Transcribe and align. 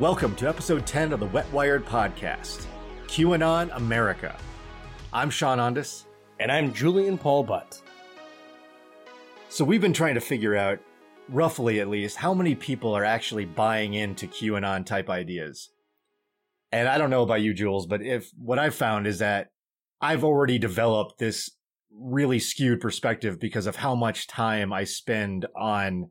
Welcome 0.00 0.34
to 0.36 0.48
episode 0.48 0.86
10 0.86 1.12
of 1.12 1.20
the 1.20 1.26
Wet 1.26 1.52
Wired 1.52 1.84
Podcast, 1.84 2.64
QAnon 3.06 3.68
America. 3.76 4.34
I'm 5.12 5.28
Sean 5.28 5.58
Ondas. 5.58 6.06
And 6.38 6.50
I'm 6.50 6.72
Julian 6.72 7.18
Paul 7.18 7.44
Butt. 7.44 7.82
So, 9.50 9.62
we've 9.62 9.82
been 9.82 9.92
trying 9.92 10.14
to 10.14 10.22
figure 10.22 10.56
out, 10.56 10.78
roughly 11.28 11.80
at 11.80 11.90
least, 11.90 12.16
how 12.16 12.32
many 12.32 12.54
people 12.54 12.96
are 12.96 13.04
actually 13.04 13.44
buying 13.44 13.92
into 13.92 14.26
QAnon 14.26 14.86
type 14.86 15.10
ideas. 15.10 15.68
And 16.72 16.88
I 16.88 16.96
don't 16.96 17.10
know 17.10 17.22
about 17.22 17.42
you, 17.42 17.52
Jules, 17.52 17.86
but 17.86 18.00
if 18.00 18.30
what 18.38 18.58
I've 18.58 18.74
found 18.74 19.06
is 19.06 19.18
that 19.18 19.48
I've 20.00 20.24
already 20.24 20.58
developed 20.58 21.18
this 21.18 21.50
really 21.94 22.38
skewed 22.38 22.80
perspective 22.80 23.38
because 23.38 23.66
of 23.66 23.76
how 23.76 23.94
much 23.94 24.28
time 24.28 24.72
I 24.72 24.84
spend 24.84 25.44
on 25.54 26.08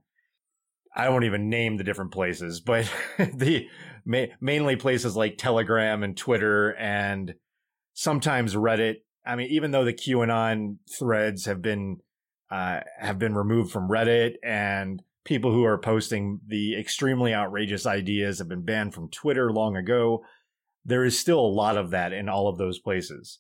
I 0.96 1.10
won't 1.10 1.26
even 1.26 1.50
name 1.50 1.78
the 1.78 1.84
different 1.84 2.12
places, 2.12 2.60
but 2.62 2.92
the 3.18 3.68
ma- 4.06 4.26
mainly 4.42 4.76
places 4.76 5.16
like 5.16 5.38
Telegram 5.38 6.04
and 6.04 6.18
Twitter 6.18 6.76
and 6.76 7.36
sometimes 7.94 8.56
Reddit. 8.56 8.98
I 9.26 9.36
mean, 9.36 9.50
even 9.52 9.72
though 9.72 9.86
the 9.86 9.94
QAnon 9.94 10.78
threads 10.98 11.46
have 11.46 11.62
been 11.62 11.98
uh, 12.50 12.80
have 12.98 13.20
been 13.20 13.36
removed 13.36 13.72
from 13.72 13.90
Reddit 13.90 14.36
and 14.44 15.04
people 15.24 15.52
who 15.52 15.64
are 15.64 15.78
posting 15.78 16.40
the 16.48 16.80
extremely 16.80 17.34
outrageous 17.34 17.86
ideas 17.86 18.40
have 18.40 18.48
been 18.48 18.66
banned 18.66 18.96
from 18.96 19.10
Twitter 19.10 19.52
long 19.52 19.76
ago, 19.76 20.24
there 20.84 21.06
is 21.06 21.20
still 21.20 21.40
a 21.40 21.42
lot 21.42 21.78
of 21.78 21.92
that 21.92 22.12
in 22.14 22.28
all 22.28 22.48
of 22.48 22.58
those 22.58 22.80
places. 22.80 23.40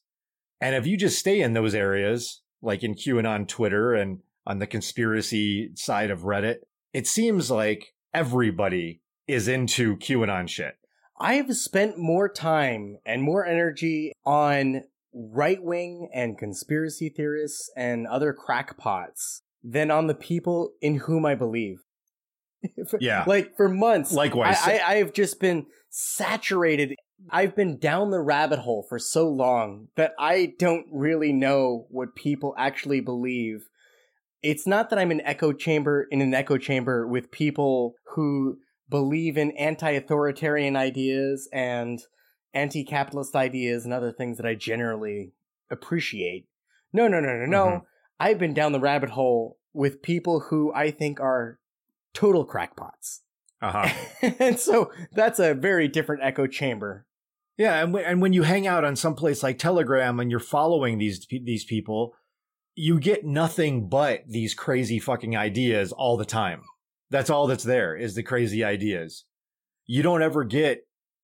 And 0.61 0.75
if 0.75 0.85
you 0.85 0.97
just 0.97 1.17
stay 1.17 1.41
in 1.41 1.53
those 1.53 1.73
areas, 1.73 2.41
like 2.61 2.83
in 2.83 2.93
QAnon 2.93 3.47
Twitter 3.47 3.93
and 3.93 4.19
on 4.45 4.59
the 4.59 4.67
conspiracy 4.67 5.71
side 5.75 6.11
of 6.11 6.21
Reddit, 6.21 6.57
it 6.93 7.07
seems 7.07 7.51
like 7.51 7.93
everybody 8.13 9.01
is 9.27 9.47
into 9.47 9.97
QAnon 9.97 10.49
shit. 10.49 10.75
I've 11.19 11.55
spent 11.55 11.97
more 11.97 12.29
time 12.29 12.97
and 13.05 13.21
more 13.21 13.45
energy 13.45 14.13
on 14.25 14.83
right 15.13 15.61
wing 15.61 16.09
and 16.13 16.37
conspiracy 16.37 17.09
theorists 17.09 17.69
and 17.75 18.07
other 18.07 18.33
crackpots 18.33 19.41
than 19.63 19.91
on 19.91 20.07
the 20.07 20.15
people 20.15 20.71
in 20.81 20.95
whom 20.95 21.25
I 21.25 21.35
believe. 21.35 21.79
yeah. 22.99 23.23
Like 23.27 23.55
for 23.57 23.69
months. 23.69 24.13
Likewise. 24.13 24.57
I, 24.63 24.77
I, 24.77 24.93
I've 24.95 25.13
just 25.13 25.39
been 25.39 25.65
saturated. 25.89 26.95
I've 27.29 27.55
been 27.55 27.77
down 27.77 28.11
the 28.11 28.21
rabbit 28.21 28.59
hole 28.59 28.85
for 28.87 28.97
so 28.97 29.29
long 29.29 29.89
that 29.95 30.13
I 30.17 30.53
don't 30.57 30.85
really 30.91 31.33
know 31.33 31.87
what 31.89 32.15
people 32.15 32.55
actually 32.57 33.01
believe 33.01 33.67
it's 34.41 34.65
not 34.65 34.89
that 34.89 34.99
I'm 34.99 35.11
an 35.11 35.21
echo 35.21 35.51
chamber 35.51 36.07
in 36.09 36.21
an 36.21 36.33
echo 36.33 36.57
chamber 36.57 37.07
with 37.07 37.31
people 37.31 37.95
who 38.15 38.57
believe 38.89 39.37
in 39.37 39.51
anti-authoritarian 39.51 40.75
ideas 40.75 41.47
and 41.53 41.99
anti-capitalist 42.53 43.35
ideas 43.35 43.85
and 43.85 43.93
other 43.93 44.11
things 44.11 44.37
that 44.37 44.45
I 44.45 44.55
generally 44.55 45.33
appreciate. 45.69 46.47
No, 46.91 47.07
no, 47.07 47.19
no, 47.19 47.33
no, 47.33 47.45
no. 47.45 47.65
Mm-hmm. 47.65 47.85
I've 48.19 48.39
been 48.39 48.53
down 48.53 48.71
the 48.71 48.79
rabbit 48.79 49.11
hole 49.11 49.57
with 49.73 50.01
people 50.01 50.39
who 50.49 50.73
I 50.73 50.91
think 50.91 51.19
are 51.19 51.59
total 52.13 52.45
crackpots. 52.45 53.21
Uh-huh. 53.61 53.93
and 54.39 54.59
so 54.59 54.91
that's 55.13 55.39
a 55.39 55.53
very 55.53 55.87
different 55.87 56.23
echo 56.23 56.47
chamber. 56.47 57.05
Yeah, 57.57 57.83
and, 57.83 57.91
w- 57.91 58.05
and 58.05 58.21
when 58.21 58.31
you 58.31 58.43
hang 58.43 58.67
out 58.67 58.85
on 58.85 58.95
some 58.95 59.15
place 59.15 59.43
like 59.43 59.59
Telegram 59.59 60.19
and 60.19 60.31
you're 60.31 60.39
following 60.39 60.97
these 60.97 61.27
these 61.29 61.65
people, 61.65 62.15
you 62.75 62.99
get 62.99 63.25
nothing 63.25 63.89
but 63.89 64.21
these 64.27 64.53
crazy 64.53 64.99
fucking 64.99 65.35
ideas 65.35 65.91
all 65.91 66.17
the 66.17 66.25
time. 66.25 66.61
That's 67.09 67.29
all 67.29 67.47
that's 67.47 67.63
there 67.63 67.95
is 67.95 68.15
the 68.15 68.23
crazy 68.23 68.63
ideas. 68.63 69.25
You 69.87 70.03
don't 70.03 70.21
ever 70.21 70.43
get 70.43 70.81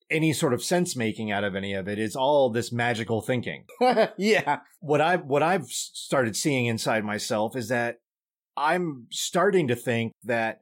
any 0.10 0.34
sort 0.34 0.54
of 0.54 0.64
sense 0.64 0.96
making 0.96 1.32
out 1.32 1.44
of 1.44 1.56
any 1.56 1.74
of 1.74 1.88
it. 1.88 2.00
It's 2.00 2.16
all 2.16 2.50
this 2.50 2.72
magical 2.72 3.22
thinking. 3.22 3.66
yeah. 4.18 4.60
What 4.80 5.02
I 5.02 5.18
what 5.18 5.44
I've 5.44 5.68
started 5.68 6.36
seeing 6.36 6.66
inside 6.66 7.04
myself 7.04 7.56
is 7.56 7.70
that 7.70 7.98
I'm 8.58 9.08
starting 9.12 9.68
to 9.68 9.76
think 9.76 10.14
that 10.24 10.62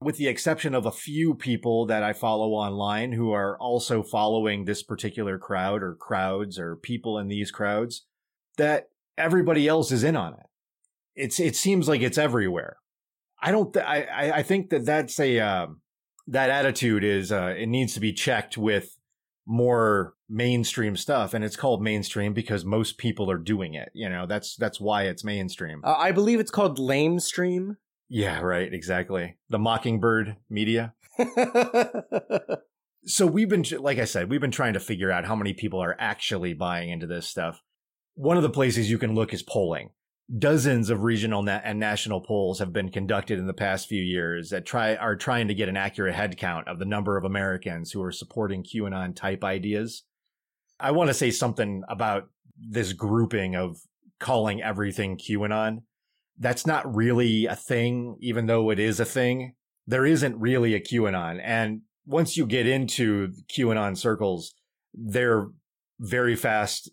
with 0.00 0.16
the 0.16 0.28
exception 0.28 0.74
of 0.74 0.84
a 0.84 0.92
few 0.92 1.34
people 1.34 1.86
that 1.86 2.02
I 2.02 2.12
follow 2.12 2.50
online 2.50 3.12
who 3.12 3.32
are 3.32 3.58
also 3.58 4.02
following 4.02 4.64
this 4.64 4.82
particular 4.82 5.38
crowd 5.38 5.82
or 5.82 5.94
crowds 5.94 6.58
or 6.58 6.76
people 6.76 7.18
in 7.18 7.28
these 7.28 7.50
crowds, 7.50 8.06
that 8.58 8.88
everybody 9.16 9.68
else 9.68 9.92
is 9.92 10.04
in 10.04 10.16
on 10.16 10.34
it. 10.34 10.46
It's 11.16 11.38
it 11.38 11.56
seems 11.56 11.88
like 11.88 12.00
it's 12.00 12.18
everywhere. 12.18 12.76
I 13.40 13.50
don't. 13.50 13.72
Th- 13.72 13.84
I 13.84 14.32
I 14.38 14.42
think 14.42 14.70
that 14.70 14.84
that's 14.84 15.20
a 15.20 15.38
um, 15.40 15.80
that 16.26 16.50
attitude 16.50 17.04
is 17.04 17.30
uh, 17.30 17.54
it 17.56 17.66
needs 17.66 17.94
to 17.94 18.00
be 18.00 18.12
checked 18.12 18.56
with 18.56 18.96
more 19.46 20.14
mainstream 20.28 20.96
stuff, 20.96 21.34
and 21.34 21.44
it's 21.44 21.56
called 21.56 21.82
mainstream 21.82 22.32
because 22.32 22.64
most 22.64 22.98
people 22.98 23.30
are 23.30 23.38
doing 23.38 23.74
it. 23.74 23.90
You 23.94 24.08
know, 24.08 24.26
that's 24.26 24.56
that's 24.56 24.80
why 24.80 25.04
it's 25.04 25.24
mainstream. 25.24 25.82
Uh, 25.84 25.94
I 25.96 26.12
believe 26.12 26.40
it's 26.40 26.50
called 26.50 26.78
lame 26.78 27.20
stream. 27.20 27.76
Yeah, 28.08 28.40
right. 28.40 28.72
Exactly. 28.72 29.36
The 29.48 29.58
Mockingbird 29.58 30.36
media. 30.48 30.94
so 33.06 33.26
we've 33.26 33.48
been, 33.48 33.64
like 33.78 33.98
I 33.98 34.04
said, 34.04 34.30
we've 34.30 34.40
been 34.40 34.50
trying 34.50 34.74
to 34.74 34.80
figure 34.80 35.10
out 35.10 35.24
how 35.24 35.34
many 35.34 35.52
people 35.54 35.80
are 35.80 35.96
actually 35.98 36.54
buying 36.54 36.90
into 36.90 37.06
this 37.06 37.26
stuff. 37.26 37.60
One 38.14 38.36
of 38.36 38.42
the 38.42 38.50
places 38.50 38.90
you 38.90 38.98
can 38.98 39.14
look 39.14 39.32
is 39.32 39.42
polling. 39.42 39.90
Dozens 40.38 40.88
of 40.88 41.02
regional 41.02 41.42
na- 41.42 41.60
and 41.64 41.78
national 41.78 42.20
polls 42.20 42.58
have 42.60 42.72
been 42.72 42.90
conducted 42.90 43.38
in 43.38 43.46
the 43.46 43.52
past 43.52 43.88
few 43.88 44.02
years 44.02 44.50
that 44.50 44.64
try 44.64 44.94
are 44.94 45.16
trying 45.16 45.48
to 45.48 45.54
get 45.54 45.68
an 45.68 45.76
accurate 45.76 46.14
head 46.14 46.36
count 46.36 46.68
of 46.68 46.78
the 46.78 46.84
number 46.84 47.16
of 47.16 47.24
Americans 47.24 47.92
who 47.92 48.02
are 48.02 48.12
supporting 48.12 48.62
QAnon 48.62 49.14
type 49.14 49.44
ideas. 49.44 50.04
I 50.78 50.92
want 50.92 51.08
to 51.08 51.14
say 51.14 51.30
something 51.30 51.82
about 51.88 52.28
this 52.56 52.92
grouping 52.92 53.56
of 53.56 53.78
calling 54.20 54.62
everything 54.62 55.18
QAnon. 55.18 55.82
That's 56.38 56.66
not 56.66 56.94
really 56.94 57.46
a 57.46 57.56
thing, 57.56 58.16
even 58.20 58.46
though 58.46 58.70
it 58.70 58.78
is 58.78 58.98
a 59.00 59.04
thing. 59.04 59.54
There 59.86 60.06
isn't 60.06 60.40
really 60.40 60.74
a 60.74 60.80
QAnon. 60.80 61.40
And 61.42 61.82
once 62.06 62.36
you 62.36 62.46
get 62.46 62.66
into 62.66 63.32
QAnon 63.52 63.96
circles, 63.96 64.54
they're 64.94 65.48
very 65.98 66.36
fast 66.36 66.90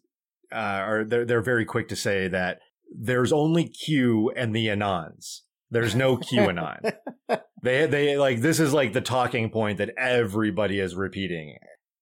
uh, 0.52 0.86
or 0.88 1.04
they're 1.06 1.26
they're 1.26 1.42
very 1.42 1.66
quick 1.66 1.88
to 1.90 1.96
say 1.96 2.28
that 2.28 2.60
there's 2.92 3.32
only 3.32 3.68
Q 3.68 4.32
and 4.36 4.56
the 4.56 4.68
Anons. 4.68 5.42
There's 5.70 5.96
no 5.96 6.18
QAnon. 6.18 6.94
they 7.64 7.86
they 7.86 8.18
like 8.18 8.42
this 8.42 8.60
is 8.60 8.74
like 8.74 8.94
the 8.94 9.02
talking 9.02 9.50
point 9.50 9.78
that 9.78 9.94
everybody 9.98 10.80
is 10.80 10.96
repeating. 10.96 11.58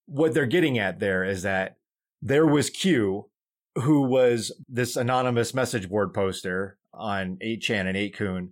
What 0.05 0.33
they're 0.33 0.47
getting 0.47 0.79
at 0.79 0.99
there 0.99 1.23
is 1.23 1.43
that 1.43 1.75
there 2.21 2.47
was 2.47 2.69
Q, 2.69 3.29
who 3.75 4.01
was 4.01 4.51
this 4.67 4.95
anonymous 4.95 5.53
message 5.53 5.87
board 5.87 6.13
poster 6.13 6.77
on 6.93 7.37
8chan 7.45 7.87
and 7.87 7.95
8kun, 7.95 8.49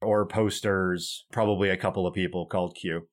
or 0.00 0.26
posters, 0.26 1.26
probably 1.30 1.68
a 1.68 1.76
couple 1.76 2.06
of 2.06 2.14
people 2.14 2.46
called 2.46 2.74
Q. 2.74 3.06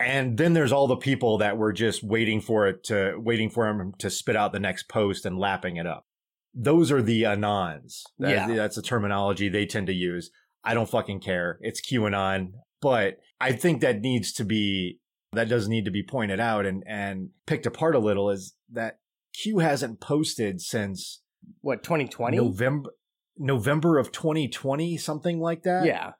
And 0.00 0.38
then 0.38 0.52
there's 0.52 0.72
all 0.72 0.86
the 0.86 0.96
people 0.96 1.38
that 1.38 1.56
were 1.56 1.72
just 1.72 2.04
waiting 2.04 2.40
for 2.40 2.68
it 2.68 2.84
to, 2.84 3.16
waiting 3.16 3.50
for 3.50 3.66
him 3.66 3.94
to 3.98 4.10
spit 4.10 4.36
out 4.36 4.52
the 4.52 4.60
next 4.60 4.88
post 4.88 5.26
and 5.26 5.38
lapping 5.38 5.76
it 5.76 5.86
up. 5.86 6.06
Those 6.54 6.92
are 6.92 7.02
the 7.02 7.24
anons. 7.24 8.02
That, 8.18 8.30
yeah. 8.30 8.54
That's 8.54 8.76
the 8.76 8.82
terminology 8.82 9.48
they 9.48 9.66
tend 9.66 9.88
to 9.88 9.92
use. 9.92 10.30
I 10.64 10.74
don't 10.74 10.88
fucking 10.88 11.20
care. 11.20 11.58
It's 11.62 11.80
QAnon. 11.80 12.52
But 12.80 13.18
I 13.40 13.52
think 13.52 13.80
that 13.80 14.00
needs 14.00 14.32
to 14.34 14.44
be, 14.44 15.00
that 15.32 15.48
does 15.48 15.68
need 15.68 15.84
to 15.84 15.90
be 15.90 16.02
pointed 16.02 16.38
out 16.38 16.64
and, 16.64 16.84
and 16.86 17.30
picked 17.46 17.66
apart 17.66 17.96
a 17.96 18.00
little 18.00 18.30
is 18.30 18.54
that 18.72 18.98
Q 19.34 19.58
hasn't 19.58 20.00
posted 20.00 20.60
since 20.60 21.22
what, 21.60 21.82
2020? 21.82 22.36
November, 22.36 22.90
November 23.36 23.98
of 23.98 24.12
2020, 24.12 24.96
something 24.96 25.40
like 25.40 25.62
that. 25.62 25.84
Yeah. 25.84 26.12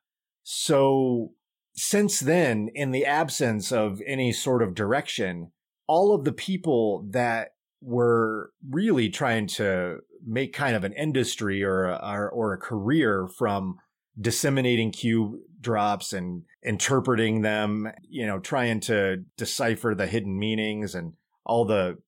So 0.43 1.33
since 1.79 2.19
then, 2.19 2.71
in 2.75 2.91
the 2.91 3.07
absence 3.07 3.71
of 3.71 4.03
any 4.05 4.33
sort 4.33 4.63
of 4.63 4.75
direction, 4.75 5.53
all 5.87 6.13
of 6.13 6.25
the 6.25 6.33
people 6.33 7.07
that 7.11 7.53
were 7.81 8.51
really 8.69 9.09
trying 9.09 9.47
to 9.47 9.99
make 10.27 10.53
kind 10.53 10.75
of 10.75 10.83
an 10.83 10.93
industry 10.95 11.63
or 11.63 11.85
a, 11.85 12.01
or, 12.03 12.29
or 12.31 12.53
a 12.53 12.59
career 12.59 13.29
from 13.29 13.77
disseminating 14.21 14.91
Q 14.91 15.45
drops 15.61 16.13
and 16.13 16.43
interpreting 16.65 17.43
them, 17.43 17.89
you 18.09 18.27
know, 18.27 18.41
trying 18.41 18.81
to 18.81 19.19
decipher 19.37 19.95
the 19.95 20.09
hidden 20.09 20.37
meanings 20.37 20.97
and 20.97 21.13
all 21.45 21.65
the 21.65 21.99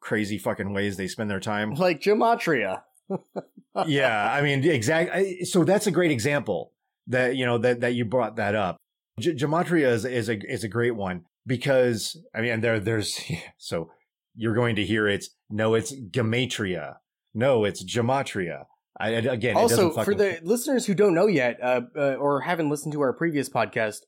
crazy 0.00 0.38
fucking 0.38 0.72
ways 0.72 0.96
they 0.96 1.08
spend 1.08 1.30
their 1.30 1.40
time. 1.40 1.74
Like 1.78 2.00
gematria. 2.00 2.80
yeah, 3.86 4.32
I 4.32 4.40
mean, 4.40 4.64
exactly. 4.64 5.44
So 5.44 5.62
that's 5.64 5.86
a 5.86 5.90
great 5.90 6.10
example 6.10 6.72
that 7.08 7.36
you 7.36 7.44
know 7.44 7.58
that 7.58 7.80
that 7.80 7.92
you 7.92 8.06
brought 8.06 8.36
that 8.36 8.54
up. 8.54 8.78
G- 9.18 9.34
gematria 9.34 9.88
is 9.92 10.04
is 10.04 10.28
a 10.28 10.38
is 10.50 10.64
a 10.64 10.68
great 10.68 10.96
one 10.96 11.24
because 11.46 12.16
I 12.34 12.40
mean 12.40 12.60
there 12.60 12.80
there's 12.80 13.20
so 13.58 13.90
you're 14.34 14.54
going 14.54 14.76
to 14.76 14.84
hear 14.84 15.06
it's 15.06 15.30
no 15.50 15.74
it's 15.74 15.92
gematria 15.94 16.96
no 17.34 17.64
it's 17.64 17.84
gematria 17.84 18.64
I, 18.98 19.08
again 19.10 19.56
also 19.56 19.90
for 19.90 20.14
the 20.14 20.38
listeners 20.42 20.86
who 20.86 20.94
don't 20.94 21.14
know 21.14 21.26
yet 21.26 21.58
uh, 21.62 21.82
uh, 21.96 22.14
or 22.14 22.40
haven't 22.42 22.70
listened 22.70 22.92
to 22.92 23.00
our 23.00 23.12
previous 23.12 23.48
podcast 23.48 24.00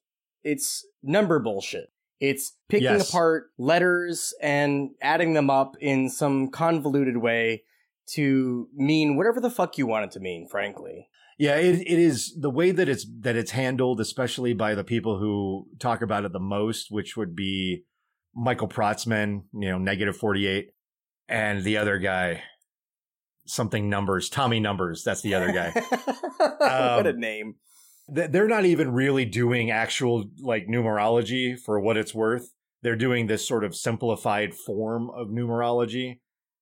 it's 0.45 0.85
number 1.03 1.39
bullshit 1.41 1.91
It's 2.21 2.57
picking 2.69 2.85
Yes. 2.87 3.09
apart 3.09 3.51
letters 3.59 4.33
and 4.41 4.91
adding 5.03 5.35
them 5.35 5.51
up 5.51 5.77
in 5.81 6.09
some 6.09 6.51
convoluted 6.51 7.17
way 7.19 7.63
to 8.15 8.69
mean 8.75 9.17
whatever 9.17 9.41
the 9.41 9.51
fuck 9.51 9.77
you 9.79 9.87
want 9.87 10.05
it 10.05 10.11
to 10.13 10.21
mean, 10.21 10.47
frankly. 10.49 11.09
Yeah, 11.39 11.57
it 11.57 11.81
it 11.81 11.99
is 11.99 12.35
the 12.41 12.51
way 12.51 12.71
that 12.71 12.89
it's 12.89 13.07
that 13.21 13.37
it's 13.37 13.51
handled, 13.51 14.01
especially 14.01 14.55
by 14.55 14.75
the 14.75 14.85
people 14.85 15.19
who 15.19 15.67
talk 15.79 16.01
about 16.01 16.25
it 16.25 16.33
the 16.33 16.41
most, 16.41 16.87
which 16.91 17.17
would 17.17 17.37
be 17.37 17.85
Michael 18.35 18.69
Protzman, 18.69 19.43
you 19.53 19.69
know, 19.71 19.79
negative 19.79 20.17
forty 20.17 20.47
eight, 20.47 20.71
and 21.29 21.63
the 21.63 21.77
other 21.77 21.99
guy, 21.99 22.43
something 23.47 23.91
numbers, 23.91 24.29
Tommy 24.31 24.61
Numbers. 24.61 25.03
That's 25.05 25.21
the 25.21 25.35
other 25.35 25.53
guy. 25.53 25.71
what 26.39 27.07
a 27.07 27.11
Um, 27.11 27.21
name. 27.21 27.55
Th- 28.15 28.31
They're 28.31 28.49
not 28.49 28.65
even 28.65 28.93
really 28.93 29.25
doing 29.27 29.71
actual 29.71 30.25
like 30.41 30.67
numerology 30.69 31.59
for 31.59 31.79
what 31.81 31.97
it's 31.99 32.15
worth. 32.15 32.51
They're 32.83 32.97
doing 32.97 33.27
this 33.27 33.47
sort 33.47 33.65
of 33.65 33.75
simplified 33.77 34.55
form 34.55 35.11
of 35.11 35.29
numerology. 35.29 36.21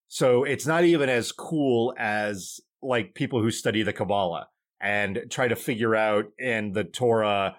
So 0.09 0.43
it's 0.45 0.67
not 0.67 0.85
even 0.85 1.09
as 1.09 1.33
cool 1.33 1.95
as 1.99 2.61
like 2.83 3.15
people 3.15 3.41
who 3.41 3.51
study 3.51 3.83
the 3.83 3.93
Kabbalah 3.93 4.49
and 4.81 5.25
try 5.31 5.49
to 5.49 5.57
figure 5.57 5.95
out 5.95 6.27
in 6.39 6.73
the 6.73 6.85
Torah 6.85 7.57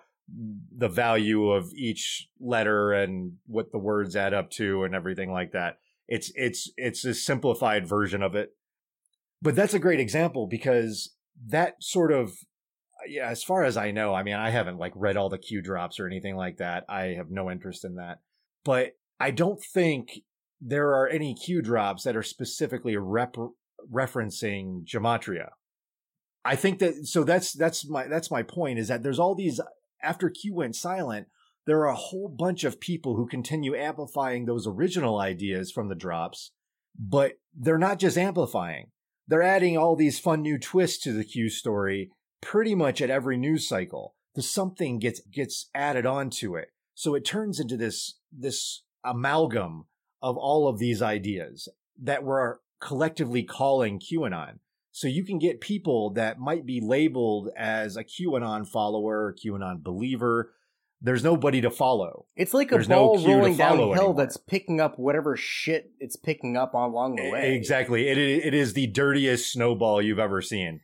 the 0.76 0.90
value 0.90 1.50
of 1.52 1.72
each 1.76 2.30
letter 2.40 2.92
and 2.92 3.34
what 3.46 3.72
the 3.72 3.78
words 3.78 4.16
add 4.16 4.34
up 4.34 4.50
to 4.52 4.84
and 4.84 4.96
everything 4.96 5.32
like 5.32 5.52
that. 5.52 5.78
It's 6.08 6.32
it's 6.36 6.72
it's 6.78 7.06
a 7.06 7.14
simplified 7.14 7.88
version 7.88 8.22
of 8.22 8.36
it. 8.36 8.52
But 9.42 9.56
that's 9.56 9.74
a 9.74 9.80
great 9.80 10.00
example 10.00 10.48
because 10.48 11.14
that 11.48 11.76
sort 11.80 12.12
of 12.12 12.34
yeah, 13.08 13.28
as 13.28 13.44
far 13.44 13.64
as 13.64 13.78
I 13.78 13.92
know, 13.92 14.14
I 14.14 14.24
mean, 14.24 14.36
I 14.36 14.50
haven't 14.50 14.80
like 14.80 14.94
read 14.96 15.18
all 15.18 15.30
the 15.30 15.38
Q 15.38 15.62
drops 15.62 16.00
or 16.00 16.08
anything 16.08 16.36
like 16.36 16.58
that. 16.58 16.86
I 16.90 17.16
have 17.18 17.30
no 17.30 17.52
interest 17.52 17.86
in 17.86 17.96
that. 17.96 18.20
But 18.64 18.94
I 19.20 19.32
don't 19.32 19.62
think 19.74 20.22
there 20.62 20.90
are 20.96 21.08
any 21.08 21.36
Q 21.36 21.62
drops 21.62 22.04
that 22.04 22.16
are 22.16 22.24
specifically 22.24 22.98
rep- 22.98 23.36
referencing 23.92 24.86
gematria. 24.86 25.50
I 26.46 26.56
think 26.56 26.80
that 26.80 27.08
so 27.08 27.24
that's 27.24 27.54
that's 27.54 27.90
my 27.90 28.08
that's 28.08 28.30
my 28.30 28.44
point 28.44 28.78
is 28.78 28.88
that 28.88 29.02
there's 29.02 29.20
all 29.20 29.34
these 29.34 29.60
after 30.04 30.30
Q 30.30 30.54
went 30.54 30.76
silent, 30.76 31.28
there 31.66 31.80
are 31.80 31.90
a 31.90 31.96
whole 31.96 32.30
bunch 32.30 32.64
of 32.64 32.80
people 32.80 33.16
who 33.16 33.28
continue 33.28 33.76
amplifying 33.76 34.46
those 34.46 34.68
original 34.68 35.20
ideas 35.20 35.72
from 35.72 35.90
the 35.90 35.96
drops, 35.96 36.52
but 36.98 37.34
they're 37.54 37.80
not 37.80 37.98
just 37.98 38.18
amplifying. 38.18 38.92
They're 39.28 39.42
adding 39.42 39.76
all 39.76 39.96
these 39.96 40.20
fun 40.20 40.44
new 40.44 40.60
twists 40.60 41.02
to 41.04 41.12
the 41.12 41.24
Q 41.24 41.50
story 41.50 42.12
pretty 42.42 42.76
much 42.76 43.02
at 43.02 43.10
every 43.10 43.38
news 43.38 43.68
cycle. 43.68 44.14
The 44.36 44.44
something 44.44 45.00
gets 45.00 45.22
gets 45.22 45.70
added 45.74 46.06
onto 46.06 46.56
it. 46.56 46.70
So 46.94 47.16
it 47.16 47.26
turns 47.26 47.60
into 47.60 47.76
this 47.76 48.20
this 48.32 48.84
amalgam 49.04 49.86
of 50.22 50.38
all 50.38 50.68
of 50.68 50.78
these 50.78 51.02
ideas 51.02 51.68
that 52.00 52.24
we're 52.24 52.58
collectively 52.80 53.44
calling 53.44 54.00
QAnon. 54.00 54.60
So 54.96 55.10
you 55.10 55.26
can 55.26 55.40
get 55.40 55.60
people 55.60 56.12
that 56.12 56.40
might 56.40 56.66
be 56.66 56.80
labeled 56.80 57.50
as 57.58 57.98
a 57.98 58.04
QAnon 58.06 58.66
follower, 58.66 59.28
a 59.28 59.36
QAnon 59.36 59.84
believer. 59.84 60.54
There's 61.02 61.22
nobody 61.22 61.60
to 61.60 61.70
follow. 61.70 62.28
It's 62.38 62.54
like 62.54 62.72
a 62.72 62.76
there's 62.76 62.88
ball 62.88 63.20
to 63.22 63.28
rolling 63.28 63.58
down 63.58 63.78
a 63.78 63.94
hill 63.94 64.14
that's 64.14 64.38
picking 64.38 64.80
up 64.80 64.98
whatever 64.98 65.36
shit 65.36 65.92
it's 66.00 66.16
picking 66.16 66.56
up 66.56 66.74
along 66.74 67.18
the 67.18 67.30
way. 67.30 67.56
Exactly. 67.56 68.08
It 68.08 68.18
it 68.18 68.54
is 68.54 68.72
the 68.72 68.88
dirtiest 68.88 69.52
snowball 69.52 70.02
you've 70.02 70.18
ever 70.18 70.42
seen. 70.42 70.80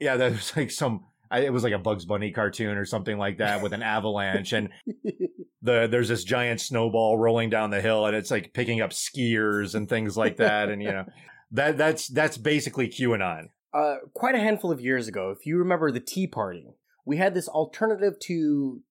Yeah, 0.00 0.16
that 0.16 0.32
was 0.32 0.56
like 0.56 0.70
some. 0.70 1.04
It 1.30 1.52
was 1.52 1.62
like 1.62 1.74
a 1.74 1.78
Bugs 1.78 2.06
Bunny 2.06 2.30
cartoon 2.30 2.78
or 2.78 2.86
something 2.86 3.18
like 3.18 3.36
that 3.36 3.62
with 3.62 3.74
an 3.74 3.82
avalanche, 3.82 4.54
and 4.54 4.70
the 5.60 5.88
there's 5.90 6.08
this 6.08 6.24
giant 6.24 6.62
snowball 6.62 7.18
rolling 7.18 7.50
down 7.50 7.68
the 7.68 7.82
hill, 7.82 8.06
and 8.06 8.16
it's 8.16 8.30
like 8.30 8.54
picking 8.54 8.80
up 8.80 8.92
skiers 8.92 9.74
and 9.74 9.90
things 9.90 10.16
like 10.16 10.38
that, 10.38 10.70
and 10.70 10.82
you 10.82 10.90
know 10.90 11.04
that 11.52 11.76
that's 11.76 12.08
that's 12.08 12.36
basically 12.36 12.88
QAnon. 12.88 13.48
uh, 13.72 13.96
quite 14.14 14.34
a 14.34 14.38
handful 14.38 14.70
of 14.70 14.80
years 14.80 15.08
ago, 15.08 15.30
if 15.30 15.46
you 15.46 15.58
remember 15.58 15.90
the 15.90 16.00
Tea 16.00 16.26
Party, 16.26 16.66
we 17.06 17.16
had 17.16 17.34
this 17.34 17.48
alternative 17.48 18.18
to 18.20 18.82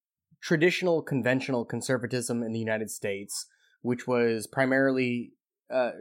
traditional 0.42 1.02
conventional 1.02 1.66
conservatism 1.66 2.42
in 2.44 2.52
the 2.52 2.60
United 2.60 2.90
States, 2.90 3.46
which 3.82 4.08
was 4.08 4.48
primarily 4.48 5.34
uh, 5.72 5.92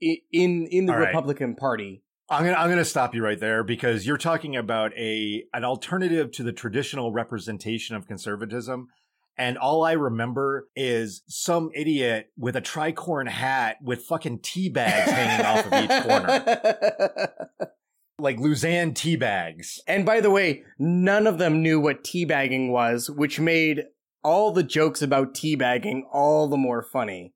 in 0.00 0.66
in 0.66 0.86
the 0.86 0.92
All 0.92 0.98
right. 0.98 1.08
Republican 1.08 1.54
Party. 1.56 2.02
I'm 2.28 2.44
gonna 2.44 2.56
I'm 2.56 2.70
gonna 2.70 2.84
stop 2.84 3.14
you 3.14 3.24
right 3.24 3.40
there 3.40 3.64
because 3.64 4.06
you're 4.06 4.16
talking 4.16 4.56
about 4.56 4.92
a 4.96 5.44
an 5.52 5.64
alternative 5.64 6.30
to 6.32 6.42
the 6.42 6.52
traditional 6.52 7.12
representation 7.12 7.96
of 7.96 8.06
conservatism. 8.06 8.88
And 9.38 9.56
all 9.56 9.82
I 9.84 9.92
remember 9.92 10.68
is 10.76 11.22
some 11.26 11.70
idiot 11.74 12.26
with 12.36 12.56
a 12.56 12.60
tricorn 12.60 13.28
hat 13.28 13.76
with 13.82 14.02
fucking 14.02 14.40
tea 14.40 14.68
bags 14.68 15.10
hanging 15.10 15.46
off 15.46 15.66
of 15.66 15.72
each 15.84 16.02
corner. 16.04 17.28
Like 18.18 18.38
Luzanne 18.38 18.92
tea 18.92 19.16
bags. 19.16 19.80
and 19.86 20.04
by 20.04 20.20
the 20.20 20.30
way, 20.30 20.62
none 20.78 21.26
of 21.26 21.38
them 21.38 21.62
knew 21.62 21.80
what 21.80 22.04
teabagging 22.04 22.68
was, 22.70 23.08
which 23.08 23.40
made 23.40 23.84
all 24.22 24.52
the 24.52 24.62
jokes 24.62 25.00
about 25.00 25.32
teabagging 25.32 26.02
all 26.12 26.46
the 26.46 26.58
more 26.58 26.82
funny. 26.82 27.32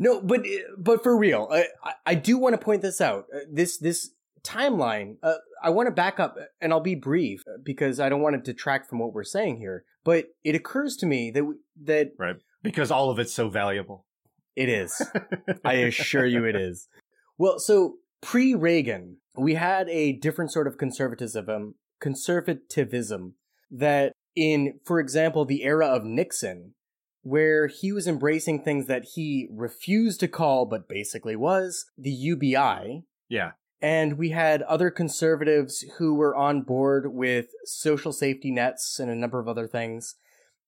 No, 0.00 0.20
but 0.20 0.44
but 0.76 1.04
for 1.04 1.16
real, 1.16 1.48
I, 1.52 1.66
I- 2.04 2.16
do 2.16 2.38
want 2.38 2.54
to 2.54 2.58
point 2.58 2.82
this 2.82 3.00
out. 3.00 3.26
Uh, 3.32 3.38
This 3.48 3.78
this 3.78 4.10
timeline. 4.42 5.14
Uh, 5.22 5.34
I 5.62 5.70
want 5.70 5.86
to 5.86 5.92
back 5.92 6.18
up, 6.18 6.36
and 6.60 6.72
I'll 6.72 6.80
be 6.80 6.96
brief 6.96 7.44
uh, 7.46 7.58
because 7.62 8.00
I 8.00 8.08
don't 8.08 8.20
want 8.20 8.34
to 8.34 8.52
detract 8.52 8.88
from 8.90 8.98
what 8.98 9.12
we're 9.12 9.22
saying 9.22 9.58
here. 9.58 9.84
But 10.06 10.26
it 10.44 10.54
occurs 10.54 10.96
to 10.98 11.06
me 11.06 11.32
that 11.32 11.44
we, 11.44 11.56
that 11.82 12.16
Because 12.62 12.92
all 12.92 13.10
of 13.10 13.18
it's 13.18 13.34
so 13.34 13.48
valuable. 13.48 14.06
it 14.54 14.68
is. 14.68 15.02
I 15.64 15.74
assure 15.74 16.24
you, 16.24 16.44
it 16.44 16.54
is. 16.54 16.88
Well, 17.36 17.58
so 17.58 17.96
pre 18.22 18.54
Reagan, 18.54 19.16
we 19.36 19.54
had 19.54 19.88
a 19.88 20.12
different 20.12 20.52
sort 20.52 20.68
of 20.68 20.78
conservatism, 20.78 21.48
um, 21.48 21.74
conservativism 22.00 23.32
that 23.68 24.12
in, 24.36 24.78
for 24.84 25.00
example, 25.00 25.44
the 25.44 25.64
era 25.64 25.88
of 25.88 26.04
Nixon, 26.04 26.74
where 27.22 27.66
he 27.66 27.90
was 27.90 28.06
embracing 28.06 28.62
things 28.62 28.86
that 28.86 29.06
he 29.14 29.48
refused 29.50 30.20
to 30.20 30.28
call, 30.28 30.66
but 30.66 30.88
basically 30.88 31.34
was 31.34 31.84
the 31.98 32.12
UBI. 32.12 33.02
Yeah. 33.28 33.52
And 33.80 34.16
we 34.16 34.30
had 34.30 34.62
other 34.62 34.90
conservatives 34.90 35.84
who 35.98 36.14
were 36.14 36.34
on 36.34 36.62
board 36.62 37.12
with 37.12 37.48
social 37.64 38.12
safety 38.12 38.50
nets 38.50 38.98
and 38.98 39.10
a 39.10 39.14
number 39.14 39.38
of 39.38 39.48
other 39.48 39.66
things. 39.66 40.14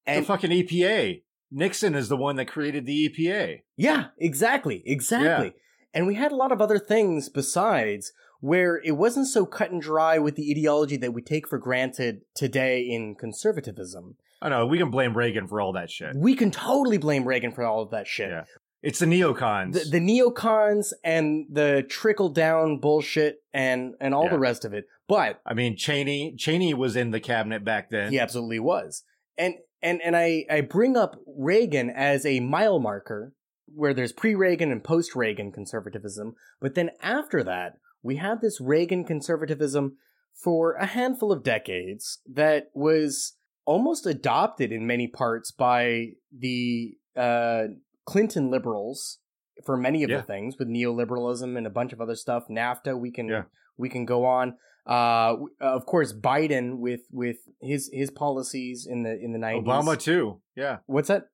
the 0.07 0.13
And 0.13 0.27
fucking 0.27 0.51
EPA. 0.51 1.23
Nixon 1.51 1.95
is 1.95 2.09
the 2.09 2.17
one 2.17 2.37
that 2.37 2.47
created 2.47 2.85
the 2.85 3.09
EPA. 3.09 3.63
Yeah, 3.77 4.07
exactly, 4.19 4.83
exactly. 4.85 5.55
And 5.95 6.07
we 6.07 6.15
had 6.15 6.33
a 6.33 6.37
lot 6.37 6.53
of 6.53 6.61
other 6.61 6.79
things 6.79 7.31
besides 7.31 8.13
where 8.41 8.81
it 8.85 8.93
wasn't 8.93 9.27
so 9.27 9.47
cut 9.47 9.71
and 9.71 9.81
dry 9.81 10.19
with 10.19 10.37
the 10.37 10.51
ideology 10.51 10.97
that 10.99 11.13
we 11.13 11.23
take 11.23 11.49
for 11.49 11.59
granted 11.59 12.21
today 12.35 12.83
in 12.83 13.15
conservatism. 13.15 14.17
I 14.41 14.49
know 14.51 14.67
we 14.67 14.79
can 14.79 14.91
blame 14.91 15.17
Reagan 15.17 15.49
for 15.49 15.61
all 15.61 15.73
that 15.73 15.91
shit. 15.91 16.15
We 16.15 16.37
can 16.37 16.53
totally 16.53 16.99
blame 16.99 17.25
Reagan 17.25 17.51
for 17.51 17.65
all 17.65 17.83
of 17.83 17.91
that 17.91 18.07
shit. 18.07 18.31
Yeah. 18.31 18.45
It's 18.83 19.01
the 19.01 19.07
neocons. 19.07 19.73
The, 19.73 19.99
the 19.99 20.01
neocons 20.01 20.93
and 21.03 21.47
the 21.51 21.85
trickle 21.89 22.29
down 22.29 22.79
bullshit 22.79 23.39
and 23.53 23.95
and 24.01 24.15
all 24.15 24.25
Yeah. 24.25 24.31
the 24.31 24.39
rest 24.39 24.65
of 24.65 24.73
it. 24.73 24.87
But 25.09 25.41
I 25.45 25.55
mean, 25.55 25.77
Cheney 25.77 26.35
Cheney 26.37 26.75
was 26.75 26.95
in 26.97 27.11
the 27.11 27.21
cabinet 27.21 27.65
back 27.65 27.91
then. 27.91 28.13
He 28.13 28.21
absolutely 28.21 28.61
was. 28.61 29.03
And 29.37 29.55
and 29.83 30.01
and 30.03 30.17
I 30.17 30.45
I 30.51 30.61
bring 30.61 30.97
up 30.97 31.17
Reagan 31.27 31.91
as 31.91 32.25
a 32.25 32.41
mile 32.41 32.79
marker 32.79 33.33
where 33.75 33.93
there's 33.93 34.13
pre-Reagan 34.13 34.73
and 34.73 34.83
post-Reagan 34.83 35.53
conservatism, 35.53 36.35
but 36.59 36.75
then 36.75 36.91
after 37.03 37.43
that, 37.45 37.75
we 38.03 38.17
had 38.17 38.41
this 38.41 38.61
Reagan 38.63 39.05
conservatism 39.05 39.99
for 40.35 40.73
a 40.75 40.87
handful 40.87 41.31
of 41.33 41.43
decades 41.43 42.21
that 42.33 42.71
was 42.73 43.35
almost 43.67 44.07
adopted 44.07 44.73
in 44.73 44.87
many 44.87 45.07
parts 45.07 45.51
by 45.51 46.13
the 46.37 46.97
uh, 47.15 47.65
Clinton 48.09 48.51
liberals 48.51 49.19
for 49.67 49.77
many 49.77 50.03
of 50.03 50.09
Yeah. 50.09 50.19
the 50.19 50.23
things 50.23 50.57
with 50.59 50.67
neoliberalism 50.69 51.59
and 51.59 51.67
a 51.67 51.71
bunch 51.79 51.93
of 51.93 52.01
other 52.01 52.15
stuff. 52.15 52.45
NAFTA, 52.49 52.99
we 52.99 53.11
can 53.11 53.29
Yeah. 53.29 53.43
we 53.77 53.89
can 53.91 54.05
go 54.07 54.25
on. 54.25 54.57
Uh, 54.87 55.37
of 55.61 55.85
course, 55.85 56.15
Biden 56.15 56.79
with 56.79 57.03
with 57.13 57.37
his 57.61 57.91
his 57.93 58.11
policies 58.11 58.87
in 58.87 59.03
the 59.03 59.15
in 59.25 59.33
the 59.33 59.39
nineties. 59.39 59.69
Obama 59.69 59.99
too. 59.99 60.41
Yeah. 60.57 60.79
What's 60.87 61.09
that? 61.09 61.25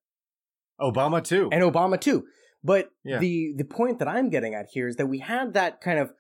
Obama 0.81 1.23
too. 1.23 1.49
And 1.53 1.63
Obama 1.63 2.01
too. 2.01 2.27
But 2.65 2.91
Yeah. 3.05 3.19
the 3.21 3.55
the 3.57 3.65
point 3.65 4.01
that 4.01 4.09
I'm 4.09 4.29
getting 4.29 4.55
at 4.55 4.67
here 4.73 4.89
is 4.89 4.97
that 4.97 5.07
we 5.07 5.21
had 5.21 5.53
that 5.55 5.81
kind 5.81 6.01
of 6.01 6.13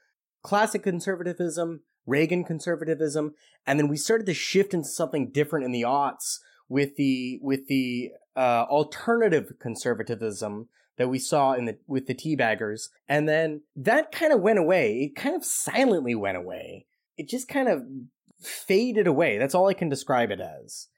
classic 0.42 0.82
conservatism, 0.84 1.82
Reagan 2.06 2.44
conservatism, 2.44 3.34
and 3.66 3.78
then 3.78 3.88
we 3.88 3.96
started 3.96 4.26
to 4.26 4.34
shift 4.34 4.72
into 4.74 4.88
something 4.88 5.30
different 5.32 5.64
in 5.64 5.72
the 5.72 5.82
aughts 5.82 6.38
with 6.74 6.96
the 6.96 7.38
with 7.40 7.68
the 7.68 8.10
uh, 8.36 8.66
alternative 8.68 9.52
conservatism 9.60 10.68
that 10.98 11.08
we 11.08 11.20
saw 11.20 11.52
in 11.52 11.66
the 11.66 11.78
with 11.86 12.08
the 12.08 12.14
teabaggers, 12.14 12.88
and 13.08 13.28
then 13.28 13.62
that 13.76 14.10
kind 14.10 14.32
of 14.32 14.40
went 14.40 14.58
away. 14.58 15.12
It 15.14 15.14
kind 15.14 15.36
of 15.36 15.44
silently 15.44 16.16
went 16.16 16.36
away. 16.36 16.86
It 17.16 17.28
just 17.28 17.46
kind 17.46 17.68
of 17.68 17.84
faded 18.40 19.06
away. 19.06 19.38
That's 19.38 19.54
all 19.54 19.68
I 19.68 19.74
can 19.74 19.88
describe 19.88 20.32
it 20.32 20.40
as. 20.40 20.88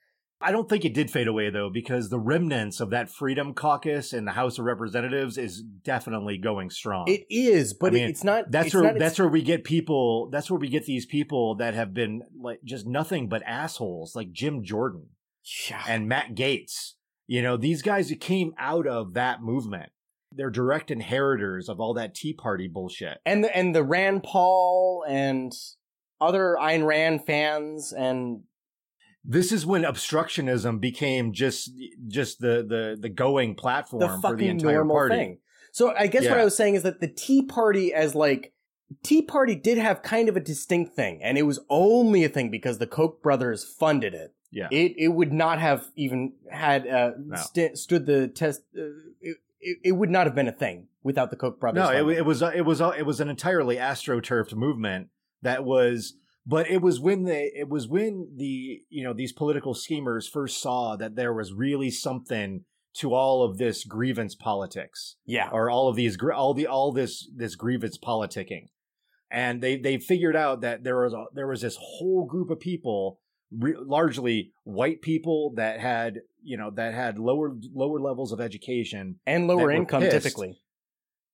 I 0.41 0.51
don't 0.51 0.67
think 0.67 0.87
it 0.87 0.95
did 0.95 1.11
fade 1.11 1.29
away 1.29 1.51
though, 1.51 1.69
because 1.69 2.09
the 2.09 2.19
remnants 2.19 2.81
of 2.81 2.89
that 2.91 3.11
Freedom 3.11 3.53
Caucus 3.53 4.15
in 4.15 4.25
the 4.25 4.33
House 4.33 4.59
of 4.59 4.65
Representatives 4.65 5.37
is 5.37 5.61
definitely 5.61 6.39
going 6.39 6.71
strong. 6.71 7.05
It 7.07 7.27
is, 7.29 7.75
but 7.75 7.93
I 7.93 7.97
mean, 7.97 8.09
it's 8.09 8.25
not. 8.25 8.51
that's 8.51 8.69
it's 8.69 8.75
where 8.75 8.85
not, 8.85 8.99
that's 8.99 9.19
where 9.19 9.29
we 9.29 9.43
get 9.43 9.65
people. 9.65 10.31
That's 10.31 10.51
where 10.51 10.59
we 10.59 10.69
get 10.71 10.87
these 10.87 11.05
people 11.05 11.57
that 11.57 11.75
have 11.75 11.93
been 11.93 12.23
like 12.41 12.61
just 12.65 12.87
nothing 12.87 13.29
but 13.29 13.43
assholes, 13.47 14.17
like 14.17 14.33
Jim 14.33 14.65
Jordan 14.65 15.09
Yeah. 15.69 15.83
and 15.89 16.09
Matt 16.09 16.35
Gaetz. 16.35 16.93
You 17.27 17.43
know, 17.43 17.57
these 17.57 17.83
guys 17.83 18.09
who 18.09 18.17
came 18.17 18.55
out 18.59 18.87
of 18.87 19.15
that 19.15 19.43
movement. 19.43 19.91
They're 20.33 20.51
direct 20.51 20.91
inheritors 20.91 21.69
of 21.69 21.81
all 21.81 21.95
that 21.95 22.15
Tea 22.15 22.35
Party 22.35 22.69
bullshit. 22.69 23.19
and 23.25 23.43
the 23.45 23.57
and 23.57 23.75
the 23.75 23.83
Rand 23.83 24.23
Paul 24.23 25.05
and 25.09 25.53
other 26.21 26.57
Ayn 26.61 26.85
Rand 26.85 27.25
fans 27.25 27.93
and 27.93 28.43
This 29.25 29.51
is 29.53 29.65
when 29.65 29.83
obstructionism 29.83 30.81
became 30.81 31.33
just 31.33 31.71
just 32.09 32.41
the 32.41 32.65
the 32.69 32.97
the 33.01 33.09
going 33.09 33.55
platform 33.55 34.01
the 34.01 34.21
for 34.21 34.37
the 34.37 34.49
entire 34.49 34.85
party. 34.85 35.15
thing. 35.15 35.39
So 35.73 35.95
I 35.97 36.07
guess 36.07 36.25
what 36.29 36.39
I 36.39 36.45
was 36.45 36.57
saying 36.57 36.75
is 36.75 36.83
that 36.83 37.01
the 37.01 37.09
Tea 37.09 37.43
Party 37.43 37.95
as 37.95 38.15
like 38.15 38.53
Tea 39.03 39.23
Party 39.23 39.55
did 39.55 39.79
have 39.79 40.03
kind 40.03 40.29
of 40.29 40.37
a 40.37 40.41
distinct 40.41 40.95
thing, 40.95 41.21
and 41.23 41.39
it 41.39 41.43
was 41.43 41.61
only 41.69 42.25
a 42.25 42.29
thing 42.29 42.51
because 42.51 42.79
the 42.79 42.87
Koch 42.87 43.23
brothers 43.23 43.65
funded 43.65 44.15
it. 44.15 44.35
Yeah. 44.51 44.69
It 44.71 44.95
it 44.97 45.09
would 45.09 45.33
not 45.33 45.61
have 45.61 45.87
even 45.97 46.33
had 46.51 46.87
uh, 46.87 47.13
No. 47.19 47.37
st- 47.37 47.79
stood 47.79 48.07
the 48.07 48.29
test. 48.29 48.63
Uh, 48.77 48.83
it, 49.21 49.37
it, 49.61 49.79
it 49.85 49.93
would 49.93 50.11
not 50.11 50.27
have 50.27 50.35
been 50.35 50.49
a 50.49 50.53
thing 50.53 50.89
without 51.03 51.31
the 51.31 51.37
Koch 51.37 51.59
brothers. 51.59 51.83
No, 51.83 51.91
it, 52.09 52.19
it 52.19 52.25
was 52.25 52.43
it 52.43 52.65
was 52.65 52.81
it 52.81 53.07
was 53.07 53.21
an 53.21 53.29
entirely 53.29 53.77
astroturfed 53.77 54.55
movement 54.55 55.09
that 55.43 55.65
was, 55.65 56.15
but 56.47 56.71
it 56.71 56.81
was 56.81 57.01
when 57.01 57.25
they 57.25 57.51
it 57.55 57.69
was 57.69 57.89
when 57.89 58.33
the 58.37 58.83
you 58.89 59.05
know 59.05 59.13
these 59.13 59.33
political 59.33 59.75
schemers 59.75 60.29
first 60.29 60.61
saw 60.61 60.97
that 60.97 61.17
there 61.17 61.33
was 61.35 61.53
really 61.53 61.91
something 61.91 62.65
to 62.97 63.15
all 63.15 63.43
of 63.43 63.59
this 63.59 63.85
grievance 63.85 64.35
politics 64.35 65.17
yeah. 65.27 65.51
or 65.53 65.69
all 65.69 65.89
of 65.89 65.97
these 65.97 66.17
all 66.35 66.55
the 66.55 66.67
all 66.67 66.93
this 66.93 67.29
this 67.35 67.55
grievance 67.55 67.99
politicking, 67.99 68.69
and 69.31 69.63
they 69.63 69.77
they 69.77 69.99
figured 69.99 70.37
out 70.37 70.63
that 70.63 70.83
there 70.83 71.03
was 71.03 71.13
a, 71.13 71.25
there 71.35 71.47
was 71.47 71.61
this 71.61 71.77
whole 71.81 72.25
group 72.25 72.51
of 72.51 72.59
people, 72.59 73.21
re- 73.51 73.75
largely 73.79 74.53
white 74.65 75.03
people 75.03 75.53
that 75.57 75.81
had 75.81 76.21
you 76.43 76.57
know 76.57 76.71
that 76.71 76.95
had 76.95 77.19
lower 77.19 77.57
lower 77.75 78.01
levels 78.01 78.33
of 78.33 78.41
education 78.41 79.19
and 79.27 79.47
lower 79.47 79.71
income 79.71 80.03
pissed. 80.03 80.13
typically. 80.25 80.61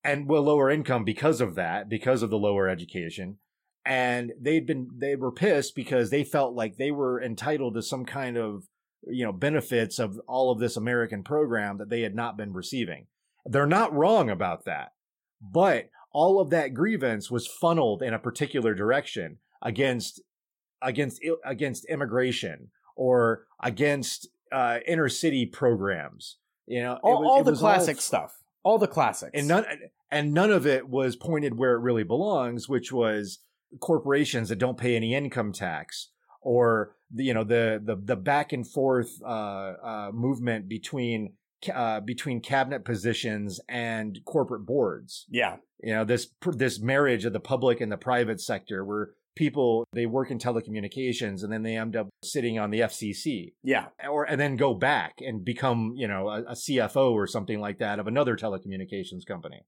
and 0.04 0.28
well 0.28 0.42
lower 0.42 0.70
income 0.70 1.04
because 1.04 1.40
of 1.40 1.54
that 1.54 1.88
because 1.88 2.22
of 2.22 2.30
the 2.30 2.38
lower 2.38 2.68
education 2.68 3.38
and 3.84 4.32
they'd 4.40 4.66
been 4.66 4.88
they 4.96 5.16
were 5.16 5.32
pissed 5.32 5.74
because 5.74 6.10
they 6.10 6.24
felt 6.24 6.54
like 6.54 6.76
they 6.76 6.90
were 6.90 7.22
entitled 7.22 7.74
to 7.74 7.82
some 7.82 8.04
kind 8.04 8.36
of 8.36 8.64
you 9.08 9.24
know 9.24 9.32
benefits 9.32 9.98
of 9.98 10.18
all 10.28 10.50
of 10.50 10.60
this 10.60 10.76
american 10.76 11.22
program 11.22 11.78
that 11.78 11.90
they 11.90 12.02
had 12.02 12.14
not 12.14 12.36
been 12.36 12.52
receiving 12.52 13.06
they're 13.46 13.66
not 13.66 13.92
wrong 13.92 14.30
about 14.30 14.64
that 14.64 14.92
but 15.40 15.88
all 16.12 16.40
of 16.40 16.50
that 16.50 16.74
grievance 16.74 17.30
was 17.30 17.46
funneled 17.46 18.02
in 18.02 18.14
a 18.14 18.18
particular 18.18 18.74
direction 18.74 19.38
against 19.60 20.20
against 20.82 21.20
against 21.44 21.84
immigration 21.86 22.70
or 22.96 23.46
against 23.62 24.28
uh, 24.52 24.78
inner 24.86 25.08
city 25.08 25.46
programs 25.46 26.36
you 26.66 26.82
know 26.82 26.94
it 26.94 27.00
All, 27.02 27.22
was- 27.22 27.30
all 27.30 27.44
the 27.44 27.56
classic 27.56 28.00
stuff. 28.00 28.38
All 28.64 28.78
the 28.78 28.86
classics. 28.86 29.32
and 29.34 29.48
none 29.48 29.64
and 30.10 30.32
none 30.32 30.52
of 30.52 30.66
it 30.66 30.88
was 30.88 31.16
pointed 31.16 31.58
where 31.58 31.74
it 31.74 31.80
really 31.80 32.04
belongs, 32.04 32.68
which 32.68 32.92
was 32.92 33.40
corporations 33.80 34.48
that 34.50 34.56
don't 34.60 34.78
pay 34.78 34.94
any 34.94 35.14
income 35.14 35.52
tax, 35.52 36.10
or 36.40 36.94
the, 37.10 37.24
you 37.24 37.34
know 37.34 37.42
the 37.42 37.80
the 37.84 37.96
the 37.96 38.14
back 38.14 38.52
and 38.52 38.64
forth 38.66 39.10
uh, 39.24 39.28
uh, 39.28 40.10
movement 40.14 40.68
between 40.68 41.32
uh, 41.74 41.98
between 42.00 42.40
cabinet 42.40 42.84
positions 42.84 43.60
and 43.68 44.20
corporate 44.24 44.64
boards. 44.66 45.26
yeah. 45.28 45.56
You 45.82 45.94
know 45.94 46.04
this 46.04 46.28
this 46.52 46.78
marriage 46.80 47.24
of 47.24 47.32
the 47.32 47.40
public 47.40 47.80
and 47.80 47.90
the 47.90 47.96
private 47.96 48.40
sector, 48.40 48.84
where 48.84 49.10
people 49.34 49.84
they 49.92 50.06
work 50.06 50.30
in 50.30 50.38
telecommunications 50.38 51.42
and 51.42 51.52
then 51.52 51.62
they 51.62 51.76
end 51.76 51.96
up 51.96 52.08
sitting 52.22 52.58
on 52.58 52.70
the 52.70 52.80
FCC 52.80 53.52
Yeah. 53.62 53.86
or 54.08 54.24
and 54.24 54.40
then 54.40 54.56
go 54.56 54.74
back 54.74 55.14
and 55.20 55.44
become 55.44 55.94
you 55.96 56.06
know 56.08 56.28
a, 56.28 56.42
a 56.42 56.52
CFO 56.52 57.12
or 57.12 57.26
something 57.26 57.60
like 57.60 57.78
that 57.78 57.98
of 57.98 58.06
another 58.06 58.36
telecommunications 58.36 59.24
company. 59.26 59.62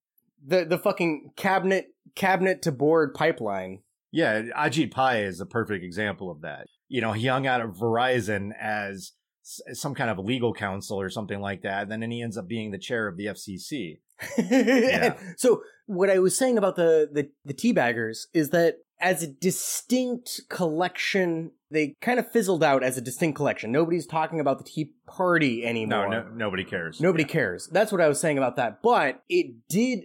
The 0.47 0.65
the 0.65 0.79
fucking 0.79 1.31
cabinet 1.37 1.87
cabinet 2.15 2.63
to 2.63 2.73
board 2.73 3.15
pipeline. 3.15 3.81
Yeah, 4.13 4.43
Ajit 4.57 4.93
Pai 4.93 5.23
is 5.25 5.41
a 5.41 5.47
perfect 5.47 5.83
example 5.85 6.31
of 6.31 6.43
that. 6.43 6.67
You 6.89 7.01
know, 7.01 7.13
he 7.13 7.27
hung 7.27 7.47
out 7.49 7.61
at 7.61 7.69
Verizon 7.73 8.51
as 8.61 9.13
some 9.45 9.95
kind 9.95 10.11
of 10.11 10.19
legal 10.19 10.53
counsel 10.53 11.01
or 11.01 11.11
something 11.11 11.41
like 11.41 11.63
that, 11.63 11.91
and 11.91 12.03
then 12.03 12.11
he 12.11 12.23
ends 12.23 12.37
up 12.37 12.49
being 12.49 12.71
the 12.71 12.79
chair 12.79 13.07
of 13.07 13.17
the 13.17 13.27
FCC. 13.27 13.99
And 14.39 15.15
so 15.37 15.63
what 15.87 16.11
I 16.11 16.19
was 16.19 16.37
saying 16.37 16.59
about 16.59 16.77
the 16.77 17.09
the 17.13 17.31
the 17.45 17.55
teabaggers 17.55 18.27
is 18.33 18.51
that 18.51 18.79
as 19.01 19.23
a 19.23 19.27
distinct 19.27 20.43
collection, 20.49 21.51
they 21.71 21.95
kind 22.01 22.19
of 22.19 22.31
fizzled 22.31 22.63
out 22.63 22.83
as 22.83 22.97
a 22.97 23.01
distinct 23.01 23.37
collection. 23.37 23.71
Nobody's 23.71 24.07
talking 24.07 24.41
about 24.41 24.59
the 24.59 24.65
Tea 24.65 24.93
Party 25.07 25.65
anymore. 25.67 26.09
no, 26.09 26.29
nobody 26.35 26.65
cares. 26.65 27.01
Nobody 27.01 27.25
cares. 27.25 27.67
That's 27.67 27.93
what 27.93 28.01
I 28.01 28.09
was 28.09 28.21
saying 28.21 28.39
about 28.39 28.57
that. 28.57 28.81
But 28.83 29.23
it 29.29 29.69
did, 29.69 30.05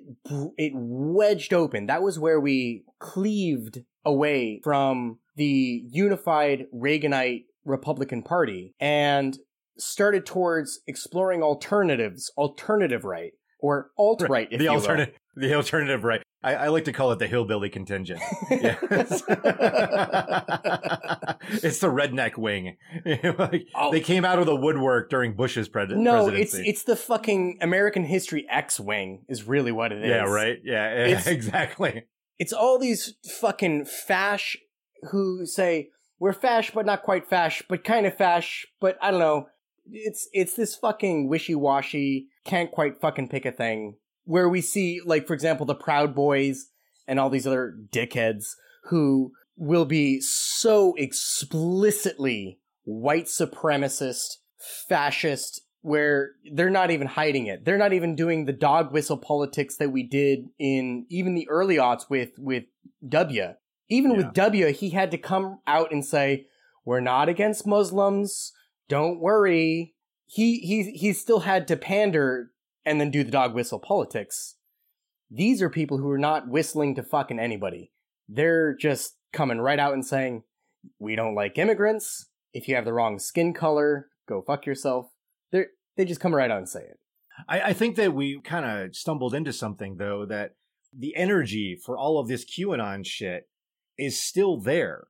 it 0.57 0.73
wedged 0.75 1.53
open. 1.53 1.85
That 1.85 2.01
was 2.01 2.19
where 2.19 2.39
we 2.39 2.83
cleaved 2.99 3.83
away 4.03 4.59
from 4.63 5.19
the 5.35 5.85
unified 5.89 6.65
Reaganite 6.75 7.45
Republican 7.65 8.23
Party 8.23 8.73
and 8.79 9.37
started 9.77 10.25
towards 10.25 10.79
exploring 10.87 11.41
alternatives, 11.43 12.31
alternative 12.37 13.03
right, 13.03 13.31
or 13.59 13.91
alt 13.97 14.23
right, 14.29 14.47
if 14.51 14.57
the 14.59 14.65
you 14.65 14.71
will. 14.71 14.77
alternative, 14.79 15.15
the 15.35 15.53
alternative, 15.53 16.03
right? 16.03 16.21
I, 16.41 16.55
I 16.55 16.67
like 16.69 16.85
to 16.85 16.93
call 16.93 17.11
it 17.11 17.19
the 17.19 17.27
hillbilly 17.27 17.69
contingent. 17.69 18.21
It's 21.51 21.79
the 21.79 21.87
redneck 21.87 22.37
wing. 22.37 22.77
like, 23.05 23.67
Oh. 23.75 23.91
They 23.91 23.99
came 24.01 24.23
out 24.25 24.39
of 24.39 24.45
the 24.45 24.55
woodwork 24.55 25.09
during 25.09 25.33
Bush's 25.35 25.67
pres- 25.67 25.89
no, 25.91 26.25
presidency. 26.27 26.59
it's 26.59 26.69
it's 26.69 26.83
the 26.83 26.95
fucking 26.95 27.57
American 27.61 28.03
History 28.03 28.45
X 28.49 28.79
wing 28.79 29.23
is 29.27 29.47
really 29.47 29.71
what 29.71 29.91
it 29.91 30.03
is. 30.03 30.09
yeah, 30.09 30.23
right. 30.23 30.57
Yeah, 30.63 30.93
yeah, 30.95 31.05
It's- 31.07 31.27
exactly. 31.27 32.05
it's 32.37 32.53
all 32.53 32.77
these 32.79 33.15
fucking 33.39 33.85
fash 33.85 34.57
who 35.11 35.45
say 35.45 35.89
we're 36.19 36.33
fash 36.33 36.71
but 36.71 36.85
not 36.85 37.03
quite 37.03 37.27
fash 37.27 37.63
but 37.67 37.83
kind 37.83 38.05
of 38.05 38.15
fash 38.15 38.65
but 38.79 38.97
i 39.01 39.11
don't 39.11 39.19
know 39.19 39.47
it's 39.91 40.27
it's 40.33 40.53
this 40.53 40.75
fucking 40.75 41.27
wishy-washy 41.27 42.27
can't 42.45 42.71
quite 42.71 42.99
fucking 43.01 43.27
pick 43.27 43.45
a 43.45 43.51
thing 43.51 43.95
where 44.25 44.49
we 44.49 44.61
see 44.61 45.01
like 45.05 45.25
for 45.25 45.33
example 45.33 45.65
the 45.65 45.75
proud 45.75 46.13
boys 46.13 46.67
and 47.07 47.19
all 47.19 47.29
these 47.29 47.47
other 47.47 47.75
dickheads 47.91 48.51
who 48.85 49.31
will 49.57 49.85
be 49.85 50.21
so 50.21 50.93
explicitly 50.95 52.59
white 52.83 53.25
supremacist 53.25 54.37
fascist 54.57 55.61
where 55.81 56.31
they're 56.53 56.69
not 56.69 56.91
even 56.91 57.07
hiding 57.07 57.47
it. 57.47 57.63
They're 57.63 57.77
not 57.77 57.93
even 57.93 58.15
doing 58.15 58.45
the 58.45 58.53
dog 58.53 58.91
whistle 58.91 59.17
politics 59.17 59.77
that 59.77 59.91
we 59.91 60.03
did 60.03 60.49
in 60.57 61.05
even 61.09 61.35
the 61.35 61.47
early 61.49 61.77
aughts 61.77 62.09
with 62.09 62.31
with 62.37 62.63
W. 63.07 63.53
Even 63.89 64.11
Yeah. 64.11 64.17
with 64.17 64.33
W, 64.33 64.67
he 64.71 64.91
had 64.91 65.11
to 65.11 65.17
come 65.17 65.59
out 65.67 65.91
and 65.91 66.05
say, 66.05 66.47
"We're 66.85 66.99
not 66.99 67.27
against 67.29 67.67
Muslims. 67.67 68.53
Don't 68.87 69.19
worry." 69.19 69.95
He 70.25 70.59
he 70.59 70.91
he 70.91 71.13
still 71.13 71.39
had 71.41 71.67
to 71.67 71.75
pander 71.75 72.51
and 72.85 73.01
then 73.01 73.09
do 73.11 73.23
the 73.23 73.31
dog 73.31 73.53
whistle 73.55 73.79
politics. 73.79 74.55
These 75.31 75.61
are 75.61 75.69
people 75.69 75.97
who 75.97 76.09
are 76.09 76.17
not 76.19 76.47
whistling 76.49 76.95
to 76.95 77.03
fucking 77.03 77.39
anybody. 77.39 77.91
They're 78.27 78.75
just 78.75 79.17
coming 79.33 79.59
right 79.59 79.79
out 79.79 79.93
and 79.93 80.05
saying, 80.05 80.43
"We 80.99 81.15
don't 81.15 81.35
like 81.35 81.57
immigrants. 81.57 82.29
If 82.53 82.67
you 82.67 82.75
have 82.75 82.85
the 82.85 82.93
wrong 82.93 83.19
skin 83.19 83.53
color, 83.53 84.09
go 84.27 84.41
fuck 84.41 84.65
yourself." 84.65 85.11
They 85.51 85.65
they 85.97 86.05
just 86.05 86.21
come 86.21 86.35
right 86.35 86.51
out 86.51 86.59
and 86.59 86.69
say 86.69 86.81
it. 86.81 86.99
I, 87.47 87.61
I 87.61 87.73
think 87.73 87.95
that 87.95 88.13
we 88.13 88.39
kind 88.41 88.65
of 88.65 88.95
stumbled 88.95 89.33
into 89.33 89.53
something 89.53 89.97
though 89.97 90.25
that 90.27 90.55
the 90.93 91.15
energy 91.15 91.75
for 91.75 91.97
all 91.97 92.19
of 92.19 92.27
this 92.27 92.45
QAnon 92.45 93.05
shit 93.05 93.47
is 93.99 94.21
still 94.21 94.59
there. 94.59 95.07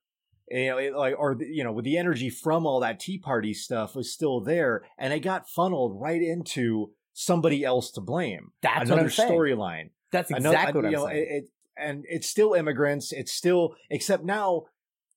You 0.49 0.67
know, 0.67 0.77
it, 0.77 0.95
like 0.95 1.15
or 1.17 1.37
you 1.39 1.63
know, 1.63 1.71
with 1.71 1.85
the 1.85 1.97
energy 1.97 2.29
from 2.29 2.65
all 2.65 2.79
that 2.79 2.99
Tea 2.99 3.19
Party 3.19 3.53
stuff 3.53 3.95
was 3.95 4.11
still 4.11 4.41
there, 4.41 4.83
and 4.97 5.13
it 5.13 5.19
got 5.19 5.47
funneled 5.47 5.99
right 6.01 6.21
into 6.21 6.91
somebody 7.13 7.63
else 7.63 7.91
to 7.91 8.01
blame. 8.01 8.51
That's 8.61 8.89
Another 8.89 9.03
what 9.03 9.11
storyline. 9.11 9.91
That's 10.11 10.31
Another- 10.31 10.55
exactly 10.55 10.81
what 10.81 10.91
you 10.91 10.97
I'm 10.97 11.03
know, 11.03 11.07
saying. 11.07 11.17
It, 11.17 11.33
it, 11.35 11.43
and 11.77 12.05
it's 12.09 12.27
still 12.27 12.53
immigrants. 12.53 13.11
It's 13.13 13.31
still, 13.31 13.75
except 13.89 14.23
now, 14.23 14.63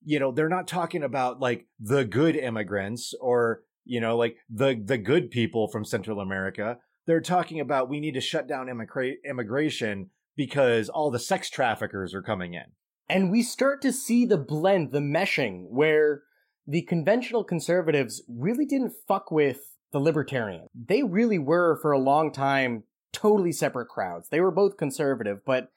you 0.05 0.21
know, 0.21 0.33
they're 0.33 0.49
not 0.49 0.69
talking 0.69 1.03
about 1.03 1.41
like 1.41 1.67
the 1.81 2.05
good 2.05 2.37
immigrants 2.37 3.15
or 3.21 3.63
you 3.85 4.01
know, 4.01 4.17
like 4.17 4.37
the 4.49 4.81
the 4.85 4.99
good 4.99 5.31
people 5.31 5.69
from 5.69 5.85
Central 5.85 6.21
America. 6.21 6.79
They're 7.07 7.21
talking 7.21 7.59
about 7.59 7.89
we 7.89 8.01
need 8.01 8.15
to 8.15 8.21
shut 8.21 8.47
down 8.47 8.67
immigra- 8.67 9.17
immigration 9.29 10.11
because 10.37 10.89
all 10.89 11.11
the 11.11 11.19
sex 11.19 11.51
traffickers 11.51 12.15
are 12.15 12.23
coming 12.23 12.55
in. 12.55 12.65
And 13.13 13.31
we 13.31 13.43
start 13.43 13.83
to 13.83 13.93
see 13.93 14.25
the 14.25 14.39
blend, 14.39 14.91
the 14.91 15.01
meshing, 15.01 15.67
where 15.69 16.23
the 16.67 16.83
conventional 16.83 17.45
conservatives 17.45 18.23
really 18.27 18.65
didn't 18.65 18.95
fuck 19.07 19.31
with 19.31 19.59
the 19.93 20.01
libertarians. 20.01 20.69
They 20.75 21.03
really 21.03 21.39
were 21.39 21.79
for 21.83 21.93
a 21.93 21.99
long 21.99 22.33
time 22.33 22.85
totally 23.13 23.53
separate 23.53 23.89
crowds. 23.89 24.29
They 24.31 24.41
were 24.41 24.51
both 24.51 24.79
conservative, 24.79 25.41
but 25.45 25.69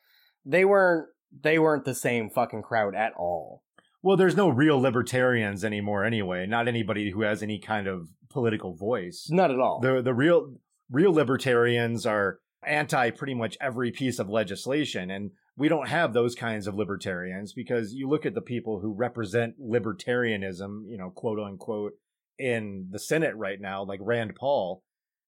they 0.45 0.63
weren't 0.63 1.07
they 1.43 1.59
weren't 1.59 1.83
the 1.83 1.95
same 1.95 2.29
fucking 2.29 2.61
crowd 2.61 2.95
at 2.95 3.11
all. 3.17 3.63
Well, 4.01 4.15
there's 4.15 4.37
no 4.37 4.47
real 4.47 4.79
libertarians 4.79 5.65
anymore 5.65 6.05
anyway. 6.05 6.45
Not 6.45 6.69
anybody 6.69 7.11
who 7.11 7.23
has 7.23 7.43
any 7.43 7.59
kind 7.59 7.87
of 7.87 8.07
political 8.29 8.75
voice. 8.75 9.27
Not 9.29 9.51
at 9.51 9.59
all. 9.59 9.81
The 9.81 10.01
the 10.01 10.13
real 10.13 10.55
real 10.89 11.11
libertarians 11.11 12.05
are 12.05 12.39
anti 12.65 13.09
pretty 13.09 13.33
much 13.33 13.57
every 13.59 13.91
piece 13.91 14.19
of 14.19 14.29
legislation 14.29 15.11
and 15.11 15.31
we 15.57 15.69
don't 15.69 15.87
have 15.87 16.13
those 16.13 16.35
kinds 16.35 16.67
of 16.67 16.75
libertarians 16.75 17.53
because 17.53 17.93
you 17.93 18.09
look 18.09 18.25
at 18.25 18.35
the 18.35 18.41
people 18.41 18.79
who 18.81 18.93
represent 18.93 19.55
libertarianism, 19.59 20.83
you 20.87 20.97
know, 20.97 21.09
quote 21.09 21.39
unquote, 21.39 21.93
in 22.37 22.87
the 22.91 22.99
Senate 22.99 23.35
right 23.35 23.61
now, 23.61 23.83
like 23.83 23.99
Rand 24.01 24.35
Paul, 24.35 24.83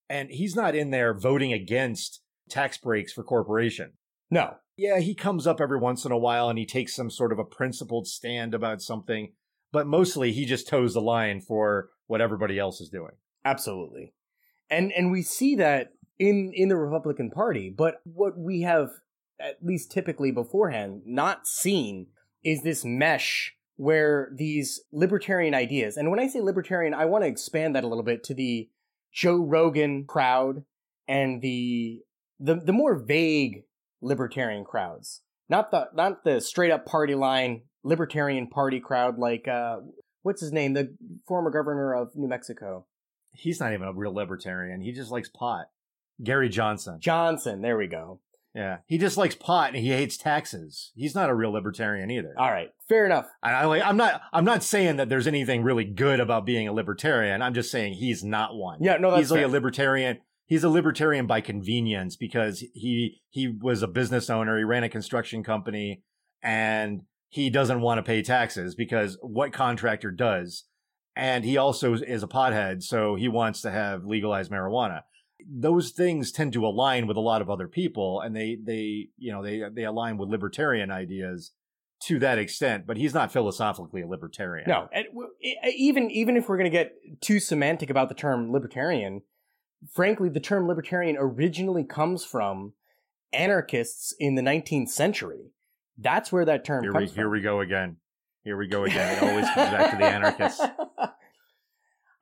and 0.09 0.29
he's 0.29 0.55
not 0.55 0.75
in 0.75 0.91
there 0.91 1.13
voting 1.13 1.53
against 1.53 2.21
tax 2.49 2.77
breaks 2.77 3.13
for 3.13 3.23
corporation. 3.23 3.93
No. 4.29 4.55
Yeah, 4.75 4.99
he 4.99 5.15
comes 5.15 5.47
up 5.47 5.59
every 5.61 5.79
once 5.79 6.05
in 6.05 6.11
a 6.11 6.17
while 6.17 6.49
and 6.49 6.59
he 6.59 6.65
takes 6.65 6.95
some 6.95 7.09
sort 7.09 7.31
of 7.31 7.39
a 7.39 7.45
principled 7.45 8.07
stand 8.07 8.53
about 8.53 8.81
something, 8.81 9.31
but 9.71 9.87
mostly 9.87 10.33
he 10.33 10.45
just 10.45 10.67
toes 10.67 10.93
the 10.93 11.01
line 11.01 11.41
for 11.41 11.89
what 12.07 12.21
everybody 12.21 12.59
else 12.59 12.79
is 12.81 12.89
doing. 12.89 13.13
Absolutely. 13.43 14.13
And 14.69 14.91
and 14.91 15.11
we 15.11 15.23
see 15.23 15.55
that 15.55 15.93
in 16.19 16.51
in 16.53 16.67
the 16.67 16.75
Republican 16.75 17.31
Party, 17.31 17.73
but 17.75 17.95
what 18.03 18.37
we 18.37 18.61
have 18.61 18.89
at 19.39 19.57
least 19.63 19.91
typically 19.91 20.31
beforehand 20.31 21.01
not 21.05 21.47
seen 21.47 22.07
is 22.43 22.63
this 22.63 22.83
mesh 22.83 23.53
where 23.75 24.31
these 24.35 24.81
libertarian 24.91 25.53
ideas, 25.53 25.97
and 25.97 26.09
when 26.09 26.19
I 26.19 26.27
say 26.27 26.41
libertarian, 26.41 26.93
I 26.93 27.05
want 27.05 27.23
to 27.23 27.29
expand 27.29 27.75
that 27.75 27.83
a 27.83 27.87
little 27.87 28.03
bit 28.03 28.23
to 28.25 28.33
the 28.33 28.69
Joe 29.13 29.37
Rogan 29.37 30.05
crowd 30.05 30.63
and 31.07 31.41
the 31.41 32.01
the 32.39 32.55
the 32.55 32.73
more 32.73 32.95
vague 32.97 33.63
libertarian 34.01 34.63
crowds. 34.63 35.21
Not 35.49 35.71
the 35.71 35.89
not 35.93 36.23
the 36.23 36.41
straight 36.41 36.71
up 36.71 36.85
party 36.85 37.15
line 37.15 37.63
libertarian 37.83 38.47
party 38.47 38.79
crowd 38.79 39.17
like 39.17 39.47
uh 39.47 39.77
what's 40.23 40.41
his 40.41 40.51
name? 40.51 40.73
The 40.73 40.95
former 41.27 41.49
governor 41.49 41.95
of 41.95 42.09
New 42.15 42.27
Mexico. 42.27 42.85
He's 43.31 43.59
not 43.59 43.73
even 43.73 43.87
a 43.87 43.93
real 43.93 44.13
libertarian. 44.13 44.81
He 44.81 44.91
just 44.91 45.11
likes 45.11 45.29
pot. 45.29 45.67
Gary 46.23 46.49
Johnson. 46.49 46.99
Johnson, 46.99 47.61
there 47.61 47.77
we 47.77 47.87
go. 47.87 48.19
Yeah, 48.57 48.77
he 48.87 48.97
just 48.97 49.17
likes 49.17 49.35
pot 49.35 49.75
and 49.75 49.77
he 49.77 49.91
hates 49.91 50.17
taxes. 50.17 50.91
He's 50.95 51.13
not 51.13 51.29
a 51.29 51.35
real 51.35 51.51
libertarian 51.51 52.09
either. 52.09 52.33
All 52.39 52.49
right, 52.49 52.69
fair 52.89 53.05
enough. 53.05 53.27
I, 53.43 53.51
I 53.51 53.65
like. 53.65 53.83
I'm 53.85 53.97
not. 53.97 54.19
I'm 54.33 54.45
not 54.45 54.63
saying 54.63 54.95
that 54.95 55.09
there's 55.09 55.27
anything 55.27 55.61
really 55.61 55.85
good 55.85 56.19
about 56.19 56.43
being 56.43 56.67
a 56.67 56.73
libertarian. 56.73 57.43
I'm 57.43 57.53
just 57.53 57.69
saying 57.69 57.93
he's 57.93 58.23
not 58.23 58.55
one. 58.55 58.79
Yeah, 58.81 58.97
no, 58.97 59.11
that's 59.11 59.19
he's 59.19 59.31
like 59.31 59.41
fair. 59.41 59.47
a 59.47 59.51
libertarian. 59.51 60.17
He's 60.47 60.63
a 60.63 60.69
libertarian 60.69 61.27
by 61.27 61.39
convenience 61.39 62.15
because 62.15 62.63
he 62.73 63.21
he 63.29 63.47
was 63.47 63.83
a 63.83 63.87
business 63.87 64.27
owner. 64.27 64.57
He 64.57 64.63
ran 64.63 64.83
a 64.83 64.89
construction 64.89 65.43
company, 65.43 66.01
and 66.41 67.03
he 67.29 67.51
doesn't 67.51 67.81
want 67.81 67.99
to 67.99 68.03
pay 68.03 68.23
taxes 68.23 68.73
because 68.73 69.19
what 69.21 69.53
contractor 69.53 70.09
does? 70.09 70.63
And 71.15 71.45
he 71.45 71.57
also 71.57 71.93
is 71.93 72.23
a 72.23 72.27
pothead, 72.27 72.81
so 72.81 73.13
he 73.13 73.27
wants 73.27 73.61
to 73.61 73.69
have 73.69 74.03
legalized 74.03 74.51
marijuana 74.51 75.01
those 75.45 75.91
things 75.91 76.31
tend 76.31 76.53
to 76.53 76.65
align 76.65 77.07
with 77.07 77.17
a 77.17 77.21
lot 77.21 77.41
of 77.41 77.49
other 77.49 77.67
people 77.67 78.21
and 78.21 78.35
they 78.35 78.57
they 78.61 79.09
you 79.17 79.31
know 79.31 79.43
they 79.43 79.63
they 79.73 79.83
align 79.83 80.17
with 80.17 80.29
libertarian 80.29 80.91
ideas 80.91 81.51
to 81.99 82.19
that 82.19 82.37
extent 82.37 82.85
but 82.85 82.97
he's 82.97 83.13
not 83.13 83.31
philosophically 83.31 84.01
a 84.01 84.07
libertarian. 84.07 84.67
No, 84.67 84.89
even 85.75 86.09
even 86.11 86.37
if 86.37 86.49
we're 86.49 86.57
going 86.57 86.71
to 86.71 86.75
get 86.75 86.93
too 87.21 87.39
semantic 87.39 87.89
about 87.89 88.09
the 88.09 88.15
term 88.15 88.51
libertarian, 88.51 89.21
frankly, 89.93 90.29
the 90.29 90.39
term 90.39 90.67
libertarian 90.67 91.15
originally 91.19 91.83
comes 91.83 92.25
from 92.25 92.73
anarchists 93.33 94.15
in 94.19 94.35
the 94.35 94.41
19th 94.41 94.89
century. 94.89 95.51
That's 95.97 96.31
where 96.31 96.45
that 96.45 96.65
term 96.65 96.83
here 96.83 96.93
we 96.93 96.99
comes 97.05 97.15
here 97.15 97.29
we 97.29 97.41
go 97.41 97.61
again. 97.61 97.97
Here 98.43 98.57
we 98.57 98.67
go 98.67 98.85
again. 98.85 99.17
It 99.17 99.23
always 99.23 99.45
comes 99.45 99.71
back 99.71 99.91
to 99.91 99.97
the 99.97 100.05
anarchists. 100.05 100.61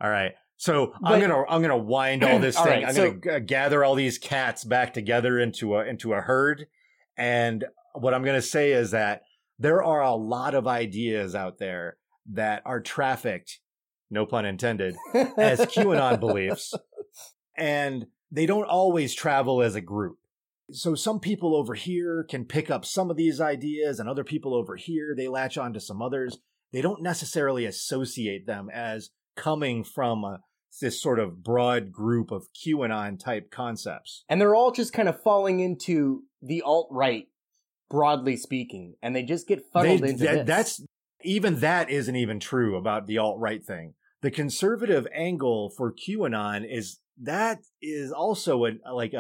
All 0.02 0.10
right 0.10 0.34
so 0.58 0.94
i'm 1.04 1.20
gonna 1.20 1.44
i'm 1.50 1.62
gonna 1.62 1.78
wind 1.78 2.24
all 2.24 2.40
this 2.40 2.56
All 2.56 2.64
thing 2.66 2.84
right, 2.84 2.88
i'm 2.90 2.96
so- 2.96 3.12
gonna 3.14 3.40
g- 3.40 3.46
gather 3.46 3.84
all 3.84 3.96
these 3.96 4.18
cats 4.18 4.64
back 4.64 4.94
together 4.94 5.40
into 5.40 5.76
a 5.76 5.86
into 5.86 6.14
a 6.14 6.22
herd 6.22 6.68
and 7.18 7.66
what 7.94 8.14
i'm 8.14 8.24
gonna 8.24 8.42
say 8.42 8.72
is 8.72 8.92
that 8.92 9.22
there 9.60 9.84
are 9.84 10.02
a 10.02 10.16
lot 10.16 10.54
of 10.56 10.68
ideas 10.68 11.34
out 11.36 11.60
there 11.60 11.98
that 12.34 12.62
are 12.66 12.82
trafficked 12.82 13.60
no 14.12 14.26
pun 14.26 14.46
intended 14.46 14.96
as 15.36 15.60
QAnon 15.62 16.20
beliefs, 16.20 16.74
and 17.58 18.06
they 18.32 18.46
don't 18.46 18.68
always 18.68 19.16
travel 19.16 19.62
as 19.64 19.76
a 19.76 19.82
group. 19.82 20.18
So 20.72 20.94
some 20.94 21.20
people 21.20 21.56
over 21.56 21.74
here 21.74 22.24
can 22.30 22.46
pick 22.46 22.70
up 22.70 22.86
some 22.86 23.10
of 23.10 23.18
these 23.18 23.42
ideas, 23.42 24.00
and 24.00 24.08
other 24.08 24.24
people 24.24 24.54
over 24.54 24.76
here 24.76 25.16
they 25.18 25.28
latch 25.28 25.58
on 25.58 25.74
to 25.74 25.80
some 25.80 26.02
others. 26.04 26.38
They 26.72 26.82
don't 26.82 27.02
necessarily 27.02 27.66
associate 27.66 28.46
them 28.46 28.70
as 28.72 29.10
coming 29.36 29.84
from 29.84 30.24
a, 30.24 30.40
this 30.82 31.02
sort 31.02 31.20
of 31.20 31.44
broad 31.44 31.92
group 31.92 32.32
of 32.32 32.48
QAnon 32.54 33.20
type 33.20 33.50
concepts. 33.52 34.24
and 34.28 34.42
they're 34.42 34.56
all 34.56 34.72
just 34.72 34.92
kind 34.94 35.08
of 35.08 35.22
falling 35.22 35.60
into 35.60 36.24
the 36.42 36.62
alt 36.62 36.88
right, 36.92 37.28
broadly 37.90 38.36
speaking, 38.38 38.96
and 39.02 39.16
they 39.16 39.24
just 39.24 39.48
get 39.48 39.64
funneled 39.72 40.02
They- 40.02 40.10
into 40.10 40.24
that- 40.26 40.46
this. 40.46 40.48
That's 40.48 40.86
even 41.24 41.60
that 41.62 41.90
isn't 41.90 42.16
even 42.16 42.40
true 42.40 42.76
about 42.78 43.08
the 43.08 43.18
alt 43.18 43.40
right 43.40 43.64
thing. 43.64 43.94
The 44.22 44.32
conservative 44.32 45.08
angle 45.14 45.70
for 45.78 45.94
QAnon 45.94 46.66
is 46.70 47.00
that 47.22 47.60
is 47.82 48.12
also 48.12 48.66
a 48.66 48.72
like 48.94 49.14
a, 49.14 49.18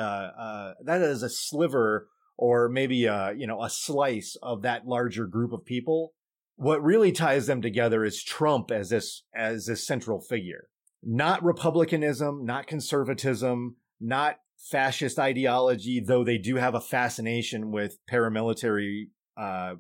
a 0.77 0.83
that 0.83 1.01
is 1.01 1.23
a 1.23 1.29
sliver 1.29 2.09
or 2.37 2.67
maybe 2.69 3.05
a 3.05 3.31
you 3.35 3.47
know 3.47 3.63
a 3.63 3.69
slice 3.69 4.35
of 4.43 4.63
that 4.63 4.85
larger 4.85 5.25
group 5.25 5.53
of 5.53 5.63
people. 5.65 6.11
What 6.57 6.83
really 6.83 7.11
ties 7.11 7.47
them 7.47 7.61
together 7.61 8.05
is 8.05 8.23
Trump 8.23 8.71
as 8.71 8.89
this 8.89 9.23
as 9.35 9.65
this 9.65 9.85
central 9.85 10.21
figure, 10.21 10.69
not 11.03 11.43
republicanism, 11.43 12.45
not 12.45 12.67
conservatism, 12.67 13.75
not 13.99 14.37
fascist 14.57 15.19
ideology, 15.19 15.99
though 15.99 16.23
they 16.23 16.37
do 16.37 16.55
have 16.55 16.75
a 16.75 16.81
fascination 16.81 17.71
with 17.71 17.97
paramilitary 18.09 19.09
uh, 19.37 19.75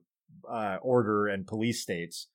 uh, 0.49 0.77
order 0.81 1.27
and 1.27 1.47
police 1.47 1.81
states. 1.81 2.27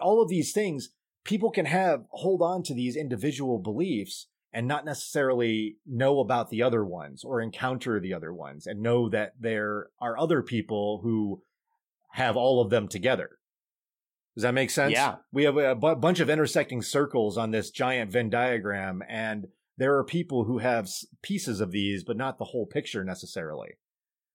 All 0.00 0.22
of 0.22 0.28
these 0.28 0.52
things, 0.52 0.90
people 1.24 1.50
can 1.50 1.66
have 1.66 2.04
hold 2.10 2.42
on 2.42 2.62
to 2.64 2.74
these 2.74 2.96
individual 2.96 3.58
beliefs 3.58 4.28
and 4.52 4.66
not 4.66 4.84
necessarily 4.84 5.76
know 5.86 6.20
about 6.20 6.50
the 6.50 6.62
other 6.62 6.84
ones 6.84 7.24
or 7.24 7.40
encounter 7.40 8.00
the 8.00 8.12
other 8.12 8.32
ones 8.32 8.66
and 8.66 8.82
know 8.82 9.08
that 9.08 9.32
there 9.38 9.88
are 10.00 10.18
other 10.18 10.42
people 10.42 11.00
who 11.02 11.42
have 12.12 12.36
all 12.36 12.60
of 12.60 12.70
them 12.70 12.88
together. 12.88 13.38
Does 14.34 14.42
that 14.42 14.54
make 14.54 14.70
sense? 14.70 14.92
Yeah. 14.92 15.16
We 15.30 15.44
have 15.44 15.56
a 15.56 15.74
bunch 15.74 16.20
of 16.20 16.30
intersecting 16.30 16.80
circles 16.82 17.36
on 17.36 17.50
this 17.50 17.70
giant 17.70 18.10
Venn 18.10 18.30
diagram, 18.30 19.02
and 19.08 19.48
there 19.76 19.96
are 19.98 20.04
people 20.04 20.44
who 20.44 20.58
have 20.58 20.84
s- 20.84 21.04
pieces 21.22 21.60
of 21.60 21.70
these, 21.70 22.02
but 22.04 22.16
not 22.16 22.38
the 22.38 22.46
whole 22.46 22.66
picture 22.66 23.04
necessarily. 23.04 23.70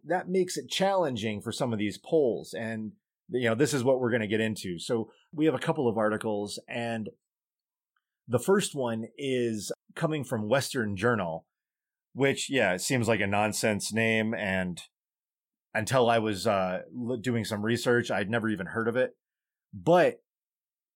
That 0.05 0.29
makes 0.29 0.55
it 0.55 0.69
challenging 0.69 1.41
for 1.41 1.51
some 1.51 1.73
of 1.73 1.79
these 1.79 1.97
polls. 1.97 2.53
And, 2.53 2.91
you 3.29 3.49
know, 3.49 3.55
this 3.55 3.73
is 3.73 3.83
what 3.83 3.99
we're 3.99 4.11
going 4.11 4.21
to 4.21 4.27
get 4.27 4.39
into. 4.39 4.77
So 4.77 5.09
we 5.33 5.45
have 5.45 5.55
a 5.55 5.59
couple 5.59 5.87
of 5.87 5.97
articles, 5.97 6.59
and 6.67 7.09
the 8.27 8.39
first 8.39 8.75
one 8.75 9.05
is 9.17 9.71
coming 9.95 10.23
from 10.23 10.47
Western 10.47 10.95
Journal, 10.95 11.45
which, 12.13 12.49
yeah, 12.49 12.73
it 12.73 12.81
seems 12.81 13.07
like 13.07 13.19
a 13.21 13.27
nonsense 13.27 13.91
name. 13.91 14.33
And 14.35 14.81
until 15.73 16.09
I 16.09 16.19
was 16.19 16.45
uh, 16.45 16.81
doing 17.21 17.45
some 17.45 17.63
research, 17.63 18.11
I'd 18.11 18.29
never 18.29 18.49
even 18.49 18.67
heard 18.67 18.87
of 18.87 18.95
it. 18.95 19.15
But 19.73 20.21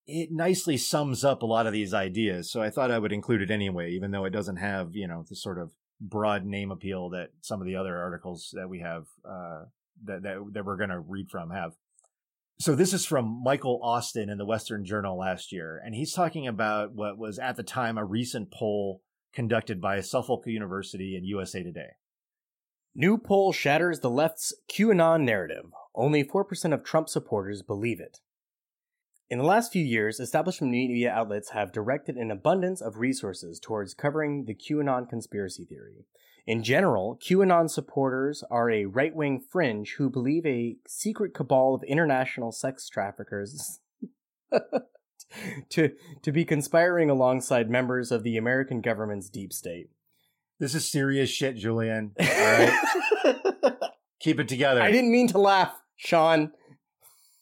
it 0.08 0.32
nicely 0.32 0.78
sums 0.78 1.24
up 1.24 1.42
a 1.42 1.46
lot 1.46 1.68
of 1.68 1.74
these 1.74 1.94
ideas. 1.94 2.52
So 2.52 2.62
I 2.62 2.70
thought 2.70 2.92
I 2.92 3.00
would 3.00 3.14
include 3.14 3.42
it 3.42 3.52
anyway, 3.52 3.92
even 3.92 4.12
though 4.12 4.26
it 4.26 4.32
doesn't 4.32 4.58
have, 4.58 4.96
you 4.96 5.08
know, 5.08 5.24
the 5.28 5.36
sort 5.36 5.60
of 5.60 5.72
broad 6.00 6.46
name 6.46 6.72
appeal 6.72 7.10
that 7.10 7.30
some 7.42 7.62
of 7.62 7.68
the 7.68 7.76
other 7.76 7.98
articles 7.98 8.50
that 8.54 8.70
we 8.70 8.80
have, 8.80 9.06
uh, 9.24 9.66
that, 10.04 10.24
that, 10.24 10.38
that 10.54 10.66
we're 10.66 10.78
going 10.78 10.90
to 10.90 11.00
read 11.00 11.30
from 11.30 11.52
have. 11.52 11.74
So 12.60 12.76
this 12.76 12.94
is 12.94 13.06
from 13.06 13.42
Michael 13.44 13.80
Austin 13.82 14.30
in 14.30 14.38
the 14.38 14.46
Western 14.46 14.86
Journal 14.86 15.18
last 15.18 15.52
year, 15.52 15.82
and 15.84 15.96
he's 15.96 16.14
talking 16.14 16.48
about 16.48 16.94
what 16.94 17.18
was 17.18 17.40
at 17.40 17.56
the 17.56 17.64
time 17.64 17.98
a 17.98 18.06
recent 18.06 18.52
poll 18.52 19.02
conducted 19.34 19.82
by 19.82 20.00
Suffolk 20.02 20.44
University 20.46 21.16
and 21.16 21.26
USA 21.26 21.64
Today. 21.64 21.92
New 22.94 23.18
poll 23.18 23.52
shatters 23.52 24.02
the 24.02 24.10
left's 24.10 24.54
QAnon 24.70 25.24
narrative. 25.24 25.72
Only 25.96 26.24
4% 26.24 26.74
of 26.74 26.84
Trump 26.84 27.10
supporters 27.10 27.62
believe 27.62 28.00
it. 28.00 28.20
In 29.32 29.38
the 29.38 29.46
last 29.46 29.72
few 29.72 29.82
years, 29.82 30.20
establishment 30.20 30.72
media 30.72 31.10
outlets 31.10 31.52
have 31.52 31.72
directed 31.72 32.18
an 32.18 32.32
abundance 32.32 32.82
of 32.82 32.98
resources 32.98 33.62
towards 33.62 33.94
covering 33.94 34.44
the 34.44 34.54
QAnon 34.54 35.08
conspiracy 35.08 35.64
theory. 35.64 36.06
In 36.46 36.64
general, 36.64 37.18
QAnon 37.26 37.70
supporters 37.70 38.44
are 38.52 38.70
a 38.70 38.88
right 38.88 39.16
wing 39.16 39.40
fringe 39.40 39.96
who 39.98 40.10
believe 40.10 40.46
a 40.46 40.76
secret 40.86 41.34
cabal 41.34 41.74
of 41.74 41.84
international 41.84 42.52
sex 42.52 42.90
traffickers 42.90 43.80
to 45.70 45.92
to 46.24 46.32
be 46.34 46.44
conspiring 46.44 47.10
alongside 47.10 47.70
members 47.70 48.12
of 48.12 48.24
the 48.24 48.36
American 48.36 48.82
government's 48.82 49.30
deep 49.30 49.54
state. 49.54 49.92
This 50.60 50.76
is 50.76 50.92
serious 50.92 51.30
shit, 51.30 51.56
Julian. 51.56 52.12
All 52.20 52.28
right. 52.28 52.80
Keep 54.20 54.42
it 54.42 54.50
together. 54.50 54.82
I 54.82 54.92
didn't 54.92 55.12
mean 55.12 55.28
to 55.30 55.38
laugh, 55.38 55.74
Sean. 55.96 56.52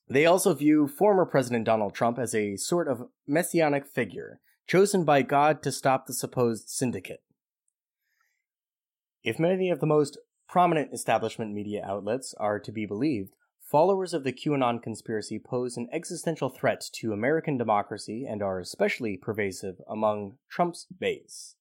They 0.09 0.25
also 0.25 0.55
view 0.55 0.87
former 0.87 1.25
President 1.25 1.65
Donald 1.65 1.93
Trump 1.93 2.17
as 2.17 2.33
a 2.33 2.55
sort 2.55 2.87
of 2.87 3.09
messianic 3.27 3.85
figure, 3.85 4.39
chosen 4.65 5.03
by 5.03 5.21
God 5.21 5.61
to 5.63 5.71
stop 5.71 6.07
the 6.07 6.13
supposed 6.13 6.67
syndicate. 6.67 7.21
If 9.23 9.37
many 9.37 9.69
of 9.69 9.79
the 9.79 9.85
most 9.85 10.17
prominent 10.47 10.93
establishment 10.93 11.53
media 11.53 11.85
outlets 11.85 12.33
are 12.39 12.59
to 12.59 12.71
be 12.71 12.87
believed, 12.87 13.35
followers 13.61 14.15
of 14.15 14.23
the 14.23 14.33
QAnon 14.33 14.81
conspiracy 14.81 15.37
pose 15.37 15.77
an 15.77 15.87
existential 15.93 16.49
threat 16.49 16.81
to 16.93 17.13
American 17.13 17.55
democracy 17.57 18.25
and 18.27 18.41
are 18.41 18.59
especially 18.59 19.15
pervasive 19.15 19.75
among 19.87 20.37
Trump's 20.49 20.87
base. 20.99 21.55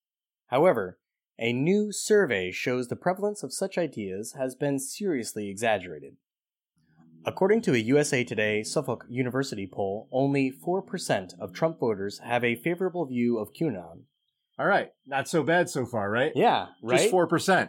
However, 0.47 0.99
a 1.39 1.53
new 1.53 1.93
survey 1.93 2.51
shows 2.51 2.89
the 2.89 2.97
prevalence 2.97 3.43
of 3.43 3.53
such 3.53 3.77
ideas 3.77 4.33
has 4.39 4.55
been 4.55 4.79
seriously 4.79 5.51
exaggerated. 5.51 6.17
According 7.29 7.61
to 7.62 7.75
a 7.75 7.79
USA 7.79 8.25
Today 8.25 8.62
Suffolk 8.62 9.05
University 9.07 9.69
poll, 9.71 10.09
only 10.11 10.51
4% 10.67 11.38
of 11.38 11.53
Trump 11.53 11.79
voters 11.79 12.21
have 12.25 12.43
a 12.43 12.57
favorable 12.57 13.05
view 13.05 13.37
of 13.37 13.51
QAnon. 13.53 14.05
All 14.59 14.64
right. 14.67 14.88
Not 15.07 15.29
so 15.29 15.43
bad 15.43 15.69
so 15.69 15.85
far, 15.85 16.11
right? 16.11 16.33
Yeah, 16.35 16.69
right? 16.83 17.01
Just 17.01 17.12
4%. 17.12 17.69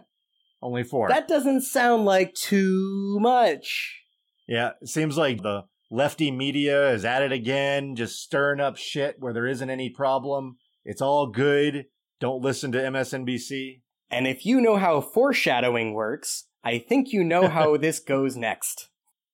Only 0.61 0.83
4. 0.83 1.09
That 1.09 1.27
doesn't 1.27 1.63
sound 1.63 2.05
like 2.05 2.33
too 2.35 3.17
much. 3.19 3.99
yeah, 4.47 4.71
it 4.81 4.87
seems 4.87 5.17
like 5.17 5.41
the 5.41 5.63
lefty 5.91 6.31
media 6.31 6.91
is 6.91 7.03
at 7.03 7.21
it 7.21 7.33
again, 7.33 7.97
just 7.97 8.15
stirring 8.21 8.61
up 8.61 8.77
shit 8.77 9.17
where 9.19 9.33
there 9.33 9.45
isn't 9.45 9.69
any 9.69 9.89
problem. 9.89 10.55
It's 10.85 11.01
all 11.01 11.27
good. 11.27 11.87
Don't 12.21 12.41
listen 12.41 12.71
to 12.71 12.77
MSNBC. 12.79 13.81
And 14.09 14.25
if 14.25 14.45
you 14.45 14.61
know 14.61 14.77
how 14.77 15.01
foreshadowing 15.01 15.91
works, 15.93 16.45
I 16.63 16.77
think 16.79 17.11
you 17.11 17.25
know 17.25 17.49
how 17.49 17.75
this 17.85 17.99
goes 17.99 18.37
next. 18.37 18.87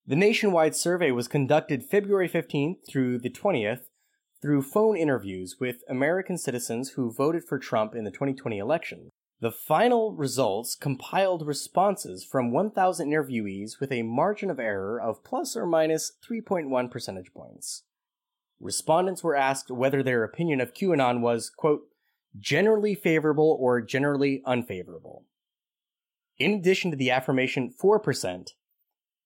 The 0.08 0.14
nationwide 0.14 0.76
survey 0.76 1.10
was 1.10 1.26
conducted 1.26 1.84
February 1.84 2.28
15th 2.28 2.86
through 2.88 3.18
the 3.18 3.30
20th 3.30 3.86
through 4.40 4.62
phone 4.62 4.96
interviews 4.96 5.56
with 5.58 5.82
American 5.88 6.38
citizens 6.38 6.90
who 6.90 7.12
voted 7.12 7.42
for 7.44 7.58
Trump 7.58 7.92
in 7.96 8.04
the 8.04 8.12
2020 8.12 8.56
election. 8.58 9.10
The 9.40 9.50
final 9.50 10.14
results 10.14 10.76
compiled 10.76 11.44
responses 11.44 12.24
from 12.24 12.52
1,000 12.52 13.10
interviewees 13.10 13.80
with 13.80 13.90
a 13.90 14.02
margin 14.02 14.48
of 14.48 14.60
error 14.60 15.00
of 15.00 15.24
plus 15.24 15.56
or 15.56 15.66
minus 15.66 16.12
3.1 16.24 16.88
percentage 16.88 17.32
points. 17.34 17.82
Respondents 18.60 19.24
were 19.24 19.34
asked 19.34 19.72
whether 19.72 20.04
their 20.04 20.22
opinion 20.22 20.60
of 20.60 20.72
QAnon 20.72 21.20
was, 21.20 21.50
quote, 21.50 21.82
generally 22.38 22.94
favorable 22.94 23.56
or 23.58 23.80
generally 23.80 24.40
unfavorable. 24.46 25.24
In 26.38 26.52
addition 26.52 26.92
to 26.92 26.96
the 26.96 27.10
affirmation 27.10 27.74
4%, 27.82 28.50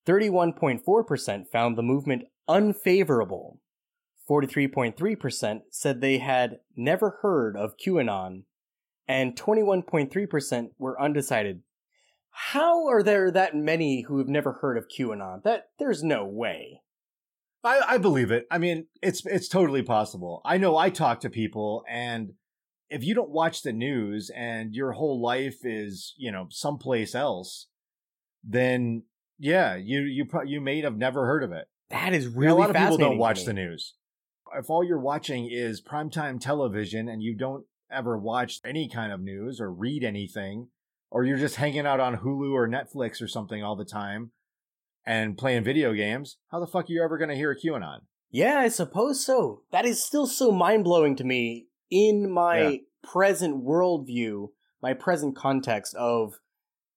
31.4% 0.07 1.49
found 1.53 1.77
the 1.77 1.83
movement 1.83 2.25
unfavorable. 2.49 3.61
43.3% 4.29 5.61
said 5.71 6.01
they 6.01 6.19
had 6.19 6.59
never 6.77 7.19
heard 7.23 7.57
of 7.57 7.77
QAnon, 7.77 8.45
and 9.09 9.37
21.3% 9.37 10.69
were 10.79 11.01
undecided. 11.01 11.63
How 12.31 12.87
are 12.87 13.03
there 13.03 13.31
that 13.31 13.57
many 13.57 14.03
who 14.03 14.19
have 14.19 14.29
never 14.29 14.55
heard 14.55 14.79
of 14.79 14.87
QAnon? 14.89 15.43
That 15.43 15.71
there's 15.79 16.03
no 16.03 16.25
way. 16.25 16.81
I, 17.65 17.81
I 17.87 17.99
believe 17.99 18.31
it. 18.31 18.47
I 18.51 18.59
mean, 18.59 18.87
it's 19.03 19.27
it's 19.27 19.49
totally 19.49 19.83
possible. 19.83 20.41
I 20.45 20.57
know 20.57 20.77
I 20.77 20.89
talk 20.89 21.21
to 21.21 21.31
people 21.31 21.85
and 21.91 22.33
if 22.91 23.05
you 23.05 23.15
don't 23.15 23.31
watch 23.31 23.63
the 23.63 23.73
news 23.73 24.31
and 24.35 24.75
your 24.75 24.93
whole 24.93 25.23
life 25.23 25.59
is, 25.65 26.13
you 26.19 26.33
know, 26.33 26.49
someplace 26.51 27.15
else, 27.15 27.69
then 28.43 29.05
yeah, 29.41 29.75
you 29.75 30.03
you 30.03 30.27
pro- 30.27 30.43
you 30.45 30.61
may 30.61 30.81
have 30.83 30.97
never 30.97 31.27
heard 31.27 31.43
of 31.43 31.51
it. 31.51 31.67
That 31.89 32.13
is 32.13 32.29
really 32.29 32.53
a 32.53 32.55
lot 32.55 32.71
of 32.71 32.77
people 32.77 32.97
don't 32.99 33.19
watch 33.19 33.45
the 33.45 33.53
news. 33.53 33.95
If 34.57 34.69
all 34.71 34.85
you're 34.85 35.01
watching 35.01 35.49
is 35.51 35.83
primetime 35.83 36.41
television 36.41 37.09
and 37.09 37.23
you 37.23 37.35
don't 37.35 37.65
ever 37.91 38.17
watch 38.19 38.61
any 38.65 38.89
kind 38.89 39.13
of 39.13 39.21
news 39.21 39.61
or 39.61 39.73
read 39.73 40.05
anything, 40.05 40.69
or 41.11 41.25
you're 41.25 41.39
just 41.39 41.57
hanging 41.57 41.87
out 41.87 41.99
on 42.01 42.19
Hulu 42.19 42.53
or 42.53 42.69
Netflix 42.69 43.21
or 43.21 43.27
something 43.27 43.63
all 43.65 43.75
the 43.77 43.85
time 43.85 44.31
and 45.05 45.37
playing 45.39 45.65
video 45.65 45.93
games, 45.93 46.37
how 46.51 46.61
the 46.61 46.67
fuck 46.67 46.85
are 46.85 46.93
you 46.93 47.03
ever 47.03 47.19
going 47.19 47.31
to 47.31 47.37
hear 47.37 47.51
a 47.51 47.57
QAnon? 47.59 48.01
Yeah, 48.31 48.59
I 48.59 48.69
suppose 48.69 49.25
so. 49.25 49.63
That 49.73 49.85
is 49.87 50.05
still 50.05 50.27
so 50.27 50.53
mind 50.53 50.85
blowing 50.85 51.17
to 51.17 51.25
me 51.25 51.67
in 51.91 52.31
my 52.31 52.61
Yeah. 52.69 52.77
present 53.03 53.65
worldview, 53.65 54.49
my 54.83 54.95
present 54.95 55.35
context 55.35 55.95
of 55.97 56.35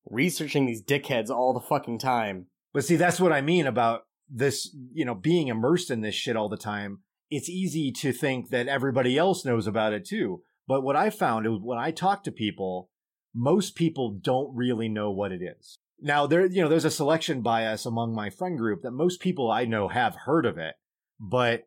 researching 0.10 0.66
these 0.66 0.84
dickheads 0.84 1.30
all 1.30 1.54
the 1.54 1.60
fucking 1.60 2.00
time. 2.00 2.48
But 2.74 2.86
see, 2.86 2.96
that's 2.96 3.20
what 3.20 3.32
I 3.32 3.42
mean 3.42 3.68
about 3.68 4.02
this, 4.30 4.76
you 4.94 5.06
know, 5.06 5.16
being 5.16 5.48
immersed 5.48 5.92
in 5.92 6.02
this 6.02 6.16
shit 6.16 6.36
all 6.36 6.50
the 6.50 6.58
time. 6.58 7.00
It's 7.30 7.50
easy 7.50 7.92
to 7.94 8.12
think 8.12 8.50
that 8.50 8.68
everybody 8.68 9.18
else 9.18 9.46
knows 9.46 9.68
about 9.68 9.94
it 9.94 10.06
too. 10.06 10.42
But 10.68 10.82
what 10.82 10.96
I 10.96 11.10
found 11.10 11.46
is 11.46 11.54
when 11.62 11.78
I 11.78 11.92
talk 11.92 12.24
to 12.24 12.32
people, 12.32 12.90
most 13.34 13.76
people 13.76 14.12
don't 14.22 14.56
really 14.56 14.90
know 14.90 15.12
what 15.12 15.32
it 15.32 15.42
is. 15.42 15.78
Now 16.00 16.28
there, 16.28 16.46
you 16.46 16.62
know, 16.62 16.70
there's 16.70 16.86
a 16.86 16.92
selection 16.92 17.42
bias 17.42 17.86
among 17.86 18.14
my 18.14 18.30
friend 18.30 18.58
group 18.58 18.82
that 18.84 18.92
most 18.92 19.22
people 19.22 19.50
I 19.50 19.66
know 19.66 19.88
have 19.88 20.16
heard 20.26 20.46
of 20.46 20.58
it, 20.58 20.76
but 21.20 21.64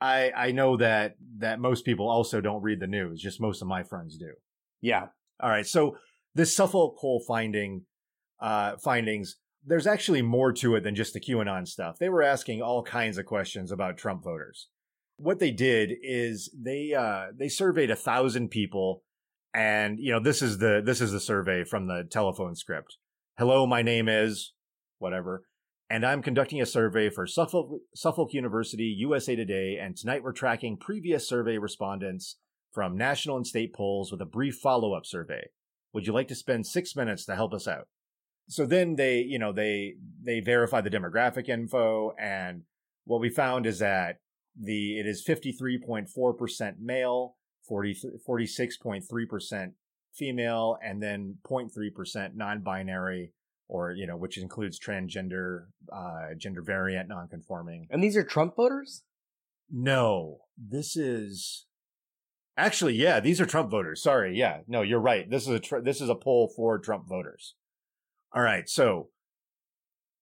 I 0.00 0.32
I 0.34 0.52
know 0.52 0.76
that 0.78 1.16
that 1.38 1.60
most 1.60 1.84
people 1.84 2.08
also 2.08 2.40
don't 2.40 2.62
read 2.62 2.80
the 2.80 2.86
news. 2.86 3.20
Just 3.20 3.40
most 3.40 3.62
of 3.62 3.68
my 3.68 3.82
friends 3.82 4.16
do. 4.18 4.32
Yeah. 4.80 5.06
All 5.40 5.50
right. 5.50 5.66
So 5.66 5.96
this 6.34 6.54
Suffolk 6.54 6.98
poll 6.98 7.22
finding 7.26 7.84
uh, 8.40 8.76
findings, 8.82 9.36
there's 9.64 9.86
actually 9.86 10.22
more 10.22 10.52
to 10.52 10.74
it 10.74 10.82
than 10.82 10.94
just 10.94 11.14
the 11.14 11.20
QAnon 11.20 11.66
stuff. 11.66 11.98
They 11.98 12.08
were 12.08 12.22
asking 12.22 12.62
all 12.62 12.82
kinds 12.82 13.18
of 13.18 13.26
questions 13.26 13.70
about 13.70 13.96
Trump 13.96 14.24
voters. 14.24 14.68
What 15.16 15.38
they 15.38 15.52
did 15.52 15.92
is 16.02 16.50
they 16.58 16.94
uh, 16.94 17.26
they 17.38 17.48
surveyed 17.48 17.90
a 17.90 17.96
thousand 17.96 18.48
people, 18.48 19.04
and 19.54 19.98
you 20.00 20.10
know 20.10 20.20
this 20.20 20.42
is 20.42 20.58
the 20.58 20.82
this 20.84 21.00
is 21.00 21.12
the 21.12 21.20
survey 21.20 21.64
from 21.64 21.86
the 21.86 22.04
telephone 22.10 22.56
script. 22.56 22.96
Hello, 23.38 23.66
my 23.66 23.82
name 23.82 24.08
is 24.08 24.52
whatever, 24.98 25.44
and 25.88 26.04
I'm 26.04 26.22
conducting 26.22 26.60
a 26.60 26.66
survey 26.66 27.08
for 27.08 27.26
Suffolk 27.26 27.82
Suffolk 27.94 28.32
University, 28.32 28.94
USA 28.98 29.36
Today, 29.36 29.78
and 29.80 29.96
tonight 29.96 30.24
we're 30.24 30.32
tracking 30.32 30.76
previous 30.76 31.28
survey 31.28 31.58
respondents 31.58 32.38
from 32.72 32.96
national 32.96 33.36
and 33.36 33.46
state 33.46 33.72
polls 33.74 34.10
with 34.10 34.20
a 34.20 34.26
brief 34.26 34.56
follow 34.56 34.94
up 34.94 35.06
survey. 35.06 35.44
Would 35.92 36.06
you 36.06 36.12
like 36.12 36.28
to 36.28 36.34
spend 36.34 36.66
six 36.66 36.96
minutes 36.96 37.24
to 37.26 37.34
help 37.34 37.52
us 37.52 37.68
out? 37.68 37.88
So 38.48 38.66
then 38.66 38.96
they, 38.96 39.20
you 39.20 39.38
know, 39.38 39.52
they 39.52 39.94
they 40.22 40.40
verify 40.40 40.80
the 40.80 40.90
demographic 40.90 41.48
info, 41.48 42.12
and 42.18 42.62
what 43.04 43.20
we 43.20 43.30
found 43.30 43.66
is 43.66 43.78
that 43.78 44.16
the 44.58 44.98
it 44.98 45.06
is 45.06 45.22
fifty 45.22 45.52
three 45.52 45.78
point 45.78 46.08
four 46.08 46.34
percent 46.34 46.76
male, 46.80 47.36
46.3 47.70 49.28
percent 49.28 49.72
female, 50.12 50.76
and 50.84 51.02
then 51.02 51.36
0.3 51.48 51.94
percent 51.94 52.36
non 52.36 52.60
binary, 52.60 53.32
or 53.68 53.92
you 53.92 54.06
know, 54.06 54.16
which 54.16 54.38
includes 54.38 54.78
transgender, 54.78 55.66
uh, 55.92 56.34
gender 56.36 56.62
variant, 56.62 57.08
non 57.08 57.28
conforming. 57.28 57.86
And 57.90 58.02
these 58.02 58.16
are 58.16 58.24
Trump 58.24 58.56
voters? 58.56 59.02
No, 59.70 60.40
this 60.58 60.96
is 60.96 61.66
actually 62.56 62.94
yeah. 62.94 63.20
These 63.20 63.40
are 63.40 63.46
Trump 63.46 63.70
voters. 63.70 64.02
Sorry, 64.02 64.36
yeah. 64.36 64.58
No, 64.66 64.82
you're 64.82 65.00
right. 65.00 65.28
This 65.28 65.42
is 65.42 65.54
a 65.54 65.60
tr- 65.60 65.80
this 65.80 66.00
is 66.00 66.08
a 66.08 66.14
poll 66.14 66.52
for 66.54 66.78
Trump 66.78 67.08
voters. 67.08 67.54
All 68.34 68.42
right, 68.42 68.68
so 68.68 69.08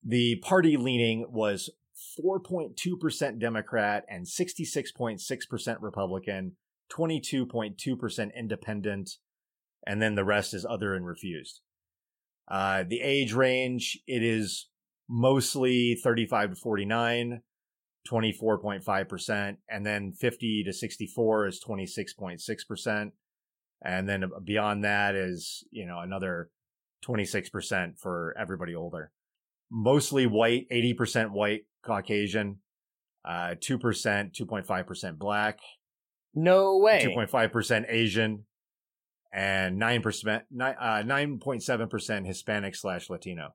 the 0.05 0.37
party 0.37 0.77
leaning 0.77 1.27
was 1.31 1.71
4.2% 2.19 3.38
Democrat 3.38 4.05
and 4.09 4.27
66.6% 4.27 5.77
Republican, 5.81 6.57
22.2% 6.93 8.35
Independent, 8.35 9.11
and 9.87 10.03
then 10.03 10.14
the 10.14 10.25
rest 10.25 10.55
is 10.55 10.66
other 10.69 10.95
and 10.95 11.07
refused. 11.07 11.61
Uh, 12.49 12.83
the 12.87 13.01
age 13.01 13.33
range 13.33 13.99
it 14.09 14.25
is 14.25 14.69
mostly 15.09 15.95
35 16.03 16.51
to 16.51 16.57
49. 16.57 17.43
24.5%, 18.09 19.57
and 19.69 19.87
then 19.87 20.13
50 20.13 20.65
to 20.65 20.73
64 20.73 21.47
is 21.47 21.63
26.6%. 21.67 23.11
And 23.83 24.09
then 24.09 24.25
beyond 24.45 24.85
that 24.85 25.15
is, 25.15 25.65
you 25.71 25.87
know, 25.87 26.01
another 26.01 26.51
26% 27.07 27.99
for 27.99 28.35
everybody 28.39 28.75
older. 28.75 29.11
Mostly 29.71 30.27
white, 30.27 30.67
80% 30.71 31.31
white, 31.31 31.63
Caucasian, 31.85 32.59
uh, 33.25 33.55
2%, 33.61 34.33
2.5% 34.33 35.19
black, 35.19 35.59
No 36.35 36.79
way. 36.79 37.05
2.5% 37.05 37.87
Asian, 37.89 38.45
and 39.33 39.81
9%, 39.81 40.43
ni- 40.51 40.65
uh, 40.65 41.03
9.7% 41.03 42.27
Hispanic 42.27 42.75
slash 42.75 43.09
Latino. 43.09 43.55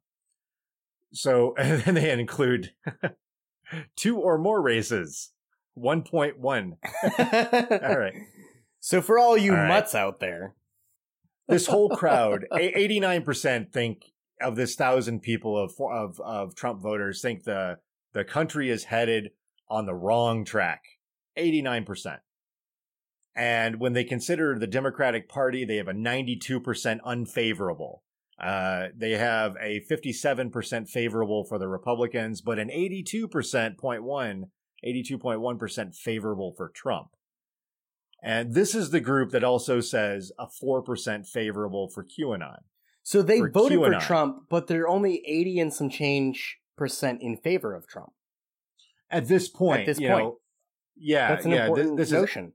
So, 1.13 1.53
and 1.57 1.81
then 1.81 1.95
they 1.95 2.11
include 2.11 2.71
two 3.95 4.17
or 4.17 4.37
more 4.37 4.61
races. 4.61 5.31
1.1. 5.77 6.77
all 7.83 7.97
right. 7.97 8.13
So 8.79 9.01
for 9.01 9.17
all 9.17 9.35
you 9.35 9.51
All 9.51 9.57
right. 9.57 9.67
mutts 9.67 9.95
out 9.95 10.19
there, 10.19 10.53
This 11.47 11.65
whole 11.65 11.89
crowd, 11.89 12.45
89% 12.53 13.71
think 13.71 14.03
of 14.39 14.55
this 14.55 14.75
thousand 14.75 15.21
people 15.21 15.57
of, 15.57 15.73
of, 15.81 16.21
of 16.23 16.53
Trump 16.53 16.83
voters 16.83 17.19
think 17.19 17.45
the, 17.45 17.79
the 18.13 18.23
country 18.23 18.69
is 18.69 18.83
headed 18.83 19.31
on 19.69 19.87
the 19.87 19.95
wrong 19.95 20.45
track. 20.45 20.83
89%. 21.35 22.19
And 23.35 23.79
when 23.79 23.93
they 23.93 24.03
consider 24.03 24.57
the 24.57 24.67
Democratic 24.67 25.27
Party, 25.27 25.65
they 25.65 25.77
have 25.77 25.87
a 25.87 25.93
92% 25.93 26.99
unfavorable. 27.03 28.03
Uh, 28.41 28.87
they 28.95 29.11
have 29.11 29.55
a 29.61 29.81
57% 29.89 30.89
favorable 30.89 31.45
for 31.45 31.57
the 31.57 31.67
Republicans, 31.69 32.41
but 32.41 32.59
an 32.59 32.69
82% 32.69 33.77
point 33.77 34.03
one, 34.03 34.45
82.1% 34.85 35.95
favorable 35.95 36.53
for 36.55 36.69
Trump. 36.69 37.07
And 38.21 38.53
this 38.53 38.73
is 38.75 38.89
the 38.89 38.99
group 38.99 39.31
that 39.31 39.43
also 39.43 39.79
says 39.79 40.31
a 40.39 40.47
4% 40.47 41.27
favorable 41.27 41.89
for 41.89 42.03
QAnon. 42.03 42.59
so 43.03 43.21
they 43.21 43.39
For 43.39 43.51
voted 43.51 43.79
for 43.79 43.99
Trump, 43.99 44.43
but 44.49 44.67
they're 44.67 44.87
only 44.87 45.21
80 45.27 45.59
and 45.59 45.73
some 45.73 45.89
change 45.89 46.57
percent 46.77 47.21
in 47.21 47.37
favor 47.37 47.73
of 47.73 47.87
Trump. 47.87 48.11
At 49.09 49.27
this 49.27 49.47
point, 49.47 49.81
At 49.81 49.85
this 49.85 49.99
point. 49.99 50.09
know, 50.09 50.37
yeah, 50.97 51.29
That's 51.29 51.45
an 51.45 51.51
yeah, 51.51 51.67
important 51.67 51.97
this 51.97 52.07
is 52.07 52.13
notion. 52.13 52.53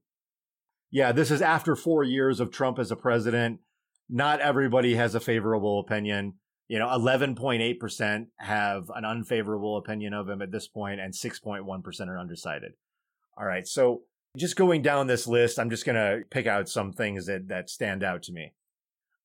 Yeah, 0.91 1.13
this 1.13 1.31
is 1.31 1.41
after 1.41 1.77
four 1.77 2.03
years 2.03 2.41
of 2.41 2.51
Trump 2.51 2.79
as 2.79 2.91
a 2.91 2.97
president. 2.97 3.61
Not 4.13 4.41
everybody 4.41 4.97
has 4.97 5.15
a 5.15 5.21
favorable 5.21 5.79
opinion. 5.79 6.35
You 6.67 6.79
know, 6.79 6.89
11.8% 6.89 8.27
have 8.39 8.91
an 8.95 9.05
unfavorable 9.05 9.77
opinion 9.77 10.15
of 10.15 10.29
him 10.29 10.43
at 10.43 10.51
this 10.51 10.69
point, 10.69 11.01
and 11.01 11.15
6.1% 11.15 12.09
are 12.09 12.19
undecided. 12.19 12.73
All 13.39 13.47
right. 13.47 13.67
So 13.67 14.03
just 14.37 14.57
going 14.57 14.83
down 14.83 15.07
this 15.07 15.27
list, 15.27 15.59
I'm 15.59 15.71
just 15.71 15.85
going 15.85 15.97
to 15.97 16.25
pick 16.31 16.47
out 16.47 16.69
some 16.69 16.93
things 16.93 17.27
that, 17.27 17.49
that 17.49 17.71
stand 17.71 18.03
out 18.03 18.23
to 18.25 18.33
me. 18.33 18.53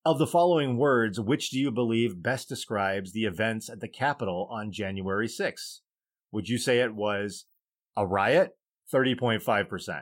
Of 0.05 0.19
the 0.19 0.27
following 0.27 0.77
words, 0.77 1.19
which 1.19 1.49
do 1.49 1.59
you 1.59 1.71
believe 1.71 2.21
best 2.21 2.47
describes 2.47 3.11
the 3.11 3.25
events 3.25 3.69
at 3.69 3.79
the 3.79 3.87
Capitol 3.87 4.47
on 4.51 4.71
January 4.71 5.27
6th? 5.27 5.79
Would 6.31 6.47
you 6.47 6.57
say 6.57 6.79
it 6.79 6.93
was 6.93 7.45
a 7.97 8.05
riot? 8.05 8.55
30.5%. 8.93 10.01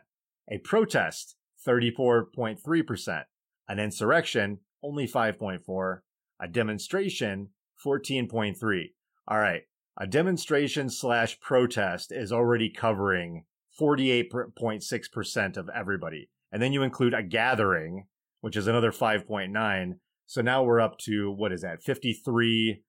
A 0.51 0.57
protest? 0.57 1.35
34.3%. 1.65 3.23
An 3.69 3.79
insurrection, 3.79 4.59
only 4.83 5.07
5.4. 5.07 5.99
A 6.39 6.47
demonstration, 6.47 7.49
14.3. 7.83 8.83
All 9.27 9.39
right. 9.39 9.61
A 9.97 10.07
demonstration 10.07 10.89
slash 10.89 11.39
protest 11.39 12.11
is 12.11 12.31
already 12.31 12.69
covering 12.69 13.45
48.6% 13.79 15.57
of 15.57 15.69
everybody. 15.75 16.29
And 16.51 16.61
then 16.61 16.73
you 16.73 16.83
include 16.83 17.13
a 17.13 17.23
gathering, 17.23 18.07
which 18.41 18.57
is 18.57 18.67
another 18.67 18.91
5.9. 18.91 19.93
So 20.25 20.41
now 20.41 20.63
we're 20.63 20.81
up 20.81 20.97
to, 20.99 21.31
what 21.31 21.51
is 21.51 21.61
that? 21.61 21.83
53, 21.83 22.81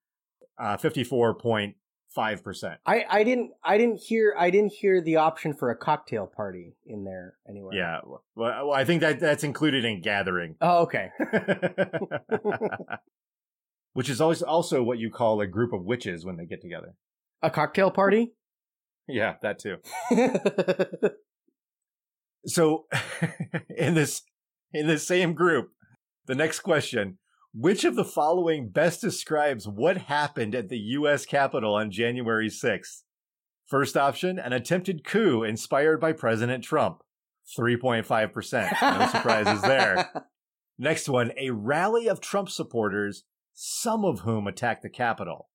uh, 0.57 0.77
54.5%. 2.15 2.77
I, 2.85 3.05
I 3.09 3.23
didn't 3.23 3.51
I 3.63 3.77
didn't 3.77 3.99
hear 3.99 4.35
I 4.37 4.49
didn't 4.49 4.73
hear 4.73 5.01
the 5.01 5.17
option 5.17 5.53
for 5.53 5.69
a 5.69 5.75
cocktail 5.75 6.27
party 6.27 6.75
in 6.85 7.03
there 7.03 7.35
anywhere. 7.47 7.75
Yeah. 7.75 7.99
Well, 8.03 8.23
well, 8.35 8.71
I 8.71 8.85
think 8.85 9.01
that 9.01 9.19
that's 9.19 9.43
included 9.43 9.85
in 9.85 10.01
gathering. 10.01 10.55
Oh, 10.61 10.83
okay. 10.83 11.09
Which 13.93 14.09
is 14.09 14.21
always 14.21 14.41
also 14.41 14.83
what 14.83 14.99
you 14.99 15.09
call 15.09 15.41
a 15.41 15.47
group 15.47 15.73
of 15.73 15.83
witches 15.83 16.25
when 16.25 16.37
they 16.37 16.45
get 16.45 16.61
together. 16.61 16.95
A 17.41 17.49
cocktail 17.49 17.91
party? 17.91 18.33
Yeah, 19.07 19.35
that 19.41 19.59
too. 19.59 19.77
So 22.47 22.85
in 23.75 23.95
this 23.95 24.21
in 24.73 24.87
this 24.87 25.07
same 25.07 25.33
group, 25.33 25.71
the 26.25 26.35
next 26.35 26.59
question, 26.59 27.17
which 27.57 27.85
of 27.85 27.95
the 27.95 28.03
following 28.03 28.67
best 28.67 28.99
describes 28.99 29.65
what 29.65 29.97
happened 29.97 30.53
at 30.53 30.67
the 30.67 30.77
US 30.77 31.25
Capitol 31.25 31.73
on 31.75 31.89
January 31.89 32.49
6th? 32.49 33.03
First 33.65 33.95
option, 33.95 34.37
an 34.37 34.51
attempted 34.51 35.05
coup 35.05 35.43
inspired 35.43 36.01
by 36.01 36.11
President 36.11 36.65
Trump. 36.65 37.01
3.5%. 37.57 38.99
No 38.99 39.07
surprises 39.07 39.61
there. 39.61 40.11
Next 40.77 41.07
one, 41.07 41.31
a 41.37 41.51
rally 41.51 42.09
of 42.09 42.19
Trump 42.19 42.49
supporters, 42.49 43.23
some 43.53 44.03
of 44.03 44.21
whom 44.21 44.47
attacked 44.47 44.83
the 44.83 44.89
Capitol. 44.89 45.47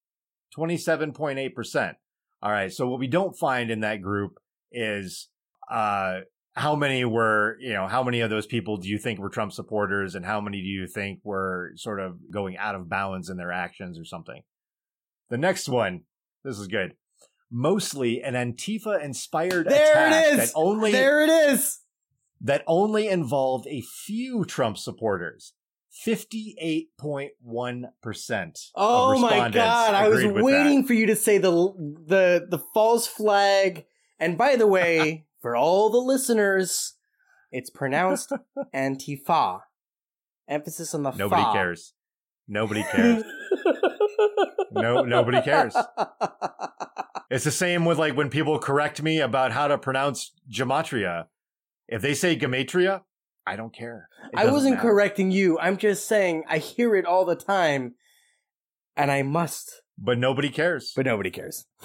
27.8%. 0.56 1.94
All 2.42 2.50
right. 2.50 2.72
So 2.72 2.88
what 2.88 2.98
we 2.98 3.08
don't 3.08 3.36
find 3.36 3.70
in 3.70 3.80
that 3.80 4.00
group 4.00 4.38
is, 4.72 5.28
uh, 5.70 6.20
how 6.54 6.74
many 6.74 7.04
were, 7.04 7.56
you 7.60 7.72
know, 7.72 7.86
how 7.86 8.02
many 8.02 8.20
of 8.20 8.30
those 8.30 8.46
people 8.46 8.76
do 8.76 8.88
you 8.88 8.98
think 8.98 9.18
were 9.18 9.30
Trump 9.30 9.52
supporters 9.52 10.14
and 10.14 10.24
how 10.26 10.40
many 10.40 10.60
do 10.60 10.66
you 10.68 10.86
think 10.86 11.20
were 11.22 11.72
sort 11.76 12.00
of 12.00 12.18
going 12.30 12.56
out 12.56 12.74
of 12.74 12.88
bounds 12.88 13.30
in 13.30 13.36
their 13.36 13.52
actions 13.52 13.98
or 13.98 14.04
something? 14.04 14.42
The 15.28 15.38
next 15.38 15.68
one, 15.68 16.02
this 16.44 16.58
is 16.58 16.66
good. 16.66 16.94
Mostly 17.52 18.22
an 18.22 18.34
Antifa 18.34 19.02
inspired 19.02 19.68
There 19.68 19.90
attack 19.92 20.24
it 20.24 20.38
is. 20.40 20.52
that 20.52 20.58
only 20.58 20.92
there 20.92 21.22
it 21.22 21.30
is. 21.30 21.80
that 22.40 22.62
only 22.66 23.08
involved 23.08 23.66
a 23.68 23.82
few 23.82 24.44
Trump 24.44 24.78
supporters. 24.78 25.52
58.1%. 26.06 28.58
Oh 28.76 29.18
my 29.18 29.50
god, 29.50 29.94
I 29.94 30.08
was 30.08 30.24
waiting 30.24 30.86
for 30.86 30.94
you 30.94 31.06
to 31.06 31.16
say 31.16 31.38
the 31.38 31.50
the 31.50 32.46
the 32.48 32.58
false 32.72 33.06
flag. 33.06 33.84
And 34.18 34.38
by 34.38 34.56
the 34.56 34.66
way, 34.68 35.26
for 35.40 35.56
all 35.56 35.90
the 35.90 35.98
listeners, 35.98 36.94
it's 37.50 37.70
pronounced 37.70 38.32
Antifa. 38.74 39.60
Emphasis 40.48 40.94
on 40.94 41.02
the 41.04 41.10
that. 41.10 41.18
Nobody 41.18 41.42
fa. 41.42 41.52
cares. 41.52 41.94
Nobody 42.48 42.82
cares. 42.84 43.22
No, 44.72 45.02
nobody 45.02 45.42
cares. 45.42 45.74
It's 47.28 47.42
the 47.44 47.50
same 47.50 47.84
with 47.84 47.98
like 47.98 48.16
when 48.16 48.30
people 48.30 48.56
correct 48.60 49.02
me 49.02 49.18
about 49.18 49.50
how 49.50 49.66
to 49.66 49.76
pronounce 49.78 50.30
gematria. 50.48 51.24
If 51.88 52.02
they 52.02 52.14
say 52.14 52.36
gematria, 52.38 53.00
I 53.44 53.56
don't 53.56 53.74
care. 53.74 54.08
It 54.32 54.38
I 54.38 54.46
wasn't 54.50 54.76
matter. 54.76 54.88
correcting 54.88 55.32
you. 55.32 55.58
I'm 55.58 55.76
just 55.76 56.06
saying 56.06 56.44
I 56.48 56.58
hear 56.58 56.94
it 56.94 57.04
all 57.04 57.24
the 57.24 57.34
time 57.34 57.94
and 58.96 59.10
I 59.10 59.22
must, 59.22 59.82
But 59.98 60.18
nobody 60.18 60.50
cares. 60.50 60.92
but 60.94 61.04
nobody 61.06 61.30
cares. 61.30 61.66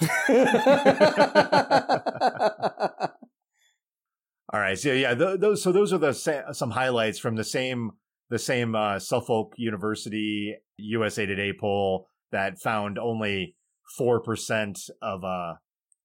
All 4.56 4.62
right. 4.62 4.78
So 4.78 4.90
yeah, 4.90 5.14
th- 5.14 5.38
those 5.38 5.62
so 5.62 5.70
those 5.70 5.92
are 5.92 5.98
the 5.98 6.14
sa- 6.14 6.50
some 6.52 6.70
highlights 6.70 7.18
from 7.18 7.36
the 7.36 7.44
same 7.44 7.90
the 8.30 8.38
same 8.38 8.74
uh, 8.74 8.98
Suffolk 8.98 9.52
University 9.58 10.56
USA 10.78 11.26
Today 11.26 11.52
poll 11.52 12.08
that 12.32 12.58
found 12.58 12.98
only 12.98 13.54
four 13.98 14.18
percent 14.22 14.78
of 15.02 15.22
uh 15.24 15.56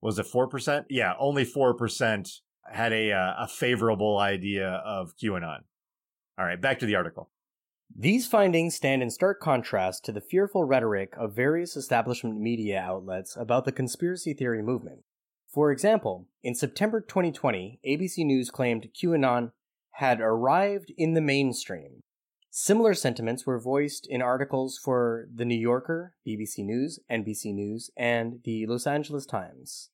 was 0.01 0.19
it 0.19 0.25
four 0.25 0.49
percent? 0.49 0.85
Yeah, 0.89 1.13
only 1.17 1.45
four 1.45 1.73
percent 1.75 2.29
had 2.69 2.91
a 2.91 3.13
uh, 3.13 3.35
a 3.39 3.47
favorable 3.47 4.17
idea 4.17 4.81
of 4.85 5.13
QAnon. 5.15 5.59
All 6.37 6.43
right, 6.45 6.59
back 6.59 6.79
to 6.79 6.85
the 6.85 6.95
article. 6.95 7.29
These 7.97 8.27
findings 8.27 8.75
stand 8.75 9.01
in 9.01 9.11
stark 9.11 9.39
contrast 9.39 10.03
to 10.05 10.11
the 10.11 10.19
fearful 10.19 10.65
rhetoric 10.65 11.13
of 11.17 11.33
various 11.33 11.77
establishment 11.77 12.41
media 12.41 12.81
outlets 12.81 13.37
about 13.37 13.63
the 13.63 13.71
conspiracy 13.71 14.33
theory 14.33 14.61
movement. 14.61 15.03
For 15.51 15.69
example, 15.69 16.27
in 16.41 16.55
September 16.55 17.01
2020, 17.01 17.81
ABC 17.85 18.25
News 18.25 18.49
claimed 18.49 18.87
QAnon 18.95 19.51
had 19.95 20.21
arrived 20.21 20.93
in 20.97 21.13
the 21.13 21.19
mainstream. 21.19 21.99
Similar 22.49 22.93
sentiments 22.93 23.45
were 23.45 23.59
voiced 23.59 24.07
in 24.07 24.21
articles 24.21 24.79
for 24.81 25.27
The 25.33 25.43
New 25.43 25.59
Yorker, 25.59 26.15
BBC 26.25 26.59
News, 26.59 26.99
NBC 27.11 27.53
News, 27.53 27.89
and 27.97 28.39
the 28.45 28.65
Los 28.65 28.87
Angeles 28.87 29.25
Times. 29.25 29.89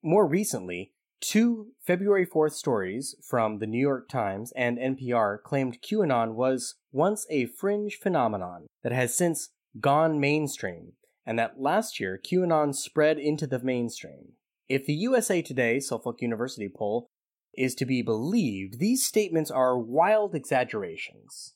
More 0.00 0.28
recently, 0.28 0.92
two 1.20 1.72
February 1.84 2.26
4th 2.26 2.52
stories 2.52 3.16
from 3.20 3.58
the 3.58 3.66
New 3.66 3.80
York 3.80 4.08
Times 4.08 4.52
and 4.54 4.78
NPR 4.78 5.42
claimed 5.42 5.82
QAnon 5.82 6.34
was 6.34 6.76
once 6.92 7.26
a 7.30 7.46
fringe 7.46 7.98
phenomenon 8.00 8.66
that 8.84 8.92
has 8.92 9.16
since 9.16 9.50
gone 9.80 10.20
mainstream, 10.20 10.92
and 11.26 11.36
that 11.36 11.60
last 11.60 11.98
year 11.98 12.20
QAnon 12.24 12.72
spread 12.72 13.18
into 13.18 13.48
the 13.48 13.58
mainstream. 13.58 14.34
If 14.68 14.86
the 14.86 14.94
USA 14.94 15.42
Today 15.42 15.78
Suffolk 15.80 16.20
University 16.20 16.70
poll 16.74 17.10
is 17.54 17.74
to 17.76 17.84
be 17.84 18.02
believed, 18.02 18.78
these 18.78 19.04
statements 19.04 19.50
are 19.50 19.78
wild 19.78 20.34
exaggerations. 20.34 21.54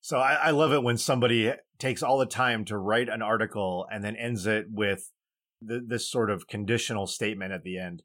So 0.00 0.18
I, 0.18 0.34
I 0.34 0.50
love 0.50 0.72
it 0.72 0.82
when 0.82 0.98
somebody 0.98 1.52
takes 1.78 2.02
all 2.02 2.18
the 2.18 2.26
time 2.26 2.64
to 2.66 2.78
write 2.78 3.08
an 3.08 3.22
article 3.22 3.86
and 3.90 4.02
then 4.02 4.16
ends 4.16 4.46
it 4.46 4.66
with 4.70 5.10
th- 5.66 5.82
this 5.86 6.10
sort 6.10 6.30
of 6.30 6.46
conditional 6.46 7.06
statement 7.06 7.52
at 7.52 7.62
the 7.62 7.78
end 7.78 8.02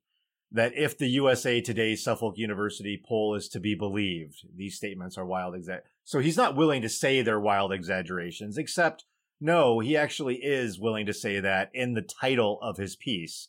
that 0.52 0.74
if 0.76 0.98
the 0.98 1.08
USA 1.08 1.62
Today 1.62 1.96
Suffolk 1.96 2.38
University 2.38 3.02
poll 3.08 3.36
is 3.36 3.48
to 3.50 3.60
be 3.60 3.74
believed, 3.74 4.46
these 4.54 4.76
statements 4.76 5.18
are 5.18 5.26
wild 5.26 5.56
exa- 5.56 5.82
So 6.04 6.20
he's 6.20 6.36
not 6.36 6.58
willing 6.58 6.82
to 6.82 6.90
say 6.90 7.22
they're 7.22 7.40
wild 7.40 7.72
exaggerations, 7.72 8.58
except 8.58 9.06
no, 9.40 9.80
he 9.80 9.96
actually 9.96 10.36
is 10.36 10.80
willing 10.80 11.06
to 11.06 11.14
say 11.14 11.40
that 11.40 11.72
in 11.74 11.94
the 11.94 12.02
title 12.02 12.60
of 12.62 12.78
his 12.78 12.96
piece. 12.96 13.48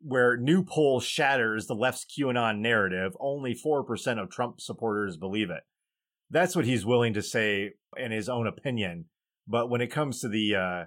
Where 0.00 0.36
new 0.36 0.62
poll 0.62 1.00
shatters 1.00 1.66
the 1.66 1.74
left's 1.74 2.06
QAnon 2.06 2.58
narrative. 2.58 3.16
Only 3.20 3.54
4% 3.54 4.22
of 4.22 4.30
Trump 4.30 4.60
supporters 4.60 5.16
believe 5.16 5.50
it. 5.50 5.62
That's 6.30 6.56
what 6.56 6.64
he's 6.64 6.84
willing 6.84 7.14
to 7.14 7.22
say 7.22 7.72
in 7.96 8.12
his 8.12 8.28
own 8.28 8.46
opinion. 8.46 9.06
But 9.46 9.70
when 9.70 9.80
it 9.80 9.88
comes 9.88 10.20
to 10.20 10.28
the, 10.28 10.56
uh, 10.56 10.84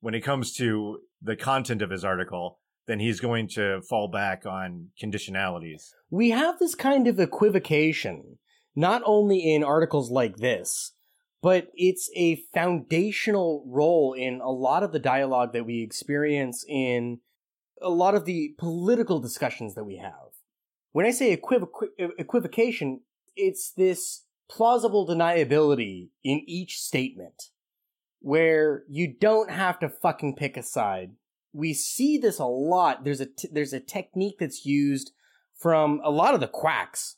when 0.00 0.14
it 0.14 0.20
comes 0.20 0.52
to 0.54 0.98
the 1.22 1.36
content 1.36 1.82
of 1.82 1.90
his 1.90 2.04
article, 2.04 2.60
then 2.86 3.00
he's 3.00 3.20
going 3.20 3.48
to 3.48 3.80
fall 3.82 4.08
back 4.08 4.44
on 4.44 4.88
conditionalities. 5.02 5.90
We 6.10 6.30
have 6.30 6.58
this 6.58 6.74
kind 6.74 7.06
of 7.06 7.18
equivocation, 7.18 8.38
not 8.74 9.02
only 9.04 9.54
in 9.54 9.62
articles 9.62 10.10
like 10.10 10.36
this, 10.36 10.92
but 11.42 11.68
it's 11.74 12.10
a 12.16 12.42
foundational 12.54 13.64
role 13.66 14.14
in 14.16 14.40
a 14.40 14.50
lot 14.50 14.82
of 14.82 14.92
the 14.92 14.98
dialogue 14.98 15.52
that 15.52 15.66
we 15.66 15.82
experience 15.82 16.64
in 16.68 17.18
a 17.82 17.88
lot 17.88 18.14
of 18.14 18.24
the 18.24 18.54
political 18.58 19.20
discussions 19.20 19.74
that 19.74 19.84
we 19.84 19.96
have. 19.96 20.12
When 20.92 21.06
I 21.06 21.10
say 21.10 21.32
equivocation, 21.32 23.00
it's 23.34 23.72
this 23.72 24.24
plausible 24.50 25.06
deniability 25.06 26.10
in 26.22 26.42
each 26.46 26.78
statement 26.78 27.50
where 28.20 28.84
you 28.88 29.12
don't 29.18 29.50
have 29.50 29.78
to 29.80 29.88
fucking 29.88 30.36
pick 30.36 30.56
a 30.56 30.62
side. 30.62 31.12
We 31.52 31.74
see 31.74 32.18
this 32.18 32.38
a 32.38 32.44
lot. 32.44 33.04
There's 33.04 33.20
a 33.20 33.26
t- 33.26 33.48
there's 33.50 33.72
a 33.72 33.80
technique 33.80 34.36
that's 34.38 34.64
used 34.64 35.12
from 35.56 36.00
a 36.04 36.10
lot 36.10 36.34
of 36.34 36.40
the 36.40 36.48
quacks, 36.48 37.16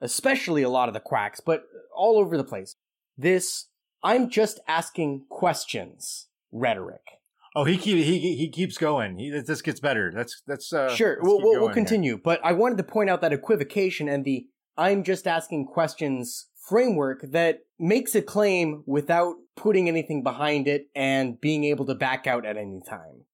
especially 0.00 0.62
a 0.62 0.68
lot 0.68 0.88
of 0.88 0.94
the 0.94 1.00
quacks, 1.00 1.40
but 1.40 1.64
all 1.94 2.18
over 2.18 2.36
the 2.36 2.44
place 2.44 2.76
this 3.16 3.66
I'm 4.02 4.30
just 4.30 4.60
asking 4.66 5.26
questions 5.28 6.28
rhetoric. 6.50 7.19
Oh, 7.56 7.64
he 7.64 7.76
keep, 7.76 7.96
he 7.96 8.36
he 8.36 8.48
keeps 8.48 8.78
going. 8.78 9.18
He 9.18 9.30
this 9.30 9.62
gets 9.62 9.80
better. 9.80 10.12
That's 10.14 10.42
that's 10.46 10.72
uh, 10.72 10.94
sure. 10.94 11.18
We'll 11.20 11.40
we'll, 11.42 11.60
we'll 11.60 11.74
continue, 11.74 12.12
here. 12.12 12.20
but 12.22 12.40
I 12.44 12.52
wanted 12.52 12.78
to 12.78 12.84
point 12.84 13.10
out 13.10 13.20
that 13.22 13.32
equivocation 13.32 14.08
and 14.08 14.24
the 14.24 14.46
I'm 14.76 15.02
just 15.02 15.26
asking 15.26 15.66
questions 15.66 16.46
framework 16.68 17.24
that 17.32 17.60
makes 17.78 18.14
a 18.14 18.22
claim 18.22 18.84
without 18.86 19.34
putting 19.56 19.88
anything 19.88 20.22
behind 20.22 20.68
it 20.68 20.86
and 20.94 21.40
being 21.40 21.64
able 21.64 21.84
to 21.86 21.94
back 21.94 22.26
out 22.26 22.46
at 22.46 22.56
any 22.56 22.80
time. 22.88 23.24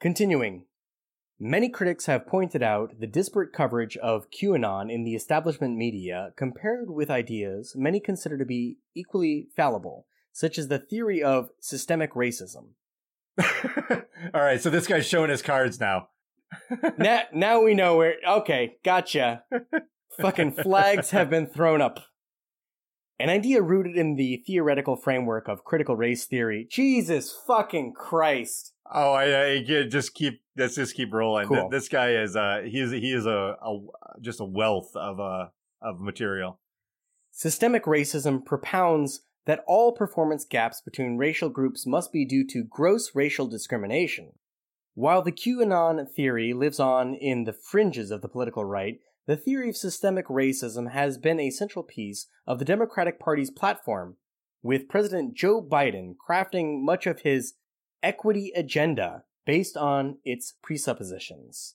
Continuing. 0.00 0.66
Many 1.38 1.68
critics 1.68 2.06
have 2.06 2.26
pointed 2.26 2.62
out 2.62 2.98
the 2.98 3.06
disparate 3.06 3.52
coverage 3.52 3.96
of 3.96 4.30
QAnon 4.30 4.92
in 4.92 5.04
the 5.04 5.14
establishment 5.14 5.76
media 5.76 6.32
compared 6.36 6.90
with 6.90 7.10
ideas 7.10 7.74
many 7.76 8.00
consider 8.00 8.38
to 8.38 8.44
be 8.44 8.78
equally 8.94 9.48
fallible, 9.56 10.06
such 10.32 10.58
as 10.58 10.68
the 10.68 10.78
theory 10.78 11.22
of 11.22 11.50
systemic 11.60 12.14
racism. 12.14 12.70
All 14.34 14.40
right, 14.40 14.60
so 14.60 14.70
this 14.70 14.86
guy's 14.86 15.06
showing 15.06 15.30
his 15.30 15.42
cards 15.42 15.80
now. 15.80 16.08
now, 16.98 17.22
now 17.32 17.62
we 17.62 17.74
know 17.74 17.96
where. 17.96 18.16
Okay, 18.26 18.76
gotcha. 18.84 19.44
Fucking 20.20 20.52
flags 20.52 21.10
have 21.10 21.30
been 21.30 21.46
thrown 21.46 21.80
up. 21.80 22.00
An 23.18 23.28
idea 23.28 23.62
rooted 23.62 23.96
in 23.96 24.16
the 24.16 24.42
theoretical 24.46 24.96
framework 24.96 25.48
of 25.48 25.64
critical 25.64 25.96
race 25.96 26.26
theory. 26.26 26.66
Jesus 26.70 27.36
fucking 27.46 27.92
Christ. 27.94 28.72
Oh, 28.92 29.12
I, 29.12 29.52
I 29.52 29.62
just 29.62 30.14
keep 30.14 30.40
let's 30.56 30.74
just 30.74 30.94
keep 30.94 31.12
rolling. 31.12 31.46
Cool. 31.46 31.68
This 31.70 31.88
guy 31.88 32.10
is 32.10 32.36
uh 32.36 32.62
he 32.64 32.80
is 32.80 32.90
he 32.90 33.12
is 33.12 33.24
a, 33.24 33.56
a 33.62 33.78
just 34.20 34.40
a 34.40 34.44
wealth 34.44 34.90
of 34.94 35.20
uh 35.20 35.46
of 35.80 36.00
material. 36.00 36.60
Systemic 37.30 37.84
racism 37.84 38.44
propounds 38.44 39.20
that 39.46 39.64
all 39.66 39.92
performance 39.92 40.44
gaps 40.44 40.80
between 40.80 41.18
racial 41.18 41.48
groups 41.48 41.86
must 41.86 42.12
be 42.12 42.24
due 42.24 42.46
to 42.48 42.64
gross 42.64 43.14
racial 43.14 43.46
discrimination. 43.46 44.32
While 44.94 45.22
the 45.22 45.32
QAnon 45.32 46.08
theory 46.10 46.52
lives 46.52 46.78
on 46.78 47.14
in 47.14 47.44
the 47.44 47.52
fringes 47.52 48.10
of 48.10 48.22
the 48.22 48.28
political 48.28 48.64
right, 48.64 49.00
the 49.26 49.36
theory 49.36 49.70
of 49.70 49.76
systemic 49.76 50.28
racism 50.28 50.92
has 50.92 51.18
been 51.18 51.40
a 51.40 51.50
central 51.50 51.82
piece 51.82 52.26
of 52.46 52.58
the 52.58 52.64
Democratic 52.64 53.18
Party's 53.18 53.50
platform, 53.50 54.16
with 54.62 54.88
President 54.88 55.34
Joe 55.34 55.62
Biden 55.62 56.14
crafting 56.28 56.82
much 56.82 57.06
of 57.06 57.20
his 57.20 57.54
equity 58.02 58.52
agenda 58.54 59.24
based 59.46 59.76
on 59.76 60.18
its 60.24 60.54
presuppositions. 60.62 61.74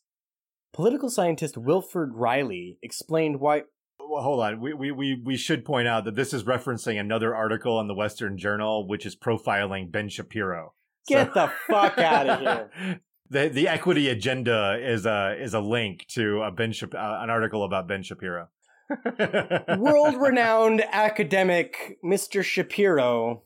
Political 0.73 1.09
scientist 1.09 1.57
Wilfred 1.57 2.11
Reilly 2.13 2.77
explained 2.81 3.39
why. 3.39 3.63
Well, 4.09 4.23
hold 4.23 4.39
on. 4.39 4.59
We, 4.59 4.73
we, 4.73 4.91
we, 4.91 5.21
we 5.23 5.37
should 5.37 5.63
point 5.63 5.87
out 5.87 6.03
that 6.05 6.15
this 6.15 6.33
is 6.33 6.43
referencing 6.43 6.99
another 6.99 7.35
article 7.35 7.79
in 7.79 7.87
the 7.87 7.93
Western 7.93 8.39
Journal, 8.39 8.87
which 8.87 9.05
is 9.05 9.15
profiling 9.15 9.91
Ben 9.91 10.09
Shapiro. 10.09 10.73
Get 11.07 11.31
so... 11.31 11.41
the 11.41 11.51
fuck 11.67 11.97
out 11.99 12.27
of 12.27 12.39
here. 12.39 13.01
the 13.29 13.49
the 13.49 13.67
equity 13.67 14.09
agenda 14.09 14.79
is 14.81 15.05
a 15.05 15.35
is 15.39 15.53
a 15.53 15.59
link 15.59 16.07
to 16.09 16.41
a 16.41 16.49
Ben 16.49 16.71
Shap- 16.71 16.95
uh, 16.95 17.19
an 17.21 17.29
article 17.29 17.63
about 17.63 17.87
Ben 17.87 18.01
Shapiro. 18.01 18.47
World 19.77 20.15
renowned 20.15 20.83
academic 20.91 21.99
Mr. 22.03 22.43
Shapiro. 22.43 23.43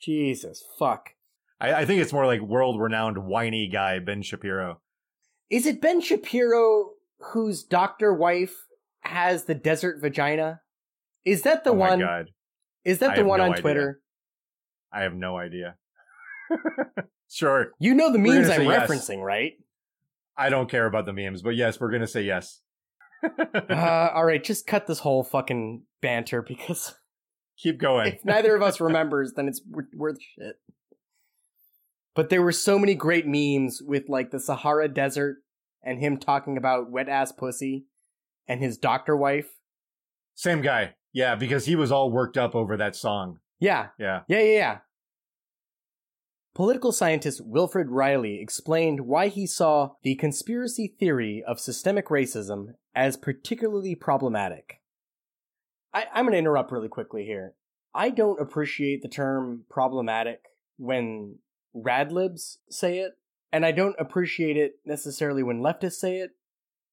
Jesus 0.00 0.64
fuck. 0.78 1.10
I, 1.60 1.74
I 1.74 1.84
think 1.84 2.00
it's 2.00 2.12
more 2.14 2.24
like 2.24 2.40
world 2.40 2.80
renowned 2.80 3.18
whiny 3.18 3.68
guy 3.68 3.98
Ben 3.98 4.22
Shapiro. 4.22 4.80
Is 5.50 5.66
it 5.66 5.82
Ben 5.82 6.00
Shapiro 6.00 6.92
whose 7.18 7.62
doctor 7.62 8.14
wife 8.14 8.66
has 9.02 9.44
the 9.44 9.54
desert 9.54 10.00
vagina? 10.00 10.60
Is 11.24 11.42
that 11.42 11.64
the 11.64 11.70
oh 11.70 11.74
one? 11.74 12.00
God. 12.00 12.30
Is 12.84 12.98
that 12.98 13.14
the 13.14 13.24
one 13.24 13.38
no 13.38 13.44
on 13.44 13.50
idea. 13.52 13.62
Twitter? 13.62 14.00
I 14.92 15.02
have 15.02 15.14
no 15.14 15.36
idea. 15.36 15.76
sure. 17.30 17.72
You 17.78 17.94
know 17.94 18.12
the 18.12 18.18
memes 18.18 18.48
I'm 18.48 18.62
referencing, 18.62 19.18
yes. 19.18 19.24
right? 19.24 19.52
I 20.36 20.48
don't 20.48 20.70
care 20.70 20.86
about 20.86 21.06
the 21.06 21.12
memes, 21.12 21.42
but 21.42 21.50
yes, 21.50 21.80
we're 21.80 21.90
gonna 21.90 22.06
say 22.06 22.22
yes. 22.22 22.60
uh, 23.22 24.10
all 24.14 24.24
right, 24.24 24.42
just 24.42 24.66
cut 24.66 24.86
this 24.86 24.98
whole 24.98 25.22
fucking 25.22 25.84
banter 26.00 26.42
because 26.42 26.94
keep 27.56 27.78
going. 27.78 28.14
If 28.14 28.24
neither 28.24 28.56
of 28.56 28.62
us 28.62 28.80
remembers, 28.80 29.32
then 29.34 29.48
it's 29.48 29.60
worth 29.94 30.18
shit. 30.20 30.56
But 32.14 32.28
there 32.28 32.42
were 32.42 32.52
so 32.52 32.78
many 32.78 32.94
great 32.94 33.26
memes 33.26 33.80
with 33.82 34.08
like 34.08 34.30
the 34.30 34.40
Sahara 34.40 34.88
Desert 34.88 35.38
and 35.82 35.98
him 35.98 36.18
talking 36.18 36.56
about 36.56 36.90
wet 36.90 37.08
ass 37.08 37.32
pussy 37.32 37.86
and 38.52 38.62
his 38.62 38.76
doctor 38.76 39.16
wife. 39.16 39.48
Same 40.34 40.60
guy. 40.60 40.94
Yeah, 41.12 41.34
because 41.34 41.64
he 41.64 41.74
was 41.74 41.90
all 41.90 42.10
worked 42.10 42.36
up 42.36 42.54
over 42.54 42.76
that 42.76 42.94
song. 42.94 43.38
Yeah. 43.58 43.88
Yeah. 43.98 44.20
Yeah, 44.28 44.40
yeah, 44.40 44.52
yeah. 44.52 44.78
Political 46.54 46.92
scientist 46.92 47.40
Wilfred 47.42 47.88
Reilly 47.88 48.38
explained 48.38 49.06
why 49.06 49.28
he 49.28 49.46
saw 49.46 49.92
the 50.02 50.16
conspiracy 50.16 50.94
theory 50.98 51.42
of 51.46 51.58
systemic 51.58 52.08
racism 52.08 52.74
as 52.94 53.16
particularly 53.16 53.94
problematic. 53.94 54.80
I, 55.94 56.04
am 56.14 56.24
going 56.24 56.32
to 56.32 56.38
interrupt 56.38 56.72
really 56.72 56.88
quickly 56.88 57.24
here. 57.24 57.54
I 57.94 58.10
don't 58.10 58.40
appreciate 58.40 59.00
the 59.00 59.08
term 59.08 59.64
problematic 59.70 60.42
when 60.76 61.36
radlibs 61.74 62.58
say 62.68 62.98
it, 62.98 63.12
and 63.50 63.64
I 63.64 63.72
don't 63.72 63.96
appreciate 63.98 64.58
it 64.58 64.74
necessarily 64.84 65.42
when 65.42 65.60
leftists 65.60 65.94
say 65.94 66.16
it, 66.16 66.32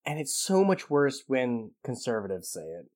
and 0.10 0.20
it's 0.20 0.36
so 0.36 0.64
much 0.64 0.89
worse 0.89 1.26
when 1.28 1.70
conservatives 1.84 2.49
say 2.49 2.64
it. 2.64 2.88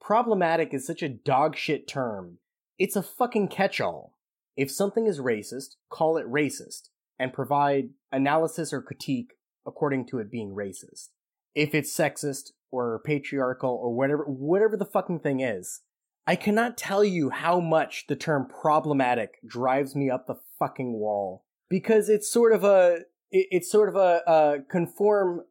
Problematic 0.00 0.72
is 0.72 0.86
such 0.86 1.02
a 1.02 1.08
dogshit 1.10 1.86
term. 1.86 2.38
It's 2.78 2.96
a 2.96 3.02
fucking 3.02 3.48
catch-all. 3.48 4.16
If 4.56 4.70
something 4.70 5.06
is 5.06 5.20
racist, 5.20 5.76
call 5.90 6.16
it 6.16 6.26
racist, 6.26 6.88
and 7.18 7.34
provide 7.34 7.90
analysis 8.10 8.72
or 8.72 8.80
critique 8.80 9.34
according 9.66 10.06
to 10.06 10.18
it 10.18 10.30
being 10.30 10.54
racist. 10.54 11.10
If 11.54 11.74
it's 11.74 11.94
sexist 11.94 12.52
or 12.70 13.02
patriarchal 13.04 13.78
or 13.82 13.94
whatever, 13.94 14.24
whatever 14.24 14.78
the 14.78 14.86
fucking 14.86 15.20
thing 15.20 15.40
is, 15.40 15.82
I 16.26 16.36
cannot 16.36 16.78
tell 16.78 17.04
you 17.04 17.28
how 17.28 17.60
much 17.60 18.06
the 18.08 18.16
term 18.16 18.48
problematic 18.48 19.34
drives 19.46 19.94
me 19.94 20.08
up 20.08 20.26
the 20.26 20.36
fucking 20.58 20.94
wall 20.94 21.44
because 21.68 22.08
it's 22.08 22.32
sort 22.32 22.54
of 22.54 22.64
a 22.64 23.00
it's 23.30 23.70
sort 23.70 23.88
of 23.88 23.96
a, 23.96 24.20
a 24.26 24.56
conform 24.70 25.42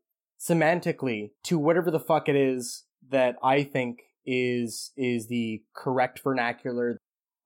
semantically 0.41 1.31
to 1.43 1.57
whatever 1.57 1.91
the 1.91 1.99
fuck 1.99 2.27
it 2.27 2.35
is 2.35 2.85
that 3.09 3.35
I 3.43 3.63
think 3.63 3.99
is 4.25 4.91
is 4.95 5.27
the 5.27 5.63
correct 5.75 6.21
vernacular 6.23 6.97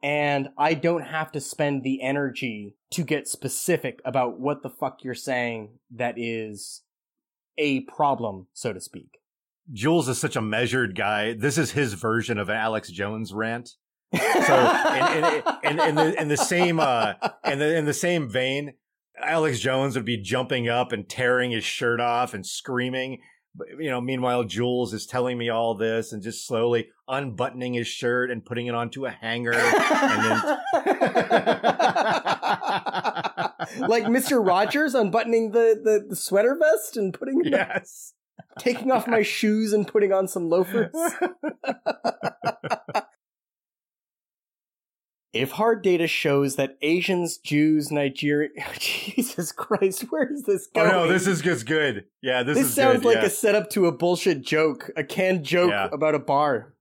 and 0.03 0.49
I 0.57 0.73
don't 0.73 1.03
have 1.03 1.31
to 1.31 1.41
spend 1.41 1.83
the 1.83 2.01
energy 2.01 2.75
to 2.91 3.03
get 3.03 3.27
specific 3.27 4.01
about 4.05 4.39
what 4.39 4.61
the 4.61 4.69
fuck 4.69 5.03
you're 5.03 5.13
saying 5.15 5.79
that 5.91 6.15
is 6.17 6.83
a 7.57 7.81
problem 7.81 8.47
so 8.53 8.73
to 8.73 8.81
speak. 8.81 9.19
Jules 9.73 10.07
is 10.07 10.19
such 10.19 10.35
a 10.35 10.41
measured 10.41 10.95
guy. 10.95 11.33
This 11.33 11.57
is 11.57 11.71
his 11.71 11.93
version 11.93 12.37
of 12.37 12.49
an 12.49 12.55
Alex 12.55 12.91
Jones 12.91 13.33
rant. 13.33 13.71
So 14.13 14.83
in, 14.93 15.23
in, 15.73 15.79
in, 15.79 15.79
in, 15.79 15.95
the 15.95 16.25
the 16.27 16.37
same 16.37 16.79
uh 16.79 17.13
in 17.43 17.59
the 17.59 17.75
in 17.75 17.85
the 17.85 17.93
same 17.93 18.29
vein, 18.29 18.73
Alex 19.25 19.59
Jones 19.59 19.95
would 19.95 20.05
be 20.05 20.17
jumping 20.17 20.69
up 20.69 20.91
and 20.91 21.07
tearing 21.07 21.51
his 21.51 21.63
shirt 21.63 21.99
off 21.99 22.33
and 22.33 22.45
screaming. 22.45 23.19
You 23.79 23.89
know, 23.89 24.01
meanwhile, 24.01 24.43
Jules 24.43 24.93
is 24.93 25.05
telling 25.05 25.37
me 25.37 25.49
all 25.49 25.75
this 25.75 26.11
and 26.11 26.21
just 26.21 26.45
slowly 26.45 26.89
unbuttoning 27.07 27.73
his 27.73 27.87
shirt 27.87 28.29
and 28.29 28.43
putting 28.43 28.67
it 28.67 28.75
onto 28.75 29.05
a 29.05 29.11
hanger, 29.11 29.53
and 29.53 29.63
then 29.63 30.41
like 33.87 34.03
Mr. 34.05 34.45
Rogers 34.45 34.93
unbuttoning 34.93 35.51
the, 35.51 35.79
the, 35.81 36.05
the 36.09 36.15
sweater 36.15 36.57
vest 36.59 36.97
and 36.97 37.13
putting 37.13 37.41
yes. 37.45 38.13
taking 38.59 38.91
off 38.91 39.07
my 39.07 39.21
shoes 39.21 39.71
and 39.71 39.87
putting 39.87 40.11
on 40.11 40.27
some 40.27 40.49
loafers. 40.49 40.93
if 45.35 45.51
hard 45.51 45.81
data 45.83 46.07
shows 46.07 46.55
that 46.55 46.77
Asians, 46.81 47.37
Jews, 47.37 47.91
Nigeria, 47.91 48.49
Jesus 48.79 49.51
Christ, 49.51 50.03
where 50.09 50.31
is 50.31 50.43
this 50.43 50.67
going? 50.67 50.89
Oh 50.89 51.05
no, 51.05 51.07
this 51.11 51.27
is 51.27 51.41
just 51.41 51.65
good. 51.65 52.05
Yeah, 52.21 52.41
this, 52.43 52.57
This 52.57 52.67
is 52.67 52.73
sounds 52.73 52.97
good, 52.99 53.05
like 53.05 53.17
yeah. 53.17 53.25
a 53.25 53.29
setup 53.29 53.69
to 53.71 53.85
a 53.87 53.91
bullshit 53.91 54.41
joke, 54.41 54.89
a 54.95 55.03
canned 55.03 55.43
joke 55.43 55.71
Yeah. 55.71 55.89
about 55.91 56.15
a 56.15 56.19
bar. 56.19 56.73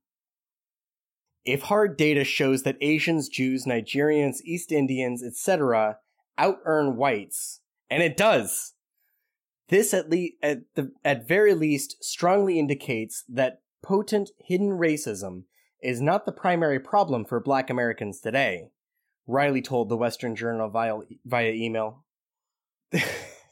If 1.45 1.63
hard 1.63 1.97
data 1.99 2.25
shows 2.25 2.63
that 2.63 2.79
Asians, 2.81 3.29
Jews, 3.29 3.65
Nigerians, 3.67 4.41
East 4.45 4.73
Indians, 4.73 5.23
etc., 5.23 5.99
out 6.39 6.57
earn 6.65 6.97
whites, 6.97 7.61
and 7.91 8.03
it 8.03 8.17
does, 8.17 8.73
this 9.69 9.93
at 9.93 10.09
least 10.09 10.35
at 10.43 10.61
the 10.75 10.93
at 11.05 11.29
very 11.29 11.55
least 11.55 12.03
strongly 12.03 12.59
indicates 12.59 13.25
that 13.29 13.61
potent 13.83 14.31
hidden 14.47 14.71
racism 14.71 15.43
is 15.85 16.01
not 16.01 16.24
the 16.24 16.32
primary 16.32 16.80
problem 16.80 17.24
for 17.24 17.39
Black 17.41 17.70
Americans 17.70 18.20
today. 18.20 18.68
Reilly 19.26 19.62
told 19.62 19.89
the 19.89 19.97
Western 19.97 20.35
Journal 20.35 20.68
via 20.68 20.99
via 21.24 21.53
email. 21.53 22.05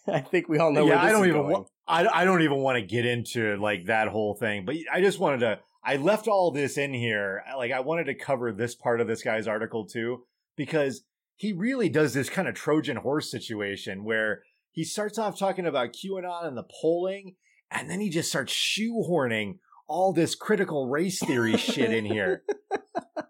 I 0.07 0.21
think 0.21 0.49
we 0.49 0.59
all 0.59 0.73
know 0.73 0.87
yeah, 0.87 0.97
where 0.97 1.05
this 1.05 1.09
I 1.09 1.13
don't 1.13 1.23
is 1.23 1.29
even 1.29 1.43
going. 1.43 1.53
wa- 1.53 1.65
I, 1.87 2.07
I 2.23 2.25
don't 2.25 2.43
even 2.43 2.59
want 2.59 2.77
to 2.77 2.83
get 2.83 3.07
into 3.07 3.57
like 3.57 3.87
that 3.87 4.09
whole 4.09 4.35
thing, 4.35 4.65
but 4.65 4.75
I 4.93 5.01
just 5.01 5.19
wanted 5.19 5.41
to 5.41 5.61
I 5.85 5.97
left 5.97 6.29
all 6.29 6.51
this 6.51 6.79
in 6.79 6.95
here. 6.95 7.43
Like 7.57 7.73
I 7.73 7.81
wanted 7.81 8.05
to 8.05 8.15
cover 8.15 8.53
this 8.53 8.75
part 8.75 9.01
of 9.01 9.07
this 9.07 9.23
guy's 9.23 9.47
article 9.47 9.87
too 9.87 10.25
because 10.57 11.03
he 11.37 11.53
really 11.53 11.89
does 11.89 12.15
this 12.15 12.29
kind 12.29 12.49
of 12.49 12.55
Trojan 12.55 12.97
horse 12.97 13.31
situation 13.31 14.05
where 14.05 14.43
he 14.71 14.85
starts 14.85 15.19
off 15.19 15.39
talking 15.39 15.67
about 15.67 15.93
QAnon 15.93 16.47
and 16.47 16.57
the 16.57 16.67
polling 16.81 17.37
and 17.71 17.91
then 17.91 18.01
he 18.01 18.11
just 18.11 18.29
starts 18.29 18.53
shoehorning 18.53 19.59
all 19.87 20.13
this 20.13 20.35
critical 20.35 20.89
race 20.89 21.19
theory 21.19 21.57
shit 21.57 21.93
in 21.93 22.05
here. 22.05 22.43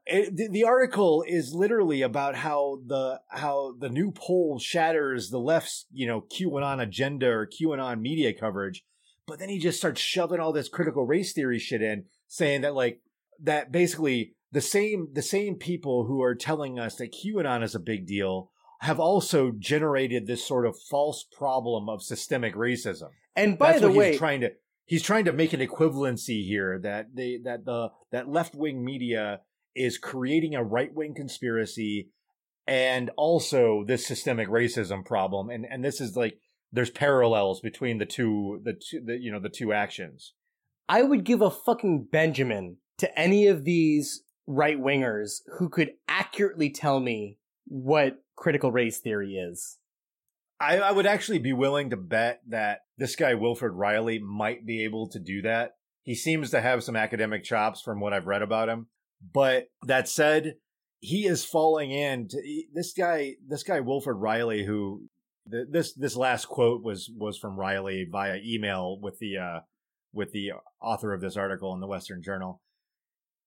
It, 0.04 0.36
the, 0.36 0.48
the 0.48 0.64
article 0.64 1.24
is 1.26 1.54
literally 1.54 2.02
about 2.02 2.34
how 2.34 2.80
the 2.86 3.20
how 3.28 3.74
the 3.78 3.88
new 3.88 4.12
poll 4.12 4.58
shatters 4.58 5.30
the 5.30 5.38
left's 5.38 5.86
you 5.90 6.06
know 6.06 6.20
QAnon 6.20 6.82
agenda 6.82 7.28
or 7.28 7.46
QAnon 7.46 8.00
media 8.00 8.34
coverage, 8.34 8.84
but 9.26 9.38
then 9.38 9.48
he 9.48 9.58
just 9.58 9.78
starts 9.78 10.02
shoving 10.02 10.38
all 10.38 10.52
this 10.52 10.68
critical 10.68 11.06
race 11.06 11.32
theory 11.32 11.58
shit 11.58 11.80
in, 11.80 12.04
saying 12.28 12.60
that 12.60 12.74
like 12.74 13.00
that 13.42 13.72
basically 13.72 14.34
the 14.50 14.60
same 14.60 15.08
the 15.14 15.22
same 15.22 15.54
people 15.54 16.04
who 16.04 16.20
are 16.22 16.34
telling 16.34 16.78
us 16.78 16.96
that 16.96 17.14
QAnon 17.14 17.62
is 17.62 17.74
a 17.74 17.80
big 17.80 18.06
deal 18.06 18.50
have 18.82 19.00
also 19.00 19.52
generated 19.56 20.26
this 20.26 20.44
sort 20.44 20.66
of 20.66 20.76
false 20.90 21.24
problem 21.24 21.88
of 21.88 22.02
systemic 22.02 22.54
racism. 22.54 23.10
And 23.36 23.56
by 23.56 23.72
That's 23.72 23.82
the 23.82 23.88
what 23.88 23.96
way, 23.96 24.10
he's 24.10 24.18
trying 24.18 24.40
to 24.40 24.52
he's 24.84 25.02
trying 25.02 25.24
to 25.24 25.32
make 25.32 25.52
an 25.52 25.60
equivalency 25.60 26.46
here 26.46 26.78
that 26.78 27.14
the 27.14 27.38
that 27.44 27.64
the 27.64 27.88
that 28.10 28.28
left 28.28 28.54
wing 28.54 28.84
media 28.84 29.40
is 29.74 29.98
creating 29.98 30.54
a 30.54 30.62
right 30.62 30.94
wing 30.94 31.14
conspiracy 31.14 32.08
and 32.66 33.10
also 33.16 33.84
this 33.86 34.06
systemic 34.06 34.48
racism 34.48 35.04
problem 35.04 35.50
and 35.50 35.66
and 35.68 35.84
this 35.84 36.00
is 36.00 36.16
like 36.16 36.38
there's 36.72 36.90
parallels 36.90 37.60
between 37.60 37.98
the 37.98 38.06
two 38.06 38.60
the 38.64 38.72
two 38.72 39.00
the, 39.04 39.18
you 39.18 39.32
know 39.32 39.40
the 39.40 39.48
two 39.48 39.72
actions 39.72 40.34
I 40.88 41.02
would 41.02 41.24
give 41.24 41.40
a 41.40 41.50
fucking 41.50 42.08
Benjamin 42.10 42.76
to 42.98 43.18
any 43.18 43.46
of 43.46 43.64
these 43.64 44.22
right 44.46 44.78
wingers 44.78 45.40
who 45.58 45.68
could 45.68 45.92
accurately 46.08 46.70
tell 46.70 47.00
me 47.00 47.38
what 47.66 48.22
critical 48.36 48.72
race 48.72 48.98
theory 48.98 49.36
is. 49.36 49.78
I, 50.60 50.78
I 50.78 50.92
would 50.92 51.06
actually 51.06 51.38
be 51.38 51.52
willing 51.52 51.90
to 51.90 51.96
bet 51.96 52.42
that 52.48 52.80
this 53.02 53.16
guy 53.16 53.34
Wilfred 53.34 53.72
Reilly 53.72 54.20
might 54.20 54.64
be 54.64 54.84
able 54.84 55.08
to 55.08 55.18
do 55.18 55.42
that. 55.42 55.72
He 56.04 56.14
seems 56.14 56.50
to 56.50 56.60
have 56.60 56.84
some 56.84 56.94
academic 56.94 57.42
chops 57.42 57.82
from 57.82 57.98
what 57.98 58.12
I've 58.12 58.28
read 58.28 58.42
about 58.42 58.68
him. 58.68 58.86
But 59.34 59.64
that 59.84 60.08
said, 60.08 60.54
he 61.00 61.26
is 61.26 61.44
falling 61.44 61.90
into 61.90 62.40
this 62.72 62.92
guy. 62.92 63.34
This 63.44 63.64
guy 63.64 63.80
Wilfred 63.80 64.18
Reilly, 64.18 64.64
who 64.64 65.08
th- 65.50 65.66
this 65.68 65.94
this 65.94 66.14
last 66.14 66.46
quote 66.46 66.84
was 66.84 67.10
was 67.16 67.38
from 67.38 67.58
Reilly 67.58 68.06
via 68.08 68.38
email 68.44 69.00
with 69.00 69.18
the 69.18 69.36
uh, 69.36 69.60
with 70.12 70.30
the 70.30 70.52
author 70.80 71.12
of 71.12 71.20
this 71.20 71.36
article 71.36 71.74
in 71.74 71.80
the 71.80 71.88
Western 71.88 72.22
Journal. 72.22 72.60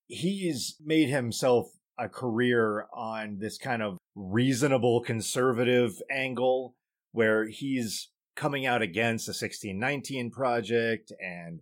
He's 0.08 0.76
made 0.84 1.08
himself 1.08 1.68
a 1.97 2.10
career 2.10 2.88
on 2.93 3.38
this 3.39 3.58
kind 3.58 3.82
of 3.82 3.97
reasonable 4.16 4.99
conservative 4.99 5.93
angle 6.12 6.76
where 7.14 7.47
he's 7.47 8.10
coming 8.36 8.66
out 8.66 8.82
against 8.82 9.26
the 9.26 9.32
1619 9.32 10.32
project 10.32 11.12
and 11.20 11.62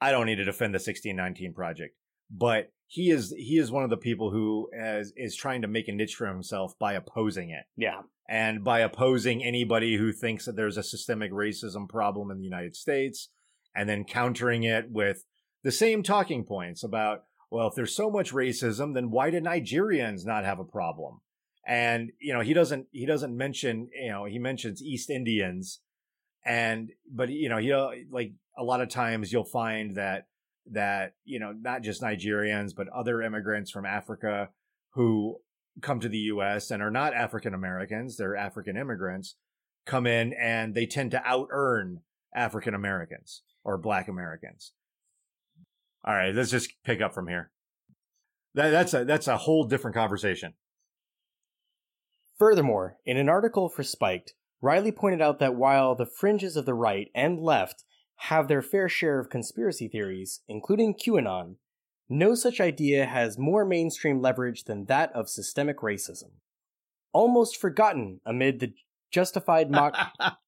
I 0.00 0.10
don't 0.10 0.26
need 0.26 0.36
to 0.36 0.44
defend 0.44 0.74
the 0.74 0.78
1619 0.78 1.52
project 1.54 1.94
but 2.30 2.72
he 2.86 3.10
is 3.10 3.34
he 3.36 3.58
is 3.58 3.70
one 3.70 3.84
of 3.84 3.90
the 3.90 3.96
people 3.96 4.30
who 4.30 4.68
has, 4.78 5.12
is 5.16 5.34
trying 5.36 5.62
to 5.62 5.68
make 5.68 5.88
a 5.88 5.92
niche 5.92 6.14
for 6.14 6.26
himself 6.26 6.78
by 6.78 6.92
opposing 6.94 7.50
it 7.50 7.64
Yeah. 7.76 8.02
and 8.28 8.62
by 8.64 8.80
opposing 8.80 9.42
anybody 9.42 9.96
who 9.96 10.12
thinks 10.12 10.44
that 10.46 10.56
there's 10.56 10.76
a 10.76 10.82
systemic 10.82 11.32
racism 11.32 11.88
problem 11.88 12.30
in 12.30 12.38
the 12.38 12.44
United 12.44 12.76
States 12.76 13.28
and 13.74 13.88
then 13.88 14.04
countering 14.04 14.62
it 14.64 14.90
with 14.90 15.24
the 15.62 15.72
same 15.72 16.02
talking 16.02 16.44
points 16.44 16.82
about 16.84 17.24
well 17.50 17.68
if 17.68 17.74
there's 17.74 17.94
so 17.96 18.10
much 18.10 18.32
racism 18.32 18.94
then 18.94 19.10
why 19.10 19.30
did 19.30 19.44
Nigerians 19.44 20.24
not 20.26 20.44
have 20.44 20.58
a 20.58 20.64
problem 20.64 21.20
and 21.66 22.10
you 22.20 22.32
know 22.32 22.40
he 22.40 22.52
doesn't 22.54 22.86
he 22.92 23.06
doesn't 23.06 23.36
mention 23.36 23.88
you 24.00 24.10
know 24.10 24.24
he 24.24 24.38
mentions 24.38 24.82
East 24.82 25.10
Indians 25.10 25.80
and 26.44 26.90
but 27.10 27.28
you 27.28 27.48
know 27.48 27.58
he 27.58 27.72
like 28.10 28.32
a 28.56 28.64
lot 28.64 28.80
of 28.80 28.88
times 28.88 29.32
you'll 29.32 29.44
find 29.44 29.96
that 29.96 30.26
that 30.70 31.14
you 31.24 31.38
know 31.38 31.52
not 31.52 31.82
just 31.82 32.02
Nigerians 32.02 32.74
but 32.76 32.88
other 32.88 33.22
immigrants 33.22 33.70
from 33.70 33.86
Africa 33.86 34.50
who 34.90 35.38
come 35.80 36.00
to 36.00 36.08
the 36.08 36.18
US 36.18 36.70
and 36.70 36.82
are 36.82 36.90
not 36.90 37.14
African 37.14 37.54
Americans, 37.54 38.16
they're 38.16 38.36
African 38.36 38.76
immigrants, 38.76 39.36
come 39.86 40.06
in 40.06 40.32
and 40.34 40.74
they 40.74 40.86
tend 40.86 41.10
to 41.12 41.22
out 41.24 41.48
earn 41.50 42.00
African 42.34 42.74
Americans 42.74 43.42
or 43.64 43.78
black 43.78 44.08
Americans. 44.08 44.72
All 46.04 46.14
right, 46.14 46.34
let's 46.34 46.50
just 46.50 46.72
pick 46.84 47.00
up 47.00 47.14
from 47.14 47.28
here. 47.28 47.50
That, 48.54 48.70
that's 48.70 48.92
a 48.92 49.04
that's 49.04 49.28
a 49.28 49.38
whole 49.38 49.64
different 49.64 49.96
conversation. 49.96 50.54
Furthermore, 52.38 52.96
in 53.06 53.16
an 53.16 53.28
article 53.28 53.68
for 53.68 53.82
Spiked, 53.82 54.34
Reilly 54.62 54.92
pointed 54.92 55.20
out 55.20 55.40
that 55.40 55.56
while 55.56 55.94
the 55.94 56.06
fringes 56.06 56.56
of 56.56 56.64
the 56.64 56.74
right 56.74 57.10
and 57.14 57.40
left 57.40 57.84
have 58.16 58.48
their 58.48 58.62
fair 58.62 58.88
share 58.88 59.18
of 59.18 59.28
conspiracy 59.28 59.88
theories, 59.88 60.40
including 60.48 60.94
QAnon, 60.94 61.56
no 62.08 62.34
such 62.34 62.60
idea 62.60 63.04
has 63.04 63.36
more 63.36 63.64
mainstream 63.64 64.20
leverage 64.20 64.64
than 64.64 64.86
that 64.86 65.12
of 65.12 65.28
systemic 65.28 65.78
racism. 65.78 66.30
Almost 67.12 67.56
forgotten 67.56 68.20
amid 68.24 68.60
the 68.60 68.72
justified 69.10 69.70
mock. 69.70 69.96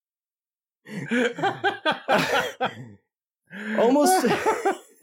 Almost. 3.79 4.27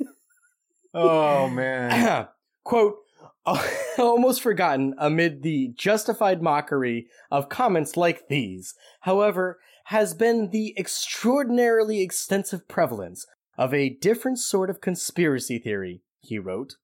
oh 0.94 1.50
man. 1.50 2.28
Quote, 2.64 2.98
almost 3.98 4.42
forgotten 4.42 4.94
amid 4.98 5.42
the 5.42 5.74
justified 5.76 6.42
mockery 6.42 7.08
of 7.30 7.50
comments 7.50 7.98
like 7.98 8.28
these, 8.28 8.76
however, 9.02 9.60
has 9.86 10.14
been 10.14 10.52
the 10.52 10.74
extraordinarily 10.78 12.02
extensive 12.02 12.68
prevalence 12.68 13.26
of 13.58 13.74
a 13.74 13.90
different 13.90 14.40
sort 14.40 14.70
of 14.70 14.82
conspiracy 14.82 15.60
theory, 15.60 16.02
he 16.20 16.40
wrote. 16.40 16.76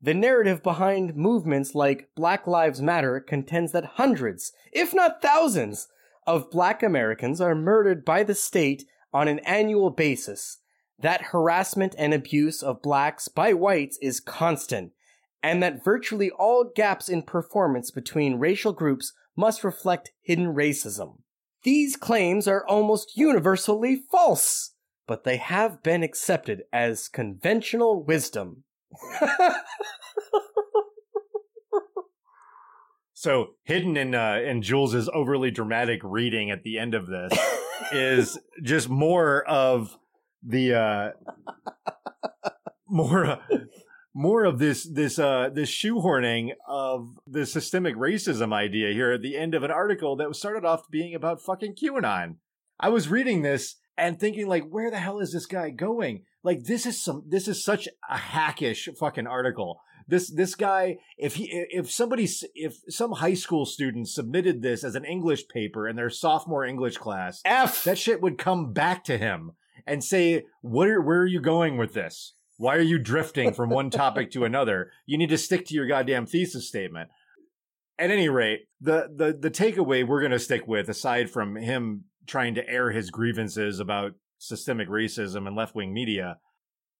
The 0.00 0.14
narrative 0.14 0.62
behind 0.62 1.16
movements 1.16 1.74
like 1.74 2.10
Black 2.14 2.46
Lives 2.46 2.80
Matter 2.82 3.20
contends 3.20 3.72
that 3.72 3.84
hundreds, 3.94 4.52
if 4.72 4.94
not 4.94 5.22
thousands, 5.22 5.88
of 6.26 6.50
black 6.50 6.82
Americans 6.82 7.40
are 7.40 7.54
murdered 7.54 8.04
by 8.04 8.22
the 8.22 8.34
state 8.34 8.84
on 9.12 9.28
an 9.28 9.38
annual 9.40 9.90
basis, 9.90 10.58
that 10.98 11.22
harassment 11.32 11.94
and 11.98 12.14
abuse 12.14 12.62
of 12.62 12.82
blacks 12.82 13.28
by 13.28 13.52
whites 13.52 13.98
is 14.00 14.20
constant, 14.20 14.92
and 15.44 15.62
that 15.62 15.84
virtually 15.84 16.30
all 16.30 16.72
gaps 16.74 17.06
in 17.06 17.20
performance 17.20 17.90
between 17.90 18.36
racial 18.36 18.72
groups 18.72 19.12
must 19.36 19.62
reflect 19.62 20.10
hidden 20.22 20.54
racism. 20.54 21.18
These 21.64 21.96
claims 21.96 22.48
are 22.48 22.66
almost 22.66 23.14
universally 23.14 24.02
false, 24.10 24.72
but 25.06 25.24
they 25.24 25.36
have 25.36 25.82
been 25.82 26.02
accepted 26.02 26.62
as 26.72 27.08
conventional 27.08 28.02
wisdom. 28.02 28.64
So 33.16 33.54
hidden 33.62 33.96
in 33.96 34.14
uh, 34.14 34.40
in 34.44 34.60
Jules's 34.60 35.08
overly 35.14 35.50
dramatic 35.50 36.00
reading 36.04 36.50
at 36.50 36.62
the 36.62 36.78
end 36.78 36.92
of 36.92 37.06
this 37.06 37.32
is 37.92 38.38
just 38.62 38.90
more 38.90 39.42
of 39.48 39.96
the 40.42 40.74
uh, 40.74 41.10
more 42.86 43.38
more 44.14 44.44
of 44.44 44.60
this 44.60 44.84
this 44.84 45.18
uh 45.18 45.50
this 45.52 45.70
shoehorning 45.70 46.52
of 46.68 47.18
the 47.26 47.44
systemic 47.44 47.96
racism 47.96 48.52
idea 48.52 48.92
here 48.92 49.12
at 49.12 49.22
the 49.22 49.36
end 49.36 49.54
of 49.54 49.64
an 49.64 49.72
article 49.72 50.16
that 50.16 50.28
was 50.28 50.38
started 50.38 50.64
off 50.64 50.88
being 50.88 51.14
about 51.14 51.42
fucking 51.42 51.74
QAnon. 51.74 52.36
I 52.78 52.88
was 52.88 53.08
reading 53.08 53.42
this 53.42 53.76
and 53.96 54.18
thinking 54.18 54.46
like, 54.46 54.68
where 54.68 54.90
the 54.90 54.98
hell 54.98 55.20
is 55.20 55.32
this 55.32 55.46
guy 55.46 55.70
going? 55.70 56.22
Like 56.42 56.64
this 56.64 56.86
is 56.86 57.02
some 57.02 57.24
this 57.26 57.48
is 57.48 57.64
such 57.64 57.88
a 58.08 58.16
hackish 58.16 58.88
fucking 58.98 59.26
article. 59.26 59.80
This 60.06 60.30
this 60.30 60.54
guy, 60.54 60.98
if 61.16 61.36
he 61.36 61.44
if 61.70 61.90
somebody 61.90 62.28
if 62.54 62.76
some 62.88 63.12
high 63.12 63.34
school 63.34 63.64
student 63.64 64.08
submitted 64.08 64.60
this 64.60 64.84
as 64.84 64.94
an 64.94 65.04
English 65.04 65.48
paper 65.48 65.88
in 65.88 65.96
their 65.96 66.10
sophomore 66.10 66.64
English 66.64 66.98
class, 66.98 67.40
F 67.44 67.84
that 67.84 67.98
shit 67.98 68.20
would 68.20 68.36
come 68.36 68.72
back 68.72 69.02
to 69.04 69.16
him 69.16 69.52
and 69.86 70.04
say, 70.04 70.44
"What 70.60 70.88
are 70.88 71.00
where 71.00 71.20
are 71.20 71.26
you 71.26 71.40
going 71.40 71.78
with 71.78 71.94
this? 71.94 72.34
Why 72.56 72.76
are 72.76 72.82
you 72.82 72.98
drifting 72.98 73.52
from 73.52 73.70
one 73.70 73.90
topic 73.90 74.30
to 74.32 74.44
another? 74.44 74.90
You 75.06 75.18
need 75.18 75.30
to 75.30 75.38
stick 75.38 75.66
to 75.66 75.74
your 75.74 75.86
goddamn 75.86 76.26
thesis 76.26 76.68
statement." 76.68 77.10
At 77.98 78.10
any 78.10 78.28
rate, 78.28 78.68
the 78.80 79.08
the 79.14 79.36
the 79.38 79.50
takeaway 79.50 80.06
we're 80.06 80.20
going 80.20 80.32
to 80.32 80.38
stick 80.38 80.66
with 80.66 80.88
aside 80.88 81.30
from 81.30 81.56
him 81.56 82.04
trying 82.26 82.54
to 82.54 82.68
air 82.68 82.90
his 82.90 83.10
grievances 83.10 83.78
about 83.80 84.12
systemic 84.38 84.88
racism 84.88 85.46
and 85.46 85.56
left-wing 85.56 85.92
media 85.92 86.38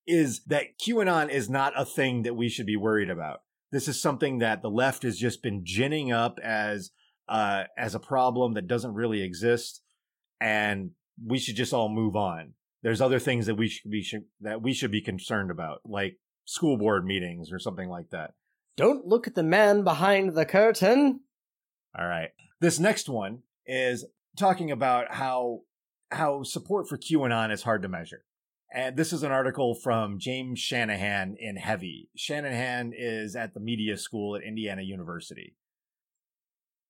is 0.07 0.45
that 0.45 0.79
QAnon 0.79 1.31
is 1.31 1.49
not 1.49 1.73
a 1.77 1.85
thing 1.85 2.23
that 2.23 2.37
we 2.37 2.49
should 2.49 2.67
be 2.67 2.77
worried 2.77 3.11
about. 3.11 3.41
This 3.73 3.89
is 3.89 4.01
something 4.01 4.39
that 4.39 4.63
the 4.63 4.71
left 4.71 5.03
has 5.03 5.19
just 5.19 5.43
been 5.43 5.63
ginning 5.65 6.13
up 6.13 6.39
as 6.43 6.91
uh, 7.29 7.65
as 7.79 7.95
a 7.95 8.01
problem 8.01 8.53
that 8.55 8.69
doesn't 8.69 8.95
really 8.95 9.23
exist, 9.23 9.81
and 10.41 10.91
we 11.25 11.39
should 11.39 11.57
just 11.57 11.73
all 11.73 11.89
move 11.89 12.17
on. 12.17 12.53
There's 12.85 13.01
other 13.01 13.19
things 13.19 13.47
that 13.47 13.55
we 13.55 13.67
should 13.67 13.91
be 13.91 14.03
should, 14.03 14.27
that 14.43 14.61
we 14.61 14.75
should 14.75 14.91
be 14.91 15.01
concerned 15.01 15.51
about, 15.51 15.81
like 15.87 16.19
school 16.45 16.77
board 16.77 17.07
meetings 17.07 17.51
or 17.51 17.59
something 17.59 17.89
like 17.89 18.11
that. 18.11 18.35
Don't 18.77 19.07
look 19.07 19.27
at 19.27 19.35
the 19.35 19.43
man 19.43 19.85
behind 19.85 20.35
the 20.35 20.45
curtain. 20.45 21.21
All 21.99 22.07
right. 22.07 22.29
This 22.61 22.79
next 22.79 23.09
one 23.09 23.39
is 23.67 24.05
talking 24.37 24.71
about 24.71 25.15
how 25.15 25.63
how 26.13 26.43
support 26.43 26.87
for 26.87 26.99
QAnon 26.99 27.51
is 27.51 27.63
hard 27.63 27.81
to 27.83 27.89
measure. 27.89 28.27
And 28.73 28.97
this 28.97 29.15
is 29.15 29.23
an 29.23 29.33
article 29.33 29.75
from 29.75 30.19
James 30.19 30.59
Shanahan 30.59 31.37
in 31.39 31.57
Heavy. 31.57 32.11
Shanahan 32.17 32.93
is 32.95 33.35
at 33.35 33.55
the 33.55 33.61
media 33.61 33.97
school 33.97 34.37
at 34.37 34.43
Indiana 34.43 34.83
University. 34.83 35.57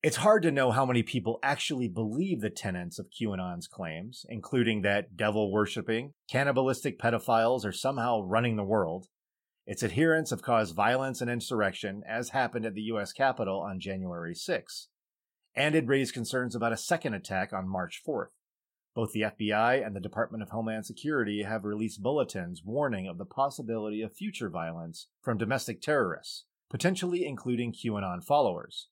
It's 0.04 0.16
hard 0.18 0.42
to 0.42 0.50
know 0.50 0.70
how 0.70 0.84
many 0.84 1.02
people 1.02 1.38
actually 1.42 1.88
believe 1.88 2.42
the 2.42 2.50
tenets 2.50 2.98
of 2.98 3.08
QAnon's 3.08 3.66
claims, 3.66 4.26
including 4.28 4.82
that 4.82 5.16
devil 5.16 5.50
worshipping, 5.50 6.12
cannibalistic 6.30 6.98
pedophiles 6.98 7.64
are 7.64 7.72
somehow 7.72 8.20
running 8.20 8.56
the 8.56 8.64
world. 8.64 9.06
Its 9.66 9.82
adherents 9.82 10.28
have 10.28 10.42
caused 10.42 10.76
violence 10.76 11.22
and 11.22 11.30
insurrection, 11.30 12.02
as 12.06 12.28
happened 12.28 12.66
at 12.66 12.74
the 12.74 12.82
U.S. 12.82 13.14
Capitol 13.14 13.60
on 13.60 13.80
January 13.80 14.34
6, 14.34 14.88
and 15.56 15.74
it 15.74 15.88
raised 15.88 16.12
concerns 16.12 16.54
about 16.54 16.74
a 16.74 16.76
second 16.76 17.14
attack 17.14 17.54
on 17.54 17.66
March 17.66 18.02
4th. 18.06 18.34
Both 18.94 19.12
the 19.12 19.22
FBI 19.22 19.86
and 19.86 19.96
the 19.96 20.00
Department 20.00 20.42
of 20.42 20.50
Homeland 20.50 20.84
Security 20.84 21.44
have 21.44 21.64
released 21.64 22.02
bulletins 22.02 22.60
warning 22.62 23.06
of 23.06 23.16
the 23.16 23.24
possibility 23.24 24.02
of 24.02 24.12
future 24.12 24.50
violence 24.50 25.08
from 25.22 25.38
domestic 25.38 25.80
terrorists, 25.80 26.44
potentially 26.68 27.24
including 27.24 27.72
QAnon 27.72 28.22
followers. 28.22 28.88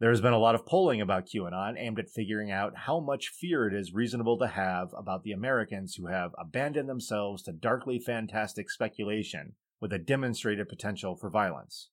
There 0.00 0.10
has 0.10 0.20
been 0.20 0.32
a 0.32 0.38
lot 0.38 0.54
of 0.54 0.64
polling 0.64 1.00
about 1.00 1.26
QAnon 1.26 1.74
aimed 1.76 1.98
at 1.98 2.08
figuring 2.08 2.52
out 2.52 2.72
how 2.86 3.00
much 3.00 3.28
fear 3.28 3.66
it 3.66 3.74
is 3.74 3.92
reasonable 3.92 4.38
to 4.38 4.46
have 4.46 4.88
about 4.96 5.24
the 5.24 5.32
Americans 5.32 5.94
who 5.96 6.06
have 6.06 6.30
abandoned 6.38 6.88
themselves 6.88 7.42
to 7.44 7.52
darkly 7.52 7.98
fantastic 7.98 8.70
speculation 8.70 9.54
with 9.80 9.92
a 9.92 9.98
demonstrated 9.98 10.68
potential 10.68 11.16
for 11.16 11.30
violence. 11.30 11.90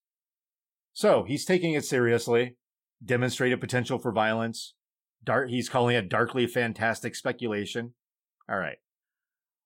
So, 0.92 1.24
he's 1.24 1.44
taking 1.44 1.74
it 1.74 1.84
seriously, 1.84 2.56
demonstrated 3.04 3.60
potential 3.60 3.98
for 3.98 4.12
violence, 4.12 4.74
Dark, 5.26 5.48
he's 5.50 5.68
calling 5.68 5.96
it 5.96 6.08
darkly 6.08 6.46
fantastic 6.46 7.16
speculation. 7.16 7.94
All 8.48 8.58
right. 8.58 8.78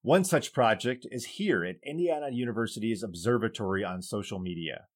One 0.02 0.24
such 0.24 0.54
project 0.54 1.06
is 1.10 1.26
here 1.26 1.64
at 1.64 1.76
Indiana 1.84 2.28
University's 2.32 3.02
Observatory 3.02 3.84
on 3.84 4.00
Social 4.00 4.38
Media, 4.38 4.86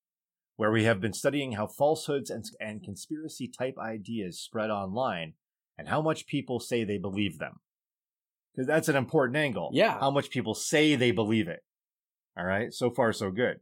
where 0.57 0.71
we 0.71 0.85
have 0.85 1.01
been 1.01 1.13
studying 1.13 1.53
how 1.53 1.67
falsehoods 1.67 2.31
and, 2.31 2.45
and 2.61 2.83
conspiracy 2.83 3.49
type 3.49 3.77
ideas 3.79 4.41
spread 4.41 4.71
online 4.71 5.35
and 5.77 5.89
how 5.89 6.01
much 6.01 6.27
people 6.27 6.61
say 6.61 6.85
they 6.85 6.99
believe 6.99 7.39
them. 7.39 7.61
Because 8.55 8.69
that's 8.69 8.89
an 8.89 8.97
important 8.97 9.37
angle. 9.37 9.71
Yeah. 9.73 9.99
How 9.99 10.11
much 10.11 10.31
people 10.31 10.55
say 10.55 10.95
they 10.95 11.11
believe 11.11 11.49
it. 11.49 11.65
All 12.39 12.45
right. 12.45 12.73
So 12.73 12.91
far, 12.91 13.13
so 13.13 13.31
good. 13.31 13.61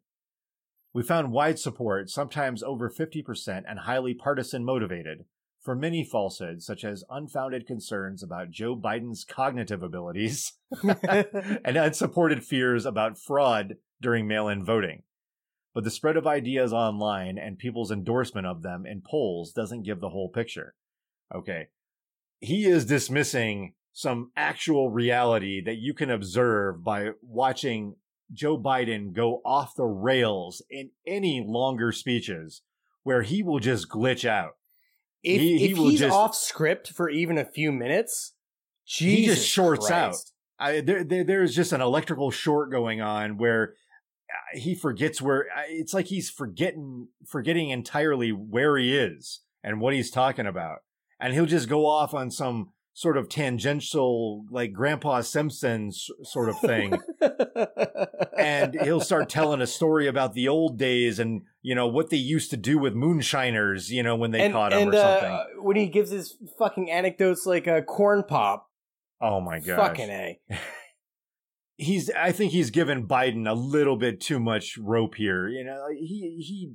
We 0.95 1.03
found 1.03 1.33
wide 1.33 1.59
support, 1.59 2.11
sometimes 2.11 2.63
over 2.63 2.91
50% 2.91 3.63
and 3.67 3.79
highly 3.81 4.13
partisan 4.13 4.63
motivated, 4.63 5.25
for 5.63 5.75
many 5.75 6.05
falsehoods, 6.05 6.67
such 6.67 6.85
as 6.85 7.05
unfounded 7.09 7.67
concerns 7.67 8.23
about 8.23 8.51
Joe 8.51 8.77
Biden's 8.77 9.25
cognitive 9.25 9.83
abilities 9.83 10.53
and 10.83 11.77
unsupported 11.77 12.45
fears 12.45 12.85
about 12.85 13.19
fraud 13.19 13.77
during 14.03 14.27
mail 14.27 14.49
in 14.49 14.65
voting. 14.65 15.05
But 15.75 15.85
the 15.85 15.91
spread 15.91 16.17
of 16.17 16.27
ideas 16.27 16.73
online 16.73 17.39
and 17.39 17.59
people's 17.59 17.91
endorsement 17.91 18.47
of 18.47 18.63
them 18.63 18.85
in 18.85 19.03
polls 19.03 19.53
doesn't 19.53 19.85
give 19.85 20.01
the 20.01 20.11
whole 20.11 20.29
picture. 20.29 20.75
Okay. 21.35 21.69
He 22.41 22.67
is 22.67 22.85
dismissing 22.85 23.75
some 23.93 24.33
actual 24.37 24.91
reality 24.91 25.63
that 25.65 25.77
you 25.77 25.95
can 25.95 26.11
observe 26.11 26.85
by 26.85 27.11
watching 27.23 27.97
Joe 28.33 28.59
Biden 28.59 29.13
go 29.13 29.41
off 29.45 29.75
the 29.77 29.85
rails 29.85 30.63
in 30.71 30.91
any 31.07 31.45
longer 31.47 31.93
speeches 31.93 32.63
where 33.03 33.23
he 33.23 33.43
will 33.43 33.59
just 33.59 33.89
glitch 33.89 34.29
out 34.29 34.53
if, 35.23 35.41
he, 35.41 35.59
he 35.59 35.71
if 35.71 35.77
he's 35.77 36.01
just, 36.01 36.15
off 36.15 36.35
script 36.35 36.89
for 36.89 37.09
even 37.09 37.39
a 37.39 37.45
few 37.45 37.71
minutes, 37.71 38.35
Jesus 38.87 39.19
he 39.19 39.27
just 39.27 39.47
shorts 39.47 39.87
Christ. 39.87 40.33
out. 40.59 40.67
I, 40.69 40.81
there, 40.81 41.05
there, 41.05 41.25
there's 41.25 41.55
just 41.55 41.73
an 41.73 41.81
electrical 41.81 42.31
short 42.31 42.71
going 42.71 43.01
on 43.01 43.39
where 43.39 43.75
he 44.55 44.75
forgets 44.75 45.21
where 45.21 45.47
it's 45.69 45.95
like 45.95 46.07
he's 46.07 46.31
forgetting 46.31 47.09
forgetting 47.27 47.71
entirely 47.71 48.31
where 48.31 48.77
he 48.77 48.97
is 48.97 49.41
and 49.63 49.81
what 49.81 49.95
he's 49.95 50.11
talking 50.11 50.47
about. 50.47 50.79
And 51.21 51.33
he'll 51.33 51.47
just 51.47 51.69
go 51.69 51.87
off 51.87 52.15
on 52.15 52.31
some 52.31 52.71
sort 52.95 53.17
of 53.17 53.29
tangential 53.29 54.45
like 54.51 54.73
grandpa 54.73 55.23
simpsons 55.23 56.11
sort 56.23 56.49
of 56.49 56.59
thing. 56.61 56.99
And 58.39 58.75
he'll 58.83 59.01
start 59.01 59.29
telling 59.29 59.61
a 59.61 59.67
story 59.69 60.09
about 60.09 60.35
the 60.35 60.49
old 60.49 60.77
days 60.77 61.21
and 61.21 61.43
you 61.61 61.77
know 61.77 61.87
what 61.87 62.11
they 62.11 62.17
used 62.17 62.51
to 62.51 62.57
do 62.57 62.77
with 62.77 62.93
moonshiners 62.93 63.93
you 63.93 64.03
know 64.03 64.17
when 64.17 64.33
they 64.33 64.47
and, 64.47 64.53
caught 64.53 64.73
him 64.73 64.89
or 64.89 64.93
something. 64.93 65.31
uh, 65.31 65.45
when 65.59 65.77
he 65.77 65.87
gives 65.87 66.11
his 66.11 66.37
fucking 66.59 66.91
anecdotes 66.91 67.47
like 67.47 67.69
a 67.69 67.83
corn 67.83 68.25
pop. 68.27 68.69
Oh 69.21 69.41
my 69.41 69.61
god 69.61 69.77
fucking 69.77 70.11
a 70.11 70.41
he's 71.77 72.11
i 72.11 72.33
think 72.33 72.53
he's 72.53 72.71
given 72.71 73.07
biden 73.07 73.49
a 73.49 73.55
little 73.55 73.97
bit 73.97 74.21
too 74.21 74.39
much 74.39 74.79
rope 74.79 75.15
here 75.15 75.49
you 75.49 75.65
know 75.65 75.87
he 75.91 76.37
he 76.41 76.73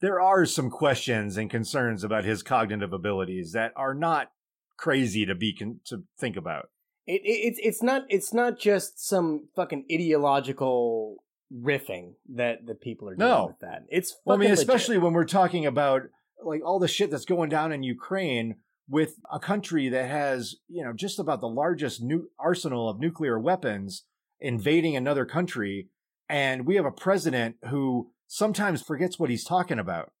there 0.00 0.20
are 0.20 0.44
some 0.44 0.70
questions 0.70 1.36
and 1.36 1.50
concerns 1.50 2.04
about 2.04 2.24
his 2.24 2.42
cognitive 2.42 2.92
abilities 2.92 3.52
that 3.52 3.72
are 3.76 3.94
not 3.94 4.30
crazy 4.76 5.24
to 5.26 5.34
be 5.34 5.54
con- 5.54 5.80
to 5.86 6.02
think 6.18 6.36
about. 6.36 6.68
It, 7.06 7.22
it, 7.24 7.48
it's 7.48 7.60
it's 7.62 7.82
not 7.82 8.02
it's 8.08 8.34
not 8.34 8.58
just 8.58 9.04
some 9.06 9.48
fucking 9.54 9.86
ideological 9.92 11.16
riffing 11.52 12.14
that 12.34 12.66
the 12.66 12.74
people 12.74 13.08
are 13.08 13.14
doing 13.14 13.30
no. 13.30 13.46
with 13.46 13.60
that. 13.60 13.84
It's 13.88 14.16
well, 14.24 14.36
I 14.36 14.40
mean, 14.40 14.50
especially 14.50 14.96
legit. 14.96 15.04
when 15.04 15.12
we're 15.14 15.24
talking 15.24 15.66
about 15.66 16.02
like 16.44 16.62
all 16.64 16.78
the 16.78 16.88
shit 16.88 17.10
that's 17.10 17.24
going 17.24 17.48
down 17.48 17.72
in 17.72 17.82
Ukraine 17.82 18.56
with 18.88 19.14
a 19.32 19.38
country 19.38 19.88
that 19.88 20.08
has 20.08 20.56
you 20.68 20.84
know 20.84 20.92
just 20.92 21.18
about 21.18 21.40
the 21.40 21.48
largest 21.48 22.02
new 22.02 22.28
arsenal 22.38 22.88
of 22.88 23.00
nuclear 23.00 23.38
weapons 23.38 24.04
invading 24.40 24.96
another 24.96 25.24
country, 25.24 25.88
and 26.28 26.66
we 26.66 26.76
have 26.76 26.84
a 26.84 26.90
president 26.90 27.56
who 27.68 28.10
sometimes 28.26 28.82
forgets 28.82 29.18
what 29.18 29.30
he's 29.30 29.44
talking 29.44 29.78
about. 29.78 30.12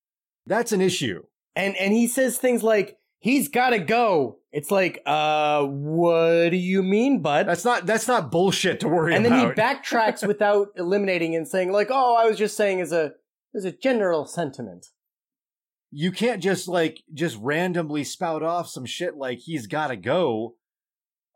That's 0.46 0.72
an 0.72 0.80
issue. 0.80 1.24
And 1.54 1.76
and 1.76 1.92
he 1.92 2.06
says 2.06 2.38
things 2.38 2.62
like 2.62 2.98
he's 3.18 3.48
got 3.48 3.70
to 3.70 3.78
go. 3.78 4.38
It's 4.52 4.70
like, 4.70 5.02
uh, 5.06 5.64
what 5.64 6.50
do 6.50 6.56
you 6.56 6.82
mean, 6.82 7.20
bud? 7.20 7.46
That's 7.46 7.64
not 7.64 7.86
that's 7.86 8.08
not 8.08 8.30
bullshit 8.30 8.80
to 8.80 8.88
worry 8.88 9.14
and 9.14 9.26
about. 9.26 9.38
And 9.38 9.56
then 9.56 9.56
he 9.56 9.60
backtracks 9.60 10.26
without 10.26 10.68
eliminating 10.76 11.34
and 11.34 11.46
saying 11.46 11.72
like, 11.72 11.88
oh, 11.90 12.16
I 12.16 12.26
was 12.26 12.38
just 12.38 12.56
saying 12.56 12.80
as 12.80 12.92
a 12.92 13.12
as 13.54 13.64
a 13.64 13.72
general 13.72 14.26
sentiment. 14.26 14.86
You 15.90 16.12
can't 16.12 16.42
just 16.42 16.68
like 16.68 17.02
just 17.12 17.38
randomly 17.40 18.04
spout 18.04 18.42
off 18.42 18.68
some 18.68 18.86
shit 18.86 19.16
like 19.16 19.38
he's 19.38 19.66
got 19.66 19.88
to 19.88 19.96
go. 19.96 20.56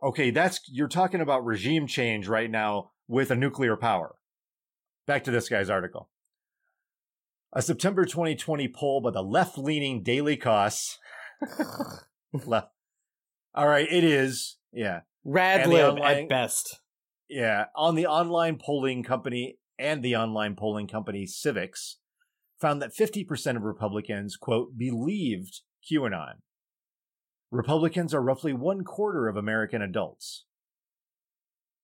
Okay, 0.03 0.31
that's 0.31 0.61
you're 0.71 0.89
talking 0.89 1.21
about 1.21 1.45
regime 1.45 1.87
change 1.87 2.27
right 2.27 2.51
now 2.51 2.93
with 3.07 3.31
a 3.31 3.37
nuclear 3.37 3.77
power. 3.77 4.15
Back 5.07 5.25
to 5.25 5.31
this 5.31 5.49
guy's 5.49 5.69
article. 5.69 6.09
A 7.53 7.61
September 7.61 8.05
2020 8.05 8.69
poll 8.69 9.01
by 9.01 9.11
the 9.11 9.23
left 9.23 9.59
leaning 9.59 10.03
Daily 10.03 10.37
Kos 10.37 10.99
left. 12.47 12.69
All 13.55 13.69
right, 13.69 13.89
it 13.91 14.05
is. 14.05 14.59
Yeah. 14.73 15.01
Rad 15.25 15.69
lib 15.69 15.95
online, 15.95 16.19
at 16.19 16.29
best. 16.29 16.81
Yeah. 17.29 17.67
On 17.77 17.97
the 17.97 18.07
online 18.07 18.59
polling 18.65 19.03
company 19.03 19.59
and 19.79 20.03
the 20.03 20.17
online 20.17 20.55
polling 20.55 20.87
company 20.87 21.27
Civiqs 21.27 21.97
found 22.61 22.81
that 22.81 22.95
50% 22.95 23.57
of 23.57 23.63
Republicans, 23.63 24.37
quote, 24.37 24.77
believed 24.77 25.61
QAnon. 25.91 26.35
Republicans 27.51 28.15
are 28.15 28.23
roughly 28.23 28.53
one 28.53 28.85
quarter 28.85 29.29
of 29.29 29.37
American 29.37 29.83
adults. 29.83 30.45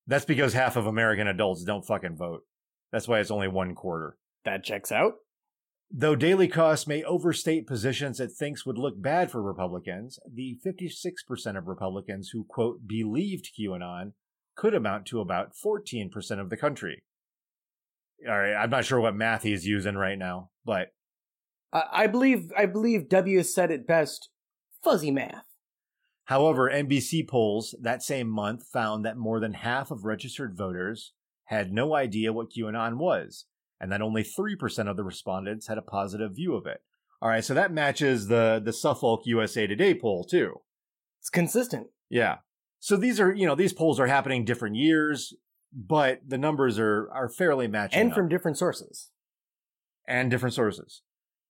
That's 0.07 0.25
because 0.25 0.53
half 0.53 0.77
of 0.77 0.87
American 0.87 1.27
adults 1.27 1.65
don't 1.65 1.85
fucking 1.85 2.17
vote. 2.17 2.43
That's 2.93 3.09
why 3.09 3.19
it's 3.19 3.31
only 3.31 3.49
one 3.49 3.75
quarter. 3.75 4.17
That 4.45 4.63
checks 4.63 4.93
out. 4.93 5.15
Though 5.91 6.17
Daily 6.17 6.49
Kos 6.49 6.87
may 6.87 7.03
overstate 7.05 7.67
positions 7.67 8.19
it 8.21 8.33
thinks 8.33 8.67
would 8.67 8.79
look 8.79 9.01
bad 9.01 9.31
for 9.31 9.43
Republicans, 9.43 10.19
the 10.33 10.59
56% 10.65 11.59
of 11.59 11.67
Republicans 11.67 12.31
who, 12.33 12.45
quote, 12.45 12.87
believed 12.87 13.51
QAnon 13.59 14.13
could 14.57 14.75
amount 14.75 15.07
to 15.07 15.21
about 15.21 15.53
14% 15.55 16.41
of 16.41 16.51
the 16.51 16.57
country. 16.57 17.03
All 18.27 18.39
right, 18.39 18.55
I'm 18.55 18.71
not 18.71 18.85
sure 18.85 19.01
what 19.01 19.15
math 19.15 19.43
he's 19.43 19.67
using 19.67 19.97
right 19.97 20.19
now, 20.19 20.51
but 20.65 20.89
I, 21.73 21.83
I 21.93 22.07
believe 22.07 22.51
I 22.57 22.67
believe 22.67 23.09
W 23.09 23.43
said 23.43 23.71
it 23.71 23.87
best. 23.87 24.31
Fuzzy 24.83 25.11
math. 25.11 25.45
However, 26.27 26.69
NBC 26.71 27.27
polls 27.29 27.75
that 27.81 28.03
same 28.03 28.29
month 28.29 28.67
found 28.73 29.05
that 29.05 29.17
more 29.17 29.41
than 29.41 29.55
half 29.55 29.91
of 29.91 30.05
registered 30.05 30.57
voters 30.57 31.13
had 31.47 31.73
no 31.73 31.95
idea 31.95 32.33
what 32.33 32.51
QAnon 32.51 32.97
was, 32.99 33.47
and 33.81 33.91
that 33.93 34.03
only 34.03 34.23
3% 34.25 34.89
of 34.91 34.97
the 34.97 35.05
respondents 35.05 35.69
had 35.69 35.79
a 35.79 35.83
positive 35.83 36.35
view 36.35 36.55
of 36.55 36.67
it. 36.67 36.83
All 37.23 37.29
right, 37.29 37.45
so 37.45 37.55
that 37.55 37.73
matches 37.73 38.27
the 38.29 38.61
the 38.63 38.73
Suffolk 38.73 39.23
USA 39.25 39.67
Today 39.67 39.95
poll 39.95 40.25
too. 40.25 40.61
It's 41.21 41.31
consistent. 41.31 41.87
Yeah. 42.11 42.39
So 42.79 42.97
these 42.97 43.19
are, 43.21 43.33
you 43.33 43.47
know, 43.47 43.55
these 43.55 43.73
polls 43.73 43.99
are 43.99 44.07
happening 44.07 44.45
different 44.45 44.77
years, 44.77 45.33
but 45.73 46.21
the 46.27 46.37
numbers 46.39 46.79
are 46.79 47.09
are 47.13 47.29
fairly 47.29 47.69
matching 47.69 48.01
And 48.01 48.11
up. 48.11 48.17
from 48.17 48.29
different 48.29 48.59
sources. 48.59 49.11
and 50.09 50.31
different 50.31 50.55
sources. 50.55 51.03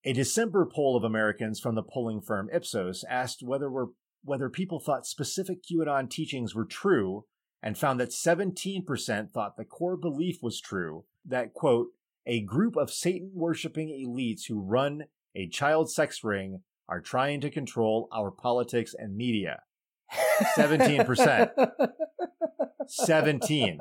A 0.04 0.12
December 0.12 0.64
poll 0.72 0.96
of 0.96 1.02
Americans 1.04 1.58
from 1.60 1.74
the 1.74 1.82
polling 1.82 2.20
firm 2.20 2.48
Ipsos 2.54 3.04
asked 3.10 3.42
whether 3.42 3.68
were 3.70 3.88
whether 4.24 4.48
people 4.48 4.80
thought 4.80 5.06
specific 5.06 5.58
QAnon 5.62 6.10
teachings 6.10 6.54
were 6.54 6.64
true 6.64 7.24
and 7.62 7.78
found 7.78 7.98
that 8.00 8.10
17% 8.10 9.32
thought 9.32 9.56
the 9.56 9.64
core 9.64 9.96
belief 9.96 10.38
was 10.42 10.60
true 10.60 11.04
that 11.24 11.52
quote 11.54 11.88
a 12.26 12.40
group 12.40 12.76
of 12.76 12.92
Satan 12.92 13.30
worshiping 13.34 13.88
elites 13.88 14.46
who 14.48 14.60
run 14.60 15.04
a 15.34 15.48
child 15.48 15.90
sex 15.90 16.24
ring 16.24 16.62
are 16.88 17.00
trying 17.00 17.40
to 17.40 17.50
control 17.50 18.08
our 18.12 18.30
politics 18.30 18.94
and 18.96 19.16
media. 19.16 19.62
17%. 20.56 21.50
17. 22.88 23.80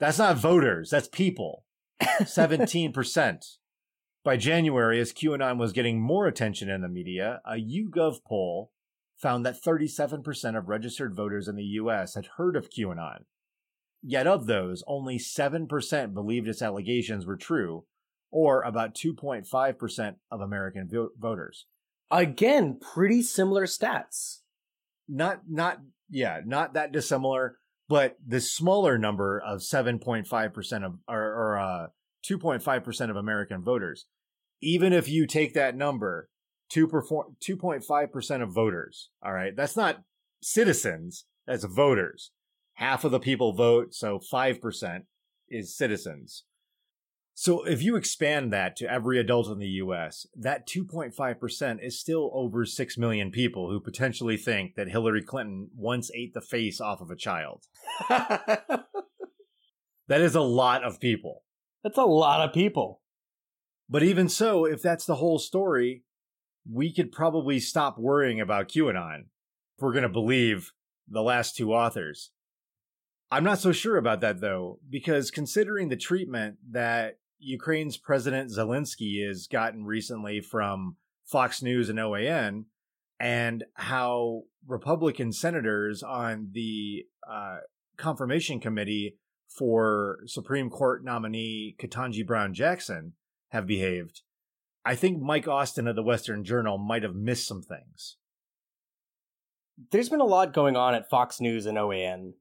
That's 0.00 0.18
not 0.18 0.36
voters, 0.36 0.90
that's 0.90 1.08
people. 1.08 1.64
17%. 2.02 3.56
By 4.24 4.38
January, 4.38 5.00
as 5.00 5.12
QAnon 5.12 5.58
was 5.58 5.74
getting 5.74 6.00
more 6.00 6.26
attention 6.26 6.70
in 6.70 6.80
the 6.80 6.88
media, 6.88 7.42
a 7.44 7.56
YouGov 7.56 8.24
poll 8.26 8.72
found 9.18 9.44
that 9.44 9.62
37% 9.62 10.56
of 10.56 10.68
registered 10.68 11.14
voters 11.14 11.46
in 11.46 11.56
the 11.56 11.62
US 11.62 12.14
had 12.14 12.28
heard 12.38 12.56
of 12.56 12.70
QAnon. 12.70 13.24
Yet 14.02 14.26
of 14.26 14.46
those, 14.46 14.82
only 14.86 15.18
7% 15.18 16.14
believed 16.14 16.48
its 16.48 16.62
allegations 16.62 17.26
were 17.26 17.36
true, 17.36 17.84
or 18.30 18.62
about 18.62 18.94
2.5% 18.94 20.14
of 20.30 20.40
American 20.40 20.88
vo- 20.90 21.10
voters. 21.18 21.66
Again, 22.10 22.78
pretty 22.80 23.20
similar 23.20 23.66
stats. 23.66 24.40
Not, 25.06 25.42
not, 25.48 25.80
yeah, 26.08 26.40
not 26.46 26.72
that 26.72 26.92
dissimilar, 26.92 27.58
but 27.90 28.16
the 28.26 28.40
smaller 28.40 28.96
number 28.96 29.38
of 29.38 29.60
7.5% 29.60 30.84
of, 30.84 30.94
or, 31.06 31.22
or 31.22 31.58
uh, 31.58 31.86
2.5% 32.28 33.10
of 33.10 33.16
American 33.16 33.62
voters. 33.62 34.06
Even 34.60 34.92
if 34.92 35.08
you 35.08 35.26
take 35.26 35.54
that 35.54 35.76
number, 35.76 36.28
2 36.70 36.88
perfor- 36.88 37.34
2.5% 37.42 38.42
of 38.42 38.52
voters, 38.52 39.10
all 39.22 39.32
right, 39.32 39.54
that's 39.56 39.76
not 39.76 40.02
citizens, 40.42 41.26
that's 41.46 41.64
voters. 41.64 42.30
Half 42.74 43.04
of 43.04 43.10
the 43.12 43.20
people 43.20 43.52
vote, 43.52 43.94
so 43.94 44.18
5% 44.18 45.02
is 45.48 45.76
citizens. 45.76 46.44
So 47.36 47.64
if 47.64 47.82
you 47.82 47.96
expand 47.96 48.52
that 48.52 48.76
to 48.76 48.90
every 48.90 49.18
adult 49.18 49.48
in 49.48 49.58
the 49.58 49.66
US, 49.66 50.26
that 50.36 50.68
2.5% 50.68 51.84
is 51.84 52.00
still 52.00 52.30
over 52.32 52.64
6 52.64 52.98
million 52.98 53.30
people 53.30 53.70
who 53.70 53.80
potentially 53.80 54.36
think 54.36 54.76
that 54.76 54.88
Hillary 54.88 55.22
Clinton 55.22 55.68
once 55.76 56.10
ate 56.14 56.32
the 56.32 56.40
face 56.40 56.80
off 56.80 57.00
of 57.00 57.10
a 57.10 57.16
child. 57.16 57.64
That 60.08 60.20
is 60.20 60.34
a 60.34 60.40
lot 60.40 60.84
of 60.84 61.00
people. 61.00 61.43
That's 61.84 61.98
a 61.98 62.04
lot 62.04 62.40
of 62.40 62.54
people. 62.54 63.02
But 63.88 64.02
even 64.02 64.28
so, 64.28 64.64
if 64.64 64.82
that's 64.82 65.04
the 65.04 65.16
whole 65.16 65.38
story, 65.38 66.02
we 66.70 66.92
could 66.92 67.12
probably 67.12 67.60
stop 67.60 67.98
worrying 67.98 68.40
about 68.40 68.68
QAnon 68.68 69.20
if 69.76 69.82
we're 69.82 69.92
going 69.92 70.02
to 70.02 70.08
believe 70.08 70.72
the 71.06 71.22
last 71.22 71.56
two 71.56 71.74
authors. 71.74 72.30
I'm 73.30 73.44
not 73.44 73.58
so 73.58 73.72
sure 73.72 73.98
about 73.98 74.20
that 74.22 74.40
though, 74.40 74.78
because 74.88 75.30
considering 75.30 75.88
the 75.88 75.96
treatment 75.96 76.56
that 76.70 77.18
Ukraine's 77.38 77.98
President 77.98 78.50
Zelensky 78.50 79.26
has 79.26 79.46
gotten 79.46 79.84
recently 79.84 80.40
from 80.40 80.96
Fox 81.26 81.62
News 81.62 81.90
and 81.90 81.98
OAN, 81.98 82.64
and 83.20 83.64
how 83.74 84.42
Republican 84.66 85.32
senators 85.32 86.02
on 86.02 86.48
the 86.52 87.04
uh, 87.30 87.58
confirmation 87.96 88.60
committee 88.60 89.16
for 89.56 90.20
Supreme 90.26 90.70
Court 90.70 91.04
nominee 91.04 91.76
Ketanji 91.78 92.26
Brown 92.26 92.54
Jackson 92.54 93.12
have 93.50 93.66
behaved, 93.66 94.22
I 94.84 94.94
think 94.94 95.22
Mike 95.22 95.46
Austin 95.46 95.86
of 95.86 95.96
the 95.96 96.02
Western 96.02 96.44
Journal 96.44 96.76
might 96.76 97.02
have 97.02 97.14
missed 97.14 97.46
some 97.46 97.62
things. 97.62 98.16
There's 99.90 100.08
been 100.08 100.20
a 100.20 100.24
lot 100.24 100.52
going 100.52 100.76
on 100.76 100.94
at 100.94 101.08
Fox 101.08 101.40
News 101.40 101.66
and 101.66 101.78
OAN. 101.78 102.34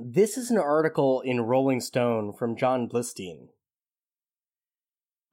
This 0.00 0.36
is 0.36 0.50
an 0.50 0.58
article 0.58 1.20
in 1.20 1.40
Rolling 1.40 1.80
Stone 1.80 2.32
from 2.38 2.56
Jon 2.56 2.88
Blistein. 2.88 3.48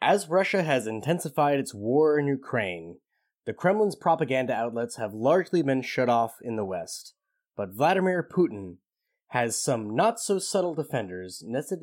As 0.01 0.29
Russia 0.29 0.63
has 0.63 0.87
intensified 0.87 1.59
its 1.59 1.73
war 1.73 2.19
in 2.19 2.27
Ukraine, 2.27 2.97
the 3.45 3.53
Kremlin's 3.53 3.95
propaganda 3.95 4.53
outlets 4.53 4.97
have 4.97 5.13
largely 5.13 5.61
been 5.61 5.81
shut 5.81 6.09
off 6.09 6.35
in 6.41 6.55
the 6.55 6.65
West, 6.65 7.13
but 7.55 7.73
Vladimir 7.73 8.27
Putin 8.27 8.77
has 9.29 9.61
some 9.61 9.95
not 9.95 10.19
so 10.19 10.39
subtle 10.39 10.75
defenders 10.75 11.43
nested, 11.45 11.79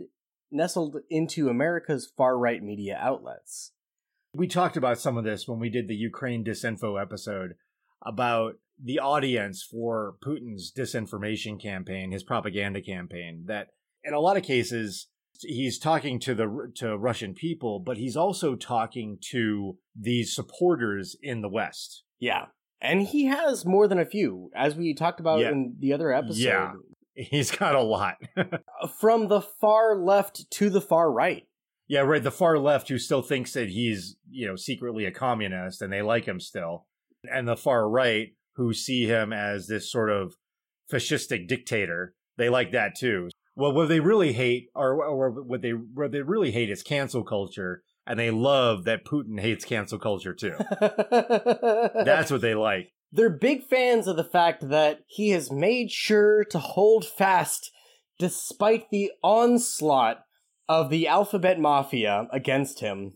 nestled 0.50 0.96
into 1.10 1.48
America's 1.48 2.10
far 2.16 2.38
right 2.38 2.62
media 2.62 2.98
outlets. 3.00 3.72
We 4.34 4.46
talked 4.46 4.76
about 4.76 4.98
some 4.98 5.18
of 5.18 5.24
this 5.24 5.46
when 5.46 5.58
we 5.58 5.68
did 5.68 5.88
the 5.88 5.94
Ukraine 5.94 6.44
disinfo 6.44 7.00
episode 7.00 7.54
about 8.04 8.54
the 8.82 8.98
audience 8.98 9.62
for 9.62 10.16
Putin's 10.24 10.72
disinformation 10.76 11.60
campaign, 11.60 12.12
his 12.12 12.22
propaganda 12.22 12.80
campaign, 12.80 13.44
that 13.46 13.68
in 14.02 14.14
a 14.14 14.20
lot 14.20 14.36
of 14.36 14.42
cases 14.42 15.08
he's 15.40 15.78
talking 15.78 16.18
to 16.20 16.34
the 16.34 16.72
to 16.76 16.96
Russian 16.96 17.34
people, 17.34 17.80
but 17.80 17.98
he's 17.98 18.16
also 18.16 18.54
talking 18.54 19.18
to 19.30 19.76
these 19.98 20.34
supporters 20.34 21.16
in 21.22 21.42
the 21.42 21.48
West. 21.48 22.04
Yeah. 22.18 22.46
And 22.80 23.02
he 23.02 23.26
has 23.26 23.64
more 23.64 23.86
than 23.86 23.98
a 23.98 24.06
few, 24.06 24.50
as 24.56 24.74
we 24.74 24.94
talked 24.94 25.20
about 25.20 25.40
Yeah. 25.40 25.50
in 25.50 25.76
the 25.78 25.92
other 25.92 26.12
episode. 26.12 26.38
Yeah. 26.42 26.72
He's 27.30 27.50
got 27.50 27.74
a 27.74 27.82
lot. 27.82 28.16
Uh, 28.82 28.88
from 28.88 29.28
the 29.28 29.40
far 29.40 29.96
left 29.96 30.50
to 30.50 30.68
the 30.68 30.80
far 30.80 31.12
right. 31.12 31.46
yeah, 31.86 32.00
right. 32.00 32.22
The 32.22 32.32
far 32.32 32.58
left 32.58 32.88
who 32.88 32.98
still 32.98 33.22
thinks 33.22 33.52
that 33.52 33.68
he's, 33.68 34.16
you 34.28 34.46
know, 34.46 34.56
secretly 34.56 35.04
a 35.04 35.12
communist 35.12 35.82
and 35.82 35.92
they 35.92 36.02
like 36.02 36.24
him 36.24 36.40
still. 36.40 36.86
And 37.30 37.46
the 37.46 37.56
far 37.56 37.88
right 37.88 38.32
who 38.56 38.74
see 38.74 39.06
him 39.06 39.32
as 39.32 39.68
this 39.68 39.90
sort 39.90 40.10
of 40.10 40.34
fascistic 40.90 41.48
dictator. 41.48 42.14
They 42.36 42.48
like 42.48 42.72
that 42.72 42.96
too. 42.96 43.28
Well, 43.54 43.72
what 43.72 43.88
they 43.88 44.00
really 44.00 44.32
hate, 44.32 44.68
or, 44.74 45.04
or 45.04 45.30
what 45.30 45.62
they 45.62 45.70
what 45.70 46.12
they 46.12 46.22
really 46.22 46.50
hate, 46.50 46.70
is 46.70 46.82
cancel 46.82 47.22
culture, 47.22 47.82
and 48.06 48.18
they 48.18 48.30
love 48.30 48.84
that 48.84 49.04
Putin 49.04 49.38
hates 49.40 49.64
cancel 49.64 49.98
culture 49.98 50.34
too. 50.34 50.54
That's 50.80 52.30
what 52.30 52.40
they 52.40 52.54
like. 52.54 52.92
They're 53.12 53.30
big 53.30 53.64
fans 53.64 54.06
of 54.06 54.16
the 54.16 54.24
fact 54.24 54.68
that 54.70 55.00
he 55.06 55.30
has 55.30 55.52
made 55.52 55.90
sure 55.90 56.44
to 56.44 56.58
hold 56.58 57.04
fast 57.04 57.70
despite 58.18 58.90
the 58.90 59.12
onslaught 59.22 60.24
of 60.68 60.88
the 60.88 61.06
alphabet 61.06 61.60
mafia 61.60 62.26
against 62.32 62.80
him. 62.80 63.12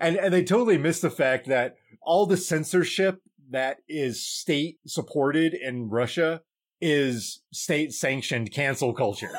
And 0.00 0.16
and 0.16 0.32
they 0.32 0.42
totally 0.42 0.78
miss 0.78 1.00
the 1.00 1.10
fact 1.10 1.46
that 1.48 1.76
all 2.00 2.24
the 2.26 2.36
censorship 2.36 3.20
that 3.50 3.78
is 3.88 4.26
state 4.26 4.78
supported 4.86 5.52
in 5.54 5.90
Russia 5.90 6.42
is 6.80 7.42
state 7.52 7.92
sanctioned 7.92 8.52
cancel 8.52 8.94
culture, 8.94 9.30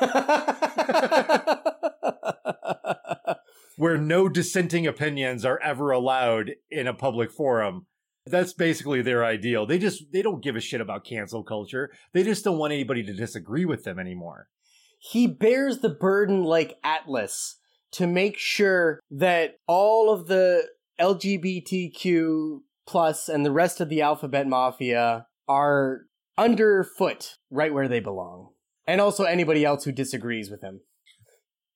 where 3.76 3.98
no 3.98 4.28
dissenting 4.28 4.86
opinions 4.86 5.44
are 5.44 5.60
ever 5.60 5.90
allowed 5.90 6.52
in 6.70 6.86
a 6.86 6.94
public 6.94 7.32
forum. 7.32 7.86
That's 8.28 8.52
basically 8.52 9.02
their 9.02 9.24
ideal. 9.24 9.66
They 9.66 9.78
just 9.78 10.04
they 10.12 10.22
don't 10.22 10.42
give 10.42 10.56
a 10.56 10.60
shit 10.60 10.80
about 10.80 11.04
cancel 11.04 11.44
culture. 11.44 11.90
They 12.12 12.24
just 12.24 12.44
don't 12.44 12.58
want 12.58 12.72
anybody 12.72 13.02
to 13.04 13.14
disagree 13.14 13.64
with 13.64 13.84
them 13.84 13.98
anymore. 13.98 14.48
he 14.98 15.26
bears 15.26 15.78
the 15.78 15.90
burden 15.90 16.42
like 16.42 16.78
Atlas 16.82 17.58
to 17.92 18.06
make 18.06 18.36
sure 18.36 18.98
that 19.10 19.54
all 19.66 20.10
of 20.12 20.26
the 20.26 20.64
LGBTQ 20.98 22.58
plus 22.86 23.28
and 23.28 23.44
the 23.44 23.52
rest 23.52 23.80
of 23.80 23.88
the 23.88 24.00
alphabet 24.02 24.46
mafia 24.46 25.26
are 25.48 26.02
underfoot 26.38 27.36
right 27.50 27.72
where 27.72 27.88
they 27.88 28.00
belong. 28.00 28.50
And 28.86 29.00
also 29.00 29.24
anybody 29.24 29.64
else 29.64 29.84
who 29.84 29.92
disagrees 29.92 30.50
with 30.50 30.62
him. 30.62 30.80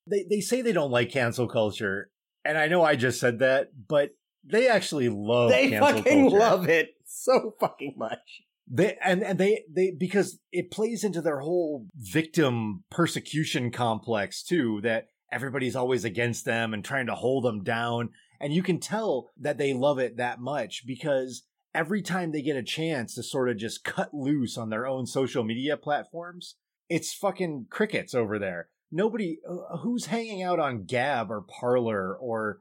They 0.07 0.25
they 0.29 0.41
say 0.41 0.63
they 0.63 0.73
don't 0.73 0.91
like 0.91 1.11
cancel 1.11 1.47
culture, 1.49 2.11
and 2.45 2.57
I 2.59 2.69
know 2.69 2.83
I 2.85 2.97
just 2.97 3.21
said 3.21 3.39
that, 3.41 3.69
but 3.89 4.11
they 4.45 4.69
actually 4.69 5.09
love 5.09 5.51
They 5.51 5.79
fucking 5.79 6.31
culture. 6.31 6.39
love 6.39 6.69
it 6.69 6.91
so 7.05 7.55
fucking 7.61 7.95
much. 7.97 8.43
They 8.73 8.97
and, 9.03 9.23
and 9.23 9.39
they 9.39 9.65
they 9.73 9.91
because 9.99 10.39
it 10.53 10.71
plays 10.71 11.03
into 11.03 11.21
their 11.21 11.41
whole 11.41 11.87
victim 11.95 12.85
persecution 12.91 13.71
complex 13.71 14.43
too 14.43 14.81
that 14.83 15.09
everybody's 15.33 15.77
always 15.77 16.05
against 16.05 16.45
them 16.45 16.73
and 16.73 16.85
trying 16.85 17.07
to 17.07 17.15
hold 17.15 17.45
them 17.45 17.63
down 17.65 18.11
and 18.41 18.53
you 18.55 18.63
can 18.63 18.79
tell 18.81 19.29
that 19.39 19.59
they 19.59 19.73
love 19.73 19.99
it 19.99 20.17
that 20.17 20.41
much 20.41 20.85
because 20.87 21.43
every 21.75 22.03
time 22.03 22.33
they 22.33 22.43
get 22.43 22.57
a 22.57 22.63
chance 22.63 23.15
to 23.15 23.23
sort 23.23 23.49
of 23.49 23.57
just 23.57 23.85
cut 23.85 24.13
loose 24.15 24.57
on 24.57 24.71
their 24.71 24.87
own 24.87 25.07
social 25.07 25.45
media 25.45 25.77
platforms 25.77 26.57
it's 26.89 27.13
fucking 27.15 27.67
crickets 27.71 28.15
over 28.15 28.39
there 28.39 28.69
nobody 28.91 29.39
uh, 29.49 29.79
who's 29.79 30.07
hanging 30.07 30.43
out 30.43 30.59
on 30.59 30.85
gab 30.85 31.31
or 31.31 31.43
Parler 31.43 32.15
or 32.17 32.61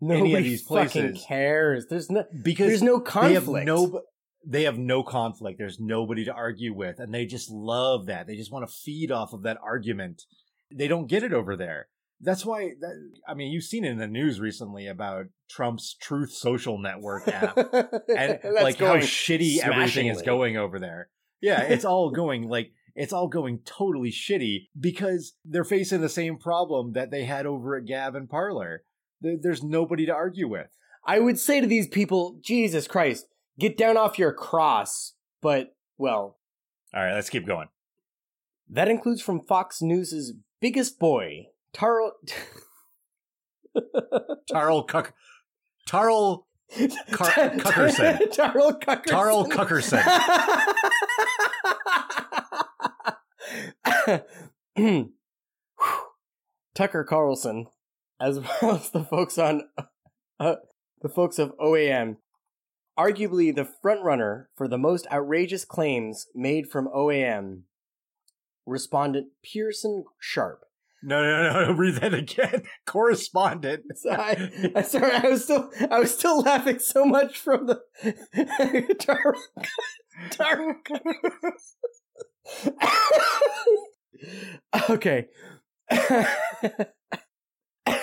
Nobody 0.00 0.34
of 0.34 0.44
these 0.44 0.62
fucking 0.62 1.02
places. 1.02 1.24
cares. 1.26 1.86
There's 1.88 2.10
no 2.10 2.24
because 2.42 2.68
there's 2.68 2.82
no 2.82 2.98
they 2.98 3.34
have 3.34 3.44
conflict. 3.44 3.66
no 3.66 4.02
they 4.46 4.62
have 4.64 4.78
no 4.78 5.02
conflict. 5.02 5.58
There's 5.58 5.78
nobody 5.78 6.24
to 6.24 6.32
argue 6.32 6.74
with 6.74 6.98
and 6.98 7.12
they 7.12 7.26
just 7.26 7.50
love 7.50 8.06
that. 8.06 8.26
They 8.26 8.36
just 8.36 8.52
want 8.52 8.66
to 8.66 8.74
feed 8.74 9.10
off 9.10 9.32
of 9.32 9.42
that 9.42 9.58
argument. 9.62 10.22
They 10.72 10.88
don't 10.88 11.06
get 11.06 11.22
it 11.22 11.32
over 11.32 11.56
there. 11.56 11.88
That's 12.22 12.44
why 12.44 12.72
that, 12.80 13.10
i 13.26 13.32
mean 13.32 13.50
you've 13.50 13.64
seen 13.64 13.84
it 13.84 13.90
in 13.90 13.98
the 13.98 14.06
news 14.06 14.40
recently 14.40 14.86
about 14.86 15.26
trump's 15.48 15.94
truth 15.94 16.30
social 16.32 16.78
network 16.78 17.26
app 17.28 17.56
and 18.14 18.38
like 18.52 18.78
how 18.78 18.96
shitty 18.96 19.58
everything 19.58 20.06
is 20.06 20.22
going 20.22 20.56
over 20.56 20.78
there. 20.78 21.08
Yeah 21.40 21.62
it's 21.62 21.84
all 21.84 22.10
going 22.10 22.48
like 22.48 22.72
it's 22.94 23.12
all 23.12 23.28
going 23.28 23.60
totally 23.64 24.10
shitty 24.10 24.68
because 24.78 25.34
they're 25.44 25.64
facing 25.64 26.00
the 26.00 26.08
same 26.08 26.36
problem 26.38 26.92
that 26.92 27.10
they 27.10 27.24
had 27.24 27.46
over 27.46 27.76
at 27.76 27.86
gab 27.86 28.14
and 28.14 28.28
Parler 28.28 28.84
there's 29.20 29.62
nobody 29.62 30.06
to 30.06 30.12
argue 30.12 30.48
with 30.48 30.68
I 31.06 31.18
would 31.18 31.38
say 31.38 31.60
to 31.60 31.66
these 31.66 31.88
people, 31.88 32.38
Jesus 32.42 32.86
Christ, 32.86 33.26
get 33.58 33.78
down 33.78 33.96
off 33.96 34.18
your 34.18 34.32
cross. 34.32 35.14
But, 35.40 35.74
well, 35.96 36.38
all 36.94 37.02
right 37.02 37.14
let's 37.14 37.30
keep 37.30 37.46
going 37.46 37.68
that 38.68 38.88
includes 38.88 39.22
from 39.22 39.40
Fox 39.40 39.80
News' 39.82 40.32
biggest 40.60 40.98
boy, 40.98 41.46
Tarl. 41.74 42.12
tarl 44.52 44.86
cuck 44.86 45.14
tarl 45.88 46.44
Car- 47.10 47.50
Cuckerson. 47.58 48.16
Tarl 48.32 48.80
Cuckerson. 48.80 49.16
Tarl 49.16 49.50
Cuckerson. 49.50 50.00
Tucker 56.74 57.04
Carlson, 57.04 57.66
as 58.20 58.40
well 58.62 58.76
as 58.76 58.90
the 58.90 59.04
folks 59.04 59.38
on 59.38 59.62
uh, 60.38 60.56
the 61.02 61.08
folks 61.08 61.38
of 61.38 61.52
OAN, 61.58 62.16
arguably 62.98 63.54
the 63.54 63.68
frontrunner 63.84 64.46
for 64.56 64.68
the 64.68 64.78
most 64.78 65.06
outrageous 65.10 65.64
claims 65.64 66.26
made 66.34 66.68
from 66.68 66.88
OAN. 66.88 67.62
Respondent 68.66 69.28
Pearson 69.42 70.04
Sharp. 70.20 70.60
No, 71.02 71.22
no, 71.22 71.52
no, 71.52 71.64
no. 71.64 71.72
Read 71.78 71.94
that 71.96 72.14
again. 72.14 72.62
Correspondent. 72.86 73.84
I, 74.10 74.70
I 74.76 74.82
sorry, 74.82 75.12
I 75.12 75.28
was 75.28 75.44
still 75.44 75.70
I 75.90 75.98
was 75.98 76.14
still 76.16 76.40
laughing 76.40 76.78
so 76.78 77.04
much 77.04 77.38
from 77.38 77.66
the 77.66 77.80
Tar- 78.98 79.34
Tar- 80.30 80.76
okay. 84.90 85.28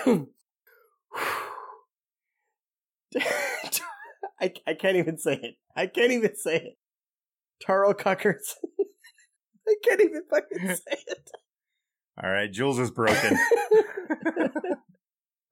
I, 4.40 4.54
I 4.68 4.74
can't 4.74 4.98
even 4.98 5.18
say 5.18 5.40
it. 5.42 5.56
I 5.76 5.88
can't 5.88 6.12
even 6.12 6.36
say 6.36 6.58
it. 6.58 6.78
Taro 7.62 7.94
Cuckers. 7.94 8.56
I 9.68 9.76
can't 9.84 10.02
even 10.02 10.22
fucking 10.30 10.60
say 10.76 10.98
it. 11.08 11.32
All 12.24 12.30
right, 12.30 12.52
Jules 12.52 12.80
is 12.80 12.92
broken. 12.92 13.38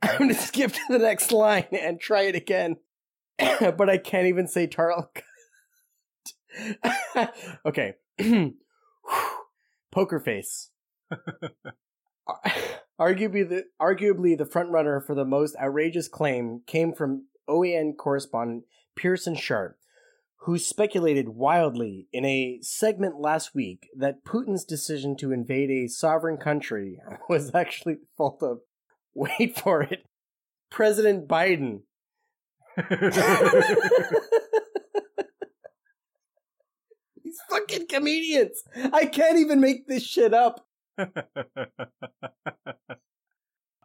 I'm 0.02 0.18
gonna 0.18 0.34
skip 0.34 0.72
to 0.72 0.80
the 0.90 1.00
next 1.00 1.32
line 1.32 1.68
and 1.72 2.00
try 2.00 2.24
it 2.24 2.36
again. 2.36 2.78
but 3.38 3.90
I 3.90 3.98
can't 3.98 4.28
even 4.28 4.48
say 4.48 4.68
Tarl. 4.68 5.10
okay. 7.66 7.96
Poker 9.92 10.20
face. 10.20 10.70
Uh, 11.12 12.50
arguably 13.00 13.48
the 13.48 13.66
arguably 13.82 14.38
the 14.38 14.46
front 14.46 14.70
runner 14.70 15.00
for 15.00 15.16
the 15.16 15.26
most 15.26 15.56
outrageous 15.58 16.08
claim 16.08 16.62
came 16.66 16.94
from 16.94 17.28
OAN 17.48 17.96
correspondent 17.98 18.64
Pearson 18.96 19.36
Sharp, 19.36 19.78
who 20.42 20.58
speculated 20.58 21.30
wildly 21.30 22.08
in 22.14 22.26
a 22.26 22.60
segment 22.62 23.20
last 23.20 23.54
week 23.54 23.90
that 23.98 24.24
Putin's 24.24 24.64
decision 24.64 25.16
to 25.18 25.32
invade 25.32 25.70
a 25.70 25.88
sovereign 25.88 26.38
country 26.38 27.00
was 27.30 27.54
actually 27.54 27.96
the 27.96 28.08
fault 28.18 28.42
of 28.42 28.60
wait 29.14 29.58
for 29.58 29.82
it, 29.82 30.06
President 30.70 31.28
Biden. 31.28 31.82
These 37.24 37.40
fucking 37.50 37.88
comedians. 37.88 38.62
I 38.92 39.06
can't 39.06 39.40
even 39.40 39.62
make 39.62 39.88
this 39.88 40.04
shit 40.04 40.34
up. 40.34 40.65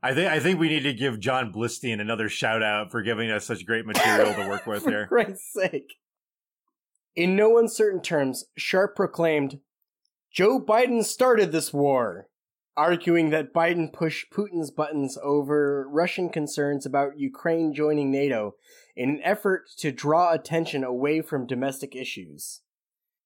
I 0.02 0.14
think 0.14 0.30
I 0.30 0.40
think 0.40 0.58
we 0.58 0.68
need 0.68 0.84
to 0.84 0.94
give 0.94 1.20
Jon 1.20 1.52
Blistein 1.52 2.00
another 2.00 2.28
shout 2.28 2.62
out 2.62 2.90
for 2.90 3.02
giving 3.02 3.30
us 3.30 3.44
such 3.44 3.66
great 3.66 3.86
material 3.86 4.32
to 4.34 4.48
work 4.48 4.66
with 4.66 4.84
For 4.84 4.90
here. 4.90 5.06
Christ's 5.06 5.52
sake. 5.52 5.94
In 7.16 7.36
no 7.36 7.58
uncertain 7.58 8.00
terms, 8.00 8.46
Sharp 8.56 8.96
proclaimed, 8.96 9.58
Joe 10.32 10.60
Biden 10.60 11.04
started 11.04 11.50
this 11.50 11.72
war, 11.72 12.28
arguing 12.76 13.30
that 13.30 13.52
Biden 13.52 13.92
pushed 13.92 14.30
Putin's 14.32 14.70
buttons 14.70 15.18
over 15.22 15.88
Russian 15.90 16.30
concerns 16.30 16.86
about 16.86 17.18
Ukraine 17.18 17.74
joining 17.74 18.10
NATO 18.10 18.54
in 18.96 19.10
an 19.10 19.20
effort 19.24 19.64
to 19.78 19.90
draw 19.90 20.32
attention 20.32 20.84
away 20.84 21.20
from 21.20 21.46
domestic 21.46 21.96
issues. 21.96 22.60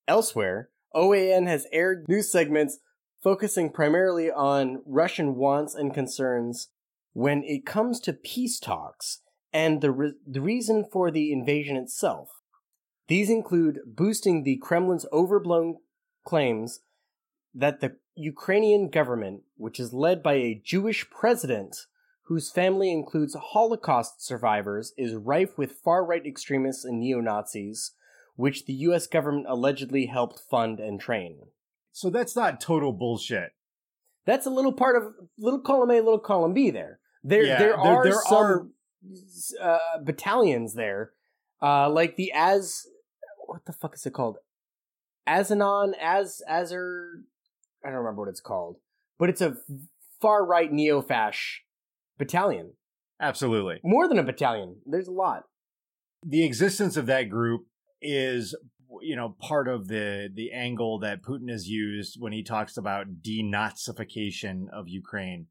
Elsewhere, 0.09 0.71
OAN 0.95 1.47
has 1.47 1.67
aired 1.73 2.07
news 2.09 2.33
segments 2.33 2.79
focusing 3.25 3.71
primarily 3.71 4.31
on 4.31 4.83
Russian 4.85 5.35
wants 5.35 5.75
and 5.75 5.95
concerns 5.95 6.69
when 7.15 7.43
it 7.43 7.65
comes 7.65 7.99
to 8.01 8.13
peace 8.13 8.61
talks 8.61 9.23
and 9.51 9.81
the, 9.81 9.91
re- 9.91 10.13
the 10.27 10.43
reason 10.43 10.85
for 10.85 11.11
the 11.11 11.33
invasion 11.33 11.77
itself. 11.77 12.43
These 13.09 13.31
include 13.31 13.81
boosting 13.87 14.43
the 14.43 14.61
Kremlin's 14.63 15.07
overblown 15.11 15.77
claims 16.25 16.81
that 17.55 17.81
the 17.81 17.97
Ukrainian 18.15 18.91
government, 18.91 19.43
which 19.57 19.81
is 19.81 19.95
led 19.95 20.23
by 20.23 20.35
a 20.35 20.61
Jewish 20.63 21.09
president 21.09 21.87
whose 22.25 22.51
family 22.51 22.93
includes 22.93 23.35
Holocaust 23.35 24.25
survivors, 24.25 24.93
is 24.99 25.15
rife 25.15 25.57
with 25.57 25.73
far 25.73 26.05
right 26.05 26.27
extremists 26.27 26.85
and 26.85 27.01
neo 27.01 27.21
Nazis, 27.21 27.93
which 28.37 28.67
the 28.67 28.75
US 28.89 29.07
government 29.07 29.47
allegedly 29.49 30.07
helped 30.07 30.41
fund 30.41 30.79
and 30.79 31.01
train. 31.01 31.47
So 31.95 32.11
that's 32.11 32.35
not 32.35 32.61
total 32.61 32.93
bullshit. 32.93 33.53
That's 34.27 34.47
a 34.47 34.51
little 34.51 34.73
part 34.73 34.97
of 35.01 35.15
little 35.39 35.61
column 35.61 35.91
A, 35.93 36.01
little 36.01 36.19
column 36.19 36.53
B. 36.53 36.71
There, 36.71 36.99
there, 37.23 37.45
Yeah, 37.45 37.59
there 37.59 37.69
there- 37.69 37.79
are 37.79 38.03
there 38.05 38.21
some 38.29 38.73
uh, 39.63 39.79
battalions 40.03 40.75
there, 40.75 41.13
uh, 41.63 41.89
like 41.89 42.17
the 42.17 42.33
as 42.35 42.85
what 43.47 43.65
the 43.67 43.73
fuck 43.73 43.95
is 43.95 44.05
it 44.07 44.13
called? 44.13 44.39
Azanon, 45.29 45.93
as 46.01 46.43
Azur, 46.51 47.23
I 47.85 47.89
don't 47.91 47.99
remember 47.99 48.23
what 48.23 48.29
it's 48.29 48.41
called, 48.41 48.79
but 49.19 49.29
it's 49.29 49.41
a 49.41 49.57
far 50.21 50.45
right 50.45 50.73
neo 50.73 51.01
fash 51.01 51.63
battalion. 52.19 52.73
Absolutely. 53.21 53.79
More 53.85 54.09
than 54.09 54.19
a 54.19 54.23
battalion. 54.25 54.79
There's 54.85 55.07
a 55.09 55.13
lot. 55.13 55.45
the 56.27 56.45
existence 56.45 56.97
of 56.97 57.07
that 57.07 57.29
group 57.29 57.67
is 58.03 58.57
you 59.03 59.17
know 59.17 59.37
part 59.41 59.69
of 59.69 59.89
the 59.89 60.29
the 60.33 60.53
angle 60.53 60.99
that 61.01 61.23
Putin 61.23 61.51
has 61.51 61.69
used 61.69 62.17
when 62.19 62.33
he 62.33 62.43
talks 62.43 62.77
about 62.77 63.23
denazification 63.23 64.69
of 64.73 64.89
Ukraine. 64.89 65.47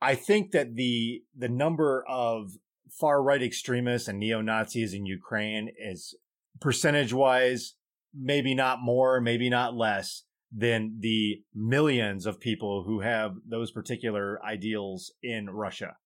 I 0.00 0.14
think 0.14 0.52
that 0.52 0.76
the 0.76 1.22
the 1.36 1.48
number 1.48 2.04
of 2.08 2.52
far 2.90 3.22
right 3.22 3.42
extremists 3.42 4.08
and 4.08 4.18
neo 4.18 4.40
Nazis 4.40 4.94
in 4.94 5.06
Ukraine 5.06 5.70
is 5.78 6.16
percentage 6.60 7.12
wise 7.12 7.74
maybe 8.14 8.54
not 8.54 8.80
more, 8.80 9.20
maybe 9.20 9.48
not 9.50 9.74
less, 9.74 10.24
than 10.50 10.98
the 11.00 11.42
millions 11.54 12.26
of 12.26 12.40
people 12.40 12.84
who 12.84 13.00
have 13.00 13.36
those 13.46 13.70
particular 13.70 14.42
ideals 14.44 15.12
in 15.22 15.50
Russia. 15.50 15.96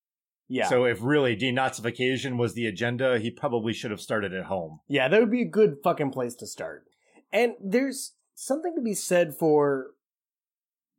Yeah. 0.52 0.68
So 0.68 0.84
if 0.84 0.98
really 1.00 1.34
denazification 1.34 2.36
was 2.36 2.52
the 2.52 2.66
agenda, 2.66 3.18
he 3.18 3.30
probably 3.30 3.72
should 3.72 3.90
have 3.90 4.02
started 4.02 4.34
at 4.34 4.44
home. 4.44 4.80
Yeah, 4.86 5.08
that 5.08 5.18
would 5.18 5.30
be 5.30 5.40
a 5.40 5.48
good 5.48 5.76
fucking 5.82 6.10
place 6.10 6.34
to 6.36 6.46
start. 6.46 6.84
And 7.32 7.54
there's 7.58 8.12
something 8.34 8.74
to 8.76 8.82
be 8.82 8.92
said 8.92 9.34
for 9.34 9.92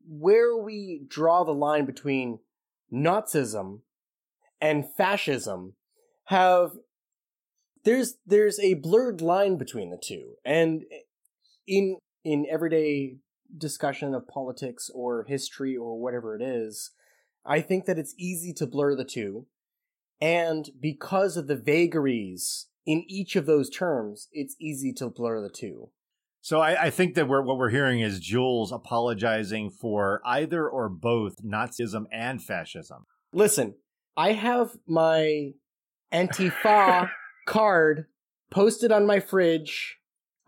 where 0.07 0.57
we 0.57 1.03
draw 1.07 1.43
the 1.43 1.53
line 1.53 1.85
between 1.85 2.39
Nazism 2.91 3.81
and 4.59 4.91
fascism 4.97 5.73
have 6.25 6.71
there's 7.83 8.15
there's 8.25 8.59
a 8.59 8.73
blurred 8.73 9.21
line 9.21 9.57
between 9.57 9.91
the 9.91 10.01
two. 10.03 10.33
And 10.43 10.81
in 11.67 11.97
in 12.23 12.47
everyday 12.49 13.17
discussion 13.55 14.15
of 14.15 14.27
politics 14.27 14.89
or 14.95 15.25
history 15.27 15.77
or 15.77 16.01
whatever 16.01 16.35
it 16.35 16.41
is, 16.41 16.89
I 17.45 17.61
think 17.61 17.85
that 17.85 17.99
it's 17.99 18.15
easy 18.17 18.53
to 18.53 18.67
blur 18.67 18.95
the 18.95 19.05
two. 19.05 19.47
And 20.21 20.69
because 20.79 21.35
of 21.35 21.47
the 21.47 21.55
vagaries 21.55 22.67
in 22.85 23.03
each 23.07 23.35
of 23.35 23.45
those 23.45 23.69
terms, 23.69 24.29
it's 24.31 24.55
easy 24.59 24.93
to 24.93 25.09
blur 25.09 25.41
the 25.41 25.49
two. 25.49 25.89
So 26.41 26.59
I, 26.59 26.83
I 26.83 26.89
think 26.89 27.15
that 27.15 27.27
we're, 27.27 27.41
what 27.41 27.57
we're 27.57 27.69
hearing 27.69 28.01
is 28.01 28.19
Jules 28.19 28.71
apologizing 28.71 29.69
for 29.69 30.21
either 30.25 30.67
or 30.67 30.89
both 30.89 31.41
Nazism 31.43 32.03
and 32.11 32.43
fascism. 32.43 33.05
Listen, 33.33 33.75
I 34.17 34.33
have 34.33 34.71
my 34.85 35.51
Antifa 36.13 37.09
card 37.47 38.07
posted 38.51 38.91
on 38.91 39.05
my 39.05 39.19
fridge. 39.19 39.97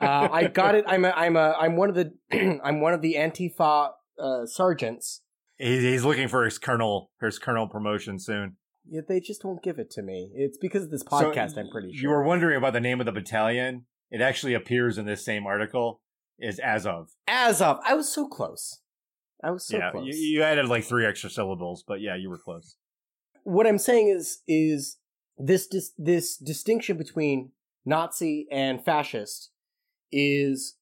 Uh, 0.02 0.28
I 0.32 0.48
got 0.48 0.76
it. 0.76 0.84
I'm 0.86 1.06
a, 1.06 1.12
I'm 1.12 1.38
a, 1.38 1.56
I'm 1.58 1.78
one 1.78 1.90
of 1.90 1.96
the, 1.96 2.14
I'm 2.64 2.82
one 2.82 2.94
of 2.94 3.02
the 3.02 3.16
Antifa 3.16 3.92
uh, 4.20 4.46
sergeants. 4.46 5.22
He's, 5.58 6.04
looking 6.04 6.28
for 6.28 6.44
his 6.44 6.58
colonel, 6.58 7.12
his 7.22 7.40
colonel 7.40 7.68
promotion 7.68 8.20
soon. 8.20 8.58
Yeah, 8.88 9.02
they 9.08 9.20
just 9.20 9.44
won't 9.44 9.64
give 9.64 9.80
it 9.80 9.90
to 9.92 10.02
me. 10.02 10.32
It's 10.36 10.58
because 10.58 10.84
of 10.84 10.92
this 10.92 11.04
podcast. 11.04 11.54
So 11.54 11.62
I'm 11.62 11.70
pretty 11.70 11.94
sure. 11.94 12.02
You 12.02 12.10
were 12.10 12.24
wondering 12.24 12.58
about 12.58 12.74
the 12.74 12.82
name 12.82 13.00
of 13.00 13.06
the 13.06 13.12
battalion. 13.12 13.86
It 14.12 14.22
actually 14.22 14.54
appears 14.54 14.98
in 14.98 15.06
this 15.06 15.24
same 15.26 15.48
article. 15.48 16.02
Is 16.38 16.60
as 16.60 16.86
of 16.86 17.12
as 17.28 17.62
of. 17.62 17.80
I 17.86 17.94
was 17.94 18.14
so 18.14 18.28
close. 18.28 18.82
I 19.42 19.52
was 19.52 19.66
so 19.66 19.78
yeah, 19.78 19.92
close. 19.92 20.06
You, 20.06 20.16
you 20.16 20.44
added 20.44 20.68
like 20.68 20.84
three 20.84 21.06
extra 21.06 21.30
syllables, 21.30 21.84
but 21.88 22.02
yeah, 22.02 22.16
you 22.16 22.30
were 22.30 22.38
close. 22.38 22.76
What 23.44 23.66
I'm 23.66 23.78
saying 23.78 24.10
is, 24.10 24.42
is 24.46 24.98
this 25.38 25.66
dis- 25.66 25.94
this 25.98 26.36
distinction 26.36 26.98
between 26.98 27.52
Nazi 27.86 28.48
and 28.52 28.84
fascist 28.84 29.52
is 30.12 30.76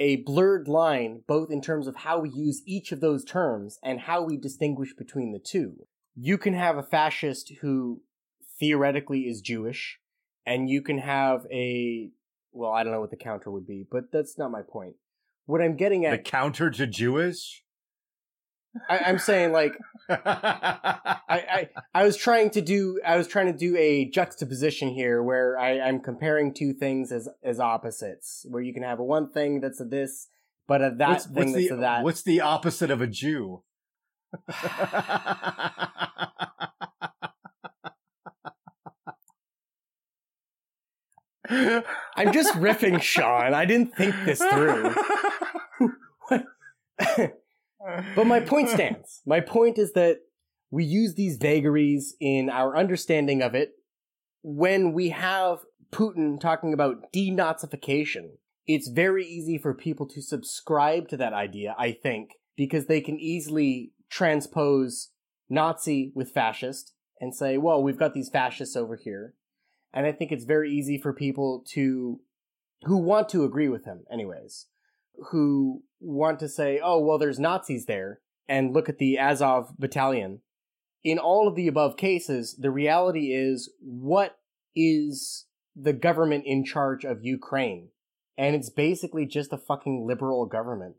a 0.00 0.16
blurred 0.16 0.66
line, 0.66 1.22
both 1.28 1.50
in 1.50 1.60
terms 1.60 1.86
of 1.86 1.96
how 1.96 2.18
we 2.18 2.30
use 2.30 2.62
each 2.66 2.90
of 2.90 3.00
those 3.00 3.22
terms 3.22 3.78
and 3.82 4.00
how 4.00 4.22
we 4.22 4.38
distinguish 4.38 4.94
between 4.94 5.32
the 5.32 5.38
two. 5.38 5.86
You 6.16 6.38
can 6.38 6.54
have 6.54 6.78
a 6.78 6.82
fascist 6.82 7.52
who 7.60 8.00
theoretically 8.58 9.28
is 9.28 9.42
Jewish, 9.42 9.98
and 10.46 10.68
you 10.68 10.82
can 10.82 10.98
have 10.98 11.46
a 11.52 12.10
well, 12.52 12.72
I 12.72 12.82
don't 12.82 12.92
know 12.92 13.00
what 13.00 13.10
the 13.10 13.16
counter 13.16 13.50
would 13.50 13.66
be, 13.66 13.86
but 13.88 14.10
that's 14.10 14.36
not 14.36 14.50
my 14.50 14.62
point. 14.62 14.96
What 15.46 15.60
I'm 15.60 15.76
getting 15.76 16.04
at 16.04 16.10
the 16.10 16.18
counter 16.18 16.70
to 16.70 16.86
Jewish. 16.86 17.62
I, 18.88 19.10
am 19.10 19.18
saying 19.18 19.52
like 19.52 19.76
I, 20.08 21.18
I 21.28 21.68
I 21.92 22.04
was 22.04 22.16
trying 22.16 22.50
to 22.50 22.60
do 22.60 23.00
I 23.04 23.16
was 23.16 23.26
trying 23.26 23.46
to 23.46 23.52
do 23.52 23.76
a 23.76 24.04
juxtaposition 24.06 24.90
here 24.90 25.22
where 25.22 25.58
I, 25.58 25.80
I'm 25.80 26.00
comparing 26.00 26.54
two 26.54 26.72
things 26.72 27.10
as 27.10 27.28
as 27.42 27.58
opposites, 27.58 28.46
where 28.48 28.62
you 28.62 28.72
can 28.72 28.82
have 28.84 29.00
a 29.00 29.04
one 29.04 29.30
thing 29.30 29.60
that's 29.60 29.80
a 29.80 29.84
this, 29.84 30.28
but 30.68 30.82
a 30.82 30.94
that 30.98 31.08
what's, 31.08 31.26
thing 31.26 31.34
what's 31.34 31.52
that's 31.52 31.68
the, 31.68 31.74
a 31.74 31.78
that. 31.78 32.04
What's 32.04 32.22
the 32.22 32.40
opposite 32.40 32.90
of 32.90 33.00
a 33.00 33.06
Jew? 33.06 33.62
I'm 42.16 42.32
just 42.32 42.54
riffing, 42.54 43.02
Sean. 43.02 43.54
I 43.54 43.64
didn't 43.64 43.96
think 43.96 44.14
this 44.24 44.38
through. 44.38 44.94
but 48.16 48.26
my 48.26 48.40
point 48.40 48.68
stands. 48.68 49.22
My 49.26 49.40
point 49.40 49.78
is 49.78 49.92
that 49.92 50.18
we 50.70 50.84
use 50.84 51.14
these 51.14 51.36
vagaries 51.36 52.14
in 52.20 52.48
our 52.48 52.76
understanding 52.76 53.42
of 53.42 53.54
it 53.54 53.72
when 54.42 54.92
we 54.92 55.10
have 55.10 55.58
Putin 55.92 56.40
talking 56.40 56.72
about 56.72 57.12
denazification. 57.12 58.30
It's 58.66 58.88
very 58.88 59.26
easy 59.26 59.58
for 59.58 59.74
people 59.74 60.06
to 60.08 60.22
subscribe 60.22 61.08
to 61.08 61.16
that 61.16 61.32
idea, 61.32 61.74
I 61.78 61.92
think, 61.92 62.30
because 62.56 62.86
they 62.86 63.00
can 63.00 63.18
easily 63.18 63.92
transpose 64.10 65.10
Nazi 65.48 66.12
with 66.14 66.30
fascist 66.30 66.92
and 67.20 67.34
say, 67.34 67.58
well, 67.58 67.82
we've 67.82 67.98
got 67.98 68.14
these 68.14 68.30
fascists 68.30 68.76
over 68.76 68.96
here. 68.96 69.34
And 69.92 70.06
I 70.06 70.12
think 70.12 70.30
it's 70.30 70.44
very 70.44 70.70
easy 70.70 70.98
for 70.98 71.12
people 71.12 71.64
to, 71.72 72.20
who 72.84 72.98
want 72.98 73.28
to 73.30 73.44
agree 73.44 73.68
with 73.68 73.84
him, 73.84 74.04
anyways, 74.10 74.66
who 75.28 75.82
want 76.00 76.38
to 76.40 76.48
say, 76.48 76.80
oh, 76.82 76.98
well, 76.98 77.18
there's 77.18 77.38
Nazis 77.38 77.86
there, 77.86 78.20
and 78.48 78.72
look 78.72 78.88
at 78.88 78.98
the 78.98 79.18
Azov 79.18 79.74
battalion. 79.78 80.40
In 81.02 81.18
all 81.18 81.48
of 81.48 81.54
the 81.54 81.68
above 81.68 81.96
cases, 81.96 82.56
the 82.58 82.70
reality 82.70 83.32
is 83.32 83.72
what 83.80 84.38
is 84.74 85.46
the 85.74 85.92
government 85.92 86.44
in 86.46 86.64
charge 86.64 87.04
of 87.04 87.24
Ukraine? 87.24 87.88
And 88.36 88.54
it's 88.54 88.70
basically 88.70 89.26
just 89.26 89.52
a 89.52 89.58
fucking 89.58 90.06
liberal 90.06 90.46
government. 90.46 90.96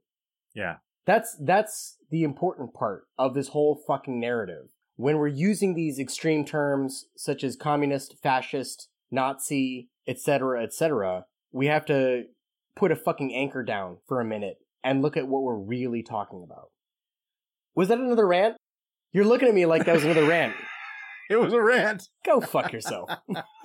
Yeah. 0.56 0.78
That's 1.06 1.36
that's 1.40 1.98
the 2.10 2.24
important 2.24 2.74
part 2.74 3.06
of 3.18 3.34
this 3.34 3.50
whole 3.50 3.82
fucking 3.88 4.20
narrative. 4.20 4.70
When 4.96 5.18
we're 5.18 5.28
using 5.28 5.74
these 5.74 6.00
extreme 6.00 6.46
terms 6.46 7.06
such 7.16 7.44
as 7.44 7.56
communist, 7.56 8.16
fascist, 8.22 8.90
Nazi, 9.10 9.90
etc., 10.08 10.64
etc., 10.64 11.26
we 11.52 11.68
have 11.68 11.86
to 11.88 12.26
put 12.76 12.92
a 12.92 12.96
fucking 12.96 13.34
anchor 13.34 13.64
down 13.64 13.98
for 14.08 14.20
a 14.20 14.26
minute 14.26 14.58
and 14.84 15.02
look 15.02 15.18
at 15.18 15.28
what 15.28 15.44
we're 15.44 15.56
really 15.56 16.04
talking 16.04 16.44
about. 16.44 16.70
Was 17.76 17.88
that 17.90 18.00
another 18.00 18.28
rant? 18.28 18.58
You're 19.14 19.26
looking 19.26 19.48
at 19.48 19.54
me 19.54 19.66
like 19.66 19.86
that 19.86 19.96
was 19.96 20.04
another 20.06 20.28
rant. 20.28 20.56
It 21.30 21.40
was 21.40 21.54
a 21.54 21.62
rant. 21.62 22.10
Go 22.26 22.42
fuck 22.42 22.74
yourself. 22.74 23.10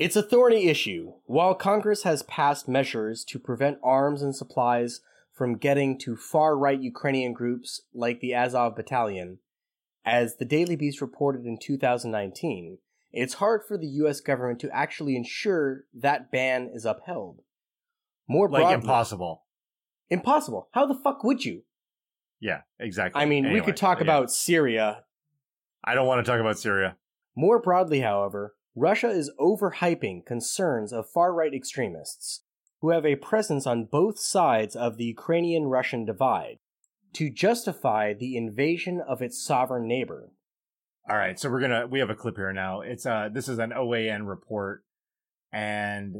it's 0.00 0.16
a 0.16 0.22
thorny 0.22 0.66
issue. 0.66 1.12
While 1.26 1.54
Congress 1.54 2.02
has 2.02 2.24
passed 2.24 2.66
measures 2.66 3.24
to 3.26 3.38
prevent 3.38 3.78
arms 3.84 4.20
and 4.20 4.34
supplies 4.34 5.00
from 5.32 5.58
getting 5.58 5.96
to 5.98 6.16
far 6.16 6.58
right 6.58 6.80
Ukrainian 6.80 7.32
groups 7.32 7.82
like 7.94 8.18
the 8.18 8.34
Azov 8.34 8.74
Battalion, 8.74 9.38
as 10.04 10.38
the 10.38 10.44
Daily 10.44 10.74
Beast 10.74 11.00
reported 11.00 11.46
in 11.46 11.56
2019, 11.56 12.78
it's 13.12 13.34
hard 13.34 13.62
for 13.66 13.78
the 13.78 13.86
US 13.86 14.20
government 14.20 14.60
to 14.60 14.70
actually 14.74 15.16
ensure 15.16 15.84
that 15.94 16.30
ban 16.30 16.70
is 16.72 16.84
upheld. 16.84 17.40
More 18.28 18.48
like 18.48 18.74
impossible. 18.74 19.44
Impossible. 20.10 20.68
How 20.72 20.86
the 20.86 20.94
fuck 20.94 21.24
would 21.24 21.44
you? 21.44 21.62
Yeah, 22.40 22.62
exactly. 22.78 23.20
I 23.20 23.24
mean, 23.24 23.52
we 23.52 23.60
could 23.60 23.76
talk 23.76 23.98
yeah. 23.98 24.04
about 24.04 24.30
Syria. 24.30 25.04
I 25.84 25.94
don't 25.94 26.06
want 26.06 26.24
to 26.24 26.30
talk 26.30 26.40
about 26.40 26.58
Syria. 26.58 26.96
More 27.34 27.60
broadly, 27.60 28.00
however, 28.00 28.54
Russia 28.74 29.08
is 29.08 29.30
overhyping 29.40 30.26
concerns 30.26 30.92
of 30.92 31.08
far 31.08 31.32
right 31.34 31.54
extremists 31.54 32.42
who 32.80 32.90
have 32.90 33.04
a 33.04 33.16
presence 33.16 33.66
on 33.66 33.84
both 33.84 34.18
sides 34.18 34.76
of 34.76 34.96
the 34.96 35.04
Ukrainian 35.04 35.64
Russian 35.64 36.04
divide 36.04 36.58
to 37.14 37.30
justify 37.30 38.12
the 38.12 38.36
invasion 38.36 39.00
of 39.00 39.22
its 39.22 39.42
sovereign 39.42 39.88
neighbor. 39.88 40.30
All 41.10 41.16
right, 41.16 41.40
so 41.40 41.48
we're 41.48 41.60
gonna 41.60 41.86
we 41.86 42.00
have 42.00 42.10
a 42.10 42.14
clip 42.14 42.36
here 42.36 42.52
now. 42.52 42.82
It's 42.82 43.06
uh 43.06 43.30
this 43.32 43.48
is 43.48 43.58
an 43.58 43.70
OAN 43.70 44.28
report, 44.28 44.84
and 45.50 46.14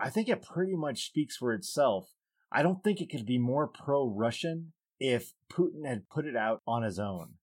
I 0.00 0.10
think 0.10 0.28
it 0.28 0.42
pretty 0.42 0.76
much 0.76 1.06
speaks 1.06 1.36
for 1.36 1.52
itself. 1.52 2.10
I 2.52 2.62
don't 2.62 2.84
think 2.84 3.00
it 3.00 3.10
could 3.10 3.26
be 3.26 3.38
more 3.38 3.66
pro-Russian 3.66 4.72
if 5.00 5.32
Putin 5.52 5.84
had 5.84 6.08
put 6.08 6.24
it 6.24 6.36
out 6.36 6.62
on 6.68 6.84
his 6.84 7.00
own. 7.00 7.34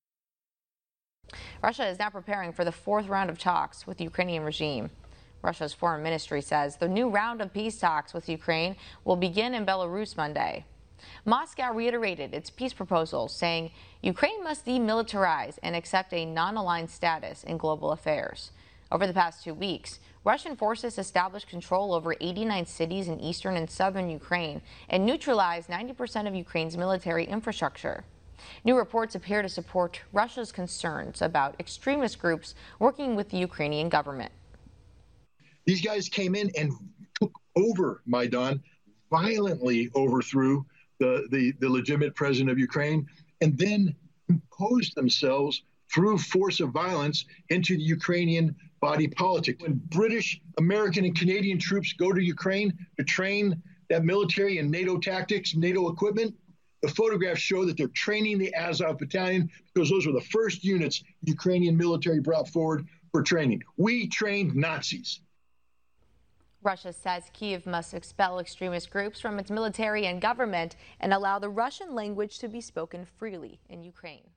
Russia 1.62 1.86
is 1.86 2.00
now 2.00 2.10
preparing 2.10 2.54
for 2.54 2.64
the 2.64 2.72
fourth 2.72 3.08
round 3.08 3.30
of 3.30 3.38
talks 3.38 3.86
with 3.86 3.98
the 3.98 4.06
Ukrainian 4.06 4.44
regime. 4.44 4.90
Russia's 5.42 5.74
foreign 5.74 6.02
ministry 6.02 6.42
says 6.42 6.78
the 6.78 6.88
new 6.88 7.10
round 7.10 7.42
of 7.42 7.54
peace 7.54 7.78
talks 7.78 8.14
with 8.14 8.30
Ukraine 8.30 8.78
will 9.04 9.18
begin 9.18 9.54
in 9.54 9.66
Belarus 9.66 10.16
Monday. 10.16 10.64
Moscow 11.26 11.74
reiterated 11.74 12.34
its 12.34 12.50
peace 12.50 12.74
proposal, 12.74 13.28
saying 13.28 13.72
Ukraine 14.02 14.44
must 14.44 14.66
demilitarize 14.66 15.58
and 15.64 15.76
accept 15.76 16.14
a 16.14 16.26
non 16.26 16.58
aligned 16.58 16.90
status 16.90 17.44
in 17.44 17.58
global 17.58 17.92
affairs. 17.92 18.52
Over 18.92 19.08
the 19.08 19.14
past 19.14 19.44
two 19.44 19.54
weeks, 19.54 20.00
Russian 20.24 20.56
forces 20.56 20.98
established 20.98 21.48
control 21.48 21.94
over 21.94 22.16
89 22.22 22.66
cities 22.66 23.08
in 23.08 23.20
eastern 23.20 23.58
and 23.58 23.70
southern 23.70 24.10
Ukraine 24.10 24.62
and 24.90 25.06
neutralized 25.06 25.70
90% 25.70 26.28
of 26.28 26.36
Ukraine's 26.36 26.78
military 26.78 27.26
infrastructure. 27.26 28.04
New 28.64 28.78
reports 28.78 29.16
appear 29.16 29.42
to 29.42 29.50
support 29.50 30.02
Russia's 30.12 30.52
concerns 30.52 31.22
about 31.22 31.56
extremist 31.60 32.20
groups 32.20 32.56
working 32.80 33.16
with 33.16 33.30
the 33.30 33.38
Ukrainian 33.38 33.90
government. 33.90 34.32
These 35.66 35.82
guys 35.82 36.10
came 36.10 36.36
in 36.36 36.52
and 36.58 36.72
took 37.20 37.34
over 37.56 38.02
Maidan, 38.06 38.62
violently 39.10 39.90
overthrew 39.96 40.66
the, 41.00 41.28
the, 41.32 41.54
the 41.60 41.70
legitimate 41.70 42.16
president 42.16 42.50
of 42.50 42.60
Ukraine, 42.60 43.08
and 43.42 43.58
then 43.58 43.96
imposed 44.30 44.96
themselves 44.96 45.64
through 45.94 46.18
force 46.18 46.60
of 46.60 46.70
violence 46.70 47.26
into 47.50 47.76
the 47.76 47.84
Ukrainian 47.84 48.56
body 48.82 49.08
politic. 49.08 49.62
When 49.62 49.82
British, 49.90 50.42
American, 50.58 51.06
and 51.06 51.18
Canadian 51.18 51.60
troops 51.60 51.94
go 51.94 52.12
to 52.12 52.22
Ukraine 52.22 52.74
to 52.98 53.04
train 53.04 53.62
that 53.90 54.04
military 54.04 54.58
and 54.58 54.72
NATO 54.72 54.98
tactics, 54.98 55.56
NATO 55.56 55.90
equipment, 55.90 56.36
the 56.82 56.90
photographs 56.90 57.40
show 57.40 57.64
that 57.66 57.78
they're 57.78 57.88
training 57.90 58.40
the 58.40 58.54
Azov 58.56 58.98
battalion 58.98 59.50
because 59.74 59.90
those 59.90 60.06
were 60.06 60.14
the 60.14 60.22
first 60.22 60.64
units 60.64 61.04
Ukrainian 61.22 61.78
military 61.78 62.20
brought 62.20 62.50
forward 62.50 62.86
for 63.12 63.24
training. 63.24 63.62
We 63.78 64.08
trained 64.08 64.56
Nazis. 64.56 65.22
Russia 66.64 66.94
says 66.94 67.30
Kiev 67.34 67.66
must 67.66 67.94
expel 67.94 68.40
extremist 68.40 68.90
groups 68.90 69.20
from 69.20 69.40
its 69.40 69.52
military 69.52 70.06
and 70.06 70.22
government 70.22 70.76
and 71.00 71.14
allow 71.14 71.40
the 71.40 71.50
Russian 71.50 71.94
language 71.94 72.40
to 72.40 72.48
be 72.48 72.62
spoken 72.62 73.06
freely 73.06 73.60
in 73.70 73.84
Ukraine. 73.84 74.30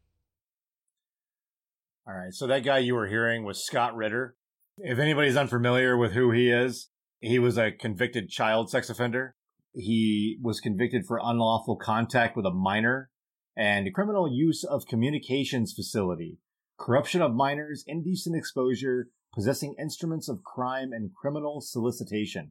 All 2.07 2.15
right, 2.15 2.33
so 2.33 2.47
that 2.47 2.65
guy 2.65 2.79
you 2.79 2.95
were 2.95 3.09
hearing 3.09 3.45
was 3.45 3.65
Scott 3.65 3.97
Ritter. 3.97 4.37
If 4.79 4.99
anybody's 4.99 5.37
unfamiliar 5.37 5.97
with 5.97 6.13
who 6.13 6.31
he 6.31 6.51
is, 6.51 6.91
he 7.21 7.39
was 7.39 7.59
a 7.59 7.73
convicted 7.73 8.29
child 8.29 8.71
sex 8.71 8.91
offender. 8.91 9.35
He 9.73 10.39
was 10.41 10.61
convicted 10.61 11.05
for 11.07 11.21
unlawful 11.23 11.77
contact 11.77 12.37
with 12.37 12.47
a 12.47 12.51
minor 12.51 13.11
and 13.57 13.93
criminal 13.95 14.31
use 14.31 14.65
of 14.65 14.87
communications 14.87 15.73
facility, 15.73 16.39
corruption 16.79 17.23
of 17.23 17.35
minors, 17.35 17.83
indecent 17.87 18.37
exposure, 18.37 19.09
possessing 19.37 19.77
instruments 19.79 20.29
of 20.29 20.43
crime, 20.43 20.93
and 20.93 21.15
criminal 21.15 21.61
solicitation. 21.61 22.51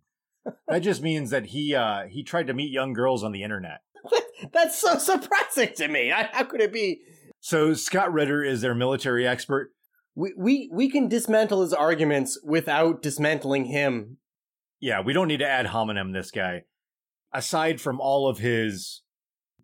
that 0.67 0.79
just 0.79 1.01
means 1.01 1.31
that 1.31 1.47
he 1.47 1.75
uh, 1.75 2.03
he 2.09 2.23
tried 2.23 2.47
to 2.47 2.53
meet 2.53 2.71
young 2.71 2.93
girls 2.93 3.23
on 3.23 3.33
the 3.33 3.43
internet. 3.43 3.81
That's 4.53 4.79
so 4.79 4.97
surprising 4.97 5.73
to 5.75 5.89
me. 5.89 6.09
How 6.09 6.43
could 6.43 6.61
it 6.61 6.71
be? 6.71 7.01
So 7.41 7.73
Scott 7.73 8.13
Ritter 8.13 8.43
is 8.43 8.61
their 8.61 8.75
military 8.75 9.27
expert. 9.27 9.71
We 10.15 10.33
we 10.37 10.69
we 10.71 10.89
can 10.89 11.09
dismantle 11.09 11.61
his 11.61 11.73
arguments 11.73 12.39
without 12.43 13.01
dismantling 13.01 13.65
him. 13.65 14.17
Yeah, 14.79 15.01
we 15.01 15.11
don't 15.11 15.27
need 15.27 15.39
to 15.39 15.49
ad 15.49 15.65
hominem 15.67 16.13
this 16.13 16.31
guy 16.31 16.63
aside 17.35 17.81
from 17.81 17.99
all 17.99 18.29
of 18.29 18.39
his 18.39 19.01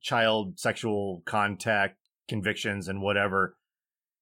child 0.01 0.59
sexual 0.59 1.24
contact 1.26 1.97
convictions 2.28 2.88
and 2.88 3.01
whatever, 3.01 3.55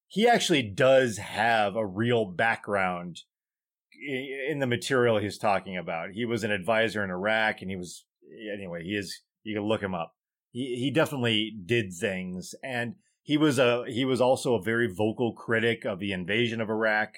he 0.10 0.28
actually 0.28 0.64
does 0.64 1.18
have 1.18 1.76
a 1.76 1.86
real 1.86 2.26
background 2.26 3.22
in 4.50 4.58
the 4.58 4.66
material 4.66 5.20
he's 5.20 5.38
talking 5.38 5.78
about. 5.78 6.10
He 6.12 6.26
was 6.26 6.44
an 6.44 6.52
advisor 6.52 7.04
in 7.04 7.12
Iraq 7.12 7.62
and 7.62 7.70
he 7.70 7.78
was, 7.78 8.06
anyway, 8.52 8.84
he 8.84 8.96
is, 8.96 9.22
you 9.44 9.56
can 9.56 9.64
look 9.64 9.84
him 9.84 9.94
up. 9.94 10.16
He, 10.52 10.78
he 10.78 10.92
definitely 10.92 11.56
did 11.64 11.94
things 11.94 12.56
and 12.64 12.96
he 13.22 13.38
was 13.38 13.60
a, 13.60 13.86
he 13.88 14.04
was 14.04 14.20
also 14.20 14.56
a 14.56 14.64
very 14.64 14.92
vocal 14.92 15.34
critic 15.34 15.86
of 15.86 16.00
the 16.00 16.12
invasion 16.12 16.60
of 16.60 16.72
Iraq 16.72 17.14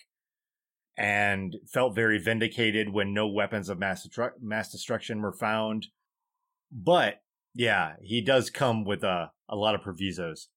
and 0.97 1.55
felt 1.71 1.95
very 1.95 2.17
vindicated 2.17 2.89
when 2.89 3.13
no 3.13 3.25
weapons 3.25 3.69
of 3.69 3.79
mass, 3.79 4.05
mass 4.41 4.69
destruction 4.69 5.21
were 5.21 5.31
found. 5.31 5.87
But 6.69 7.21
yeah, 7.55 7.93
he 8.01 8.19
does 8.19 8.49
come 8.49 8.83
with 8.83 9.01
a, 9.05 9.31
a 9.47 9.55
lot 9.55 9.75
of 9.75 9.81
provisos. 9.81 10.49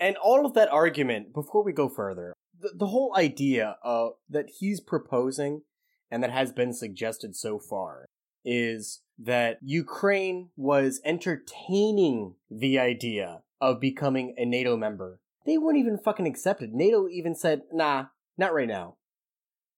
And 0.00 0.16
all 0.16 0.46
of 0.46 0.54
that 0.54 0.70
argument, 0.70 1.34
before 1.34 1.62
we 1.62 1.72
go 1.72 1.88
further, 1.88 2.32
the, 2.58 2.72
the 2.74 2.86
whole 2.86 3.14
idea 3.16 3.76
uh, 3.84 4.08
that 4.28 4.46
he's 4.58 4.80
proposing 4.80 5.62
and 6.10 6.22
that 6.22 6.30
has 6.30 6.52
been 6.52 6.72
suggested 6.72 7.36
so 7.36 7.58
far 7.58 8.06
is 8.44 9.02
that 9.18 9.58
Ukraine 9.62 10.48
was 10.56 11.00
entertaining 11.04 12.34
the 12.50 12.78
idea 12.78 13.42
of 13.60 13.78
becoming 13.78 14.34
a 14.38 14.46
NATO 14.46 14.76
member. 14.76 15.20
They 15.44 15.58
wouldn't 15.58 15.82
even 15.82 15.98
fucking 15.98 16.26
accept 16.26 16.62
it. 16.62 16.70
NATO 16.72 17.06
even 17.08 17.34
said, 17.34 17.62
nah, 17.70 18.06
not 18.38 18.54
right 18.54 18.68
now. 18.68 18.96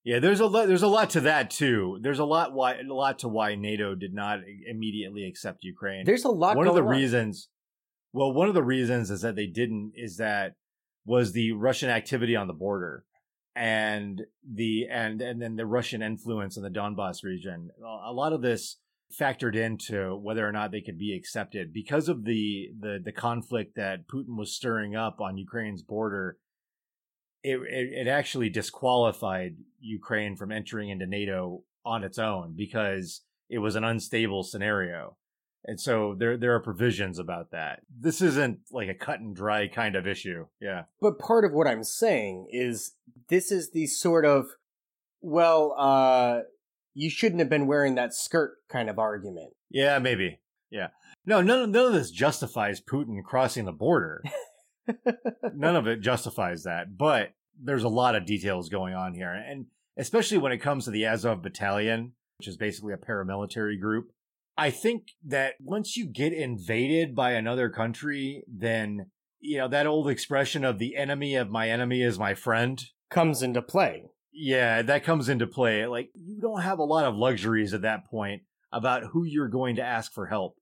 Yeah, 0.05 0.19
there's 0.19 0.41
a 0.41 0.47
lot. 0.47 0.67
There's 0.67 0.83
a 0.83 0.89
lot 0.89 1.11
to 1.11 1.21
that 1.21 1.49
too. 1.51 1.99
There's 2.01 2.19
a 2.19 2.25
lot 2.25 2.53
why 2.53 2.75
a 2.75 2.83
lot 2.93 3.21
to 3.21 3.29
why 3.29 3.55
NATO 3.55 3.95
did 3.95 4.13
not 4.13 4.41
immediately 4.67 5.25
accept 5.25 5.63
Ukraine. 5.63 6.05
There's 6.05 6.25
a 6.25 6.29
lot. 6.29 6.57
One 6.57 6.67
of 6.67 6.75
the 6.75 6.83
on. 6.83 6.89
reasons. 6.89 7.49
Well, 8.13 8.33
one 8.33 8.49
of 8.49 8.55
the 8.55 8.63
reasons 8.63 9.11
is 9.11 9.23
that 9.23 9.37
they 9.37 9.47
didn't 9.47 9.93
is 9.95 10.17
that 10.17 10.55
was 11.05 11.33
the 11.33 11.53
Russian 11.53 11.91
activity 11.91 12.37
on 12.37 12.47
the 12.47 12.53
border 12.53 13.05
and 13.55 14.23
the 14.49 14.87
and 14.91 15.21
and 15.21 15.41
then 15.41 15.57
the 15.57 15.67
Russian 15.67 16.03
influence 16.03 16.57
in 16.57 16.63
the 16.63 16.71
Donbass 16.71 17.23
region. 17.25 17.71
A 18.07 18.13
lot 18.13 18.33
of 18.33 18.43
this 18.43 18.79
factored 19.19 19.55
into 19.55 20.17
whether 20.17 20.47
or 20.47 20.53
not 20.53 20.73
they 20.73 20.81
could 20.81 20.99
be 20.99 21.15
accepted 21.15 21.73
because 21.73 22.09
of 22.09 22.25
the 22.25 22.69
the 22.79 22.99
the 23.05 23.13
conflict 23.13 23.77
that 23.77 24.09
Putin 24.09 24.37
was 24.37 24.55
stirring 24.55 24.97
up 24.97 25.21
on 25.21 25.37
Ukraine's 25.37 25.83
border 25.83 26.39
it, 27.43 27.57
it, 27.57 28.07
it 28.07 28.09
actually 28.09 28.49
disqualified 28.51 29.57
Ukraine 29.81 30.37
from 30.37 30.53
entering 30.53 30.91
into 30.91 31.07
NATO 31.07 31.65
on 31.85 32.05
its 32.05 32.19
own 32.19 32.55
because 32.57 33.23
it 33.49 33.59
was 33.59 33.77
an 33.77 33.85
unstable 33.85 34.45
scenario. 34.45 35.17
And 35.65 35.81
so 35.81 36.15
there 36.19 36.37
there 36.37 36.55
are 36.55 36.61
provisions 36.61 37.19
about 37.19 37.53
that. 37.53 37.81
This 37.97 38.21
isn't 38.21 38.61
like 38.71 38.89
a 38.89 38.95
cut 38.95 39.21
and 39.21 39.35
dry 39.35 39.69
kind 39.69 39.95
of 39.95 40.07
issue. 40.07 40.47
Yeah. 40.61 40.85
But 41.01 41.19
part 41.19 41.45
of 41.45 41.53
what 41.53 41.69
I'm 41.69 41.85
saying 41.85 42.49
is 42.51 42.95
this 43.29 43.53
is 43.53 43.71
the 43.71 43.87
sort 43.87 44.25
of 44.25 44.47
well, 45.21 45.75
uh 45.79 46.41
you 46.95 47.09
shouldn't 47.09 47.41
have 47.41 47.49
been 47.49 47.67
wearing 47.67 47.95
that 47.95 48.13
skirt 48.13 48.57
kind 48.69 48.91
of 48.91 48.99
argument. 48.99 49.53
Yeah, 49.71 49.99
maybe. 49.99 50.41
Yeah. 50.71 50.89
No, 51.25 51.41
none, 51.41 51.71
none 51.71 51.87
of 51.87 51.93
this 51.93 52.11
justifies 52.11 52.81
Putin 52.81 53.23
crossing 53.23 53.65
the 53.65 53.73
border. 53.73 54.23
None 55.55 55.77
of 55.77 55.87
it 55.87 56.01
justifies 56.01 56.65
that, 56.65 56.99
but 56.99 57.35
there's 57.61 57.85
a 57.85 57.89
lot 57.89 58.17
of 58.17 58.27
details 58.27 58.69
going 58.69 58.95
on 58.95 59.15
here. 59.15 59.33
And 59.33 59.67
especially 59.97 60.39
when 60.39 60.53
it 60.53 60.59
comes 60.59 60.85
to 60.85 60.91
the 60.91 61.07
Azov 61.07 61.43
Battalion, 61.43 62.13
which 62.39 62.49
is 62.49 62.57
basically 62.57 62.93
a 62.93 62.97
paramilitary 62.97 63.79
group. 63.81 64.11
I 64.57 64.71
think 64.71 65.09
that 65.25 65.55
once 65.61 65.97
you 65.97 66.07
get 66.07 66.33
invaded 66.33 67.15
by 67.15 67.33
another 67.33 67.71
country, 67.71 68.45
then, 68.47 69.07
you 69.41 69.59
know, 69.59 69.69
that 69.69 69.87
old 69.87 70.09
expression 70.09 70.65
of 70.65 70.79
the 70.79 70.97
enemy 70.97 71.35
of 71.37 71.51
my 71.51 71.71
enemy 71.71 72.03
is 72.03 72.19
my 72.19 72.35
friend 72.35 72.83
comes 73.11 73.43
into 73.43 73.63
play. 73.63 74.05
Yeah, 74.33 74.83
that 74.83 75.05
comes 75.05 75.29
into 75.29 75.47
play. 75.47 75.87
Like, 75.87 76.11
you 76.15 76.41
don't 76.41 76.63
have 76.63 76.79
a 76.79 76.85
lot 76.85 77.05
of 77.05 77.17
luxuries 77.17 77.75
at 77.75 77.83
that 77.83 78.07
point 78.11 78.43
about 78.73 79.05
who 79.13 79.25
you're 79.25 79.49
going 79.49 79.77
to 79.77 79.83
ask 79.83 80.13
for 80.13 80.27
help. 80.27 80.57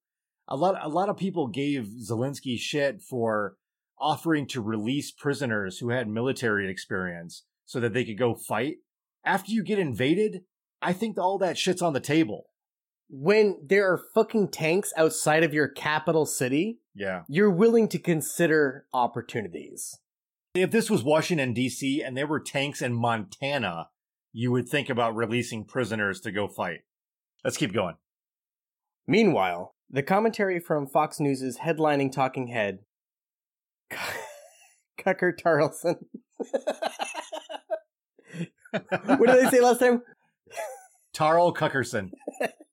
A 0.49 0.57
lot, 0.57 0.77
a 0.83 0.89
lot 0.89 1.09
of 1.09 1.17
people 1.17 1.47
gave 1.47 1.89
Zelensky 2.11 2.59
shit 2.59 3.01
for 3.03 3.57
offering 3.99 4.47
to 4.49 4.61
release 4.61 5.13
prisoners 5.13 5.79
who 5.79 5.91
had 5.91 6.09
military 6.09 6.69
experience 6.69 7.45
so 7.67 7.79
that 7.79 7.93
they 7.93 8.05
could 8.05 8.19
go 8.19 8.35
fight. 8.35 8.77
After 9.25 9.53
you 9.53 9.63
get 9.63 9.79
invaded, 9.79 10.43
I 10.83 10.93
think 10.93 11.19
all 11.19 11.39
that 11.39 11.59
shit's 11.59 11.83
on 11.83 11.93
the 11.93 12.01
table. 12.01 12.47
When 13.13 13.59
there 13.65 13.93
are 13.93 14.01
fucking 14.15 14.49
tanks 14.49 14.93
outside 14.97 15.43
of 15.43 15.53
your 15.53 15.67
capital 15.67 16.27
city, 16.27 16.79
yeah, 16.95 17.23
you're 17.29 17.51
willing 17.51 17.89
to 17.89 17.99
consider 17.99 18.87
opportunities. 18.93 19.99
If 20.55 20.71
this 20.71 20.89
was 20.89 21.03
Washington 21.03 21.53
D.C. 21.53 22.03
and 22.03 22.17
there 22.17 22.27
were 22.27 22.41
tanks 22.41 22.83
in 22.83 22.95
Montana, 22.95 23.89
you 24.33 24.53
would 24.53 24.69
think 24.69 24.89
about 24.89 25.17
releasing 25.17 25.65
prisoners 25.65 26.21
to 26.21 26.31
go 26.31 26.47
fight. 26.47 26.81
Let's 27.45 27.57
keep 27.57 27.73
going. 27.73 27.97
Meanwhile, 29.07 29.75
the 29.89 30.03
commentary 30.03 30.61
from 30.61 30.87
Fox 30.87 31.19
News' 31.19 31.59
headlining 31.59 32.13
talking 32.13 32.47
head 32.49 32.81
Cucker 34.99 35.33
Tarlson. 35.37 35.97
what 38.71 39.27
did 39.27 39.45
they 39.45 39.51
say 39.51 39.61
last 39.61 39.81
time? 39.81 40.03
Tarl 41.13 41.55
Cuckerson. 41.55 42.13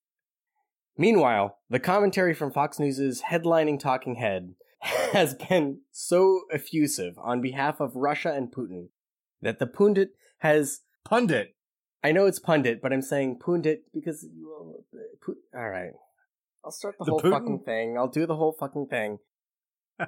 Meanwhile, 0.98 1.60
the 1.70 1.80
commentary 1.80 2.34
from 2.34 2.52
Fox 2.52 2.80
News' 2.80 3.22
headlining 3.30 3.80
talking 3.80 4.16
head 4.16 4.56
has 4.82 5.36
been 5.36 5.82
so 5.92 6.42
effusive 6.52 7.14
on 7.20 7.40
behalf 7.42 7.80
of 7.80 7.96
Russia 7.96 8.34
and 8.34 8.52
Putin 8.52 8.88
that 9.42 9.60
the 9.60 9.68
pundit 9.68 10.10
has 10.40 10.82
pundit. 11.06 11.56
I 12.04 12.12
know 12.12 12.26
it's 12.26 12.40
pundit, 12.40 12.82
but 12.82 12.92
I'm 12.92 13.02
saying 13.02 13.40
pundit 13.40 13.84
because 13.94 14.28
all 15.56 15.70
right. 15.70 15.92
I'll 16.66 16.72
start 16.72 16.96
the, 16.98 17.06
the 17.06 17.12
whole 17.12 17.22
Putin? 17.22 17.32
fucking 17.32 17.60
thing. 17.66 17.98
I'll 17.98 18.08
do 18.08 18.26
the 18.26 18.36
whole 18.36 18.56
fucking 18.60 18.88
thing. 18.88 19.20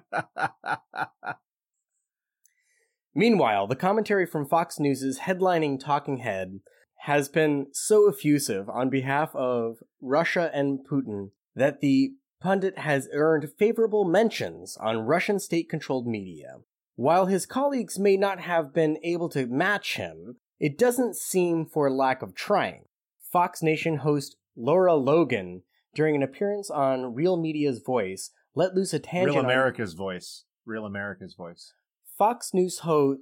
Meanwhile, 3.15 3.67
the 3.67 3.75
commentary 3.75 4.25
from 4.25 4.47
Fox 4.47 4.79
News' 4.79 5.19
headlining 5.19 5.79
talking 5.79 6.17
head 6.17 6.59
has 7.03 7.29
been 7.29 7.67
so 7.71 8.09
effusive 8.09 8.69
on 8.69 8.89
behalf 8.89 9.35
of 9.35 9.77
Russia 10.01 10.51
and 10.53 10.79
Putin 10.89 11.31
that 11.55 11.81
the 11.81 12.13
pundit 12.41 12.77
has 12.79 13.09
earned 13.13 13.51
favorable 13.57 14.05
mentions 14.05 14.77
on 14.77 15.05
Russian 15.05 15.39
state 15.39 15.69
controlled 15.69 16.07
media. 16.07 16.57
While 16.95 17.27
his 17.27 17.45
colleagues 17.45 17.97
may 17.97 18.17
not 18.17 18.41
have 18.41 18.73
been 18.73 18.97
able 19.03 19.29
to 19.29 19.47
match 19.47 19.95
him, 19.95 20.37
it 20.59 20.77
doesn't 20.77 21.15
seem 21.15 21.65
for 21.65 21.89
lack 21.89 22.21
of 22.21 22.35
trying. 22.35 22.85
Fox 23.31 23.63
Nation 23.63 23.97
host 23.97 24.35
Laura 24.55 24.95
Logan 24.95 25.63
during 25.95 26.15
an 26.15 26.23
appearance 26.23 26.69
on 26.69 27.13
Real 27.13 27.37
Media's 27.37 27.79
Voice 27.79 28.31
let 28.55 28.75
loose 28.75 28.93
a 28.93 28.99
tangent 28.99 29.35
Real 29.35 29.39
on 29.39 29.45
America's 29.45 29.93
voice. 29.93 30.43
Real 30.65 30.85
America's 30.85 31.33
voice. 31.33 31.73
Fox 32.17 32.53
News 32.53 32.79
host. 32.79 33.21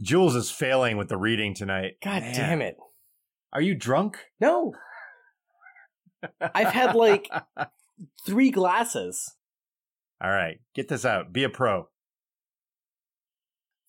Jules 0.00 0.34
is 0.34 0.50
failing 0.50 0.96
with 0.96 1.08
the 1.08 1.16
reading 1.18 1.54
tonight. 1.54 1.96
God 2.02 2.22
Man. 2.22 2.34
damn 2.34 2.62
it! 2.62 2.76
Are 3.52 3.60
you 3.60 3.74
drunk? 3.74 4.18
No, 4.40 4.72
I've 6.40 6.72
had 6.72 6.94
like 6.94 7.28
three 8.26 8.50
glasses. 8.50 9.34
All 10.22 10.30
right, 10.30 10.60
get 10.74 10.88
this 10.88 11.04
out. 11.04 11.32
Be 11.32 11.44
a 11.44 11.48
pro. 11.48 11.88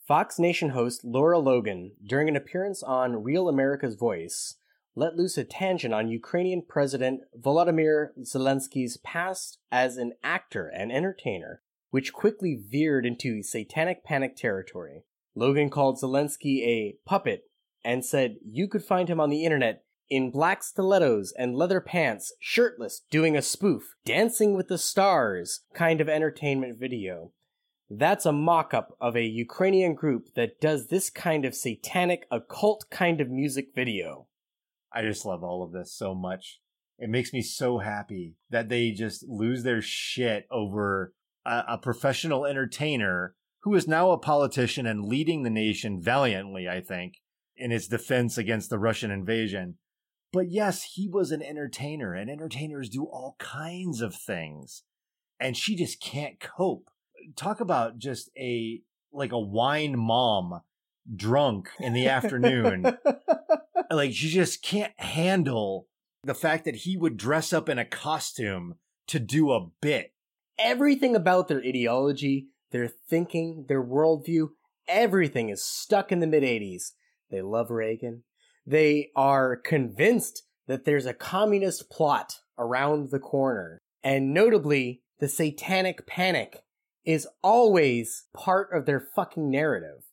Fox 0.07 0.39
Nation 0.39 0.69
host 0.69 1.05
Laura 1.05 1.39
Logan, 1.39 1.91
during 2.05 2.27
an 2.27 2.35
appearance 2.35 2.83
on 2.83 3.23
Real 3.23 3.47
America's 3.47 3.95
Voice, 3.95 4.55
let 4.95 5.15
loose 5.15 5.37
a 5.37 5.45
tangent 5.45 5.93
on 5.93 6.09
Ukrainian 6.09 6.63
President 6.67 7.21
Volodymyr 7.39 8.09
Zelensky's 8.19 8.97
past 8.97 9.59
as 9.71 9.95
an 9.95 10.13
actor 10.23 10.67
and 10.67 10.91
entertainer, 10.91 11.61
which 11.91 12.11
quickly 12.11 12.55
veered 12.61 13.05
into 13.05 13.41
satanic 13.41 14.03
panic 14.03 14.35
territory. 14.35 15.03
Logan 15.35 15.69
called 15.69 15.99
Zelensky 15.99 16.61
a 16.65 16.95
puppet 17.05 17.43
and 17.83 18.05
said 18.05 18.37
you 18.45 18.67
could 18.67 18.83
find 18.83 19.09
him 19.09 19.19
on 19.19 19.29
the 19.29 19.45
internet 19.45 19.83
in 20.09 20.29
black 20.29 20.61
stilettos 20.61 21.33
and 21.37 21.55
leather 21.55 21.79
pants, 21.79 22.33
shirtless, 22.39 23.01
doing 23.09 23.37
a 23.37 23.41
spoof, 23.41 23.95
Dancing 24.03 24.55
with 24.55 24.67
the 24.67 24.77
Stars 24.77 25.61
kind 25.73 26.01
of 26.01 26.09
entertainment 26.09 26.77
video. 26.77 27.31
That's 27.89 28.25
a 28.25 28.33
mock 28.33 28.73
up 28.73 28.95
of 28.99 29.15
a 29.15 29.23
Ukrainian 29.23 29.95
group 29.95 30.33
that 30.35 30.59
does 30.59 30.87
this 30.87 31.09
kind 31.09 31.45
of 31.45 31.55
satanic, 31.55 32.25
occult 32.29 32.85
kind 32.89 33.21
of 33.21 33.29
music 33.29 33.69
video. 33.73 34.27
I 34.93 35.01
just 35.03 35.25
love 35.25 35.43
all 35.43 35.63
of 35.63 35.71
this 35.71 35.93
so 35.93 36.13
much. 36.13 36.59
It 36.99 37.09
makes 37.09 37.33
me 37.33 37.41
so 37.41 37.79
happy 37.79 38.35
that 38.49 38.69
they 38.69 38.91
just 38.91 39.27
lose 39.27 39.63
their 39.63 39.81
shit 39.81 40.45
over 40.51 41.13
a, 41.45 41.63
a 41.69 41.77
professional 41.77 42.45
entertainer 42.45 43.35
who 43.63 43.75
is 43.75 43.87
now 43.87 44.11
a 44.11 44.17
politician 44.17 44.85
and 44.85 45.05
leading 45.05 45.43
the 45.43 45.49
nation 45.49 46.01
valiantly, 46.01 46.67
I 46.67 46.81
think, 46.81 47.15
in 47.55 47.71
its 47.71 47.87
defense 47.87 48.37
against 48.37 48.69
the 48.69 48.79
Russian 48.79 49.11
invasion. 49.11 49.77
But 50.33 50.49
yes, 50.49 50.83
he 50.95 51.09
was 51.09 51.31
an 51.31 51.41
entertainer, 51.41 52.13
and 52.13 52.29
entertainers 52.29 52.89
do 52.89 53.03
all 53.03 53.35
kinds 53.37 54.01
of 54.01 54.15
things. 54.15 54.83
And 55.39 55.57
she 55.57 55.75
just 55.75 56.01
can't 56.01 56.39
cope. 56.39 56.89
Talk 57.35 57.59
about 57.59 57.97
just 57.97 58.29
a 58.37 58.81
like 59.13 59.31
a 59.31 59.39
wine 59.39 59.97
mom 59.97 60.61
drunk 61.15 61.69
in 61.79 61.93
the 61.93 62.07
afternoon. 62.07 62.97
like 63.91 64.13
she 64.13 64.29
just 64.29 64.63
can't 64.63 64.93
handle 64.97 65.87
the 66.23 66.33
fact 66.33 66.65
that 66.65 66.77
he 66.77 66.95
would 66.95 67.17
dress 67.17 67.51
up 67.51 67.67
in 67.67 67.77
a 67.77 67.85
costume 67.85 68.75
to 69.07 69.19
do 69.19 69.51
a 69.51 69.67
bit. 69.81 70.13
Everything 70.57 71.15
about 71.15 71.47
their 71.47 71.59
ideology, 71.59 72.47
their 72.71 72.87
thinking, 72.87 73.65
their 73.67 73.83
worldview, 73.83 74.49
everything 74.87 75.49
is 75.49 75.63
stuck 75.63 76.11
in 76.11 76.19
the 76.19 76.27
mid 76.27 76.43
80s. 76.43 76.91
They 77.29 77.41
love 77.41 77.69
Reagan. 77.69 78.23
They 78.65 79.09
are 79.15 79.55
convinced 79.55 80.43
that 80.67 80.85
there's 80.85 81.05
a 81.05 81.13
communist 81.13 81.89
plot 81.89 82.35
around 82.57 83.09
the 83.09 83.19
corner. 83.19 83.79
And 84.03 84.33
notably, 84.33 85.01
the 85.19 85.27
satanic 85.27 86.07
panic 86.07 86.63
is 87.05 87.27
always 87.43 88.25
part 88.35 88.69
of 88.73 88.85
their 88.85 88.99
fucking 89.15 89.49
narrative. 89.49 90.03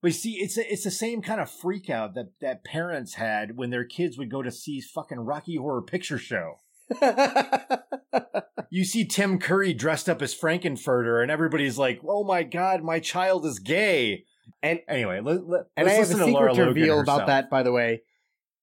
But 0.00 0.08
you 0.08 0.14
see, 0.14 0.32
it's 0.34 0.56
a, 0.56 0.72
it's 0.72 0.84
the 0.84 0.90
same 0.90 1.22
kind 1.22 1.40
of 1.40 1.50
freak 1.50 1.90
out 1.90 2.14
that, 2.14 2.32
that 2.40 2.64
parents 2.64 3.14
had 3.14 3.56
when 3.56 3.70
their 3.70 3.84
kids 3.84 4.16
would 4.16 4.30
go 4.30 4.42
to 4.42 4.50
see 4.50 4.80
fucking 4.80 5.18
Rocky 5.18 5.56
Horror 5.56 5.82
Picture 5.82 6.18
Show. 6.18 6.60
You 8.70 8.84
see 8.84 9.06
Tim 9.06 9.38
Curry 9.38 9.72
dressed 9.72 10.08
up 10.08 10.20
as 10.20 10.34
Frank-N-Furter, 10.34 11.22
and 11.22 11.30
everybody's 11.30 11.78
like, 11.78 12.00
"Oh 12.06 12.22
my 12.22 12.42
god, 12.42 12.82
my 12.82 13.00
child 13.00 13.46
is 13.46 13.58
gay." 13.58 14.24
And 14.62 14.80
anyway, 14.88 15.20
let, 15.20 15.46
let, 15.46 15.62
and 15.76 15.88
I 15.88 15.92
have 15.92 16.10
a 16.10 16.14
to 16.14 16.26
Laura 16.26 16.52
secret 16.52 16.54
to 16.54 16.60
Logan 16.60 16.66
reveal 16.68 17.00
about 17.00 17.12
herself. 17.12 17.26
that, 17.28 17.50
by 17.50 17.62
the 17.62 17.72
way. 17.72 18.02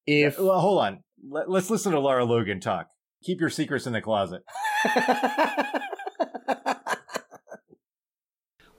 If 0.05 0.37
well, 0.39 0.59
hold 0.59 0.81
on, 0.81 1.03
let, 1.27 1.49
let's 1.49 1.69
listen 1.69 1.91
to 1.93 1.99
Laura 1.99 2.23
Logan 2.23 2.59
talk. 2.59 2.87
Keep 3.23 3.39
your 3.39 3.49
secrets 3.49 3.87
in 3.87 3.93
the 3.93 4.01
closet. 4.01 4.43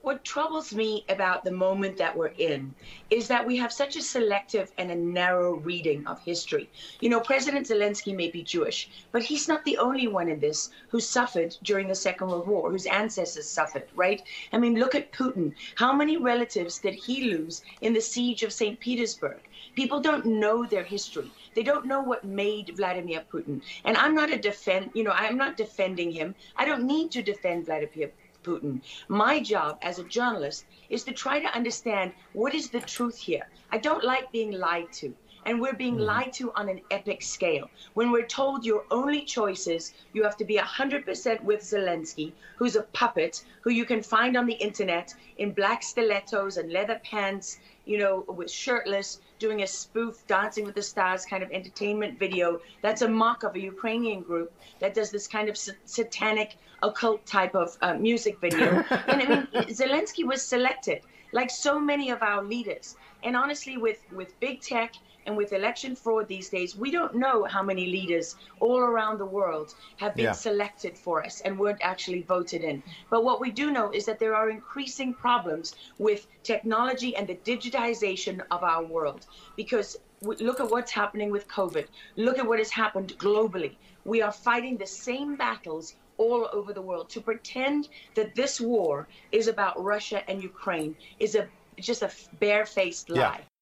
What 0.07 0.23
troubles 0.23 0.73
me 0.73 1.03
about 1.09 1.43
the 1.43 1.51
moment 1.51 1.97
that 1.97 2.15
we're 2.15 2.31
in 2.37 2.73
is 3.09 3.27
that 3.27 3.45
we 3.45 3.57
have 3.57 3.73
such 3.73 3.97
a 3.97 4.01
selective 4.01 4.71
and 4.77 4.89
a 4.89 4.95
narrow 4.95 5.55
reading 5.55 6.07
of 6.07 6.21
history. 6.21 6.69
You 7.01 7.09
know, 7.09 7.19
President 7.19 7.67
Zelensky 7.67 8.15
may 8.15 8.31
be 8.31 8.41
Jewish, 8.41 8.89
but 9.11 9.23
he's 9.23 9.49
not 9.49 9.65
the 9.65 9.77
only 9.77 10.07
one 10.07 10.29
in 10.29 10.39
this 10.39 10.69
who 10.87 11.01
suffered 11.01 11.57
during 11.61 11.89
the 11.89 11.93
Second 11.93 12.29
World 12.29 12.47
War, 12.47 12.71
whose 12.71 12.85
ancestors 12.85 13.49
suffered, 13.49 13.89
right? 13.97 14.21
I 14.53 14.57
mean, 14.59 14.75
look 14.75 14.95
at 14.95 15.11
Putin. 15.11 15.53
How 15.75 15.91
many 15.91 16.15
relatives 16.15 16.79
did 16.79 16.93
he 16.93 17.29
lose 17.29 17.61
in 17.81 17.91
the 17.91 17.99
siege 17.99 18.43
of 18.43 18.53
St. 18.53 18.79
Petersburg? 18.79 19.41
People 19.75 19.99
don't 19.99 20.25
know 20.25 20.65
their 20.65 20.85
history. 20.85 21.29
They 21.53 21.63
don't 21.63 21.85
know 21.85 21.99
what 22.01 22.23
made 22.23 22.77
Vladimir 22.77 23.23
Putin. 23.29 23.61
And 23.83 23.97
I'm 23.97 24.15
not 24.15 24.31
a 24.31 24.37
defend, 24.37 24.91
you 24.93 25.03
know, 25.03 25.11
I'm 25.11 25.35
not 25.35 25.57
defending 25.57 26.13
him. 26.13 26.33
I 26.55 26.63
don't 26.63 26.85
need 26.85 27.11
to 27.11 27.21
defend 27.21 27.65
Vladimir 27.65 28.11
Putin. 28.47 28.79
My 29.09 29.41
job 29.41 29.77
as 29.81 29.99
a 29.99 30.05
journalist 30.05 30.65
is 30.89 31.03
to 31.03 31.11
try 31.11 31.41
to 31.41 31.53
understand 31.53 32.13
what 32.31 32.55
is 32.55 32.69
the 32.69 32.79
truth 32.79 33.17
here. 33.17 33.49
I 33.71 33.77
don't 33.77 34.05
like 34.05 34.31
being 34.31 34.51
lied 34.51 34.93
to. 34.93 35.13
And 35.45 35.59
we're 35.59 35.73
being 35.73 35.95
mm-hmm. 35.95 36.11
lied 36.13 36.33
to 36.33 36.53
on 36.53 36.69
an 36.69 36.81
epic 36.89 37.21
scale. 37.21 37.69
When 37.93 38.11
we're 38.11 38.25
told 38.25 38.65
your 38.65 38.85
only 38.89 39.21
choice 39.21 39.67
is 39.67 39.93
you 40.13 40.23
have 40.23 40.37
to 40.37 40.45
be 40.45 40.57
100% 40.57 41.43
with 41.43 41.61
Zelensky, 41.61 42.31
who's 42.55 42.77
a 42.77 42.83
puppet, 42.83 43.43
who 43.61 43.71
you 43.71 43.85
can 43.85 44.01
find 44.01 44.37
on 44.37 44.45
the 44.45 44.61
internet 44.69 45.13
in 45.37 45.51
black 45.51 45.83
stilettos 45.83 46.57
and 46.57 46.71
leather 46.71 46.99
pants, 47.03 47.59
you 47.85 47.97
know, 47.97 48.25
with 48.27 48.51
shirtless, 48.51 49.19
doing 49.39 49.61
a 49.61 49.67
spoof 49.67 50.25
Dancing 50.27 50.65
with 50.65 50.75
the 50.75 50.81
Stars 50.81 51.25
kind 51.25 51.43
of 51.43 51.51
entertainment 51.51 52.19
video. 52.19 52.59
That's 52.81 53.01
a 53.01 53.07
mock 53.07 53.43
of 53.43 53.55
a 53.55 53.59
Ukrainian 53.59 54.21
group 54.21 54.51
that 54.79 54.93
does 54.93 55.11
this 55.11 55.27
kind 55.27 55.49
of 55.49 55.57
sa- 55.57 55.73
satanic, 55.85 56.57
occult 56.83 57.25
type 57.25 57.55
of 57.55 57.77
uh, 57.81 57.95
music 57.95 58.39
video. 58.39 58.83
and 59.07 59.21
I 59.21 59.25
mean, 59.25 59.47
Zelensky 59.67 60.23
was 60.25 60.41
selected, 60.43 61.01
like 61.31 61.49
so 61.49 61.79
many 61.79 62.09
of 62.09 62.21
our 62.21 62.43
leaders. 62.43 62.95
And 63.23 63.35
honestly, 63.35 63.77
with, 63.77 63.99
with 64.11 64.39
big 64.39 64.61
tech 64.61 64.93
and 65.27 65.37
with 65.37 65.53
election 65.53 65.95
fraud 65.95 66.27
these 66.27 66.49
days, 66.49 66.75
we 66.75 66.89
don't 66.89 67.15
know 67.15 67.43
how 67.43 67.61
many 67.61 67.85
leaders 67.85 68.35
all 68.59 68.79
around 68.79 69.19
the 69.19 69.25
world 69.25 69.73
have 69.97 70.15
been 70.15 70.25
Yeah. 70.25 70.31
selected 70.31 70.97
for 70.97 71.23
us 71.23 71.41
and 71.41 71.59
weren't 71.59 71.81
actually 71.81 72.23
voted 72.23 72.63
in. 72.63 72.81
But 73.11 73.23
what 73.23 73.41
we 73.41 73.51
do 73.51 73.69
know 73.69 73.91
is 73.91 74.05
that 74.05 74.19
there 74.19 74.35
are 74.35 74.49
increasing 74.49 75.13
problems 75.13 75.75
with 75.99 76.25
technology 76.43 77.15
and 77.15 77.27
the 77.27 77.35
digitization 77.35 78.41
of 78.49 78.63
our 78.63 78.83
world. 78.83 79.25
Because 79.55 79.97
look 80.21 80.59
at 80.59 80.71
what's 80.71 80.91
happening 80.91 81.29
with 81.29 81.47
COVID. 81.47 81.87
Look 82.15 82.39
at 82.39 82.47
what 82.47 82.59
has 82.59 82.71
happened 82.71 83.13
globally. 83.19 83.75
We 84.05 84.21
are 84.21 84.31
fighting 84.31 84.77
the 84.77 84.87
same 84.87 85.35
battles 85.35 85.93
all 86.17 86.49
over 86.53 86.73
the 86.73 86.81
world. 86.81 87.09
To 87.11 87.21
pretend 87.21 87.89
that 88.15 88.33
this 88.33 88.59
war 88.59 89.07
is 89.31 89.47
about 89.47 89.81
Russia 89.83 90.27
and 90.29 90.41
Ukraine 90.41 90.95
is 91.19 91.35
a 91.35 91.47
just 91.79 92.01
a 92.01 92.11
barefaced 92.39 93.09
lie. 93.09 93.39
Yeah. 93.39 93.56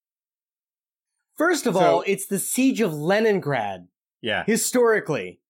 First 1.37 1.65
of 1.65 1.75
So- 1.75 1.79
all, 1.81 2.03
it's 2.07 2.25
the 2.27 2.39
siege 2.39 2.81
of 2.81 2.93
Leningrad, 2.93 3.87
Yeah, 4.21 4.43
historically. 4.45 5.41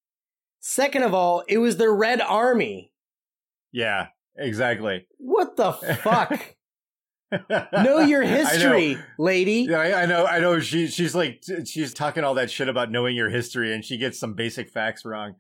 Second 0.60 1.04
of 1.04 1.14
all, 1.14 1.44
it 1.48 1.60
was 1.60 1.78
the 1.78 1.90
Red 1.92 2.22
Army. 2.22 2.92
yeah, 3.72 4.08
exactly. 4.36 5.08
What 5.18 5.56
the 5.58 5.74
fuck? 6.04 6.56
know 7.50 8.00
your 8.00 8.24
I 8.24 8.28
know. 8.30 8.36
history, 8.38 8.98
lady. 9.20 9.68
Yeah, 9.70 9.80
I, 9.80 10.04
I 10.04 10.06
know. 10.06 10.26
I 10.26 10.40
know. 10.40 10.60
She 10.60 10.88
she's 10.88 11.14
like 11.16 11.44
she's 11.66 11.94
talking 11.94 12.24
all 12.24 12.36
that 12.36 12.50
shit 12.52 12.70
about 12.70 12.92
knowing 12.92 13.16
your 13.16 13.30
history, 13.30 13.74
and 13.74 13.84
she 13.84 13.98
gets 13.98 14.20
some 14.20 14.34
basic 14.34 14.70
facts 14.70 15.04
wrong. 15.06 15.36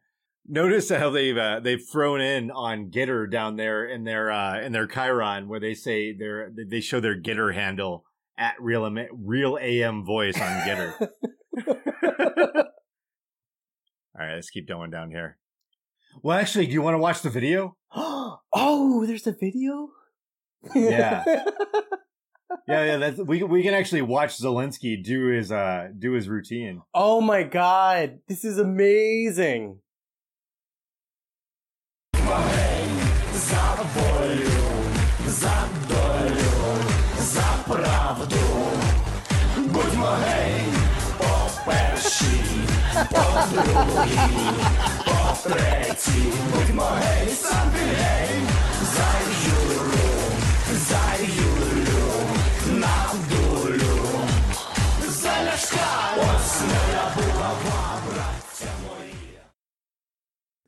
Notice 0.47 0.89
how 0.89 1.09
they've 1.09 1.37
uh, 1.37 1.59
they've 1.61 1.81
thrown 1.83 2.21
in 2.21 2.51
on 2.51 2.89
Gettr 2.91 3.29
down 3.31 3.55
there 3.55 3.85
in 3.85 4.03
their 4.03 4.31
uh, 4.31 4.59
in 4.61 4.71
their 4.73 4.87
Chiron, 4.87 5.47
where 5.47 5.59
they 5.59 5.73
say 5.73 6.11
their 6.13 6.51
they 6.55 6.81
show 6.81 6.99
their 6.99 7.19
Gettr 7.19 7.53
handle 7.53 8.03
at 8.37 8.55
real 8.59 8.85
Am- 8.85 9.07
real 9.13 9.57
AM 9.61 10.03
voice 10.05 10.35
on 10.35 10.61
Gettr. 10.61 10.93
all 11.67 12.65
right, 14.15 14.35
let's 14.35 14.49
keep 14.49 14.67
going 14.67 14.91
down 14.91 15.11
here. 15.11 15.37
Well, 16.23 16.37
actually, 16.37 16.67
do 16.67 16.73
you 16.73 16.81
want 16.81 16.95
to 16.95 16.99
watch 16.99 17.21
the 17.21 17.29
video? 17.29 17.75
oh, 17.95 19.05
there's 19.05 19.27
a 19.27 19.33
video? 19.33 19.89
Yeah. 20.73 21.23
Yeah, 22.67 22.85
yeah. 22.85 22.97
That's 22.97 23.17
we 23.19 23.43
we 23.43 23.63
can 23.63 23.73
actually 23.73 24.01
watch 24.03 24.37
Zelensky 24.37 25.03
do 25.03 25.27
his 25.27 25.51
uh 25.51 25.89
do 25.97 26.13
his 26.13 26.29
routine. 26.29 26.81
oh 26.93 27.19
my 27.19 27.43
god, 27.43 28.19
this 28.27 28.45
is 28.45 28.57
amazing. 28.59 29.79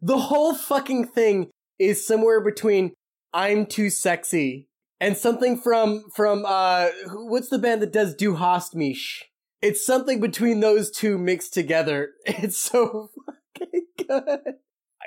The 0.01 0.17
whole 0.17 0.53
fucking 0.53 1.07
thing 1.07 1.49
is 1.79 2.05
somewhere 2.05 2.39
between 2.41 2.93
I'm 3.33 3.65
too 3.65 3.89
sexy 3.89 4.67
and 4.99 5.17
something 5.17 5.57
from 5.57 6.05
from 6.15 6.45
uh 6.47 6.87
what's 7.13 7.49
the 7.49 7.59
band 7.59 7.81
that 7.81 7.91
does 7.91 8.15
Du 8.15 8.35
hast 8.35 8.75
mich? 8.75 9.26
It's 9.61 9.85
something 9.85 10.19
between 10.19 10.59
those 10.59 10.91
two 10.91 11.17
mixed 11.17 11.53
together. 11.53 12.11
It's 12.25 12.57
so 12.57 13.09
fucking 13.25 13.81
good. 14.07 14.39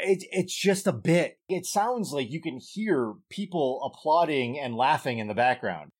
it, 0.01 0.25
it's 0.31 0.55
just 0.55 0.87
a 0.87 0.93
bit. 0.93 1.39
It 1.49 1.67
sounds 1.67 2.13
like 2.13 2.31
you 2.31 2.41
can 2.41 2.59
hear 2.59 3.15
people 3.29 3.81
applauding 3.85 4.59
and 4.59 4.75
laughing 4.75 5.19
in 5.19 5.29
the 5.29 5.35
background. 5.35 5.91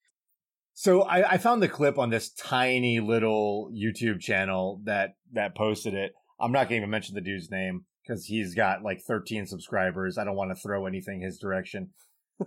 So 0.75 1.03
I, 1.03 1.33
I 1.33 1.39
found 1.39 1.63
the 1.63 1.69
clip 1.69 1.99
on 1.99 2.11
this 2.11 2.31
tiny 2.31 3.01
little 3.01 3.71
YouTube 3.71 4.21
channel 4.21 4.81
that 4.85 5.11
that 5.33 5.55
posted 5.55 5.95
it. 5.95 6.13
I'm 6.41 6.53
not 6.53 6.71
going 6.71 6.81
to 6.81 6.85
even 6.85 6.91
mention 6.91 7.15
the 7.15 7.21
dude's 7.21 7.51
name 7.51 7.85
because 8.03 8.25
he's 8.25 8.55
got 8.55 8.83
like 8.83 9.03
13 9.03 9.47
subscribers. 9.47 10.17
I 10.17 10.25
don't 10.25 10.37
want 10.37 10.51
to 10.51 10.61
throw 10.61 10.87
anything 10.87 11.21
his 11.21 11.39
direction. 11.39 11.91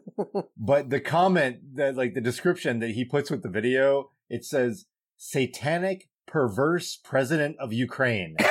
but 0.58 0.90
the 0.90 1.00
comment 1.00 1.76
that 1.76 1.96
like 1.96 2.16
the 2.16 2.22
description 2.22 2.80
that 2.80 2.92
he 2.92 3.06
puts 3.06 3.30
with 3.30 3.44
the 3.44 3.50
video, 3.50 4.10
it 4.30 4.44
says 4.44 4.86
satanic 5.24 6.10
perverse 6.28 7.00
president 7.02 7.56
of 7.58 7.72
Ukraine. 7.72 8.36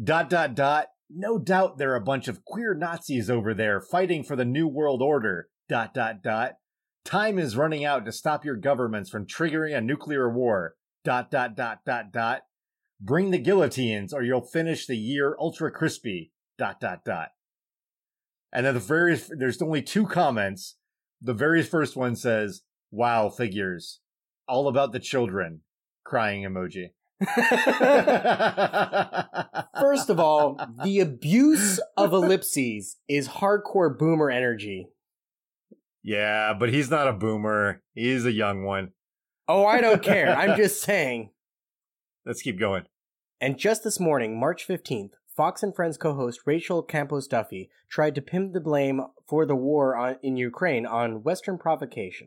Dot 0.00 0.30
dot 0.30 0.54
dot. 0.54 0.86
No 1.10 1.38
doubt 1.38 1.78
there 1.78 1.92
are 1.92 1.96
a 1.96 2.00
bunch 2.00 2.28
of 2.28 2.44
queer 2.44 2.74
nazis 2.74 3.28
over 3.28 3.54
there 3.54 3.80
fighting 3.80 4.22
for 4.22 4.36
the 4.36 4.44
new 4.44 4.68
world 4.68 5.02
order. 5.02 5.48
Dot 5.68 5.92
dot 5.94 6.22
dot. 6.22 6.58
Time 7.04 7.38
is 7.40 7.56
running 7.56 7.84
out 7.84 8.04
to 8.04 8.12
stop 8.12 8.44
your 8.44 8.54
governments 8.54 9.10
from 9.10 9.26
triggering 9.26 9.76
a 9.76 9.80
nuclear 9.80 10.32
war. 10.32 10.76
Dot 11.04 11.28
dot 11.30 11.56
dot 11.56 11.80
dot 11.84 12.12
dot. 12.12 12.42
Bring 13.00 13.32
the 13.32 13.38
guillotines 13.38 14.12
or 14.12 14.22
you'll 14.22 14.46
finish 14.46 14.86
the 14.86 14.96
year 14.96 15.36
ultra 15.40 15.72
crispy. 15.72 16.30
Dot 16.56 16.78
dot 16.80 17.04
dot. 17.04 17.30
And 18.52 18.64
then 18.64 18.74
the 18.74 18.80
very 18.80 19.20
there's 19.30 19.60
only 19.60 19.82
two 19.82 20.06
comments. 20.06 20.76
The 21.20 21.34
very 21.34 21.64
first 21.64 21.96
one 21.96 22.14
says 22.14 22.62
wow 22.92 23.28
figures 23.28 24.00
all 24.48 24.68
about 24.68 24.92
the 24.92 25.00
children 25.00 25.60
crying 26.04 26.42
emoji 26.42 26.90
First 29.80 30.10
of 30.10 30.20
all, 30.20 30.58
the 30.84 31.00
abuse 31.00 31.80
of 31.96 32.12
ellipses 32.12 32.96
is 33.08 33.28
hardcore 33.28 33.96
boomer 33.96 34.30
energy. 34.30 34.88
Yeah, 36.02 36.54
but 36.58 36.72
he's 36.72 36.90
not 36.90 37.08
a 37.08 37.12
boomer. 37.12 37.82
He's 37.94 38.24
a 38.24 38.32
young 38.32 38.64
one. 38.64 38.92
Oh, 39.46 39.66
I 39.66 39.80
don't 39.80 40.02
care. 40.02 40.34
I'm 40.34 40.56
just 40.56 40.82
saying. 40.82 41.30
Let's 42.24 42.42
keep 42.42 42.58
going. 42.58 42.84
And 43.40 43.58
just 43.58 43.84
this 43.84 44.00
morning, 44.00 44.38
March 44.38 44.66
15th, 44.66 45.12
Fox 45.36 45.62
and 45.62 45.74
Friends 45.74 45.96
co 45.96 46.14
host 46.14 46.40
Rachel 46.46 46.82
Campos 46.82 47.26
Duffy 47.26 47.70
tried 47.88 48.14
to 48.16 48.22
pin 48.22 48.52
the 48.52 48.60
blame 48.60 49.02
for 49.28 49.46
the 49.46 49.56
war 49.56 49.96
on, 49.96 50.16
in 50.22 50.36
Ukraine 50.36 50.86
on 50.86 51.22
Western 51.22 51.58
provocation. 51.58 52.26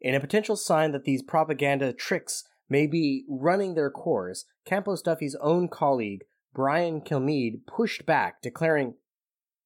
In 0.00 0.14
a 0.14 0.20
potential 0.20 0.56
sign 0.56 0.92
that 0.92 1.04
these 1.04 1.22
propaganda 1.22 1.92
tricks 1.92 2.44
may 2.68 2.86
be 2.86 3.24
running 3.28 3.74
their 3.74 3.90
course, 3.90 4.44
Campos 4.64 5.02
Duffy's 5.02 5.36
own 5.40 5.68
colleague, 5.68 6.24
Brian 6.54 7.00
Kilmeade, 7.00 7.66
pushed 7.66 8.06
back, 8.06 8.42
declaring, 8.42 8.94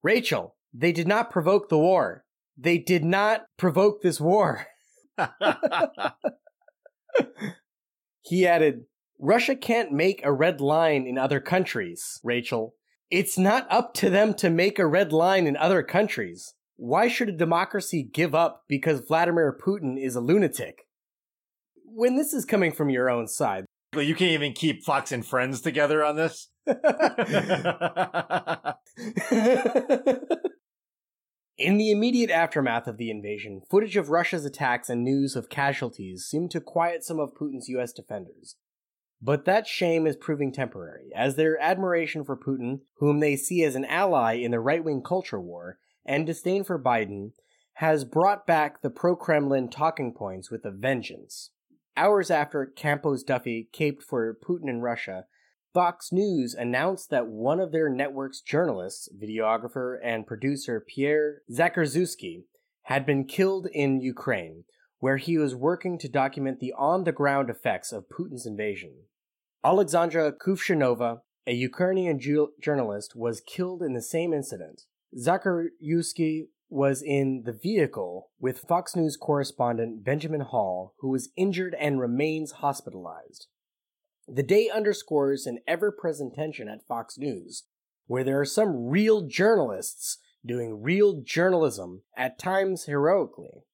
Rachel, 0.02 0.56
they 0.72 0.92
did 0.92 1.08
not 1.08 1.30
provoke 1.30 1.68
the 1.68 1.78
war. 1.78 2.24
They 2.56 2.78
did 2.78 3.04
not 3.04 3.42
provoke 3.56 4.02
this 4.02 4.20
war. 4.20 4.66
He 8.30 8.46
added, 8.46 8.84
Russia 9.18 9.56
can't 9.56 9.90
make 9.90 10.24
a 10.24 10.32
red 10.32 10.60
line 10.60 11.04
in 11.04 11.18
other 11.18 11.40
countries, 11.40 12.20
Rachel. 12.22 12.76
It's 13.10 13.36
not 13.36 13.66
up 13.68 13.92
to 13.94 14.08
them 14.08 14.34
to 14.34 14.48
make 14.48 14.78
a 14.78 14.86
red 14.86 15.12
line 15.12 15.48
in 15.48 15.56
other 15.56 15.82
countries. 15.82 16.54
Why 16.82 17.08
should 17.08 17.28
a 17.28 17.32
democracy 17.32 18.02
give 18.02 18.34
up 18.34 18.64
because 18.66 19.00
Vladimir 19.00 19.54
Putin 19.54 20.02
is 20.02 20.16
a 20.16 20.20
lunatic? 20.20 20.86
When 21.84 22.16
this 22.16 22.32
is 22.32 22.46
coming 22.46 22.72
from 22.72 22.88
your 22.88 23.10
own 23.10 23.28
side, 23.28 23.66
Well, 23.92 24.02
you 24.02 24.14
can't 24.14 24.30
even 24.30 24.54
keep 24.54 24.82
Fox 24.82 25.12
and 25.12 25.24
Friends 25.24 25.60
together 25.60 26.02
on 26.02 26.16
this. 26.16 26.48
In 31.58 31.76
the 31.76 31.90
immediate 31.90 32.30
aftermath 32.30 32.86
of 32.86 32.96
the 32.96 33.10
invasion, 33.10 33.60
footage 33.70 33.98
of 33.98 34.08
Russia's 34.08 34.46
attacks 34.46 34.88
and 34.88 35.04
news 35.04 35.36
of 35.36 35.50
casualties 35.50 36.24
seemed 36.24 36.50
to 36.52 36.62
quiet 36.62 37.04
some 37.04 37.20
of 37.20 37.34
Putin's 37.34 37.68
US 37.68 37.92
defenders. 37.92 38.56
But 39.20 39.44
that 39.44 39.66
shame 39.66 40.06
is 40.06 40.16
proving 40.16 40.50
temporary, 40.50 41.10
as 41.14 41.36
their 41.36 41.60
admiration 41.60 42.24
for 42.24 42.38
Putin, 42.38 42.80
whom 42.96 43.20
they 43.20 43.36
see 43.36 43.64
as 43.64 43.74
an 43.74 43.84
ally 43.84 44.36
in 44.36 44.50
the 44.50 44.60
right 44.60 44.82
wing 44.82 45.02
culture 45.06 45.38
war, 45.38 45.76
and 46.04 46.26
disdain 46.26 46.64
for 46.64 46.82
Biden, 46.82 47.32
has 47.74 48.04
brought 48.04 48.46
back 48.46 48.82
the 48.82 48.90
pro 48.90 49.16
Kremlin 49.16 49.68
talking 49.68 50.12
points 50.12 50.50
with 50.50 50.64
a 50.64 50.70
vengeance. 50.70 51.50
Hours 51.96 52.30
after 52.30 52.66
Campos 52.66 53.22
Duffy 53.22 53.68
caped 53.72 54.02
for 54.02 54.36
Putin 54.46 54.68
in 54.68 54.80
Russia, 54.80 55.24
Fox 55.72 56.10
News 56.10 56.54
announced 56.54 57.10
that 57.10 57.28
one 57.28 57.60
of 57.60 57.72
their 57.72 57.88
network's 57.88 58.40
journalists, 58.40 59.08
videographer, 59.16 59.98
and 60.02 60.26
producer 60.26 60.84
Pierre 60.86 61.42
Zakrzewski 61.50 62.44
had 62.84 63.06
been 63.06 63.24
killed 63.24 63.68
in 63.72 64.00
Ukraine, 64.00 64.64
where 64.98 65.16
he 65.16 65.38
was 65.38 65.54
working 65.54 65.96
to 65.98 66.08
document 66.08 66.58
the 66.58 66.72
on 66.76 67.04
the 67.04 67.12
ground 67.12 67.48
effects 67.48 67.92
of 67.92 68.08
Putin's 68.08 68.46
invasion. 68.46 69.04
Alexandra 69.64 70.32
Kuvshinova, 70.32 71.20
a 71.46 71.54
Ukrainian 71.54 72.18
ju- 72.18 72.52
journalist, 72.60 73.14
was 73.14 73.40
killed 73.40 73.82
in 73.82 73.94
the 73.94 74.02
same 74.02 74.32
incident. 74.32 74.82
Zakrzewski 75.16 76.48
was 76.68 77.02
in 77.02 77.42
the 77.44 77.52
vehicle 77.52 78.30
with 78.38 78.60
Fox 78.60 78.94
News 78.94 79.16
correspondent 79.16 80.04
Benjamin 80.04 80.42
Hall, 80.42 80.94
who 81.00 81.08
was 81.08 81.30
injured 81.36 81.74
and 81.78 82.00
remains 82.00 82.52
hospitalized. 82.52 83.48
The 84.28 84.44
day 84.44 84.70
underscores 84.72 85.46
an 85.46 85.58
ever 85.66 85.90
present 85.90 86.34
tension 86.34 86.68
at 86.68 86.86
Fox 86.86 87.18
News, 87.18 87.64
where 88.06 88.22
there 88.22 88.40
are 88.40 88.44
some 88.44 88.86
real 88.86 89.22
journalists 89.22 90.18
doing 90.46 90.80
real 90.82 91.20
journalism, 91.22 92.02
at 92.16 92.38
times 92.38 92.86
heroically, 92.86 93.64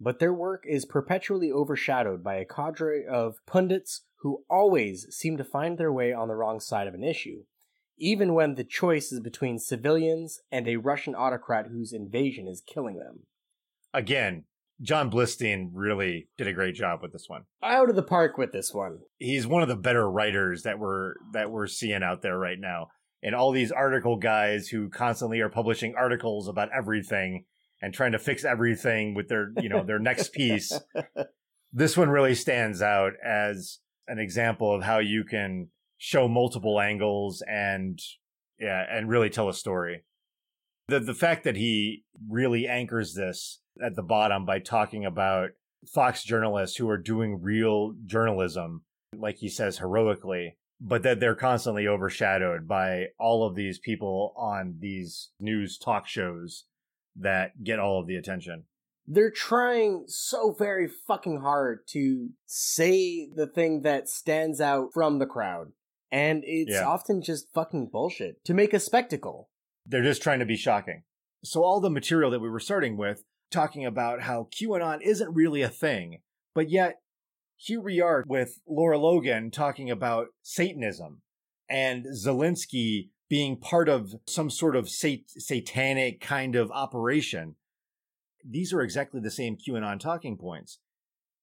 but 0.00 0.18
their 0.18 0.32
work 0.32 0.64
is 0.66 0.84
perpetually 0.84 1.50
overshadowed 1.50 2.22
by 2.22 2.36
a 2.36 2.44
cadre 2.44 3.04
of 3.06 3.36
pundits 3.46 4.02
who 4.20 4.44
always 4.48 5.06
seem 5.10 5.36
to 5.36 5.44
find 5.44 5.76
their 5.76 5.92
way 5.92 6.12
on 6.12 6.28
the 6.28 6.34
wrong 6.34 6.60
side 6.60 6.86
of 6.86 6.94
an 6.94 7.04
issue, 7.04 7.44
even 7.98 8.34
when 8.34 8.54
the 8.54 8.64
choice 8.64 9.12
is 9.12 9.20
between 9.20 9.58
civilians 9.58 10.40
and 10.50 10.68
a 10.68 10.76
Russian 10.76 11.14
autocrat 11.14 11.66
whose 11.68 11.92
invasion 11.92 12.46
is 12.46 12.62
killing 12.66 12.98
them. 12.98 13.20
Again, 13.94 14.44
Jon 14.82 15.10
Blistein 15.10 15.70
really 15.72 16.28
did 16.36 16.46
a 16.46 16.52
great 16.52 16.74
job 16.74 17.00
with 17.02 17.12
this 17.12 17.28
one. 17.28 17.44
Out 17.62 17.88
of 17.88 17.96
the 17.96 18.02
park 18.02 18.36
with 18.36 18.52
this 18.52 18.74
one. 18.74 18.98
He's 19.18 19.46
one 19.46 19.62
of 19.62 19.68
the 19.68 19.76
better 19.76 20.10
writers 20.10 20.62
that 20.64 20.78
we're 20.78 21.14
that 21.32 21.50
we're 21.50 21.66
seeing 21.66 22.02
out 22.02 22.22
there 22.22 22.38
right 22.38 22.58
now. 22.58 22.88
And 23.22 23.34
all 23.34 23.52
these 23.52 23.72
article 23.72 24.16
guys 24.16 24.68
who 24.68 24.90
constantly 24.90 25.40
are 25.40 25.48
publishing 25.48 25.94
articles 25.96 26.48
about 26.48 26.68
everything 26.76 27.44
and 27.80 27.94
trying 27.94 28.12
to 28.12 28.18
fix 28.18 28.44
everything 28.44 29.14
with 29.14 29.28
their, 29.28 29.52
you 29.60 29.68
know, 29.68 29.82
their 29.84 29.98
next 29.98 30.32
piece. 30.32 30.72
This 31.72 31.94
one 31.94 32.08
really 32.08 32.34
stands 32.34 32.80
out 32.80 33.12
as 33.22 33.80
an 34.08 34.18
example 34.18 34.74
of 34.74 34.82
how 34.82 34.98
you 34.98 35.24
can 35.24 35.68
show 35.98 36.28
multiple 36.28 36.80
angles 36.80 37.42
and 37.48 38.00
yeah, 38.58 38.84
and 38.90 39.08
really 39.08 39.30
tell 39.30 39.48
a 39.48 39.54
story. 39.54 40.04
The 40.88 41.00
the 41.00 41.14
fact 41.14 41.44
that 41.44 41.56
he 41.56 42.04
really 42.28 42.66
anchors 42.66 43.14
this 43.14 43.60
at 43.82 43.96
the 43.96 44.02
bottom 44.02 44.44
by 44.44 44.60
talking 44.60 45.04
about 45.04 45.50
Fox 45.92 46.22
journalists 46.24 46.76
who 46.76 46.88
are 46.88 46.98
doing 46.98 47.42
real 47.42 47.94
journalism, 48.04 48.82
like 49.16 49.38
he 49.38 49.48
says 49.48 49.78
heroically, 49.78 50.56
but 50.80 51.02
that 51.02 51.20
they're 51.20 51.34
constantly 51.34 51.86
overshadowed 51.86 52.66
by 52.66 53.06
all 53.18 53.46
of 53.46 53.54
these 53.54 53.78
people 53.78 54.34
on 54.36 54.76
these 54.80 55.30
news 55.40 55.78
talk 55.78 56.06
shows 56.06 56.64
that 57.16 57.62
get 57.64 57.78
all 57.78 58.00
of 58.00 58.06
the 58.06 58.16
attention. 58.16 58.64
They're 59.06 59.30
trying 59.30 60.04
so 60.08 60.54
very 60.58 60.88
fucking 60.88 61.40
hard 61.40 61.86
to 61.90 62.30
say 62.44 63.28
the 63.32 63.46
thing 63.46 63.82
that 63.82 64.08
stands 64.08 64.60
out 64.60 64.92
from 64.92 65.18
the 65.18 65.26
crowd. 65.26 65.72
And 66.10 66.42
it's 66.46 66.72
Yeah. 66.72 66.86
often 66.86 67.20
just 67.22 67.52
fucking 67.52 67.88
bullshit 67.88 68.44
to 68.44 68.54
make 68.54 68.72
a 68.72 68.80
spectacle. 68.80 69.50
They're 69.84 70.02
just 70.02 70.22
trying 70.22 70.38
to 70.40 70.46
be 70.46 70.56
shocking. 70.56 71.02
So 71.44 71.62
all 71.62 71.80
the 71.80 71.90
material 71.90 72.30
that 72.30 72.40
we 72.40 72.48
were 72.50 72.60
starting 72.60 72.96
with, 72.96 73.24
talking 73.50 73.84
about 73.84 74.22
how 74.22 74.48
QAnon 74.52 75.00
isn't 75.02 75.32
really 75.34 75.62
a 75.62 75.68
thing, 75.68 76.22
but 76.54 76.70
yet 76.70 77.00
here 77.56 77.80
we 77.80 78.00
are 78.00 78.24
with 78.26 78.60
Laura 78.66 78.98
Logan 78.98 79.50
talking 79.50 79.90
about 79.90 80.28
Satanism. 80.42 81.22
and 81.68 82.04
Zelensky 82.06 83.10
being 83.28 83.58
part 83.58 83.88
of 83.88 84.14
some 84.28 84.48
sort 84.50 84.76
of 84.76 84.88
sat- 84.88 85.28
satanic 85.28 86.20
kind 86.20 86.54
of 86.54 86.70
operation. 86.70 87.56
These 88.44 88.72
are 88.72 88.82
exactly 88.82 89.20
the 89.20 89.32
same 89.32 89.56
QAnon 89.56 89.98
talking 89.98 90.36
points. 90.38 90.78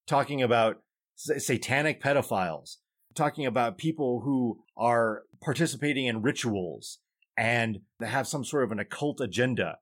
Talking 0.07 0.41
about 0.41 0.81
satanic 1.15 2.01
pedophiles, 2.01 2.77
talking 3.15 3.45
about 3.45 3.77
people 3.77 4.21
who 4.21 4.63
are 4.77 5.23
participating 5.41 6.05
in 6.05 6.21
rituals 6.21 6.99
and 7.37 7.79
have 8.01 8.27
some 8.27 8.43
sort 8.43 8.63
of 8.63 8.71
an 8.71 8.79
occult 8.79 9.19
agenda. 9.19 9.77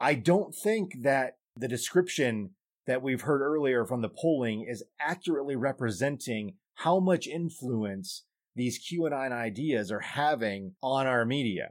I 0.00 0.14
don't 0.14 0.54
think 0.54 1.02
that 1.02 1.38
the 1.56 1.68
description 1.68 2.50
that 2.86 3.02
we've 3.02 3.22
heard 3.22 3.42
earlier 3.42 3.84
from 3.84 4.00
the 4.00 4.08
polling 4.08 4.64
is 4.68 4.84
accurately 5.00 5.56
representing 5.56 6.54
how 6.76 7.00
much 7.00 7.26
influence 7.26 8.24
these 8.54 8.80
QAnon 8.80 9.32
ideas 9.32 9.90
are 9.90 10.00
having 10.00 10.74
on 10.82 11.06
our 11.06 11.24
media. 11.24 11.70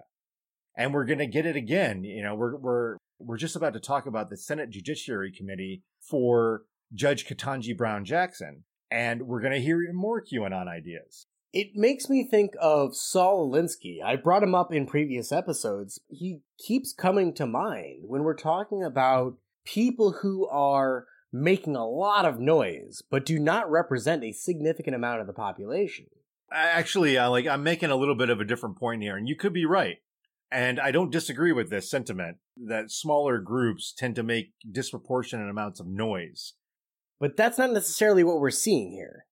And 0.78 0.94
we're 0.94 1.06
going 1.06 1.20
to 1.20 1.28
get 1.28 1.46
it 1.46 1.56
again. 1.56 2.04
You 2.04 2.24
know, 2.24 2.36
we're, 2.36 2.56
we're, 2.56 2.98
we're 3.20 3.38
just 3.38 3.56
about 3.56 3.74
to 3.74 3.80
talk 3.80 4.06
about 4.06 4.30
the 4.30 4.38
Senate 4.38 4.70
Judiciary 4.70 5.32
Committee 5.32 5.82
for 6.00 6.64
Judge 6.94 7.26
Ketanji 7.26 7.76
Brown 7.76 8.06
Jackson. 8.06 8.64
And 8.90 9.24
we're 9.24 9.42
going 9.42 9.54
to 9.54 9.62
hear 9.62 9.82
even 9.82 9.96
more 9.96 10.24
QAnon 10.24 10.68
ideas. 10.68 11.28
It 11.54 11.72
makes 11.76 12.10
me 12.10 12.28
think 12.30 12.52
of 12.60 12.96
Saul 12.96 13.50
Alinsky. 13.50 14.04
I 14.04 14.16
brought 14.16 14.44
him 14.44 14.54
up 14.54 14.74
in 14.74 14.86
previous 14.86 15.32
episodes. 15.32 16.00
He 16.08 16.42
keeps 16.60 16.94
coming 16.94 17.34
to 17.36 17.46
mind 17.46 18.04
when 18.04 18.24
we're 18.24 18.36
talking 18.36 18.84
about 18.84 19.38
people 19.66 20.18
who 20.22 20.48
are 20.48 21.06
making 21.32 21.76
a 21.76 21.88
lot 21.88 22.26
of 22.26 22.40
noise 22.40 23.02
but 23.10 23.26
do 23.26 23.38
not 23.38 23.70
represent 23.70 24.24
a 24.24 24.32
significant 24.32 24.96
amount 24.96 25.22
of 25.22 25.28
the 25.28 25.34
population. 25.34 26.06
Actually, 26.52 27.18
uh, 27.18 27.30
like 27.30 27.46
I'm 27.46 27.64
making 27.64 27.92
a 27.92 27.96
little 27.96 28.16
bit 28.16 28.30
of 28.30 28.40
a 28.40 28.46
different 28.46 28.78
point 28.78 29.02
here, 29.02 29.18
and 29.18 29.28
you 29.28 29.36
could 29.36 29.52
be 29.52 29.66
right. 29.66 29.98
And 30.50 30.80
I 30.80 30.92
don't 30.92 31.12
disagree 31.12 31.52
with 31.52 31.70
this 31.70 31.90
sentiment 31.90 32.38
that 32.56 32.90
smaller 32.90 33.40
groups 33.40 33.94
tend 33.96 34.16
to 34.16 34.24
make 34.24 34.54
disproportionate 34.70 35.50
amounts 35.50 35.82
of 35.82 35.88
noise. 35.88 36.54
But 37.20 37.36
that's 37.36 37.58
not 37.58 37.72
necessarily 37.72 38.24
what 38.24 38.40
we're 38.40 38.52
seeing 38.52 38.92
here. 38.92 39.26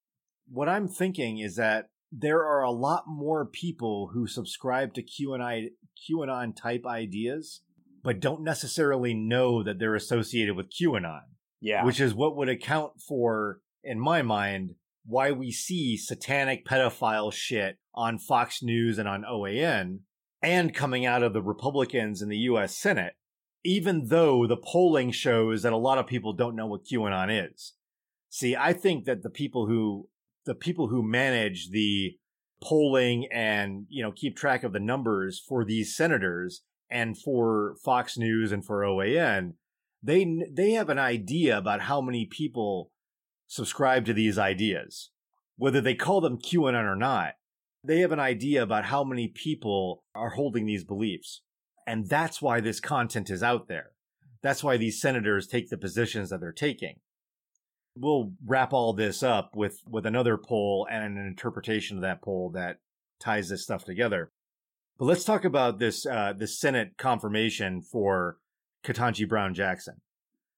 What 0.47 0.69
I'm 0.69 0.87
thinking 0.87 1.39
is 1.39 1.55
that 1.55 1.89
there 2.11 2.45
are 2.45 2.61
a 2.61 2.71
lot 2.71 3.03
more 3.07 3.45
people 3.45 4.11
who 4.13 4.27
subscribe 4.27 4.93
to 4.93 5.03
QAnon, 5.03 5.69
QAnon 6.09 6.55
type 6.55 6.85
ideas, 6.85 7.61
but 8.03 8.19
don't 8.19 8.43
necessarily 8.43 9.13
know 9.13 9.63
that 9.63 9.79
they're 9.79 9.95
associated 9.95 10.55
with 10.55 10.69
QAnon. 10.69 11.21
Yeah. 11.61 11.83
Which 11.83 11.99
is 11.99 12.13
what 12.13 12.35
would 12.37 12.49
account 12.49 13.01
for, 13.07 13.59
in 13.83 13.99
my 13.99 14.21
mind, 14.21 14.75
why 15.05 15.31
we 15.31 15.51
see 15.51 15.97
satanic 15.97 16.65
pedophile 16.65 17.33
shit 17.33 17.77
on 17.93 18.17
Fox 18.17 18.61
News 18.61 18.97
and 18.97 19.07
on 19.07 19.23
OAN 19.23 19.99
and 20.41 20.73
coming 20.73 21.05
out 21.05 21.23
of 21.23 21.33
the 21.33 21.41
Republicans 21.41 22.21
in 22.21 22.29
the 22.29 22.37
US 22.37 22.77
Senate, 22.77 23.13
even 23.65 24.07
though 24.07 24.45
the 24.47 24.55
polling 24.55 25.11
shows 25.11 25.63
that 25.63 25.73
a 25.73 25.77
lot 25.77 25.97
of 25.97 26.07
people 26.07 26.33
don't 26.33 26.55
know 26.55 26.67
what 26.67 26.85
QAnon 26.85 27.49
is. 27.49 27.73
See, 28.29 28.55
I 28.55 28.73
think 28.73 29.05
that 29.05 29.23
the 29.23 29.29
people 29.29 29.67
who 29.67 30.07
the 30.45 30.55
people 30.55 30.89
who 30.89 31.01
manage 31.01 31.71
the 31.71 32.17
polling 32.61 33.27
and, 33.31 33.87
you 33.89 34.03
know, 34.03 34.11
keep 34.11 34.37
track 34.37 34.63
of 34.63 34.73
the 34.73 34.79
numbers 34.79 35.39
for 35.39 35.65
these 35.65 35.95
senators 35.95 36.61
and 36.89 37.17
for 37.17 37.75
Fox 37.83 38.17
News 38.17 38.51
and 38.51 38.63
for 38.63 38.81
OAN, 38.81 39.53
they 40.03 40.43
they 40.51 40.71
have 40.71 40.89
an 40.89 40.99
idea 40.99 41.57
about 41.57 41.81
how 41.81 41.99
many 41.99 42.25
people 42.25 42.91
subscribe 43.47 44.05
to 44.05 44.13
these 44.13 44.37
ideas. 44.37 45.09
Whether 45.57 45.81
they 45.81 45.95
call 45.95 46.21
them 46.21 46.37
QAnon 46.37 46.85
or 46.85 46.95
not, 46.95 47.33
they 47.83 47.99
have 47.99 48.11
an 48.11 48.19
idea 48.19 48.61
about 48.61 48.85
how 48.85 49.03
many 49.03 49.27
people 49.27 50.03
are 50.13 50.31
holding 50.31 50.65
these 50.65 50.83
beliefs. 50.83 51.41
And 51.87 52.09
that's 52.09 52.41
why 52.41 52.59
this 52.59 52.79
content 52.79 53.29
is 53.29 53.43
out 53.43 53.67
there. 53.67 53.91
That's 54.41 54.63
why 54.63 54.77
these 54.77 55.01
senators 55.01 55.47
take 55.47 55.69
the 55.69 55.77
positions 55.77 56.29
that 56.29 56.39
they're 56.39 56.51
taking. 56.51 56.99
We'll 57.97 58.33
wrap 58.45 58.73
all 58.73 58.93
this 58.93 59.23
up 59.23 59.55
with, 59.55 59.81
with 59.87 60.05
another 60.05 60.37
poll 60.37 60.87
and 60.89 61.17
an 61.17 61.25
interpretation 61.25 61.97
of 61.97 62.03
that 62.03 62.21
poll 62.21 62.49
that 62.51 62.79
ties 63.19 63.49
this 63.49 63.63
stuff 63.63 63.85
together. 63.85 64.31
But 64.97 65.05
let's 65.05 65.23
talk 65.23 65.45
about 65.45 65.79
this, 65.79 66.05
uh, 66.05 66.33
the 66.37 66.47
Senate 66.47 66.93
confirmation 66.97 67.81
for 67.81 68.37
Ketanji 68.83 69.27
Brown 69.27 69.53
Jackson. 69.53 70.01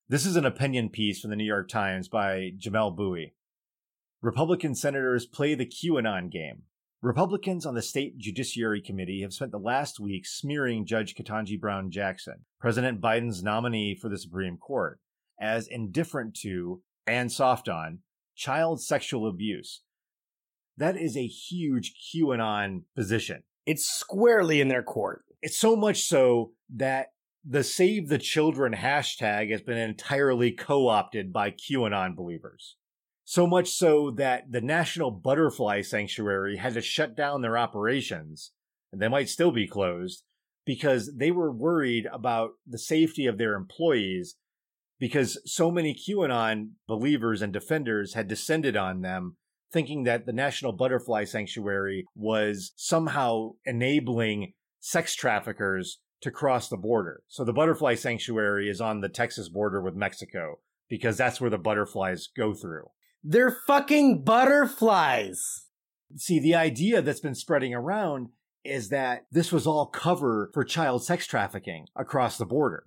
This 0.09 0.25
is 0.25 0.35
an 0.35 0.45
opinion 0.45 0.89
piece 0.89 1.19
from 1.19 1.31
the 1.31 1.35
New 1.35 1.43
York 1.43 1.69
Times 1.69 2.07
by 2.07 2.51
Jamelle 2.57 2.95
Bouie. 2.95 3.33
Republican 4.21 4.73
senators 4.73 5.25
play 5.25 5.53
the 5.53 5.65
QAnon 5.65 6.31
game. 6.31 6.63
Republicans 7.03 7.63
on 7.67 7.75
the 7.75 7.81
State 7.83 8.17
Judiciary 8.17 8.81
Committee 8.81 9.21
have 9.21 9.31
spent 9.31 9.51
the 9.51 9.59
last 9.59 9.99
week 9.99 10.25
smearing 10.25 10.83
Judge 10.83 11.13
Ketanji 11.13 11.59
Brown 11.59 11.91
Jackson, 11.91 12.45
President 12.59 12.99
Biden's 12.99 13.43
nominee 13.43 13.93
for 13.93 14.09
the 14.09 14.17
Supreme 14.17 14.57
Court, 14.57 14.99
as 15.39 15.67
indifferent 15.67 16.33
to 16.41 16.81
and 17.05 17.31
soft 17.31 17.69
on 17.69 17.99
child 18.35 18.81
sexual 18.81 19.27
abuse. 19.27 19.83
That 20.75 20.97
is 20.97 21.15
a 21.15 21.27
huge 21.27 21.93
QAnon 21.93 22.83
position. 22.95 23.43
It's 23.67 23.85
squarely 23.85 24.59
in 24.59 24.67
their 24.67 24.83
court. 24.83 25.23
It's 25.43 25.59
so 25.59 25.75
much 25.75 26.01
so 26.01 26.53
that 26.75 27.09
the 27.45 27.63
Save 27.63 28.09
the 28.09 28.17
Children 28.17 28.73
hashtag 28.73 29.51
has 29.51 29.61
been 29.61 29.77
entirely 29.77 30.51
co 30.51 30.87
opted 30.87 31.31
by 31.31 31.51
QAnon 31.51 32.15
believers. 32.15 32.76
So 33.29 33.45
much 33.45 33.67
so 33.71 34.09
that 34.11 34.53
the 34.53 34.61
National 34.61 35.11
Butterfly 35.11 35.81
Sanctuary 35.81 36.55
had 36.55 36.75
to 36.75 36.81
shut 36.81 37.13
down 37.13 37.41
their 37.41 37.57
operations, 37.57 38.53
and 38.89 39.01
they 39.01 39.09
might 39.09 39.27
still 39.27 39.51
be 39.51 39.67
closed, 39.67 40.23
because 40.65 41.11
they 41.13 41.29
were 41.29 41.51
worried 41.51 42.07
about 42.13 42.51
the 42.65 42.77
safety 42.77 43.25
of 43.25 43.37
their 43.37 43.55
employees 43.55 44.37
because 44.97 45.41
so 45.43 45.69
many 45.69 45.93
QAnon 45.93 46.69
believers 46.87 47.41
and 47.41 47.51
defenders 47.51 48.13
had 48.13 48.29
descended 48.29 48.77
on 48.77 49.01
them 49.01 49.35
thinking 49.73 50.03
that 50.03 50.25
the 50.25 50.31
National 50.31 50.71
Butterfly 50.71 51.25
Sanctuary 51.25 52.05
was 52.15 52.71
somehow 52.77 53.51
enabling 53.65 54.53
sex 54.79 55.13
traffickers 55.13 55.99
to 56.21 56.31
cross 56.31 56.69
the 56.69 56.77
border. 56.77 57.23
So 57.27 57.43
the 57.43 57.51
butterfly 57.51 57.95
sanctuary 57.95 58.69
is 58.69 58.79
on 58.79 59.01
the 59.01 59.09
Texas 59.09 59.49
border 59.49 59.81
with 59.81 59.95
Mexico 59.95 60.59
because 60.87 61.17
that's 61.17 61.41
where 61.41 61.49
the 61.49 61.57
butterflies 61.57 62.29
go 62.33 62.53
through. 62.53 62.85
They're 63.23 63.57
fucking 63.67 64.23
butterflies. 64.23 65.65
See, 66.15 66.39
the 66.39 66.55
idea 66.55 67.01
that's 67.01 67.19
been 67.19 67.35
spreading 67.35 67.73
around 67.73 68.29
is 68.63 68.89
that 68.89 69.25
this 69.31 69.51
was 69.51 69.65
all 69.65 69.85
cover 69.85 70.49
for 70.53 70.63
child 70.63 71.03
sex 71.03 71.25
trafficking 71.25 71.87
across 71.95 72.37
the 72.37 72.45
border. 72.45 72.85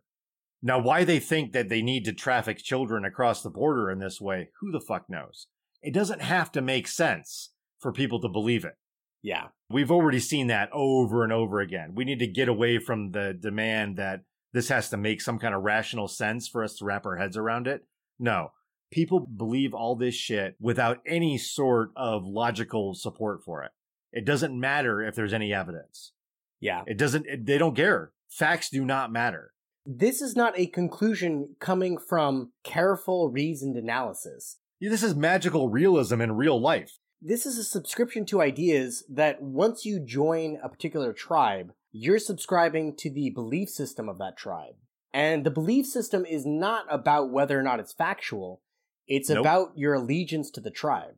Now, 0.63 0.79
why 0.79 1.05
they 1.05 1.19
think 1.19 1.53
that 1.53 1.69
they 1.69 1.81
need 1.81 2.05
to 2.05 2.13
traffic 2.13 2.59
children 2.59 3.05
across 3.05 3.43
the 3.43 3.51
border 3.51 3.91
in 3.91 3.99
this 3.99 4.21
way, 4.21 4.51
who 4.61 4.71
the 4.71 4.81
fuck 4.81 5.09
knows? 5.09 5.47
It 5.83 5.95
doesn't 5.95 6.21
have 6.21 6.53
to 6.53 6.61
make 6.61 6.87
sense 6.87 7.53
for 7.79 7.93
people 7.93 8.21
to 8.21 8.29
believe 8.29 8.65
it. 8.65 8.75
Yeah. 9.23 9.49
We've 9.71 9.91
already 9.91 10.21
seen 10.21 10.49
that 10.49 10.71
over 10.73 11.25
and 11.25 11.33
over 11.33 11.61
again. 11.61 11.93
We 11.95 12.05
need 12.05 12.19
to 12.19 12.27
get 12.27 12.49
away 12.49 12.79
from 12.79 13.13
the 13.13 13.35
demand 13.39 13.97
that 13.97 14.21
this 14.53 14.69
has 14.69 14.91
to 14.91 14.97
make 14.97 15.21
some 15.21 15.39
kind 15.39 15.55
of 15.55 15.63
rational 15.63 16.09
sense 16.09 16.49
for 16.49 16.63
us 16.63 16.75
to 16.77 16.85
wrap 16.85 17.07
our 17.07 17.17
heads 17.17 17.37
around 17.37 17.67
it. 17.67 17.87
No. 18.19 18.53
People 18.91 19.21
believe 19.21 19.75
all 19.75 19.95
this 19.95 20.15
shit 20.15 20.57
without 20.61 20.99
any 21.07 21.39
sort 21.39 21.91
of 21.97 22.25
logical 22.25 22.95
support 22.95 23.43
for 23.45 23.63
it. 23.63 23.71
It 24.13 24.25
doesn't 24.25 24.59
matter 24.59 25.01
if 25.01 25.15
there's 25.15 25.33
any 25.33 25.53
evidence. 25.53 26.13
Yeah. 26.61 26.83
It 26.87 26.99
doesn't, 26.99 27.27
it, 27.27 27.47
they 27.47 27.59
don't 27.59 27.77
care. 27.77 28.13
Facts 28.29 28.69
do 28.69 28.85
not 28.85 29.13
matter. 29.13 29.53
This 29.87 30.21
is 30.21 30.37
not 30.37 30.59
a 30.59 30.67
conclusion 30.67 31.57
coming 31.61 31.99
from 31.99 32.53
careful, 32.65 33.31
reasoned 33.31 33.77
analysis. 33.77 34.59
This 34.81 35.03
is 35.03 35.15
magical 35.15 35.69
realism 35.69 36.21
in 36.21 36.33
real 36.33 36.61
life 36.61 36.99
this 37.23 37.45
is 37.45 37.59
a 37.59 37.65
subscription 37.65 38.25
to 38.27 38.41
ideas 38.41 39.05
that 39.11 39.43
once 39.43 39.85
you 39.85 40.01
join 40.01 40.59
a 40.63 40.69
particular 40.69 41.13
tribe, 41.13 41.73
you're 41.93 42.19
subscribing 42.19 42.97
to 42.97 43.11
the 43.11 43.31
belief 43.31 43.69
system 43.69 44.09
of 44.09 44.19
that 44.19 44.39
tribe. 44.39 44.75
And 45.13 45.45
the 45.45 45.51
belief 45.51 45.87
system 45.87 46.25
is 46.25 46.47
not 46.47 46.87
about 46.89 47.31
whether 47.31 47.59
or 47.59 47.63
not 47.63 47.81
it's 47.81 47.93
factual. 47.93 48.63
It's 49.11 49.29
nope. 49.29 49.41
about 49.41 49.73
your 49.77 49.93
allegiance 49.93 50.51
to 50.53 50.63
the 50.63 50.71
tribe. 50.71 51.17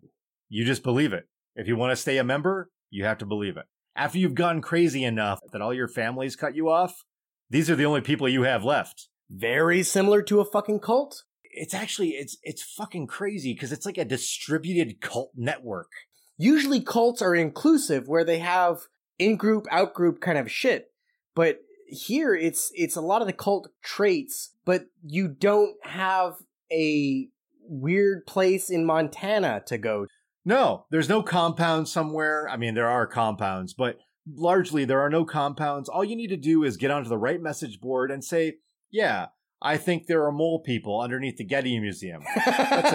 You 0.49 0.65
just 0.65 0.83
believe 0.83 1.13
it. 1.13 1.29
If 1.55 1.69
you 1.69 1.77
want 1.77 1.93
to 1.93 1.97
stay 1.97 2.19
a 2.19 2.25
member, 2.25 2.71
you 2.91 3.05
have 3.05 3.19
to 3.19 3.27
believe 3.27 3.57
it. 3.57 3.67
After 3.95 4.19
you've 4.19 4.35
gone 4.35 4.61
crazy 4.61 5.05
enough 5.05 5.39
that 5.53 5.63
all 5.63 5.73
your 5.73 5.87
families 5.87 6.35
cut 6.35 6.57
you 6.57 6.69
off, 6.69 7.05
these 7.49 7.71
are 7.71 7.77
the 7.77 7.87
only 7.87 8.01
people 8.01 8.29
you 8.29 8.43
have 8.43 8.65
left. 8.65 9.09
Very 9.31 9.85
similar 9.85 10.23
to 10.23 10.41
a 10.41 10.45
fucking 10.45 10.81
cult 10.81 11.23
it's 11.53 11.75
actually 11.75 12.11
it's 12.11 12.39
it's 12.43 12.63
fucking 12.63 13.07
crazy 13.07 13.53
because 13.53 13.73
it's 13.73 13.87
like 13.87 13.99
a 13.99 14.05
distributed 14.05 15.01
cult 15.01 15.31
network. 15.37 15.91
Usually 16.39 16.81
cults 16.81 17.23
are 17.23 17.35
inclusive 17.35 18.09
where 18.09 18.25
they 18.25 18.39
have 18.39 18.81
in-group 19.19 19.67
out-group 19.71 20.21
kind 20.21 20.39
of 20.39 20.51
shit. 20.51 20.91
But 21.35 21.59
here 21.87 22.35
it's 22.35 22.73
it's 22.75 22.97
a 22.97 23.03
lot 23.03 23.21
of 23.21 23.27
the 23.27 23.33
cult 23.35 23.69
traits, 23.83 24.55
but 24.65 24.87
you 25.05 25.29
don't 25.29 25.77
have 25.85 26.37
a 26.73 27.29
weird 27.73 28.27
place 28.27 28.71
in 28.71 28.85
Montana 28.85 29.63
to 29.67 29.79
go. 29.79 30.07
No, 30.45 30.87
there's 30.91 31.09
no 31.09 31.23
compound 31.23 31.89
somewhere. 31.89 32.49
I 32.49 32.57
mean, 32.57 32.75
there 32.75 32.89
are 32.89 33.07
compounds, 33.07 33.75
but 33.75 33.99
largely 34.33 34.85
there 34.85 35.01
are 35.01 35.11
no 35.11 35.25
compounds. 35.25 35.89
All 35.89 36.05
you 36.05 36.17
need 36.17 36.29
to 36.29 36.37
do 36.37 36.65
is 36.65 36.77
get 36.77 36.91
onto 36.91 37.09
the 37.09 37.19
right 37.19 37.41
message 37.41 37.81
board 37.81 38.11
and 38.11 38.25
say, 38.25 38.57
yeah, 38.91 39.27
I 39.61 39.77
think 39.77 40.07
there 40.07 40.25
are 40.27 40.33
mole 40.33 40.61
people 40.61 41.01
underneath 41.01 41.37
the 41.37 41.45
Getty 41.45 41.79
Museum. 41.79 42.23
That's 42.45 42.93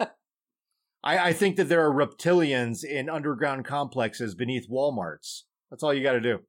it. 0.00 0.08
I, 1.04 1.18
I 1.18 1.32
think 1.32 1.56
that 1.56 1.68
there 1.68 1.84
are 1.84 1.92
reptilians 1.92 2.84
in 2.84 3.08
underground 3.08 3.64
complexes 3.64 4.34
beneath 4.34 4.70
Walmarts. 4.70 5.42
That's 5.70 5.82
all 5.82 5.92
you 5.92 6.02
got 6.02 6.12
to 6.12 6.20
do. 6.20 6.40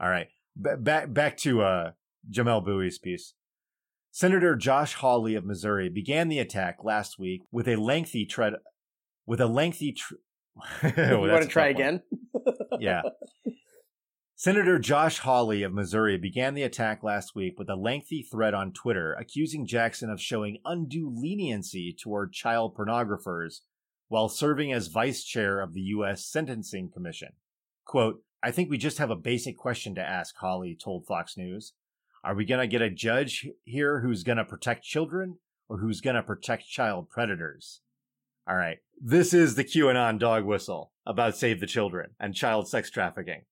All 0.00 0.08
right, 0.08 0.28
B- 0.60 0.70
back 0.78 1.12
back 1.12 1.36
to 1.38 1.62
uh, 1.62 1.90
Jamelle 2.30 2.64
Bouie's 2.64 2.98
piece. 2.98 3.34
Senator 4.14 4.54
Josh 4.56 4.92
Hawley 4.92 5.34
of 5.36 5.46
Missouri 5.46 5.88
began 5.88 6.28
the 6.28 6.38
attack 6.38 6.84
last 6.84 7.18
week 7.18 7.40
with 7.50 7.66
a 7.66 7.76
lengthy 7.76 8.26
tread, 8.26 8.52
with 9.24 9.40
a 9.40 9.46
lengthy. 9.46 9.92
Tr- 9.92 10.16
you 10.84 11.18
want 11.18 11.42
to 11.42 11.48
try 11.48 11.68
again? 11.68 12.02
yeah. 12.78 13.00
Senator 14.36 14.78
Josh 14.78 15.20
Hawley 15.20 15.62
of 15.62 15.72
Missouri 15.72 16.18
began 16.18 16.52
the 16.52 16.62
attack 16.62 17.02
last 17.02 17.34
week 17.34 17.58
with 17.58 17.70
a 17.70 17.74
lengthy 17.74 18.22
thread 18.22 18.52
on 18.52 18.72
Twitter 18.72 19.14
accusing 19.14 19.66
Jackson 19.66 20.10
of 20.10 20.20
showing 20.20 20.58
undue 20.66 21.10
leniency 21.10 21.90
toward 21.98 22.34
child 22.34 22.76
pornographers 22.76 23.60
while 24.08 24.28
serving 24.28 24.74
as 24.74 24.88
vice 24.88 25.24
chair 25.24 25.58
of 25.58 25.72
the 25.72 25.80
U.S. 25.80 26.26
Sentencing 26.26 26.90
Commission. 26.92 27.30
Quote, 27.86 28.22
I 28.42 28.50
think 28.50 28.68
we 28.68 28.76
just 28.76 28.98
have 28.98 29.10
a 29.10 29.16
basic 29.16 29.56
question 29.56 29.94
to 29.94 30.06
ask, 30.06 30.36
Hawley 30.36 30.76
told 30.78 31.06
Fox 31.06 31.38
News. 31.38 31.72
Are 32.24 32.34
we 32.34 32.44
going 32.44 32.60
to 32.60 32.68
get 32.68 32.82
a 32.82 32.90
judge 32.90 33.48
here 33.64 34.00
who's 34.00 34.22
going 34.22 34.38
to 34.38 34.44
protect 34.44 34.84
children 34.84 35.38
or 35.68 35.78
who's 35.78 36.00
going 36.00 36.14
to 36.14 36.22
protect 36.22 36.68
child 36.68 37.10
predators? 37.10 37.80
All 38.48 38.54
right. 38.54 38.78
This 39.00 39.34
is 39.34 39.56
the 39.56 39.64
QAnon 39.64 40.20
dog 40.20 40.44
whistle 40.44 40.92
about 41.04 41.36
Save 41.36 41.58
the 41.58 41.66
Children 41.66 42.10
and 42.20 42.34
child 42.34 42.68
sex 42.68 42.90
trafficking. 42.90 43.42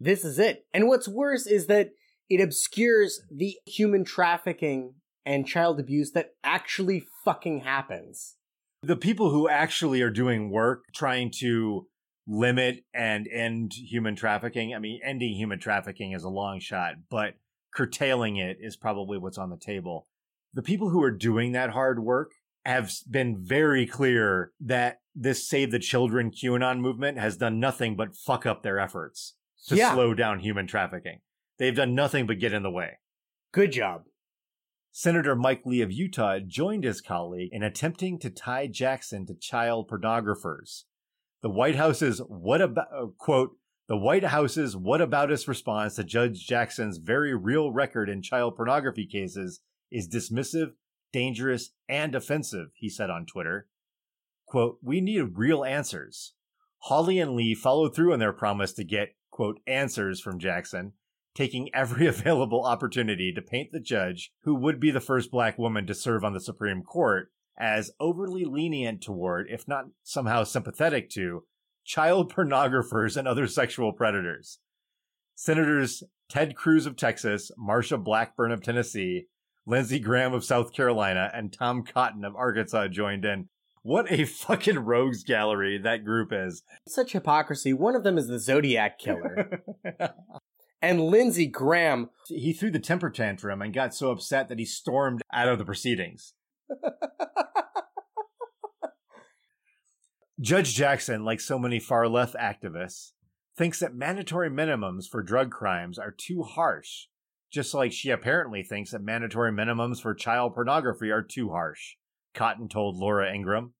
This 0.00 0.24
is 0.24 0.38
it. 0.38 0.64
And 0.72 0.88
what's 0.88 1.08
worse 1.08 1.46
is 1.46 1.66
that 1.66 1.90
it 2.30 2.40
obscures 2.40 3.20
the 3.30 3.58
human 3.66 4.04
trafficking 4.04 4.94
and 5.26 5.46
child 5.46 5.78
abuse 5.78 6.12
that 6.12 6.30
actually 6.42 7.04
fucking 7.24 7.60
happens. 7.60 8.36
The 8.82 8.96
people 8.96 9.30
who 9.30 9.48
actually 9.48 10.00
are 10.00 10.10
doing 10.10 10.50
work 10.50 10.84
trying 10.94 11.32
to 11.40 11.86
limit 12.26 12.84
and 12.94 13.28
end 13.28 13.72
human 13.74 14.16
trafficking. 14.16 14.74
I 14.74 14.78
mean, 14.78 15.00
ending 15.04 15.34
human 15.34 15.58
trafficking 15.58 16.12
is 16.12 16.24
a 16.24 16.28
long 16.28 16.60
shot, 16.60 16.94
but 17.10 17.34
curtailing 17.76 18.36
it 18.36 18.56
is 18.60 18.76
probably 18.76 19.18
what's 19.18 19.38
on 19.38 19.50
the 19.50 19.56
table. 19.56 20.08
The 20.54 20.62
people 20.62 20.88
who 20.88 21.02
are 21.02 21.10
doing 21.10 21.52
that 21.52 21.70
hard 21.70 22.02
work 22.02 22.32
have 22.64 22.90
been 23.08 23.36
very 23.38 23.86
clear 23.86 24.52
that 24.60 25.00
this 25.14 25.46
Save 25.46 25.70
the 25.70 25.78
Children 25.78 26.30
QAnon 26.30 26.80
movement 26.80 27.18
has 27.18 27.36
done 27.36 27.60
nothing 27.60 27.94
but 27.94 28.16
fuck 28.16 28.46
up 28.46 28.62
their 28.62 28.80
efforts 28.80 29.34
to 29.68 29.76
yeah. 29.76 29.92
slow 29.92 30.14
down 30.14 30.40
human 30.40 30.66
trafficking. 30.66 31.20
They've 31.58 31.76
done 31.76 31.94
nothing 31.94 32.26
but 32.26 32.38
get 32.38 32.52
in 32.52 32.62
the 32.62 32.70
way. 32.70 32.98
Good 33.52 33.72
job. 33.72 34.04
Senator 34.90 35.36
Mike 35.36 35.62
Lee 35.66 35.82
of 35.82 35.92
Utah 35.92 36.38
joined 36.38 36.84
his 36.84 37.02
colleague 37.02 37.50
in 37.52 37.62
attempting 37.62 38.18
to 38.20 38.30
tie 38.30 38.66
Jackson 38.66 39.26
to 39.26 39.34
child 39.34 39.90
pornographers. 39.90 40.84
The 41.42 41.50
White 41.50 41.76
House's 41.76 42.18
what 42.26 42.62
about 42.62 43.18
quote 43.18 43.50
the 43.88 43.96
White 43.96 44.24
House's 44.24 44.76
what 44.76 45.00
about 45.00 45.30
us 45.30 45.46
response 45.46 45.94
to 45.94 46.04
Judge 46.04 46.46
Jackson's 46.46 46.98
very 46.98 47.34
real 47.34 47.70
record 47.70 48.08
in 48.08 48.20
child 48.20 48.56
pornography 48.56 49.06
cases 49.06 49.60
is 49.92 50.08
dismissive, 50.08 50.72
dangerous, 51.12 51.70
and 51.88 52.14
offensive, 52.14 52.68
he 52.74 52.88
said 52.88 53.10
on 53.10 53.26
Twitter. 53.26 53.68
Quote, 54.46 54.78
we 54.82 55.00
need 55.00 55.36
real 55.36 55.64
answers. 55.64 56.34
Hawley 56.78 57.18
and 57.18 57.34
Lee 57.34 57.54
followed 57.54 57.94
through 57.94 58.12
on 58.12 58.18
their 58.18 58.32
promise 58.32 58.72
to 58.74 58.84
get, 58.84 59.14
quote, 59.30 59.60
answers 59.66 60.20
from 60.20 60.38
Jackson, 60.38 60.92
taking 61.34 61.72
every 61.74 62.06
available 62.08 62.64
opportunity 62.64 63.32
to 63.32 63.42
paint 63.42 63.70
the 63.70 63.80
judge, 63.80 64.32
who 64.42 64.54
would 64.54 64.80
be 64.80 64.90
the 64.90 65.00
first 65.00 65.30
black 65.30 65.58
woman 65.58 65.86
to 65.86 65.94
serve 65.94 66.24
on 66.24 66.32
the 66.32 66.40
Supreme 66.40 66.82
Court, 66.82 67.30
as 67.58 67.92
overly 68.00 68.44
lenient 68.44 69.00
toward, 69.00 69.46
if 69.48 69.66
not 69.66 69.86
somehow 70.02 70.44
sympathetic 70.44 71.08
to, 71.10 71.44
child 71.86 72.32
pornographers 72.34 73.16
and 73.16 73.26
other 73.26 73.46
sexual 73.46 73.92
predators. 73.92 74.58
Senators 75.34 76.02
Ted 76.28 76.56
Cruz 76.56 76.86
of 76.86 76.96
Texas, 76.96 77.50
Marsha 77.58 78.02
Blackburn 78.02 78.50
of 78.50 78.62
Tennessee, 78.62 79.26
Lindsey 79.64 79.98
Graham 79.98 80.34
of 80.34 80.44
South 80.44 80.72
Carolina, 80.72 81.30
and 81.32 81.52
Tom 81.52 81.84
Cotton 81.84 82.24
of 82.24 82.34
Arkansas 82.34 82.88
joined 82.88 83.24
in. 83.24 83.48
What 83.82 84.10
a 84.10 84.24
fucking 84.26 84.80
rogues 84.80 85.22
gallery 85.22 85.78
that 85.78 86.04
group 86.04 86.32
is. 86.32 86.62
Such 86.88 87.12
hypocrisy. 87.12 87.72
One 87.72 87.94
of 87.94 88.02
them 88.02 88.18
is 88.18 88.26
the 88.26 88.38
Zodiac 88.38 88.98
Killer. 88.98 89.62
and 90.82 91.00
Lindsey 91.00 91.46
Graham. 91.46 92.10
He 92.26 92.52
threw 92.52 92.70
the 92.70 92.80
temper 92.80 93.10
tantrum 93.10 93.62
and 93.62 93.72
got 93.72 93.94
so 93.94 94.10
upset 94.10 94.48
that 94.48 94.58
he 94.58 94.64
stormed 94.64 95.22
out 95.32 95.48
of 95.48 95.58
the 95.58 95.64
proceedings. 95.64 96.32
Judge 100.38 100.74
Jackson, 100.74 101.24
like 101.24 101.40
so 101.40 101.58
many 101.58 101.80
far 101.80 102.06
left 102.08 102.34
activists, 102.34 103.12
thinks 103.56 103.80
that 103.80 103.94
mandatory 103.94 104.50
minimums 104.50 105.08
for 105.08 105.22
drug 105.22 105.50
crimes 105.50 105.98
are 105.98 106.10
too 106.10 106.42
harsh, 106.42 107.06
just 107.50 107.72
like 107.72 107.90
she 107.90 108.10
apparently 108.10 108.62
thinks 108.62 108.90
that 108.90 109.02
mandatory 109.02 109.50
minimums 109.50 109.98
for 109.98 110.14
child 110.14 110.52
pornography 110.54 111.10
are 111.10 111.22
too 111.22 111.48
harsh, 111.48 111.94
Cotton 112.34 112.68
told 112.68 112.96
Laura 112.96 113.32
Ingraham. 113.32 113.72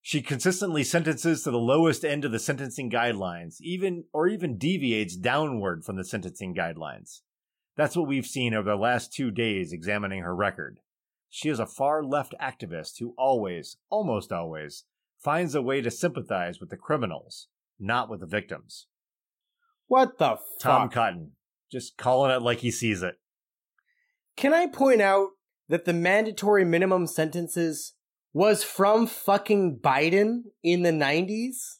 She 0.00 0.22
consistently 0.22 0.84
sentences 0.84 1.42
to 1.42 1.50
the 1.50 1.58
lowest 1.58 2.04
end 2.04 2.24
of 2.24 2.30
the 2.30 2.38
sentencing 2.38 2.88
guidelines, 2.88 3.56
even 3.60 4.04
or 4.12 4.28
even 4.28 4.58
deviates 4.58 5.16
downward 5.16 5.84
from 5.84 5.96
the 5.96 6.04
sentencing 6.04 6.54
guidelines. 6.54 7.22
That's 7.76 7.96
what 7.96 8.06
we've 8.06 8.26
seen 8.26 8.54
over 8.54 8.70
the 8.70 8.76
last 8.76 9.12
two 9.12 9.32
days 9.32 9.72
examining 9.72 10.20
her 10.20 10.36
record. 10.36 10.78
She 11.30 11.48
is 11.48 11.58
a 11.58 11.66
far 11.66 12.04
left 12.04 12.32
activist 12.40 13.00
who 13.00 13.14
always, 13.18 13.78
almost 13.90 14.30
always, 14.30 14.84
finds 15.22 15.54
a 15.54 15.62
way 15.62 15.80
to 15.80 15.90
sympathize 15.90 16.60
with 16.60 16.70
the 16.70 16.76
criminals, 16.76 17.48
not 17.78 18.08
with 18.08 18.20
the 18.20 18.26
victims. 18.26 18.86
What 19.86 20.18
the 20.18 20.36
fuck? 20.36 20.60
Tom 20.60 20.88
Cotton. 20.88 21.32
Just 21.70 21.96
calling 21.96 22.30
it 22.30 22.42
like 22.42 22.58
he 22.58 22.70
sees 22.70 23.02
it. 23.02 23.16
Can 24.36 24.52
I 24.52 24.66
point 24.66 25.00
out 25.00 25.30
that 25.68 25.84
the 25.84 25.92
mandatory 25.92 26.64
minimum 26.64 27.06
sentences 27.06 27.94
was 28.32 28.64
from 28.64 29.06
fucking 29.06 29.78
Biden 29.78 30.42
in 30.62 30.82
the 30.82 30.90
90s? 30.90 31.78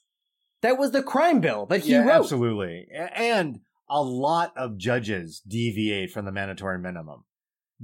That 0.63 0.79
was 0.79 0.93
the 0.93 1.03
crime 1.03 1.41
bill 1.41 1.67
that 1.67 1.83
he 1.83 1.93
yeah, 1.93 2.05
wrote. 2.05 2.21
Absolutely. 2.23 2.87
And 3.15 3.61
a 3.89 4.03
lot 4.03 4.53
of 4.57 4.79
judges 4.79 5.43
deviate 5.47 6.11
from 6.11 6.25
the 6.25 6.33
mandatory 6.33 6.79
minimum. 6.79 7.25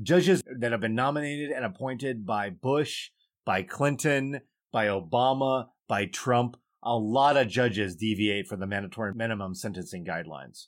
Judges 0.02 0.43
that 0.60 0.72
have 0.72 0.81
been 0.81 0.94
nominated 0.94 1.51
and 1.51 1.64
appointed 1.64 2.24
by 2.24 2.48
Bush, 2.48 3.10
by 3.44 3.62
Clinton, 3.62 4.40
by 4.72 4.86
Obama, 4.86 5.66
by 5.88 6.06
Trump. 6.06 6.56
A 6.82 6.97
lot 6.97 7.36
of 7.36 7.48
judges 7.48 7.97
deviate 7.97 8.47
from 8.47 8.60
the 8.60 8.66
mandatory 8.66 9.14
minimum 9.14 9.55
sentencing 9.55 10.05
guidelines. 10.05 10.66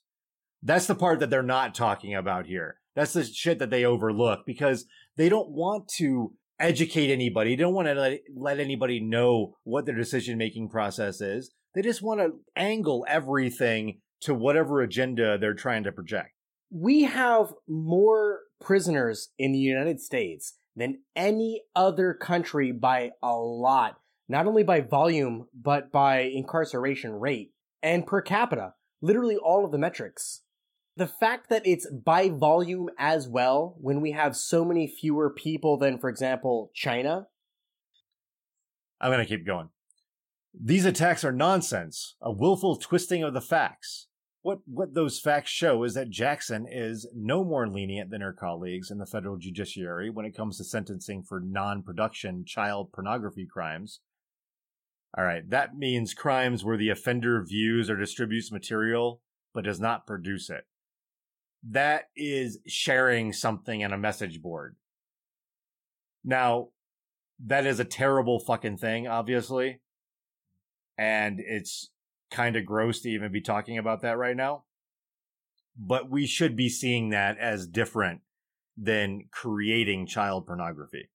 That's 0.62 0.86
the 0.86 0.94
part 0.94 1.20
that 1.20 1.30
they're 1.30 1.42
not 1.42 1.74
talking 1.74 2.14
about 2.14 2.46
here. 2.46 2.76
That's 2.94 3.14
the 3.14 3.24
shit 3.24 3.58
that 3.58 3.70
they 3.70 3.84
overlook 3.84 4.40
because 4.46 4.84
they 5.16 5.28
don't 5.28 5.50
want 5.50 5.88
to 5.96 6.34
educate 6.60 7.10
anybody. 7.10 7.56
They 7.56 7.62
don't 7.62 7.74
want 7.74 7.88
to 7.88 7.94
let, 7.94 8.20
let 8.36 8.60
anybody 8.60 9.00
know 9.00 9.56
what 9.64 9.86
their 9.86 9.96
decision 9.96 10.38
making 10.38 10.68
process 10.68 11.20
is. 11.20 11.52
They 11.74 11.82
just 11.82 12.02
want 12.02 12.20
to 12.20 12.32
angle 12.54 13.06
everything 13.08 14.00
to 14.20 14.34
whatever 14.34 14.82
agenda 14.82 15.38
they're 15.38 15.54
trying 15.54 15.84
to 15.84 15.92
project. 15.92 16.30
We 16.70 17.02
have 17.02 17.52
more 17.68 18.40
prisoners 18.60 19.30
in 19.38 19.52
the 19.52 19.58
United 19.58 20.00
States 20.00 20.58
than 20.76 21.00
any 21.14 21.62
other 21.76 22.14
country 22.14 22.72
by 22.72 23.10
a 23.22 23.34
lot, 23.34 23.98
not 24.28 24.46
only 24.46 24.62
by 24.62 24.80
volume, 24.80 25.48
but 25.54 25.92
by 25.92 26.20
incarceration 26.20 27.12
rate 27.12 27.52
and 27.82 28.06
per 28.06 28.22
capita, 28.22 28.74
literally 29.00 29.36
all 29.36 29.64
of 29.64 29.72
the 29.72 29.78
metrics. 29.78 30.42
The 30.96 31.06
fact 31.06 31.48
that 31.48 31.66
it's 31.66 31.90
by 31.90 32.28
volume 32.28 32.90
as 32.98 33.26
well, 33.26 33.76
when 33.80 34.00
we 34.00 34.12
have 34.12 34.36
so 34.36 34.64
many 34.64 34.86
fewer 34.86 35.30
people 35.30 35.78
than, 35.78 35.98
for 35.98 36.10
example, 36.10 36.70
China. 36.74 37.28
I'm 39.00 39.10
going 39.10 39.24
to 39.24 39.28
keep 39.28 39.46
going. 39.46 39.70
These 40.54 40.84
attacks 40.84 41.24
are 41.24 41.32
nonsense, 41.32 42.16
a 42.20 42.30
willful 42.30 42.76
twisting 42.76 43.22
of 43.22 43.32
the 43.32 43.40
facts. 43.40 44.06
What 44.42 44.58
what 44.66 44.94
those 44.94 45.20
facts 45.20 45.50
show 45.50 45.84
is 45.84 45.94
that 45.94 46.10
Jackson 46.10 46.66
is 46.68 47.06
no 47.14 47.44
more 47.44 47.68
lenient 47.68 48.10
than 48.10 48.20
her 48.20 48.32
colleagues 48.32 48.90
in 48.90 48.98
the 48.98 49.06
federal 49.06 49.36
judiciary 49.36 50.10
when 50.10 50.26
it 50.26 50.36
comes 50.36 50.58
to 50.58 50.64
sentencing 50.64 51.22
for 51.22 51.40
non-production 51.40 52.44
child 52.44 52.92
pornography 52.92 53.46
crimes. 53.46 54.00
All 55.16 55.24
right, 55.24 55.48
that 55.50 55.76
means 55.76 56.12
crimes 56.12 56.64
where 56.64 56.76
the 56.76 56.88
offender 56.88 57.44
views 57.44 57.88
or 57.88 57.96
distributes 57.96 58.50
material 58.50 59.20
but 59.54 59.64
does 59.64 59.78
not 59.78 60.06
produce 60.06 60.50
it. 60.50 60.64
That 61.62 62.04
is 62.16 62.58
sharing 62.66 63.32
something 63.32 63.82
in 63.82 63.92
a 63.92 63.98
message 63.98 64.42
board. 64.42 64.76
Now, 66.24 66.68
that 67.44 67.66
is 67.66 67.78
a 67.78 67.84
terrible 67.84 68.40
fucking 68.40 68.78
thing, 68.78 69.06
obviously. 69.06 69.80
And 70.98 71.38
it's 71.40 71.90
kind 72.32 72.56
of 72.56 72.66
gross 72.66 73.00
to 73.02 73.10
even 73.10 73.30
be 73.30 73.40
talking 73.40 73.78
about 73.78 74.02
that 74.02 74.18
right 74.18 74.36
now. 74.36 74.64
But 75.76 76.10
we 76.10 76.26
should 76.26 76.56
be 76.56 76.68
seeing 76.68 77.10
that 77.10 77.38
as 77.38 77.66
different 77.66 78.20
than 78.76 79.26
creating 79.30 80.06
child 80.06 80.46
pornography. 80.46 81.10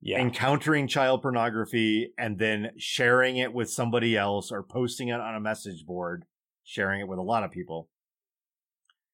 Yeah. 0.00 0.20
Encountering 0.20 0.88
child 0.88 1.22
pornography 1.22 2.12
and 2.16 2.38
then 2.38 2.70
sharing 2.78 3.36
it 3.36 3.52
with 3.52 3.70
somebody 3.70 4.16
else 4.16 4.50
or 4.50 4.62
posting 4.62 5.08
it 5.08 5.20
on 5.20 5.34
a 5.34 5.40
message 5.40 5.84
board, 5.84 6.24
sharing 6.64 7.00
it 7.00 7.08
with 7.08 7.18
a 7.18 7.22
lot 7.22 7.44
of 7.44 7.50
people. 7.50 7.90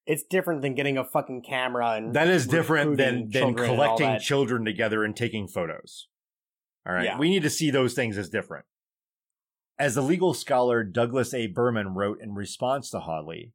It's 0.05 0.23
different 0.23 0.61
than 0.61 0.75
getting 0.75 0.97
a 0.97 1.03
fucking 1.03 1.41
camera 1.41 1.91
and 1.91 2.13
That 2.13 2.29
is 2.29 2.47
different 2.47 2.95
than, 2.95 3.29
than 3.29 3.31
children 3.31 3.69
and 3.69 3.79
all 3.81 3.97
collecting 3.97 4.19
children 4.19 4.63
together 4.63 5.03
and 5.03 5.13
taking 5.13 5.49
photos. 5.49 6.07
All 6.87 6.93
right. 6.93 7.03
Yeah. 7.03 7.17
We 7.17 7.29
need 7.29 7.43
to 7.43 7.49
see 7.49 7.69
those 7.69 7.93
things 7.93 8.17
as 8.17 8.29
different. 8.29 8.65
As 9.79 9.93
the 9.93 10.01
legal 10.01 10.33
scholar 10.33 10.83
Douglas 10.83 11.35
A. 11.35 11.45
Berman 11.45 11.89
wrote 11.89 12.19
in 12.19 12.33
response 12.33 12.89
to 12.89 13.01
Hawley, 13.01 13.53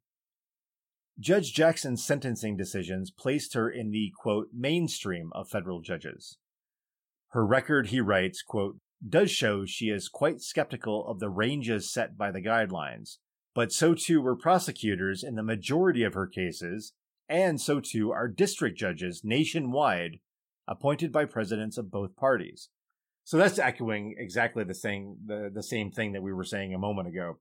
Judge 1.19 1.53
Jackson's 1.53 2.03
sentencing 2.03 2.55
decisions 2.55 3.11
placed 3.11 3.53
her 3.55 3.69
in 3.69 3.91
the 3.91 4.13
quote 4.17 4.47
mainstream 4.53 5.31
of 5.33 5.49
federal 5.49 5.81
judges. 5.81 6.37
Her 7.31 7.45
record, 7.45 7.87
he 7.87 7.99
writes, 7.99 8.41
quote, 8.41 8.77
does 9.07 9.31
show 9.31 9.65
she 9.65 9.89
is 9.89 10.07
quite 10.07 10.39
skeptical 10.39 11.05
of 11.07 11.19
the 11.19 11.29
ranges 11.29 11.91
set 11.91 12.17
by 12.17 12.31
the 12.31 12.41
guidelines, 12.41 13.17
but 13.53 13.73
so 13.73 13.93
too 13.93 14.21
were 14.21 14.35
prosecutors 14.35 15.23
in 15.23 15.35
the 15.35 15.43
majority 15.43 16.03
of 16.03 16.13
her 16.13 16.25
cases, 16.25 16.93
and 17.27 17.59
so 17.59 17.81
too 17.81 18.11
are 18.11 18.29
district 18.29 18.77
judges 18.77 19.23
nationwide 19.25 20.19
appointed 20.69 21.11
by 21.11 21.25
presidents 21.25 21.77
of 21.77 21.91
both 21.91 22.15
parties. 22.15 22.69
So 23.25 23.37
that's 23.37 23.59
echoing 23.59 24.15
exactly 24.17 24.63
the 24.63 24.73
same 24.73 25.17
the, 25.25 25.49
the 25.53 25.63
same 25.63 25.91
thing 25.91 26.13
that 26.13 26.23
we 26.23 26.33
were 26.33 26.43
saying 26.43 26.73
a 26.73 26.79
moment 26.79 27.07
ago. 27.07 27.39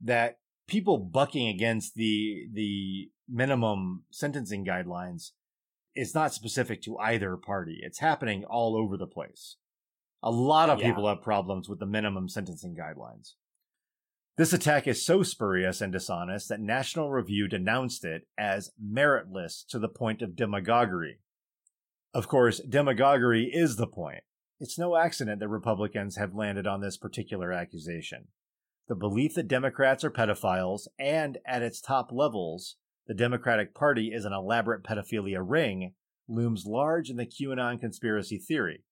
That 0.00 0.38
people 0.66 0.98
bucking 0.98 1.48
against 1.48 1.94
the 1.94 2.46
the 2.52 3.10
minimum 3.28 4.04
sentencing 4.10 4.64
guidelines 4.64 5.32
is 5.96 6.14
not 6.14 6.32
specific 6.32 6.80
to 6.82 6.96
either 6.98 7.36
party. 7.36 7.80
It's 7.82 7.98
happening 7.98 8.44
all 8.44 8.76
over 8.76 8.96
the 8.96 9.06
place. 9.06 9.56
A 10.22 10.30
lot 10.30 10.70
of 10.70 10.78
Yeah. 10.78 10.88
people 10.88 11.08
have 11.08 11.22
problems 11.22 11.68
with 11.68 11.80
the 11.80 11.86
minimum 11.86 12.28
sentencing 12.28 12.76
guidelines. 12.76 13.34
This 14.36 14.52
attack 14.52 14.86
is 14.86 15.04
so 15.04 15.24
spurious 15.24 15.80
and 15.80 15.92
dishonest 15.92 16.48
that 16.48 16.60
National 16.60 17.10
Review 17.10 17.48
denounced 17.48 18.04
it 18.04 18.28
as 18.38 18.70
meritless 18.80 19.66
to 19.66 19.80
the 19.80 19.88
point 19.88 20.22
of 20.22 20.36
demagoguery. 20.36 21.18
Of 22.14 22.28
course, 22.28 22.60
demagoguery 22.60 23.50
is 23.52 23.76
the 23.76 23.88
point. 23.88 24.22
It's 24.60 24.78
no 24.78 24.96
accident 24.96 25.40
that 25.40 25.48
Republicans 25.48 26.16
have 26.16 26.34
landed 26.34 26.66
on 26.66 26.80
this 26.80 26.96
particular 26.96 27.52
accusation. 27.52 28.28
The 28.88 28.96
belief 28.96 29.34
that 29.34 29.48
Democrats 29.48 30.02
are 30.02 30.10
pedophiles, 30.10 30.88
and 30.98 31.38
at 31.46 31.62
its 31.62 31.80
top 31.80 32.10
levels, 32.10 32.76
the 33.06 33.14
Democratic 33.14 33.74
Party 33.74 34.12
is 34.12 34.24
an 34.24 34.32
elaborate 34.32 34.82
pedophilia 34.82 35.42
ring, 35.46 35.94
looms 36.26 36.64
large 36.66 37.08
in 37.08 37.16
the 37.16 37.26
QAnon 37.26 37.78
conspiracy 37.78 38.38
theory. 38.38 38.84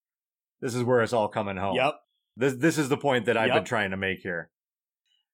This 0.61 0.75
is 0.75 0.85
where 0.85 1.03
it's 1.03 1.13
all 1.13 1.29
coming 1.29 1.57
home. 1.57 1.77
Yep. 1.77 1.95
This 2.37 2.55
this 2.55 2.79
is 2.79 2.89
the 2.89 2.97
point 2.97 3.27
that 3.27 3.37
I've 3.37 3.53
been 3.53 3.65
trying 3.65 3.91
to 3.91 3.97
make 3.97 4.21
here. 4.21 4.51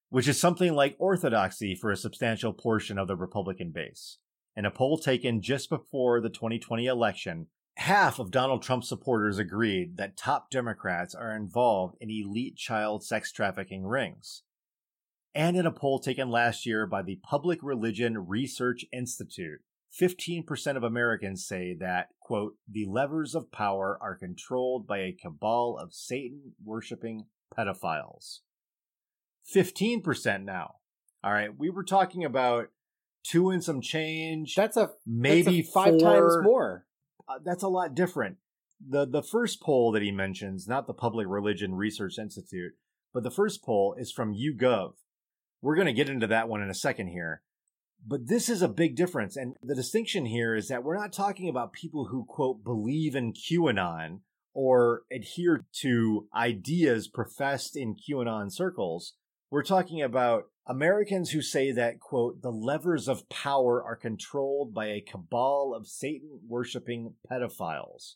Which 0.09 0.27
is 0.27 0.39
something 0.39 0.73
like 0.73 0.95
orthodoxy 0.99 1.75
for 1.75 1.91
a 1.91 1.97
substantial 1.97 2.53
portion 2.53 2.97
of 2.97 3.07
the 3.07 3.15
Republican 3.15 3.71
base. 3.71 4.19
In 4.55 4.65
a 4.65 4.71
poll 4.71 4.97
taken 4.97 5.41
just 5.41 5.69
before 5.69 6.21
the 6.21 6.29
2020 6.29 6.85
election, 6.85 7.47
half 7.75 8.19
of 8.19 8.31
Donald 8.31 8.61
Trump's 8.61 8.89
supporters 8.89 9.37
agreed 9.37 9.97
that 9.97 10.17
top 10.17 10.49
Democrats 10.49 11.15
are 11.15 11.35
involved 11.35 11.95
in 11.99 12.09
elite 12.09 12.55
child 12.55 13.03
sex 13.03 13.31
trafficking 13.31 13.85
rings. 13.85 14.43
And 15.35 15.57
in 15.57 15.65
a 15.65 15.71
poll 15.71 15.99
taken 15.99 16.29
last 16.29 16.65
year 16.65 16.85
by 16.85 17.01
the 17.01 17.19
Public 17.23 17.59
Religion 17.63 18.27
Research 18.27 18.85
Institute, 18.93 19.61
15% 19.99 20.77
of 20.77 20.83
Americans 20.83 21.45
say 21.45 21.75
that, 21.79 22.09
quote, 22.19 22.55
the 22.69 22.85
levers 22.85 23.35
of 23.35 23.51
power 23.51 23.97
are 24.01 24.15
controlled 24.15 24.87
by 24.87 24.99
a 24.99 25.11
cabal 25.11 25.77
of 25.77 25.93
Satan 25.93 26.53
worshipping 26.63 27.25
pedophiles. 27.55 28.39
15% 29.53 30.43
now. 30.43 30.75
All 31.23 31.31
right. 31.31 31.49
We 31.57 31.69
were 31.69 31.83
talking 31.83 32.23
about 32.23 32.69
two 33.23 33.49
and 33.49 33.63
some 33.63 33.81
change. 33.81 34.55
That's 34.55 34.77
a 34.77 34.91
maybe 35.05 35.61
that's 35.61 35.69
a 35.69 35.71
five 35.71 35.99
four. 35.99 35.99
times 35.99 36.37
more. 36.43 36.85
Uh, 37.27 37.39
that's 37.43 37.63
a 37.63 37.69
lot 37.69 37.95
different. 37.95 38.37
The 38.85 39.05
the 39.05 39.23
first 39.23 39.61
poll 39.61 39.91
that 39.91 40.01
he 40.01 40.11
mentions, 40.11 40.67
not 40.67 40.87
the 40.87 40.93
Public 40.93 41.27
Religion 41.27 41.75
Research 41.75 42.17
Institute, 42.19 42.73
but 43.13 43.23
the 43.23 43.31
first 43.31 43.63
poll 43.63 43.95
is 43.97 44.11
from 44.11 44.33
YouGov. 44.33 44.93
We're 45.61 45.75
going 45.75 45.87
to 45.87 45.93
get 45.93 46.09
into 46.09 46.27
that 46.27 46.49
one 46.49 46.61
in 46.61 46.69
a 46.69 46.75
second 46.75 47.07
here. 47.07 47.41
But 48.05 48.27
this 48.27 48.49
is 48.49 48.61
a 48.61 48.67
big 48.67 48.97
difference. 48.97 49.37
And 49.37 49.55
the 49.63 49.75
distinction 49.75 50.25
here 50.25 50.55
is 50.55 50.67
that 50.67 50.83
we're 50.83 50.97
not 50.97 51.13
talking 51.13 51.47
about 51.47 51.71
people 51.71 52.07
who, 52.07 52.25
quote, 52.25 52.63
believe 52.63 53.15
in 53.15 53.31
QAnon 53.31 54.19
or 54.53 55.03
adhere 55.11 55.65
to 55.81 56.27
ideas 56.35 57.07
professed 57.07 57.77
in 57.77 57.95
QAnon 57.95 58.51
circles. 58.51 59.13
We're 59.49 59.63
talking 59.63 60.01
about 60.01 60.45
Americans 60.65 61.31
who 61.31 61.41
say 61.41 61.71
that, 61.73 61.99
quote, 61.99 62.41
the 62.41 62.51
levers 62.51 63.07
of 63.07 63.27
power 63.27 63.83
are 63.83 63.97
controlled 63.97 64.73
by 64.73 64.87
a 64.87 65.01
cabal 65.01 65.73
of 65.75 65.87
Satan 65.87 66.39
worshiping 66.47 67.15
pedophiles. 67.29 68.15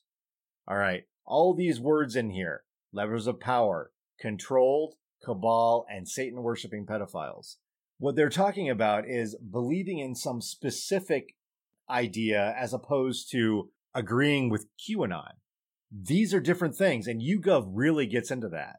All 0.67 0.77
right. 0.77 1.03
All 1.25 1.53
these 1.53 1.79
words 1.79 2.15
in 2.15 2.29
here 2.29 2.63
levers 2.93 3.27
of 3.27 3.39
power, 3.39 3.91
controlled, 4.19 4.95
cabal, 5.23 5.85
and 5.89 6.07
Satan 6.07 6.41
worshiping 6.41 6.85
pedophiles. 6.85 7.57
What 7.99 8.15
they're 8.15 8.29
talking 8.29 8.69
about 8.69 9.07
is 9.07 9.35
believing 9.35 9.99
in 9.99 10.15
some 10.15 10.41
specific 10.41 11.35
idea 11.89 12.55
as 12.57 12.73
opposed 12.73 13.29
to 13.31 13.71
agreeing 13.93 14.49
with 14.49 14.67
QAnon. 14.79 15.33
These 15.91 16.33
are 16.33 16.39
different 16.39 16.75
things, 16.75 17.07
and 17.07 17.21
YouGov 17.21 17.71
really 17.73 18.05
gets 18.05 18.31
into 18.31 18.49
that. 18.49 18.77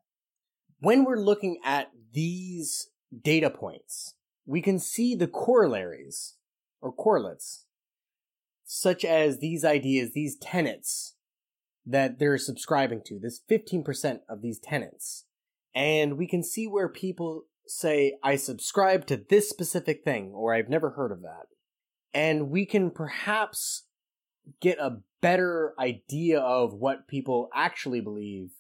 When 0.80 1.04
we're 1.04 1.20
looking 1.20 1.58
at 1.64 1.88
these 2.12 2.88
data 3.22 3.50
points, 3.50 4.14
we 4.46 4.62
can 4.62 4.78
see 4.78 5.14
the 5.14 5.28
corollaries 5.28 6.36
or 6.80 6.92
correlates, 6.92 7.66
such 8.64 9.04
as 9.04 9.38
these 9.38 9.64
ideas, 9.64 10.12
these 10.12 10.36
tenets 10.36 11.14
that 11.86 12.18
they're 12.18 12.38
subscribing 12.38 13.00
to, 13.06 13.18
this 13.18 13.40
15% 13.50 14.20
of 14.28 14.42
these 14.42 14.58
tenets. 14.58 15.24
And 15.74 16.18
we 16.18 16.26
can 16.26 16.42
see 16.42 16.66
where 16.66 16.88
people 16.88 17.44
say, 17.66 18.18
I 18.22 18.36
subscribe 18.36 19.06
to 19.06 19.16
this 19.16 19.48
specific 19.48 20.04
thing, 20.04 20.32
or 20.34 20.54
I've 20.54 20.68
never 20.68 20.90
heard 20.90 21.12
of 21.12 21.22
that. 21.22 21.46
And 22.12 22.50
we 22.50 22.66
can 22.66 22.90
perhaps 22.90 23.84
get 24.60 24.78
a 24.78 24.98
better 25.20 25.74
idea 25.78 26.40
of 26.40 26.74
what 26.74 27.08
people 27.08 27.48
actually 27.54 28.00
believe 28.00 28.50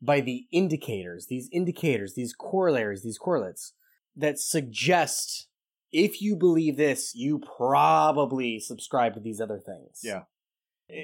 by 0.00 0.20
the 0.20 0.46
indicators, 0.52 1.26
these 1.28 1.48
indicators, 1.52 2.14
these 2.14 2.34
corollaries, 2.34 3.02
these 3.02 3.18
correlates 3.18 3.72
that 4.14 4.38
suggest 4.38 5.48
if 5.92 6.20
you 6.20 6.36
believe 6.36 6.76
this, 6.76 7.14
you 7.14 7.38
probably 7.38 8.60
subscribe 8.60 9.14
to 9.14 9.20
these 9.20 9.40
other 9.40 9.58
things. 9.58 10.00
Yeah. 10.02 10.22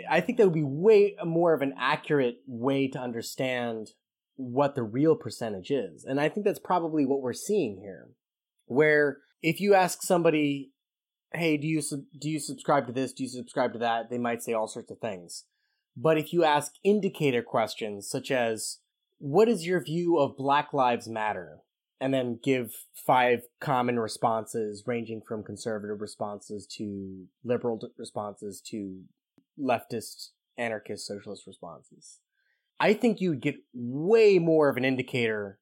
I 0.08 0.20
think 0.20 0.38
that 0.38 0.44
would 0.44 0.54
be 0.54 0.62
way 0.62 1.16
more 1.24 1.54
of 1.54 1.62
an 1.62 1.74
accurate 1.78 2.36
way 2.46 2.88
to 2.88 2.98
understand 2.98 3.90
what 4.36 4.74
the 4.74 4.82
real 4.82 5.16
percentage 5.16 5.70
is. 5.70 6.04
And 6.04 6.20
I 6.20 6.28
think 6.28 6.44
that's 6.44 6.58
probably 6.58 7.04
what 7.04 7.20
we're 7.20 7.32
seeing 7.32 7.78
here. 7.80 8.10
Where 8.66 9.18
if 9.42 9.60
you 9.60 9.74
ask 9.74 10.02
somebody, 10.02 10.72
"Hey, 11.32 11.56
do 11.56 11.66
you 11.66 11.80
sub- 11.80 12.04
do 12.18 12.30
you 12.30 12.38
subscribe 12.38 12.86
to 12.86 12.92
this? 12.92 13.12
Do 13.12 13.24
you 13.24 13.28
subscribe 13.28 13.72
to 13.72 13.78
that?" 13.80 14.08
they 14.08 14.18
might 14.18 14.42
say 14.42 14.52
all 14.52 14.68
sorts 14.68 14.90
of 14.90 14.98
things. 14.98 15.46
But 15.96 16.16
if 16.16 16.32
you 16.32 16.44
ask 16.44 16.72
indicator 16.84 17.42
questions 17.42 18.08
such 18.08 18.30
as, 18.30 18.78
"What 19.22 19.48
is 19.48 19.64
your 19.64 19.80
view 19.80 20.18
of 20.18 20.36
Black 20.36 20.72
Lives 20.72 21.08
Matter?" 21.08 21.60
and 22.00 22.12
then 22.12 22.40
give 22.42 22.74
five 22.92 23.44
common 23.60 24.00
responses 24.00 24.82
ranging 24.88 25.22
from 25.22 25.44
conservative 25.44 26.00
responses 26.00 26.66
to 26.66 27.28
liberal 27.44 27.78
responses 27.96 28.60
to 28.60 29.04
leftist, 29.56 30.30
anarchist, 30.58 31.06
socialist 31.06 31.46
responses. 31.46 32.18
I 32.80 32.94
think 32.94 33.20
you 33.20 33.30
would 33.30 33.40
get 33.40 33.62
way 33.72 34.40
more 34.40 34.68
of 34.68 34.76
an 34.76 34.84
indicator 34.84 35.60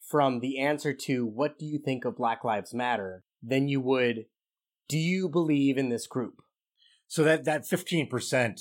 from 0.00 0.38
the 0.38 0.60
answer 0.60 0.92
to 0.92 1.26
what 1.26 1.58
do 1.58 1.66
you 1.66 1.80
think 1.80 2.04
of 2.04 2.16
Black 2.16 2.44
Lives 2.44 2.72
Matter 2.72 3.24
than 3.42 3.66
you 3.66 3.80
would 3.80 4.26
do 4.88 4.98
you 4.98 5.28
believe 5.28 5.76
in 5.76 5.88
this 5.88 6.06
group? 6.06 6.42
So 7.08 7.24
that 7.24 7.44
that 7.46 7.62
15%, 7.62 8.60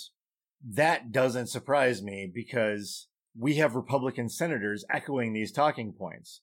that 0.67 1.11
doesn't 1.11 1.47
surprise 1.47 2.01
me 2.01 2.31
because 2.33 3.07
we 3.39 3.55
have 3.55 3.75
Republican 3.75 4.27
senators 4.29 4.83
echoing 4.91 5.33
these 5.33 5.51
talking 5.51 5.93
points. 5.93 6.41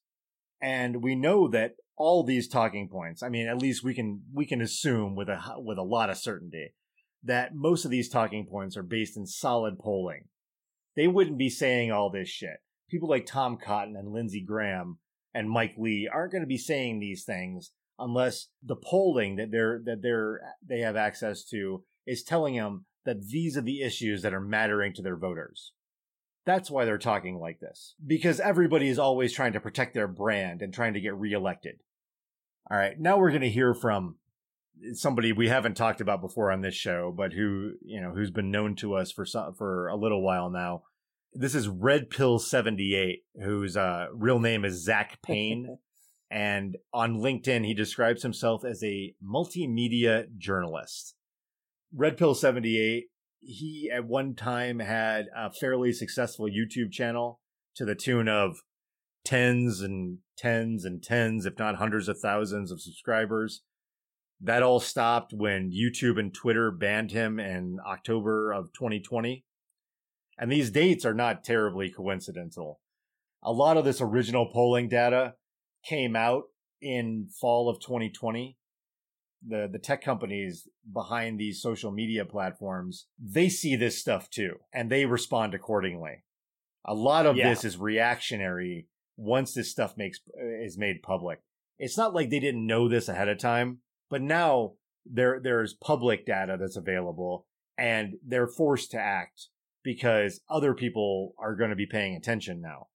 And 0.62 1.02
we 1.02 1.14
know 1.14 1.46
that 1.48 1.72
all 1.98 2.24
these 2.24 2.48
talking 2.48 2.88
points, 2.88 3.22
I 3.22 3.28
mean, 3.28 3.46
at 3.46 3.60
least 3.60 3.84
we 3.84 3.94
can 3.94 4.22
we 4.32 4.46
can 4.46 4.62
assume 4.62 5.14
with 5.14 5.28
a 5.28 5.38
with 5.58 5.76
a 5.76 5.82
lot 5.82 6.08
of 6.08 6.16
certainty 6.16 6.72
that 7.22 7.54
most 7.54 7.84
of 7.84 7.90
these 7.90 8.08
talking 8.08 8.46
points 8.46 8.76
are 8.76 8.82
based 8.82 9.16
in 9.16 9.26
solid 9.26 9.78
polling. 9.78 10.28
They 10.96 11.06
wouldn't 11.06 11.38
be 11.38 11.50
saying 11.50 11.92
all 11.92 12.10
this 12.10 12.28
shit. 12.28 12.58
People 12.88 13.08
like 13.08 13.26
Tom 13.26 13.58
Cotton 13.62 13.96
and 13.96 14.12
Lindsey 14.12 14.42
Graham 14.42 14.98
and 15.34 15.50
Mike 15.50 15.74
Lee 15.76 16.08
aren't 16.10 16.32
going 16.32 16.42
to 16.42 16.48
be 16.48 16.56
saying 16.56 17.00
these 17.00 17.24
things 17.24 17.72
unless 17.98 18.48
the 18.62 18.76
polling 18.76 19.36
that 19.36 19.50
they're 19.50 19.82
that 19.84 20.00
they're 20.00 20.40
they 20.66 20.80
have 20.80 20.96
access 20.96 21.44
to 21.44 21.84
is 22.06 22.22
telling 22.22 22.56
them 22.56 22.86
that 23.04 23.28
these 23.28 23.56
are 23.56 23.62
the 23.62 23.82
issues 23.82 24.22
that 24.22 24.32
are 24.32 24.40
mattering 24.40 24.94
to 24.94 25.02
their 25.02 25.16
voters. 25.16 25.72
That's 26.46 26.70
why 26.70 26.84
they're 26.84 26.96
talking 26.96 27.38
like 27.38 27.58
this. 27.58 27.96
Because 28.06 28.38
everybody 28.38 28.88
is 28.88 29.00
always 29.00 29.32
trying 29.32 29.52
to 29.54 29.60
protect 29.60 29.94
their 29.94 30.08
brand 30.08 30.62
and 30.62 30.72
trying 30.72 30.94
to 30.94 31.00
get 31.00 31.16
reelected. 31.16 31.80
All 32.70 32.78
right, 32.78 32.98
now 32.98 33.18
we're 33.18 33.30
going 33.30 33.42
to 33.42 33.50
hear 33.50 33.74
from 33.74 34.16
somebody 34.92 35.32
we 35.32 35.48
haven't 35.48 35.76
talked 35.76 36.00
about 36.00 36.20
before 36.20 36.52
on 36.52 36.60
this 36.60 36.74
show, 36.74 37.12
but 37.14 37.32
who, 37.32 37.72
you 37.82 38.00
know, 38.00 38.12
who's 38.12 38.30
been 38.30 38.50
known 38.50 38.76
to 38.76 38.94
us 38.94 39.10
for 39.10 39.26
some, 39.26 39.54
for 39.54 39.88
a 39.88 39.96
little 39.96 40.22
while 40.22 40.48
now. 40.48 40.84
This 41.32 41.54
is 41.54 41.68
Red 41.68 42.10
Pill 42.10 42.38
78, 42.38 43.24
whose 43.42 43.76
uh, 43.76 44.06
real 44.12 44.38
name 44.38 44.64
is 44.64 44.84
Zach 44.84 45.20
Payne. 45.22 45.78
and 46.30 46.76
on 46.92 47.18
LinkedIn, 47.18 47.66
he 47.66 47.74
describes 47.74 48.22
himself 48.22 48.64
as 48.64 48.82
a 48.82 49.14
multimedia 49.22 50.26
journalist. 50.38 51.14
Red 51.94 52.16
Pill 52.16 52.34
78, 52.34 53.06
he 53.46 53.90
at 53.92 54.04
one 54.06 54.34
time 54.34 54.80
had 54.80 55.26
a 55.34 55.52
fairly 55.52 55.92
successful 55.92 56.46
YouTube 56.46 56.90
channel 56.90 57.40
to 57.76 57.84
the 57.84 57.94
tune 57.94 58.28
of 58.28 58.62
tens 59.24 59.80
and 59.80 60.18
tens 60.36 60.84
and 60.84 61.02
tens, 61.02 61.46
if 61.46 61.58
not 61.58 61.76
hundreds 61.76 62.08
of 62.08 62.18
thousands 62.18 62.70
of 62.70 62.80
subscribers. 62.80 63.62
That 64.40 64.62
all 64.62 64.80
stopped 64.80 65.32
when 65.32 65.72
YouTube 65.72 66.18
and 66.18 66.34
Twitter 66.34 66.70
banned 66.70 67.12
him 67.12 67.40
in 67.40 67.78
October 67.86 68.52
of 68.52 68.72
2020. 68.74 69.44
And 70.38 70.52
these 70.52 70.70
dates 70.70 71.04
are 71.06 71.14
not 71.14 71.44
terribly 71.44 71.90
coincidental. 71.90 72.80
A 73.42 73.52
lot 73.52 73.76
of 73.76 73.84
this 73.84 74.00
original 74.00 74.50
polling 74.52 74.88
data 74.88 75.34
came 75.84 76.14
out 76.14 76.44
in 76.82 77.28
fall 77.40 77.70
of 77.70 77.80
2020. 77.80 78.58
The 79.48 79.68
the 79.70 79.78
tech 79.78 80.02
companies 80.02 80.68
behind 80.92 81.38
these 81.38 81.62
social 81.62 81.92
media 81.92 82.24
platforms, 82.24 83.06
they 83.18 83.48
see 83.48 83.76
this 83.76 83.98
stuff 83.98 84.30
too 84.30 84.56
and 84.72 84.90
they 84.90 85.06
respond 85.06 85.54
accordingly. 85.54 86.24
A 86.84 86.94
lot 86.94 87.26
of 87.26 87.36
yeah. 87.36 87.48
this 87.48 87.64
is 87.64 87.78
reactionary 87.78 88.88
once 89.16 89.54
this 89.54 89.70
stuff 89.70 89.96
makes 89.96 90.20
is 90.62 90.78
made 90.78 91.02
public. 91.02 91.40
It's 91.78 91.96
not 91.96 92.14
like 92.14 92.30
they 92.30 92.40
didn't 92.40 92.66
know 92.66 92.88
this 92.88 93.08
ahead 93.08 93.28
of 93.28 93.38
time, 93.38 93.78
but 94.08 94.22
now 94.22 94.74
there 95.04 95.40
there's 95.40 95.74
public 95.74 96.26
data 96.26 96.56
that's 96.58 96.76
available 96.76 97.46
and 97.78 98.14
they're 98.26 98.48
forced 98.48 98.90
to 98.92 98.98
act 98.98 99.48
because 99.82 100.40
other 100.48 100.74
people 100.74 101.34
are 101.38 101.54
going 101.54 101.70
to 101.70 101.76
be 101.76 101.86
paying 101.86 102.16
attention 102.16 102.60
now. 102.60 102.88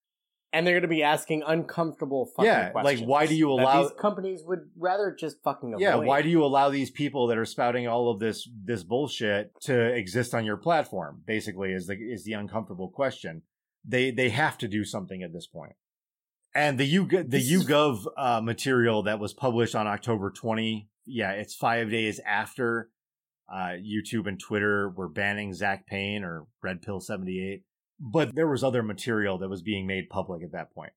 And 0.53 0.67
they're 0.67 0.73
going 0.73 0.81
to 0.81 0.89
be 0.89 1.03
asking 1.03 1.43
uncomfortable 1.47 2.25
fucking 2.35 2.45
yeah, 2.45 2.69
questions. 2.71 3.01
like 3.01 3.09
why 3.09 3.25
do 3.25 3.35
you 3.35 3.49
allow 3.49 3.83
these 3.83 3.93
companies 3.97 4.41
would 4.45 4.69
rather 4.77 5.15
just 5.17 5.37
fucking 5.43 5.73
avoid. 5.73 5.81
Yeah, 5.81 5.95
why 5.95 6.21
do 6.21 6.29
you 6.29 6.43
allow 6.43 6.69
these 6.69 6.91
people 6.91 7.27
that 7.27 7.37
are 7.37 7.45
spouting 7.45 7.87
all 7.87 8.11
of 8.11 8.19
this 8.19 8.49
this 8.63 8.83
bullshit 8.83 9.51
to 9.61 9.93
exist 9.93 10.33
on 10.33 10.43
your 10.43 10.57
platform? 10.57 11.21
Basically, 11.25 11.71
is 11.71 11.87
the 11.87 11.95
is 11.95 12.25
the 12.25 12.33
uncomfortable 12.33 12.89
question. 12.89 13.43
They 13.85 14.11
they 14.11 14.29
have 14.29 14.57
to 14.57 14.67
do 14.67 14.83
something 14.83 15.23
at 15.23 15.31
this 15.31 15.47
point. 15.47 15.73
And 16.53 16.77
the 16.77 16.85
U 16.85 17.07
the 17.07 17.39
YouGov 17.39 18.05
uh, 18.17 18.41
material 18.41 19.03
that 19.03 19.19
was 19.19 19.33
published 19.33 19.73
on 19.73 19.87
October 19.87 20.31
20, 20.31 20.89
yeah, 21.05 21.31
it's 21.31 21.55
five 21.55 21.89
days 21.89 22.19
after 22.25 22.89
uh, 23.51 23.75
YouTube 23.81 24.27
and 24.27 24.39
Twitter 24.39 24.89
were 24.89 25.09
banning 25.09 25.53
Zach 25.53 25.87
Payne 25.87 26.23
or 26.23 26.47
Red 26.61 26.81
Pill 26.81 26.99
78. 26.99 27.63
But 28.03 28.33
there 28.33 28.47
was 28.47 28.63
other 28.63 28.81
material 28.81 29.37
that 29.37 29.49
was 29.49 29.61
being 29.61 29.85
made 29.85 30.09
public 30.09 30.43
at 30.43 30.51
that 30.53 30.73
point. 30.73 30.93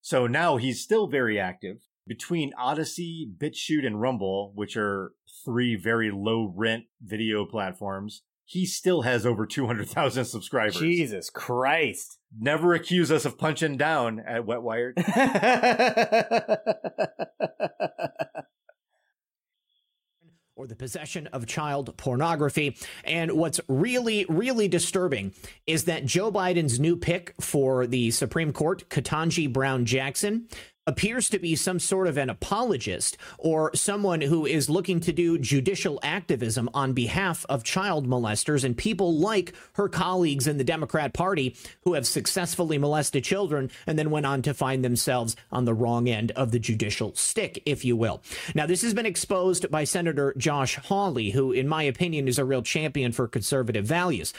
So 0.00 0.26
now 0.26 0.56
he's 0.56 0.82
still 0.82 1.06
very 1.06 1.38
active. 1.38 1.82
Between 2.06 2.54
Odysee, 2.58 3.30
BitChute, 3.36 3.86
and 3.86 4.00
Rumble, 4.00 4.52
which 4.54 4.74
are 4.78 5.12
three 5.44 5.76
very 5.76 6.10
low 6.10 6.50
rent 6.56 6.84
video 7.02 7.44
platforms, 7.44 8.22
he 8.46 8.64
still 8.64 9.02
has 9.02 9.26
over 9.26 9.44
200,000 9.44 10.24
subscribers. 10.24 10.78
Jesus 10.78 11.28
Christ. 11.28 12.18
Never 12.38 12.72
accuse 12.72 13.12
us 13.12 13.26
of 13.26 13.36
punching 13.36 13.76
down 13.76 14.20
at 14.20 14.46
Wet 14.46 14.62
Wired. 14.62 14.96
or 20.58 20.66
the 20.66 20.74
possession 20.74 21.28
of 21.28 21.46
child 21.46 21.96
pornography. 21.96 22.76
And 23.04 23.32
what's 23.32 23.60
really, 23.68 24.26
really 24.28 24.66
disturbing 24.66 25.32
is 25.68 25.84
that 25.84 26.04
Joe 26.04 26.32
Biden's 26.32 26.80
new 26.80 26.96
pick 26.96 27.32
for 27.40 27.86
the 27.86 28.10
Supreme 28.10 28.52
Court, 28.52 28.88
Ketanji 28.90 29.50
Brown 29.50 29.84
Jackson, 29.84 30.48
appears 30.88 31.28
to 31.28 31.38
be 31.38 31.54
some 31.54 31.78
sort 31.78 32.06
of 32.06 32.16
an 32.16 32.30
apologist 32.30 33.18
or 33.36 33.70
someone 33.74 34.22
who 34.22 34.46
is 34.46 34.70
looking 34.70 35.00
to 35.00 35.12
do 35.12 35.38
judicial 35.38 36.00
activism 36.02 36.68
on 36.72 36.94
behalf 36.94 37.44
of 37.50 37.62
child 37.62 38.08
molesters 38.08 38.64
and 38.64 38.74
people 38.74 39.14
like 39.14 39.52
her 39.74 39.86
colleagues 39.86 40.46
in 40.46 40.56
the 40.56 40.64
Democrat 40.64 41.12
Party 41.12 41.54
who 41.82 41.92
have 41.92 42.06
successfully 42.06 42.78
molested 42.78 43.22
children 43.22 43.70
and 43.86 43.98
then 43.98 44.10
went 44.10 44.24
on 44.24 44.40
to 44.40 44.54
find 44.54 44.82
themselves 44.82 45.36
on 45.52 45.66
the 45.66 45.74
wrong 45.74 46.08
end 46.08 46.30
of 46.30 46.52
the 46.52 46.58
judicial 46.58 47.14
stick, 47.14 47.62
if 47.66 47.84
you 47.84 47.94
will. 47.94 48.22
Now, 48.54 48.64
this 48.64 48.80
has 48.80 48.94
been 48.94 49.04
exposed 49.04 49.70
by 49.70 49.84
Senator 49.84 50.32
Josh 50.38 50.76
Hawley, 50.76 51.30
who, 51.30 51.52
in 51.52 51.68
my 51.68 51.82
opinion, 51.82 52.28
is 52.28 52.38
a 52.38 52.46
real 52.46 52.62
champion 52.62 53.12
for 53.12 53.28
conservative 53.28 53.84
values 53.84 54.32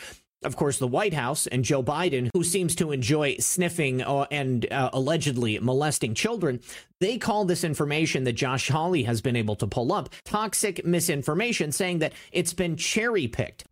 of 0.44 0.56
course, 0.56 0.80
the 0.80 0.88
White 0.88 1.14
House 1.14 1.48
and 1.48 1.66
Joe 1.66 1.84
Biden, 1.84 2.30
who 2.34 2.44
seems 2.44 2.76
to 2.76 2.91
enjoy 2.91 3.36
sniffing 3.38 4.02
uh, 4.02 4.26
and 4.32 4.72
uh, 4.72 4.90
allegedly 4.94 5.60
molesting 5.60 6.14
children, 6.14 6.61
they 6.99 7.18
call 7.18 7.45
this 7.45 7.64
information 7.64 8.24
that 8.24 8.34
Josh 8.34 8.70
Hawley 8.70 9.03
has 9.03 9.22
been 9.22 9.36
able 9.36 9.56
to 9.57 9.68
pull 9.68 9.91
up 9.91 10.10
toxic 10.24 10.86
misinformation, 10.86 11.72
saying 11.72 11.99
that 11.99 12.14
it's 12.32 12.53
been 12.53 12.78
cherry 12.78 13.28
picked. 13.28 13.66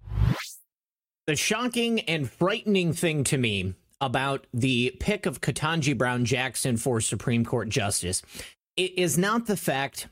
The 1.25 1.35
shocking 1.35 2.01
and 2.01 2.29
frightening 2.29 2.93
thing 2.93 3.23
to 3.25 3.37
me 3.37 3.73
about 3.99 4.45
the 4.53 4.95
pick 4.99 5.25
of 5.25 5.41
Ketanji 5.41 5.97
Brown 5.97 6.25
Jackson 6.25 6.77
for 6.77 7.01
Supreme 7.01 7.43
Court 7.43 7.69
Justice 7.69 8.21
is 8.75 9.17
not 9.17 9.47
the 9.47 9.57
fact 9.57 10.07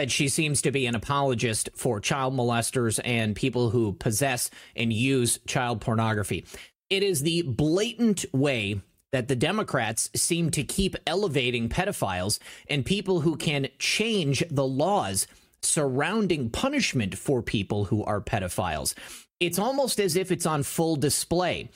that 0.00 0.10
she 0.10 0.30
seems 0.30 0.62
to 0.62 0.70
be 0.70 0.86
an 0.86 0.94
apologist 0.94 1.68
for 1.74 2.00
child 2.00 2.34
molesters 2.34 2.98
and 3.04 3.36
people 3.36 3.68
who 3.68 3.92
possess 3.92 4.48
and 4.74 4.94
use 4.94 5.38
child 5.46 5.78
pornography. 5.78 6.46
It 6.88 7.02
is 7.02 7.20
the 7.20 7.42
blatant 7.42 8.24
way 8.32 8.80
that 9.12 9.28
the 9.28 9.36
Democrats 9.36 10.08
seem 10.14 10.50
to 10.52 10.64
keep 10.64 10.96
elevating 11.06 11.68
pedophiles 11.68 12.38
and 12.66 12.82
people 12.82 13.20
who 13.20 13.36
can 13.36 13.68
change 13.78 14.42
the 14.50 14.66
laws 14.66 15.26
surrounding 15.60 16.48
punishment 16.48 17.18
for 17.18 17.42
people 17.42 17.84
who 17.84 18.02
are 18.04 18.22
pedophiles. 18.22 18.94
It's 19.38 19.58
almost 19.58 20.00
as 20.00 20.16
if 20.16 20.32
it's 20.32 20.46
on 20.46 20.62
full 20.62 20.96
display. 20.96 21.68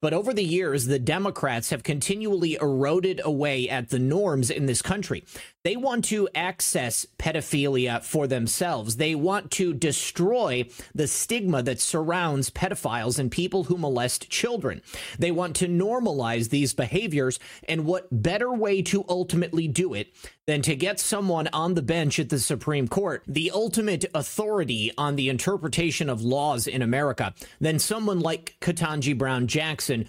But 0.00 0.14
over 0.14 0.32
the 0.32 0.44
years, 0.44 0.86
the 0.86 1.00
Democrats 1.00 1.70
have 1.70 1.82
continually 1.82 2.56
eroded 2.60 3.20
away 3.24 3.68
at 3.68 3.88
the 3.88 3.98
norms 3.98 4.48
in 4.48 4.66
this 4.66 4.80
country. 4.80 5.24
They 5.64 5.76
want 5.76 6.04
to 6.06 6.28
access 6.34 7.04
pedophilia 7.18 8.02
for 8.04 8.26
themselves. 8.26 8.96
They 8.96 9.14
want 9.14 9.50
to 9.52 9.74
destroy 9.74 10.68
the 10.94 11.08
stigma 11.08 11.62
that 11.64 11.80
surrounds 11.80 12.50
pedophiles 12.50 13.18
and 13.18 13.30
people 13.30 13.64
who 13.64 13.76
molest 13.76 14.30
children. 14.30 14.82
They 15.18 15.32
want 15.32 15.56
to 15.56 15.66
normalize 15.66 16.50
these 16.50 16.74
behaviors. 16.74 17.40
And 17.68 17.84
what 17.84 18.06
better 18.10 18.52
way 18.52 18.82
to 18.82 19.04
ultimately 19.08 19.66
do 19.66 19.94
it 19.94 20.14
than 20.46 20.62
to 20.62 20.76
get 20.76 21.00
someone 21.00 21.48
on 21.52 21.74
the 21.74 21.82
bench 21.82 22.18
at 22.18 22.28
the 22.28 22.38
Supreme 22.38 22.86
Court, 22.86 23.24
the 23.26 23.50
ultimate 23.50 24.04
authority 24.14 24.92
on 24.96 25.16
the 25.16 25.28
interpretation 25.28 26.08
of 26.08 26.22
laws 26.22 26.66
in 26.66 26.82
America, 26.82 27.34
than 27.60 27.78
someone 27.78 28.20
like 28.20 28.56
Ketanji 28.60 29.18
Brown 29.18 29.46
Jackson, 29.48 30.08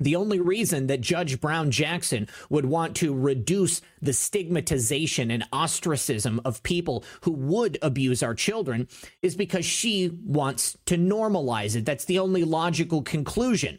the 0.00 0.16
only 0.16 0.40
reason 0.40 0.86
that 0.88 1.00
Judge 1.00 1.40
Brown 1.40 1.70
Jackson 1.70 2.28
would 2.50 2.66
want 2.66 2.96
to 2.96 3.14
reduce 3.14 3.80
the 4.02 4.12
stigmatization 4.12 5.30
and 5.30 5.46
ostracism 5.52 6.40
of 6.44 6.62
people 6.62 7.04
who 7.22 7.32
would 7.32 7.78
abuse 7.80 8.22
our 8.22 8.34
children 8.34 8.88
is 9.22 9.36
because 9.36 9.64
she 9.64 10.10
wants 10.24 10.76
to 10.86 10.96
normalize 10.96 11.76
it. 11.76 11.86
That's 11.86 12.04
the 12.04 12.18
only 12.18 12.44
logical 12.44 13.02
conclusion. 13.02 13.78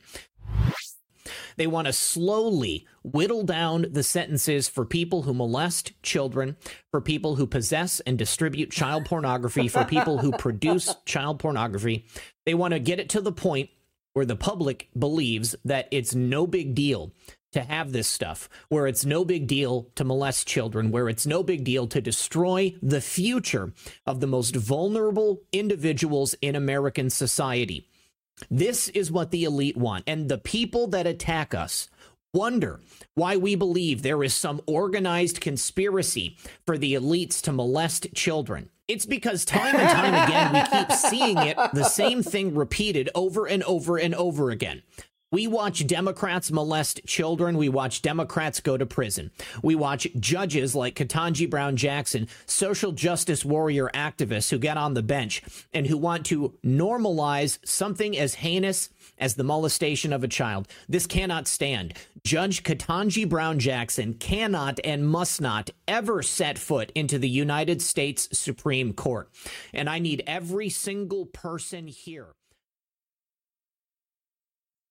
They 1.57 1.67
want 1.67 1.87
to 1.87 1.93
slowly 1.93 2.85
whittle 3.03 3.43
down 3.43 3.87
the 3.91 4.03
sentences 4.03 4.67
for 4.67 4.85
people 4.85 5.23
who 5.23 5.33
molest 5.33 5.93
children, 6.03 6.57
for 6.91 7.01
people 7.01 7.35
who 7.35 7.47
possess 7.47 7.99
and 8.01 8.17
distribute 8.17 8.71
child 8.71 9.05
pornography, 9.05 9.67
for 9.67 9.85
people 9.85 10.17
who 10.17 10.31
produce 10.33 10.95
child 11.05 11.39
pornography. 11.39 12.05
They 12.45 12.53
want 12.53 12.73
to 12.73 12.79
get 12.79 12.99
it 12.99 13.09
to 13.09 13.21
the 13.21 13.31
point 13.31 13.69
where 14.15 14.25
the 14.25 14.35
public 14.35 14.87
believes 14.97 15.57
that 15.65 15.89
it's 15.91 16.15
no 16.15 16.47
big 16.47 16.73
deal 16.73 17.11
to 17.51 17.61
have 17.61 17.91
this 17.91 18.07
stuff, 18.07 18.49
where 18.69 18.87
it's 18.87 19.03
no 19.03 19.25
big 19.25 19.45
deal 19.45 19.89
to 19.95 20.05
molest 20.05 20.47
children, 20.47 20.89
where 20.89 21.09
it's 21.09 21.25
no 21.25 21.43
big 21.43 21.65
deal 21.65 21.85
to 21.85 21.99
destroy 21.99 22.73
the 22.81 23.01
future 23.01 23.73
of 24.05 24.21
the 24.21 24.27
most 24.27 24.55
vulnerable 24.55 25.41
individuals 25.51 26.33
in 26.41 26.55
American 26.55 27.09
society. 27.09 27.89
This 28.49 28.87
is 28.89 29.11
what 29.11 29.31
the 29.31 29.43
elite 29.43 29.77
want. 29.77 30.05
And 30.07 30.29
the 30.29 30.37
people 30.37 30.87
that 30.87 31.07
attack 31.07 31.53
us 31.53 31.89
wonder 32.35 32.81
why 33.15 33.37
we 33.37 33.55
believe 33.55 34.01
there 34.01 34.23
is 34.23 34.33
some 34.33 34.61
organized 34.67 35.39
conspiracy 35.39 36.37
for 36.65 36.77
the 36.77 36.93
elites 36.93 37.41
to 37.41 37.51
molest 37.53 38.13
children. 38.13 38.69
It's 38.87 39.05
because 39.05 39.45
time 39.45 39.75
and 39.75 39.89
time 39.89 40.13
again 40.13 40.53
we 40.53 40.77
keep 40.77 40.91
seeing 40.91 41.37
it, 41.37 41.57
the 41.73 41.85
same 41.85 42.21
thing 42.21 42.53
repeated 42.53 43.09
over 43.15 43.47
and 43.47 43.63
over 43.63 43.97
and 43.97 44.13
over 44.13 44.51
again. 44.51 44.83
We 45.35 45.47
watch 45.47 45.85
Democrats 45.85 46.49
molest 46.49 47.05
children. 47.05 47.57
We 47.57 47.67
watch 47.67 48.01
Democrats 48.01 48.61
go 48.61 48.77
to 48.77 48.85
prison. 48.85 49.31
We 49.61 49.75
watch 49.75 50.07
judges 50.17 50.73
like 50.73 50.95
Ketanji 50.95 51.49
Brown 51.49 51.75
Jackson, 51.75 52.29
social 52.45 52.93
justice 52.93 53.43
warrior 53.43 53.89
activists 53.93 54.49
who 54.49 54.57
get 54.57 54.77
on 54.77 54.93
the 54.93 55.03
bench 55.03 55.43
and 55.73 55.87
who 55.87 55.97
want 55.97 56.25
to 56.27 56.53
normalize 56.63 57.59
something 57.67 58.17
as 58.17 58.35
heinous 58.35 58.89
as 59.17 59.35
the 59.35 59.43
molestation 59.43 60.13
of 60.13 60.23
a 60.23 60.29
child. 60.29 60.69
This 60.87 61.05
cannot 61.05 61.49
stand. 61.49 61.95
Judge 62.23 62.63
Ketanji 62.63 63.27
Brown 63.27 63.59
Jackson 63.59 64.13
cannot 64.13 64.79
and 64.85 65.05
must 65.05 65.41
not 65.41 65.69
ever 65.85 66.23
set 66.23 66.57
foot 66.57 66.93
into 66.95 67.19
the 67.19 67.27
United 67.27 67.81
States 67.81 68.29
Supreme 68.31 68.93
Court. 68.93 69.29
And 69.73 69.89
I 69.89 69.99
need 69.99 70.23
every 70.25 70.69
single 70.69 71.25
person 71.25 71.87
here 71.87 72.35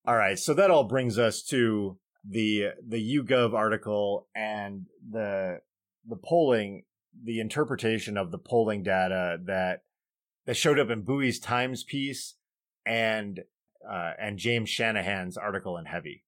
all 0.06 0.16
right, 0.16 0.38
so 0.38 0.54
that 0.54 0.70
all 0.70 0.84
brings 0.84 1.18
us 1.18 1.42
to 1.44 1.98
the 2.28 2.70
the 2.86 3.18
YouGov 3.18 3.54
article 3.54 4.28
and 4.34 4.86
the 5.08 5.60
the 6.06 6.16
polling, 6.16 6.84
the 7.22 7.40
interpretation 7.40 8.16
of 8.16 8.30
the 8.30 8.38
polling 8.38 8.82
data 8.82 9.38
that 9.44 9.82
that 10.46 10.56
showed 10.56 10.78
up 10.78 10.90
in 10.90 11.02
Bowie's 11.02 11.38
Times 11.38 11.84
piece 11.84 12.34
and 12.84 13.40
uh, 13.88 14.12
and 14.20 14.38
James 14.38 14.68
Shanahan's 14.68 15.36
article 15.36 15.76
in 15.76 15.86
Heavy. 15.86 16.24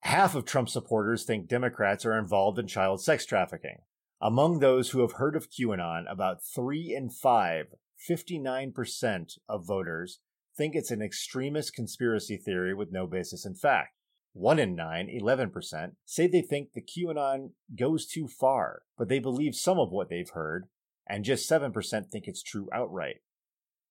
Half 0.00 0.34
of 0.36 0.44
Trump 0.44 0.68
supporters 0.68 1.24
think 1.24 1.48
Democrats 1.48 2.06
are 2.06 2.18
involved 2.18 2.58
in 2.58 2.68
child 2.68 3.02
sex 3.02 3.26
trafficking. 3.26 3.78
Among 4.20 4.60
those 4.60 4.90
who 4.90 5.00
have 5.00 5.12
heard 5.12 5.36
of 5.36 5.50
QAnon, 5.50 6.10
about 6.10 6.44
three 6.44 6.94
in 6.94 7.10
five, 7.10 7.74
59% 8.08 9.38
of 9.48 9.66
voters 9.66 10.20
think 10.56 10.74
it's 10.74 10.90
an 10.90 11.02
extremist 11.02 11.74
conspiracy 11.74 12.36
theory 12.36 12.74
with 12.74 12.92
no 12.92 13.06
basis 13.06 13.44
in 13.44 13.54
fact. 13.54 13.90
One 14.32 14.58
in 14.58 14.74
nine, 14.74 15.08
11%, 15.08 15.92
say 16.04 16.26
they 16.26 16.42
think 16.42 16.72
the 16.72 16.82
QAnon 16.82 17.52
goes 17.78 18.06
too 18.06 18.28
far, 18.28 18.82
but 18.98 19.08
they 19.08 19.18
believe 19.18 19.54
some 19.54 19.78
of 19.78 19.90
what 19.90 20.10
they've 20.10 20.28
heard, 20.28 20.66
and 21.08 21.24
just 21.24 21.48
7% 21.48 21.72
think 22.10 22.26
it's 22.26 22.42
true 22.42 22.68
outright. 22.70 23.22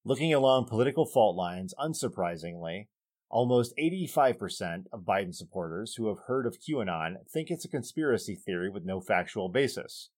Looking 0.04 0.36
along 0.36 0.68
political 0.68 1.08
fault 1.08 1.36
lines, 1.36 1.74
unsurprisingly, 1.80 2.90
almost 3.28 3.74
85% 3.82 4.84
of 4.94 5.02
Biden 5.02 5.34
supporters 5.34 5.96
who 5.96 6.10
have 6.10 6.26
heard 6.28 6.46
of 6.46 6.60
QAnon 6.60 7.16
think 7.28 7.50
it's 7.50 7.66
a 7.66 7.70
conspiracy 7.70 8.36
theory 8.36 8.70
with 8.70 8.86
no 8.86 9.02
factual 9.02 9.50
basis. 9.50 10.12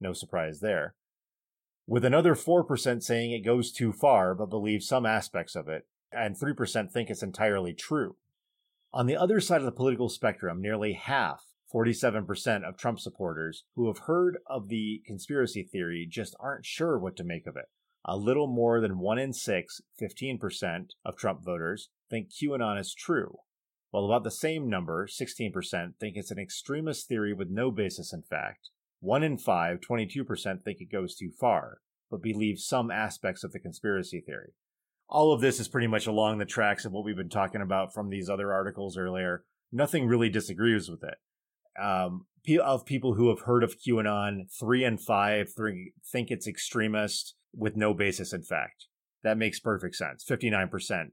No 0.00 0.14
surprise 0.14 0.60
there 0.60 0.94
with 1.88 2.04
another 2.04 2.34
4% 2.34 3.02
saying 3.02 3.32
it 3.32 3.44
goes 3.44 3.72
too 3.72 3.92
far 3.92 4.34
but 4.34 4.50
believe 4.50 4.82
some 4.82 5.06
aspects 5.06 5.56
of 5.56 5.68
it, 5.68 5.86
and 6.12 6.38
3% 6.38 6.92
think 6.92 7.08
it's 7.08 7.22
entirely 7.22 7.72
true. 7.72 8.16
On 8.92 9.06
the 9.06 9.16
other 9.16 9.40
side 9.40 9.60
of 9.60 9.64
the 9.64 9.72
political 9.72 10.10
spectrum, 10.10 10.60
nearly 10.60 10.92
half, 10.92 11.44
47% 11.74 12.68
of 12.68 12.76
Trump 12.76 13.00
supporters 13.00 13.64
who 13.74 13.86
have 13.86 14.04
heard 14.06 14.36
of 14.46 14.68
the 14.68 15.02
conspiracy 15.06 15.62
theory 15.62 16.06
just 16.08 16.36
aren't 16.38 16.66
sure 16.66 16.98
what 16.98 17.16
to 17.16 17.24
make 17.24 17.46
of 17.46 17.56
it. 17.56 17.70
A 18.04 18.16
little 18.16 18.46
more 18.46 18.80
than 18.80 18.98
1 18.98 19.18
in 19.18 19.32
6, 19.32 19.80
15% 20.00 20.86
of 21.06 21.16
Trump 21.16 21.42
voters 21.42 21.88
think 22.10 22.28
QAnon 22.30 22.78
is 22.78 22.94
true, 22.94 23.38
while 23.90 24.04
about 24.04 24.24
the 24.24 24.30
same 24.30 24.68
number, 24.68 25.06
16%, 25.06 25.96
think 25.98 26.16
it's 26.16 26.30
an 26.30 26.38
extremist 26.38 27.08
theory 27.08 27.32
with 27.32 27.48
no 27.48 27.70
basis 27.70 28.12
in 28.12 28.22
fact, 28.22 28.68
one 29.00 29.22
in 29.22 29.38
five, 29.38 29.78
22%, 29.80 30.62
think 30.62 30.80
it 30.80 30.90
goes 30.90 31.14
too 31.14 31.30
far, 31.38 31.78
but 32.10 32.22
believe 32.22 32.58
some 32.58 32.90
aspects 32.90 33.44
of 33.44 33.52
the 33.52 33.60
conspiracy 33.60 34.20
theory. 34.20 34.52
All 35.08 35.32
of 35.32 35.40
this 35.40 35.60
is 35.60 35.68
pretty 35.68 35.86
much 35.86 36.06
along 36.06 36.38
the 36.38 36.44
tracks 36.44 36.84
of 36.84 36.92
what 36.92 37.04
we've 37.04 37.16
been 37.16 37.28
talking 37.28 37.62
about 37.62 37.94
from 37.94 38.10
these 38.10 38.28
other 38.28 38.52
articles 38.52 38.98
earlier. 38.98 39.44
Nothing 39.72 40.06
really 40.06 40.28
disagrees 40.28 40.88
with 40.90 41.02
it. 41.02 41.16
Um, 41.80 42.26
of 42.62 42.86
people 42.86 43.14
who 43.14 43.28
have 43.28 43.40
heard 43.40 43.62
of 43.62 43.76
QAnon, 43.78 44.50
three 44.58 44.82
and 44.82 45.00
five 45.00 45.50
three, 45.54 45.92
think 46.10 46.30
it's 46.30 46.48
extremist 46.48 47.34
with 47.54 47.76
no 47.76 47.92
basis 47.92 48.32
in 48.32 48.42
fact. 48.42 48.86
That 49.22 49.36
makes 49.36 49.60
perfect 49.60 49.96
sense. 49.96 50.24
59%. 50.24 51.10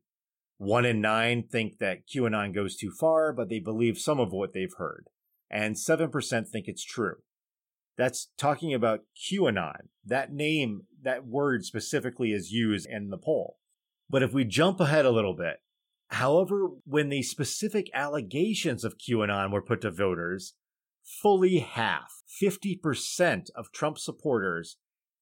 One 0.57 0.85
in 0.85 1.01
nine 1.01 1.43
think 1.43 1.79
that 1.79 2.07
QAnon 2.07 2.53
goes 2.53 2.77
too 2.77 2.91
far, 2.91 3.33
but 3.33 3.49
they 3.49 3.59
believe 3.59 3.97
some 3.97 4.19
of 4.19 4.31
what 4.31 4.53
they've 4.53 4.73
heard. 4.77 5.07
And 5.49 5.75
7% 5.75 6.47
think 6.47 6.67
it's 6.67 6.83
true. 6.83 7.15
That's 7.97 8.29
talking 8.37 8.73
about 8.73 9.01
QAnon. 9.15 9.87
That 10.05 10.33
name, 10.33 10.83
that 11.01 11.25
word 11.25 11.63
specifically 11.63 12.31
is 12.31 12.51
used 12.51 12.87
in 12.89 13.09
the 13.09 13.17
poll. 13.17 13.57
But 14.09 14.23
if 14.23 14.33
we 14.33 14.43
jump 14.43 14.79
ahead 14.79 15.05
a 15.05 15.11
little 15.11 15.33
bit, 15.33 15.61
however, 16.09 16.69
when 16.85 17.09
the 17.09 17.23
specific 17.23 17.89
allegations 17.93 18.83
of 18.83 18.97
QAnon 18.97 19.51
were 19.51 19.61
put 19.61 19.81
to 19.81 19.91
voters, 19.91 20.53
fully 21.03 21.59
half, 21.59 22.21
50% 22.41 23.49
of 23.55 23.71
Trump 23.71 23.97
supporters 23.97 24.77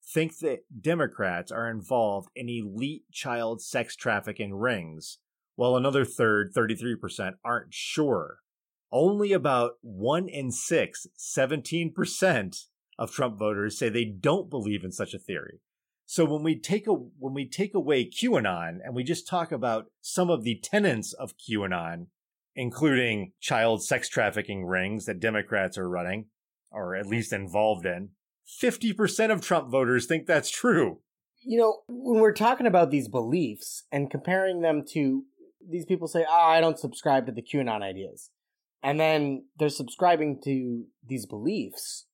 think 0.05 0.39
that 0.39 0.63
Democrats 0.81 1.51
are 1.51 1.69
involved 1.69 2.29
in 2.35 2.49
elite 2.49 3.03
child 3.11 3.61
sex 3.61 3.95
trafficking 3.95 4.53
rings, 4.53 5.19
while 5.55 5.75
another 5.75 6.03
third, 6.03 6.53
33%, 6.53 7.33
aren't 7.45 7.73
sure 7.73 8.39
only 8.93 9.33
about 9.33 9.73
one 9.81 10.29
in 10.29 10.51
six, 10.51 11.07
17% 11.17 12.65
of 12.99 13.11
Trump 13.11 13.39
voters 13.39 13.77
say 13.77 13.89
they 13.89 14.05
don't 14.05 14.49
believe 14.49 14.83
in 14.83 14.91
such 14.91 15.13
a 15.13 15.19
theory. 15.19 15.59
So 16.05 16.25
when 16.25 16.43
we 16.43 16.59
take 16.59 16.85
a 16.85 16.91
when 16.91 17.33
we 17.33 17.47
take 17.47 17.73
away 17.73 18.07
QAnon 18.07 18.77
and 18.83 18.93
we 18.93 19.03
just 19.03 19.27
talk 19.27 19.51
about 19.51 19.87
some 20.01 20.29
of 20.29 20.43
the 20.43 20.59
tenets 20.61 21.11
of 21.13 21.33
QAnon, 21.37 22.07
including 22.55 23.31
child 23.39 23.83
sex 23.83 24.07
trafficking 24.09 24.65
rings 24.65 25.05
that 25.05 25.19
Democrats 25.19 25.77
are 25.77 25.89
running, 25.89 26.27
or 26.71 26.95
at 26.95 27.07
least 27.07 27.33
involved 27.33 27.85
in, 27.85 28.09
50% 28.61 29.31
of 29.31 29.41
Trump 29.41 29.71
voters 29.71 30.05
think 30.05 30.27
that's 30.27 30.51
true. 30.51 30.99
You 31.41 31.57
know, 31.57 31.77
when 31.87 32.21
we're 32.21 32.33
talking 32.33 32.67
about 32.67 32.91
these 32.91 33.07
beliefs 33.07 33.83
and 33.91 34.11
comparing 34.11 34.61
them 34.61 34.83
to 34.91 35.23
these 35.67 35.85
people 35.85 36.07
say, 36.07 36.25
oh, 36.29 36.47
I 36.47 36.61
don't 36.61 36.77
subscribe 36.77 37.25
to 37.25 37.31
the 37.31 37.41
QAnon 37.41 37.81
ideas 37.81 38.29
and 38.83 38.99
then 38.99 39.45
they're 39.57 39.69
subscribing 39.69 40.41
to 40.43 40.83
these 41.07 41.25
beliefs. 41.25 42.05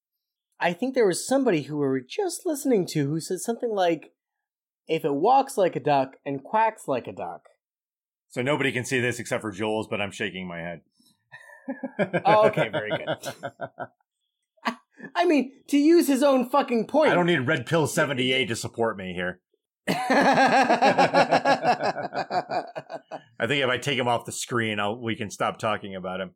I 0.59 0.73
think 0.73 0.93
there 0.93 1.07
was 1.07 1.25
somebody 1.25 1.63
who 1.63 1.77
we 1.77 1.87
were 1.87 2.01
just 2.01 2.45
listening 2.45 2.85
to 2.87 3.07
who 3.07 3.19
said 3.19 3.39
something 3.39 3.71
like, 3.71 4.11
if 4.87 5.03
it 5.03 5.15
walks 5.15 5.57
like 5.57 5.75
a 5.75 5.79
duck 5.79 6.17
and 6.25 6.43
quacks 6.43 6.87
like 6.87 7.07
a 7.07 7.11
duck. 7.11 7.41
So 8.29 8.41
nobody 8.41 8.71
can 8.71 8.85
see 8.85 8.99
this 8.99 9.19
except 9.19 9.41
for 9.41 9.51
Jules, 9.51 9.87
but 9.87 9.99
I'm 9.99 10.11
shaking 10.11 10.47
my 10.47 10.59
head. 10.59 10.81
oh, 12.25 12.47
okay, 12.47 12.69
very 12.69 12.91
good. 12.91 13.33
I 15.15 15.25
mean, 15.25 15.51
to 15.69 15.77
use 15.77 16.07
his 16.07 16.21
own 16.21 16.49
fucking 16.49 16.87
point. 16.87 17.11
I 17.11 17.15
don't 17.15 17.25
need 17.25 17.47
Red 17.47 17.65
Pill 17.65 17.87
78 17.87 18.47
to 18.47 18.55
support 18.55 18.97
me 18.97 19.13
here. 19.13 19.39
I 19.87 19.95
think 23.47 23.63
if 23.63 23.69
I 23.69 23.77
take 23.79 23.97
him 23.97 24.07
off 24.07 24.25
the 24.25 24.31
screen, 24.31 24.79
I'll, 24.79 25.01
we 25.01 25.15
can 25.15 25.31
stop 25.31 25.57
talking 25.57 25.95
about 25.95 26.21
him. 26.21 26.35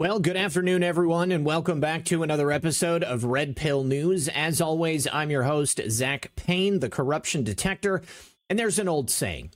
Well, 0.00 0.20
good 0.20 0.36
afternoon, 0.36 0.84
everyone, 0.84 1.32
and 1.32 1.44
welcome 1.44 1.80
back 1.80 2.04
to 2.04 2.22
another 2.22 2.52
episode 2.52 3.02
of 3.02 3.24
Red 3.24 3.56
Pill 3.56 3.82
News. 3.82 4.28
As 4.28 4.60
always, 4.60 5.08
I'm 5.12 5.28
your 5.28 5.42
host, 5.42 5.80
Zach 5.88 6.30
Payne, 6.36 6.78
the 6.78 6.88
corruption 6.88 7.42
detector. 7.42 8.02
And 8.48 8.56
there's 8.56 8.78
an 8.78 8.88
old 8.88 9.10
saying 9.10 9.50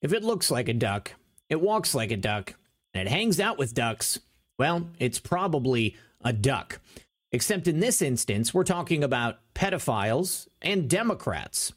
if 0.00 0.14
it 0.14 0.24
looks 0.24 0.50
like 0.50 0.70
a 0.70 0.72
duck, 0.72 1.12
it 1.50 1.60
walks 1.60 1.94
like 1.94 2.10
a 2.10 2.16
duck, 2.16 2.54
and 2.94 3.06
it 3.06 3.10
hangs 3.10 3.38
out 3.38 3.58
with 3.58 3.74
ducks, 3.74 4.18
well, 4.58 4.88
it's 4.98 5.18
probably 5.18 5.94
a 6.24 6.32
duck. 6.32 6.80
Except 7.30 7.68
in 7.68 7.80
this 7.80 8.00
instance, 8.00 8.54
we're 8.54 8.64
talking 8.64 9.04
about 9.04 9.40
pedophiles 9.54 10.48
and 10.62 10.88
Democrats. 10.88 11.74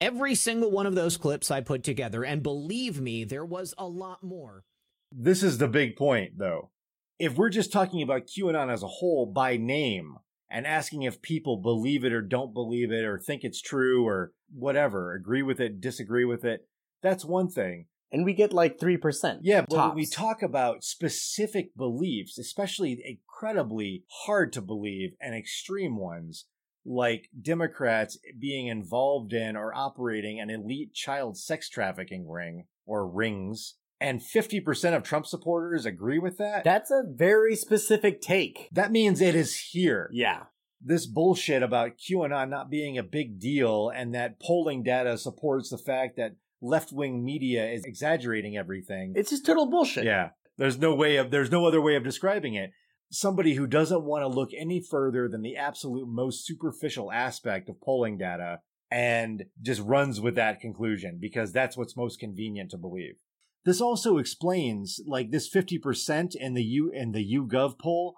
Every 0.00 0.36
single 0.36 0.70
one 0.70 0.86
of 0.86 0.94
those 0.94 1.16
clips 1.16 1.50
I 1.50 1.62
put 1.62 1.82
together, 1.82 2.24
and 2.24 2.40
believe 2.40 3.00
me, 3.00 3.24
there 3.24 3.44
was 3.44 3.74
a 3.76 3.88
lot 3.88 4.22
more. 4.22 4.62
This 5.10 5.42
is 5.42 5.58
the 5.58 5.66
big 5.66 5.96
point, 5.96 6.38
though 6.38 6.70
if 7.18 7.36
we're 7.36 7.50
just 7.50 7.72
talking 7.72 8.02
about 8.02 8.26
QAnon 8.26 8.72
as 8.72 8.82
a 8.82 8.88
whole 8.88 9.26
by 9.26 9.56
name 9.56 10.16
and 10.50 10.66
asking 10.66 11.02
if 11.02 11.20
people 11.20 11.56
believe 11.56 12.04
it 12.04 12.12
or 12.12 12.22
don't 12.22 12.54
believe 12.54 12.92
it 12.92 13.04
or 13.04 13.18
think 13.18 13.44
it's 13.44 13.60
true 13.60 14.06
or 14.06 14.32
whatever, 14.52 15.14
agree 15.14 15.42
with 15.42 15.60
it, 15.60 15.80
disagree 15.80 16.24
with 16.24 16.44
it, 16.44 16.66
that's 17.02 17.24
one 17.24 17.48
thing. 17.48 17.86
And 18.10 18.24
we 18.24 18.32
get 18.32 18.52
like 18.54 18.78
3%. 18.78 19.40
Yeah, 19.42 19.62
but 19.68 19.76
tops. 19.76 19.88
when 19.88 19.96
we 19.96 20.06
talk 20.06 20.42
about 20.42 20.82
specific 20.82 21.76
beliefs, 21.76 22.38
especially 22.38 23.02
incredibly 23.04 24.04
hard 24.24 24.52
to 24.54 24.62
believe 24.62 25.10
and 25.20 25.34
extreme 25.34 25.98
ones, 25.98 26.46
like 26.86 27.28
Democrats 27.40 28.18
being 28.38 28.68
involved 28.68 29.34
in 29.34 29.56
or 29.56 29.74
operating 29.74 30.40
an 30.40 30.48
elite 30.48 30.94
child 30.94 31.36
sex 31.36 31.68
trafficking 31.68 32.26
ring 32.26 32.64
or 32.86 33.06
rings, 33.06 33.74
and 34.00 34.20
50% 34.20 34.96
of 34.96 35.02
Trump 35.02 35.26
supporters 35.26 35.84
agree 35.84 36.18
with 36.18 36.38
that. 36.38 36.64
That's 36.64 36.90
a 36.90 37.02
very 37.06 37.56
specific 37.56 38.20
take. 38.20 38.68
That 38.72 38.92
means 38.92 39.20
it 39.20 39.34
is 39.34 39.58
here. 39.58 40.08
Yeah. 40.12 40.44
This 40.80 41.06
bullshit 41.06 41.62
about 41.62 41.98
QAnon 41.98 42.48
not 42.48 42.70
being 42.70 42.98
a 42.98 43.02
big 43.02 43.40
deal 43.40 43.90
and 43.94 44.14
that 44.14 44.40
polling 44.40 44.82
data 44.82 45.18
supports 45.18 45.70
the 45.70 45.78
fact 45.78 46.16
that 46.16 46.36
left 46.60 46.92
wing 46.92 47.24
media 47.24 47.68
is 47.68 47.84
exaggerating 47.84 48.56
everything. 48.56 49.12
It's 49.16 49.30
just 49.30 49.46
total 49.46 49.66
bullshit. 49.66 50.04
Yeah. 50.04 50.30
There's 50.56 50.78
no 50.78 50.94
way 50.94 51.16
of 51.16 51.30
there's 51.30 51.50
no 51.50 51.66
other 51.66 51.80
way 51.80 51.94
of 51.96 52.04
describing 52.04 52.54
it. 52.54 52.72
Somebody 53.10 53.54
who 53.54 53.66
doesn't 53.66 54.04
want 54.04 54.22
to 54.22 54.28
look 54.28 54.50
any 54.56 54.80
further 54.80 55.28
than 55.28 55.42
the 55.42 55.56
absolute 55.56 56.06
most 56.06 56.44
superficial 56.44 57.10
aspect 57.10 57.68
of 57.68 57.80
polling 57.80 58.18
data 58.18 58.58
and 58.90 59.44
just 59.62 59.80
runs 59.80 60.20
with 60.20 60.34
that 60.34 60.60
conclusion 60.60 61.18
because 61.20 61.52
that's 61.52 61.76
what's 61.76 61.96
most 61.96 62.20
convenient 62.20 62.70
to 62.70 62.76
believe. 62.76 63.14
This 63.64 63.80
also 63.80 64.18
explains 64.18 65.00
like 65.06 65.30
this 65.30 65.52
50% 65.52 66.34
in 66.34 66.54
the 66.54 66.62
U 66.62 66.90
in 66.94 67.12
the 67.12 67.34
YouGov 67.34 67.78
poll 67.78 68.14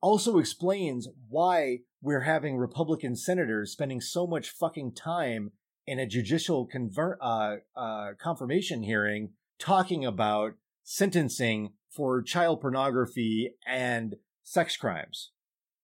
also 0.00 0.38
explains 0.38 1.08
why 1.28 1.78
we're 2.02 2.22
having 2.22 2.56
Republican 2.56 3.16
senators 3.16 3.72
spending 3.72 4.00
so 4.00 4.26
much 4.26 4.50
fucking 4.50 4.94
time 4.94 5.52
in 5.86 5.98
a 5.98 6.06
judicial 6.06 6.66
convert 6.66 7.18
uh, 7.20 7.56
uh, 7.76 8.10
confirmation 8.18 8.82
hearing 8.82 9.30
talking 9.58 10.04
about 10.04 10.52
sentencing 10.84 11.72
for 11.90 12.22
child 12.22 12.60
pornography 12.60 13.54
and 13.66 14.16
sex 14.42 14.76
crimes. 14.76 15.32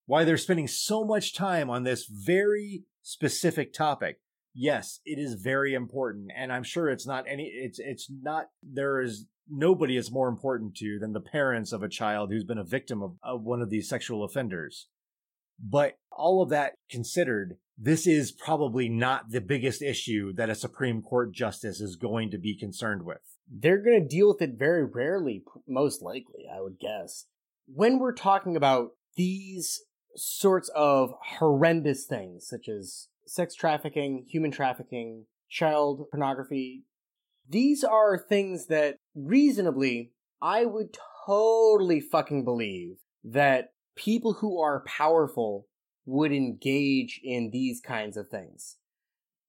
Why 0.07 0.25
they're 0.25 0.37
spending 0.37 0.69
so 0.69 1.05
much 1.05 1.35
time 1.35 1.69
on 1.69 1.83
this 1.83 2.07
very 2.07 2.85
specific 3.03 3.73
topic. 3.73 4.21
Yes, 4.59 5.01
it 5.05 5.19
is 5.19 5.35
very 5.35 5.75
important, 5.75 6.31
and 6.35 6.51
I'm 6.51 6.63
sure 6.63 6.89
it's 6.89 7.07
not 7.07 7.27
any. 7.29 7.45
It's 7.45 7.79
it's 7.79 8.11
not. 8.11 8.47
There 8.63 9.03
is 9.03 9.27
nobody 9.49 9.99
is 9.99 10.11
more 10.11 10.29
important 10.29 10.75
to 10.77 10.99
than 10.99 11.13
the 11.13 11.21
parents 11.21 11.73
of 11.73 11.83
a 11.83 11.91
child 11.91 12.31
who's 12.31 12.45
been 12.45 12.57
a 12.57 12.65
victim 12.65 13.03
of, 13.03 13.17
of 13.23 13.43
one 13.43 13.61
of 13.61 13.69
these 13.69 13.87
sexual 13.87 14.25
offenders. 14.25 14.89
But 15.63 15.99
all 16.11 16.43
of 16.43 16.49
that 16.49 16.73
considered, 16.91 17.59
this 17.77 18.07
is 18.07 18.33
probably 18.33 18.89
not 18.89 19.31
the 19.31 19.43
biggest 19.43 19.83
issue 19.83 20.33
that 20.35 20.51
a 20.51 20.55
Supreme 20.55 21.03
Court 21.03 21.35
justice 21.35 21.81
is 21.81 21.97
going 21.97 22.31
to 22.31 22.39
be 22.39 22.57
concerned 22.57 23.03
with. 23.05 23.21
They're 23.51 23.83
going 23.83 24.03
to 24.03 24.09
deal 24.09 24.29
with 24.29 24.41
it 24.41 24.59
very 24.59 24.85
rarely, 24.85 25.45
most 25.69 26.03
likely, 26.03 26.47
I 26.51 26.63
would 26.63 26.79
guess. 26.79 27.27
When 27.67 27.99
we're 27.99 28.15
talking 28.15 28.57
about 28.57 28.93
these 29.17 29.83
sorts 30.15 30.71
of 30.75 31.13
horrendous 31.39 32.07
things, 32.07 32.49
such 32.49 32.69
as 32.69 33.09
sex 33.27 33.55
trafficking, 33.55 34.25
human 34.29 34.51
trafficking, 34.51 35.27
child 35.49 36.05
pornography, 36.11 36.85
these 37.49 37.85
are 37.85 38.19
things 38.19 38.67
that 38.67 38.97
reasonably 39.15 40.13
I 40.43 40.65
would 40.65 40.97
totally 41.27 42.01
fucking 42.01 42.45
believe 42.45 42.99
that 43.25 43.73
people 43.97 44.35
who 44.35 44.61
are 44.61 44.85
powerful 44.87 45.67
would 46.05 46.33
engage 46.33 47.21
in 47.25 47.51
these 47.51 47.81
kinds 47.81 48.17
of 48.17 48.29
things. 48.29 48.77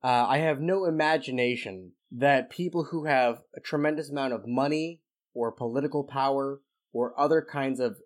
Uh, 0.03 0.25
I 0.27 0.37
have 0.39 0.59
no 0.59 0.85
imagination 0.85 1.91
that 2.11 2.49
people 2.49 2.85
who 2.85 3.05
have 3.05 3.41
a 3.55 3.59
tremendous 3.59 4.09
amount 4.09 4.33
of 4.33 4.47
money 4.47 5.01
or 5.33 5.51
political 5.51 6.03
power 6.03 6.61
or 6.93 7.19
other 7.19 7.45
kinds 7.47 7.79
of 7.79 7.97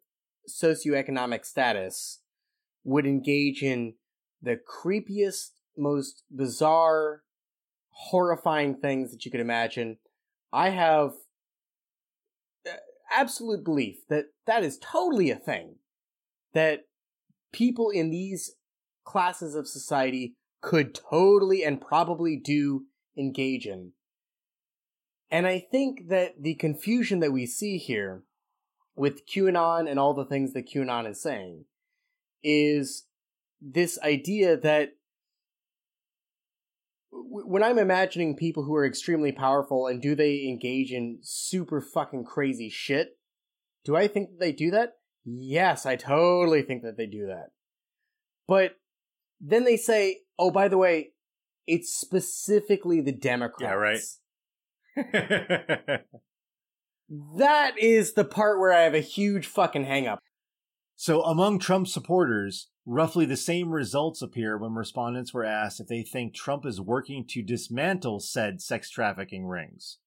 socioeconomic 0.49 1.45
status 1.45 2.21
would 2.83 3.05
engage 3.05 3.61
in 3.61 3.93
the 4.41 4.57
creepiest, 4.57 5.51
most 5.77 6.23
bizarre, 6.29 7.21
horrifying 7.89 8.75
things 8.75 9.11
that 9.11 9.25
you 9.25 9.31
could 9.31 9.39
imagine. 9.39 9.97
I 10.51 10.69
have 10.69 11.13
uh, 12.67 12.71
absolute 13.15 13.63
belief 13.63 14.07
that 14.09 14.25
that 14.45 14.63
is 14.63 14.77
totally 14.79 15.31
a 15.31 15.35
thing. 15.35 15.75
That 16.53 16.81
people 17.53 17.89
in 17.89 18.09
these 18.09 18.55
classes 19.05 19.55
of 19.55 19.67
society 19.67 20.35
could 20.61 20.93
totally 20.93 21.63
and 21.63 21.81
probably 21.81 22.37
do 22.37 22.85
engage 23.17 23.65
in. 23.65 23.91
And 25.29 25.47
I 25.47 25.59
think 25.59 26.09
that 26.09 26.41
the 26.41 26.55
confusion 26.55 27.19
that 27.21 27.31
we 27.31 27.45
see 27.45 27.77
here 27.77 28.23
with 28.95 29.25
QAnon 29.25 29.89
and 29.89 29.97
all 29.97 30.13
the 30.13 30.25
things 30.25 30.53
that 30.53 30.67
QAnon 30.67 31.09
is 31.09 31.21
saying 31.21 31.65
is 32.43 33.05
this 33.61 33.97
idea 34.03 34.57
that 34.57 34.89
when 37.11 37.61
I'm 37.63 37.77
imagining 37.77 38.35
people 38.35 38.63
who 38.63 38.75
are 38.75 38.85
extremely 38.85 39.31
powerful 39.31 39.87
and 39.87 40.01
do 40.01 40.15
they 40.15 40.47
engage 40.47 40.91
in 40.91 41.19
super 41.21 41.81
fucking 41.81 42.23
crazy 42.25 42.69
shit, 42.69 43.17
do 43.83 43.95
I 43.95 44.07
think 44.07 44.29
that 44.29 44.39
they 44.39 44.51
do 44.51 44.71
that? 44.71 44.93
Yes, 45.25 45.85
I 45.85 45.95
totally 45.97 46.61
think 46.61 46.83
that 46.83 46.97
they 46.97 47.05
do 47.05 47.27
that. 47.27 47.49
But 48.47 48.75
then 49.39 49.65
they 49.65 49.77
say, 49.77 50.21
oh, 50.39 50.51
by 50.51 50.67
the 50.67 50.77
way, 50.77 51.11
it's 51.67 51.93
specifically 51.93 53.01
the 53.01 53.11
Democrats. 53.11 54.19
Yeah, 54.95 55.03
right. 55.03 56.01
that 57.37 57.77
is 57.77 58.13
the 58.13 58.25
part 58.25 58.59
where 58.59 58.73
I 58.73 58.81
have 58.81 58.93
a 58.93 58.99
huge 58.99 59.47
fucking 59.47 59.85
hangup. 59.85 60.17
So, 60.95 61.23
among 61.23 61.59
Trump 61.59 61.87
supporters, 61.87 62.69
roughly 62.85 63.25
the 63.25 63.37
same 63.37 63.71
results 63.71 64.21
appear 64.21 64.57
when 64.57 64.73
respondents 64.73 65.33
were 65.33 65.45
asked 65.45 65.79
if 65.79 65.87
they 65.87 66.03
think 66.03 66.33
Trump 66.33 66.65
is 66.65 66.81
working 66.81 67.25
to 67.27 67.41
dismantle 67.41 68.19
said 68.19 68.61
sex 68.61 68.89
trafficking 68.89 69.45
rings. 69.45 69.99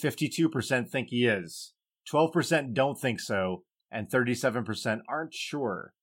52% 0.00 0.88
think 0.88 1.08
he 1.10 1.26
is, 1.26 1.72
12% 2.10 2.72
don't 2.72 2.98
think 2.98 3.20
so, 3.20 3.64
and 3.90 4.08
37% 4.08 5.00
aren't 5.08 5.34
sure. 5.34 5.94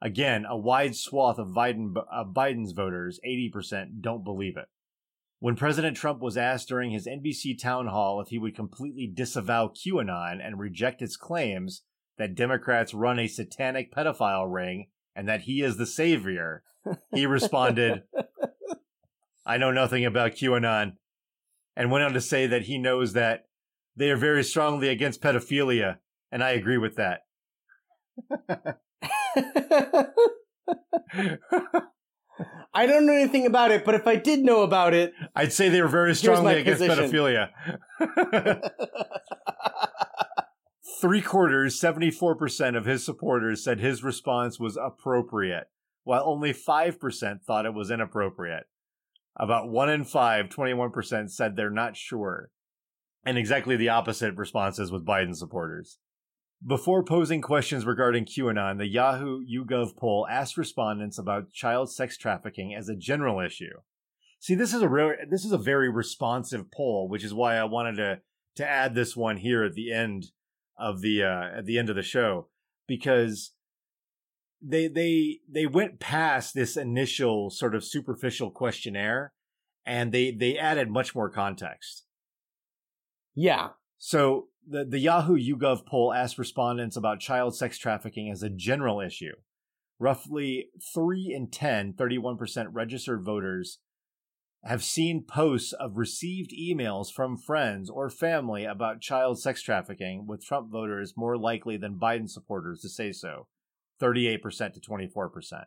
Again, 0.00 0.44
a 0.48 0.56
wide 0.56 0.96
swath 0.96 1.38
of, 1.38 1.48
Biden, 1.48 1.92
Biden's 1.92 2.72
voters, 2.72 3.20
80%, 3.26 4.00
don't 4.00 4.24
believe 4.24 4.56
it. 4.56 4.66
When 5.38 5.56
President 5.56 5.96
Trump 5.96 6.20
was 6.20 6.36
asked 6.36 6.68
during 6.68 6.92
his 6.92 7.06
NBC 7.06 7.60
town 7.60 7.88
hall 7.88 8.20
if 8.20 8.28
he 8.28 8.38
would 8.38 8.54
completely 8.54 9.08
disavow 9.08 9.68
QAnon 9.68 10.38
and 10.40 10.58
reject 10.58 11.02
its 11.02 11.16
claims, 11.16 11.82
that 12.16 12.34
Democrats 12.34 12.94
run 12.94 13.18
a 13.18 13.26
satanic 13.26 13.92
pedophile 13.92 14.52
ring 14.52 14.86
and 15.14 15.28
that 15.28 15.42
he 15.42 15.62
is 15.62 15.76
the 15.76 15.86
savior, 15.86 16.62
he 17.14 17.26
responded, 17.26 18.02
I 19.44 19.58
know 19.58 19.70
nothing 19.70 20.04
about 20.04 20.32
QAnon, 20.32 20.94
and 21.76 21.90
went 21.90 22.04
on 22.04 22.12
to 22.12 22.20
say 22.20 22.46
that 22.46 22.62
he 22.62 22.78
knows 22.78 23.12
that 23.14 23.46
they 23.96 24.10
are 24.10 24.16
very 24.16 24.44
strongly 24.44 24.88
against 24.88 25.20
pedophilia, 25.20 25.98
and 26.30 26.42
I 26.42 26.50
agree 26.50 26.78
with 26.78 26.96
that. 26.96 27.20
I 32.74 32.86
don't 32.86 33.06
know 33.06 33.12
anything 33.12 33.46
about 33.46 33.70
it, 33.70 33.84
but 33.84 33.94
if 33.94 34.06
I 34.06 34.16
did 34.16 34.40
know 34.40 34.62
about 34.62 34.94
it, 34.94 35.12
I'd 35.36 35.52
say 35.52 35.68
they 35.68 35.82
were 35.82 35.88
very 35.88 36.14
strongly 36.14 36.58
against 36.60 36.80
position. 36.80 37.10
pedophilia. 37.10 37.50
Three 41.00 41.22
quarters, 41.22 41.80
74% 41.80 42.76
of 42.76 42.84
his 42.84 43.04
supporters 43.04 43.62
said 43.62 43.80
his 43.80 44.04
response 44.04 44.58
was 44.60 44.76
appropriate, 44.76 45.68
while 46.04 46.22
only 46.24 46.52
5% 46.52 47.42
thought 47.42 47.66
it 47.66 47.74
was 47.74 47.90
inappropriate. 47.90 48.64
About 49.36 49.68
1 49.68 49.90
in 49.90 50.04
5, 50.04 50.48
21% 50.48 51.30
said 51.30 51.56
they're 51.56 51.70
not 51.70 51.96
sure. 51.96 52.50
And 53.24 53.38
exactly 53.38 53.76
the 53.76 53.88
opposite 53.88 54.36
responses 54.36 54.92
with 54.92 55.06
Biden 55.06 55.34
supporters. 55.34 55.98
Before 56.64 57.02
posing 57.02 57.40
questions 57.40 57.84
regarding 57.84 58.24
QAnon, 58.24 58.78
the 58.78 58.86
Yahoo 58.86 59.40
YouGov 59.44 59.96
poll 59.96 60.26
asked 60.30 60.56
respondents 60.56 61.18
about 61.18 61.52
child 61.52 61.90
sex 61.90 62.16
trafficking 62.16 62.74
as 62.74 62.88
a 62.88 62.96
general 62.96 63.40
issue. 63.40 63.80
See, 64.38 64.54
this 64.54 64.74
is 64.74 64.82
a 64.82 64.88
real, 64.88 65.14
this 65.28 65.44
is 65.44 65.52
a 65.52 65.58
very 65.58 65.88
responsive 65.88 66.70
poll, 66.70 67.08
which 67.08 67.24
is 67.24 67.34
why 67.34 67.56
I 67.56 67.64
wanted 67.64 67.96
to 67.96 68.20
to 68.56 68.68
add 68.68 68.94
this 68.94 69.16
one 69.16 69.38
here 69.38 69.64
at 69.64 69.72
the 69.72 69.92
end 69.92 70.26
of 70.82 71.00
the 71.00 71.22
uh, 71.22 71.58
at 71.58 71.64
the 71.64 71.78
end 71.78 71.88
of 71.88 71.96
the 71.96 72.02
show 72.02 72.48
because 72.86 73.52
they 74.60 74.88
they 74.88 75.38
they 75.48 75.66
went 75.66 76.00
past 76.00 76.54
this 76.54 76.76
initial 76.76 77.50
sort 77.50 77.74
of 77.74 77.84
superficial 77.84 78.50
questionnaire 78.50 79.32
and 79.86 80.12
they 80.12 80.30
they 80.30 80.58
added 80.58 80.90
much 80.90 81.14
more 81.14 81.30
context. 81.30 82.04
Yeah. 83.34 83.70
So 83.98 84.48
the 84.66 84.84
the 84.84 84.98
Yahoo 84.98 85.38
YouGov 85.38 85.86
poll 85.86 86.12
asked 86.12 86.38
respondents 86.38 86.96
about 86.96 87.20
child 87.20 87.56
sex 87.56 87.78
trafficking 87.78 88.30
as 88.30 88.42
a 88.42 88.50
general 88.50 89.00
issue. 89.00 89.34
Roughly 89.98 90.70
3 90.92 91.32
in 91.32 91.48
10, 91.48 91.92
31% 91.92 92.66
registered 92.72 93.22
voters 93.24 93.78
have 94.64 94.84
seen 94.84 95.24
posts 95.24 95.72
of 95.72 95.96
received 95.96 96.52
emails 96.52 97.12
from 97.12 97.36
friends 97.36 97.90
or 97.90 98.08
family 98.08 98.64
about 98.64 99.00
child 99.00 99.40
sex 99.40 99.60
trafficking, 99.60 100.26
with 100.26 100.44
Trump 100.44 100.70
voters 100.70 101.14
more 101.16 101.36
likely 101.36 101.76
than 101.76 101.98
Biden 101.98 102.28
supporters 102.28 102.80
to 102.80 102.88
say 102.88 103.12
so 103.12 103.48
38% 104.00 104.74
to 104.74 104.80
24%. 104.80 105.64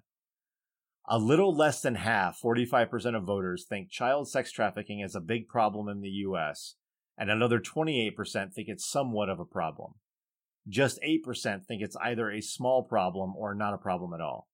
A 1.08 1.20
little 1.20 1.56
less 1.56 1.82
than 1.82 1.96
half, 1.96 2.40
45% 2.42 3.16
of 3.16 3.24
voters, 3.24 3.66
think 3.68 3.92
child 3.92 4.30
sex 4.30 4.52
trafficking 4.52 5.02
is 5.02 5.14
a 5.14 5.22
big 5.22 5.48
problem 5.48 5.88
in 5.88 6.02
the 6.02 6.10
U.S., 6.10 6.76
and 7.18 7.30
another 7.30 7.60
28% 7.60 8.14
think 8.54 8.68
it's 8.68 8.90
somewhat 8.90 9.30
of 9.30 9.40
a 9.40 9.46
problem. 9.46 9.94
Just 10.68 11.00
8% 11.02 11.66
think 11.66 11.82
it's 11.82 11.96
either 11.98 12.32
a 12.32 12.42
small 12.42 12.84
problem 12.84 13.36
or 13.38 13.54
not 13.54 13.74
a 13.74 13.78
problem 13.78 14.14
at 14.14 14.22
all. 14.22 14.48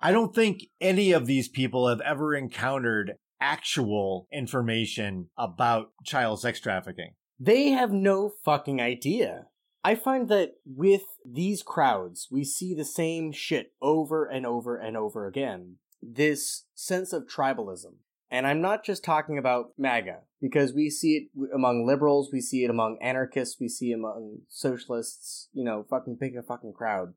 I 0.00 0.12
don't 0.12 0.34
think 0.34 0.66
any 0.80 1.12
of 1.12 1.26
these 1.26 1.48
people 1.48 1.88
have 1.88 2.00
ever 2.00 2.34
encountered 2.34 3.14
actual 3.40 4.28
information 4.32 5.28
about 5.36 5.90
child 6.04 6.40
sex 6.40 6.60
trafficking. 6.60 7.14
They 7.38 7.70
have 7.70 7.92
no 7.92 8.32
fucking 8.44 8.80
idea. 8.80 9.46
I 9.84 9.94
find 9.94 10.28
that 10.28 10.54
with 10.64 11.02
these 11.24 11.62
crowds, 11.62 12.28
we 12.30 12.44
see 12.44 12.74
the 12.74 12.84
same 12.84 13.30
shit 13.32 13.72
over 13.80 14.24
and 14.24 14.44
over 14.44 14.76
and 14.76 14.96
over 14.96 15.26
again. 15.26 15.76
This 16.02 16.64
sense 16.74 17.12
of 17.12 17.26
tribalism. 17.26 17.94
And 18.30 18.46
I'm 18.46 18.60
not 18.60 18.84
just 18.84 19.04
talking 19.04 19.38
about 19.38 19.66
MAGA, 19.78 20.22
because 20.40 20.74
we 20.74 20.90
see 20.90 21.16
it 21.16 21.48
among 21.54 21.86
liberals, 21.86 22.30
we 22.32 22.40
see 22.40 22.64
it 22.64 22.70
among 22.70 22.98
anarchists, 23.00 23.58
we 23.60 23.68
see 23.68 23.92
it 23.92 23.94
among 23.94 24.38
socialists, 24.48 25.48
you 25.52 25.64
know, 25.64 25.86
fucking 25.88 26.16
pick 26.20 26.32
a 26.36 26.42
fucking 26.42 26.72
crowd. 26.72 27.14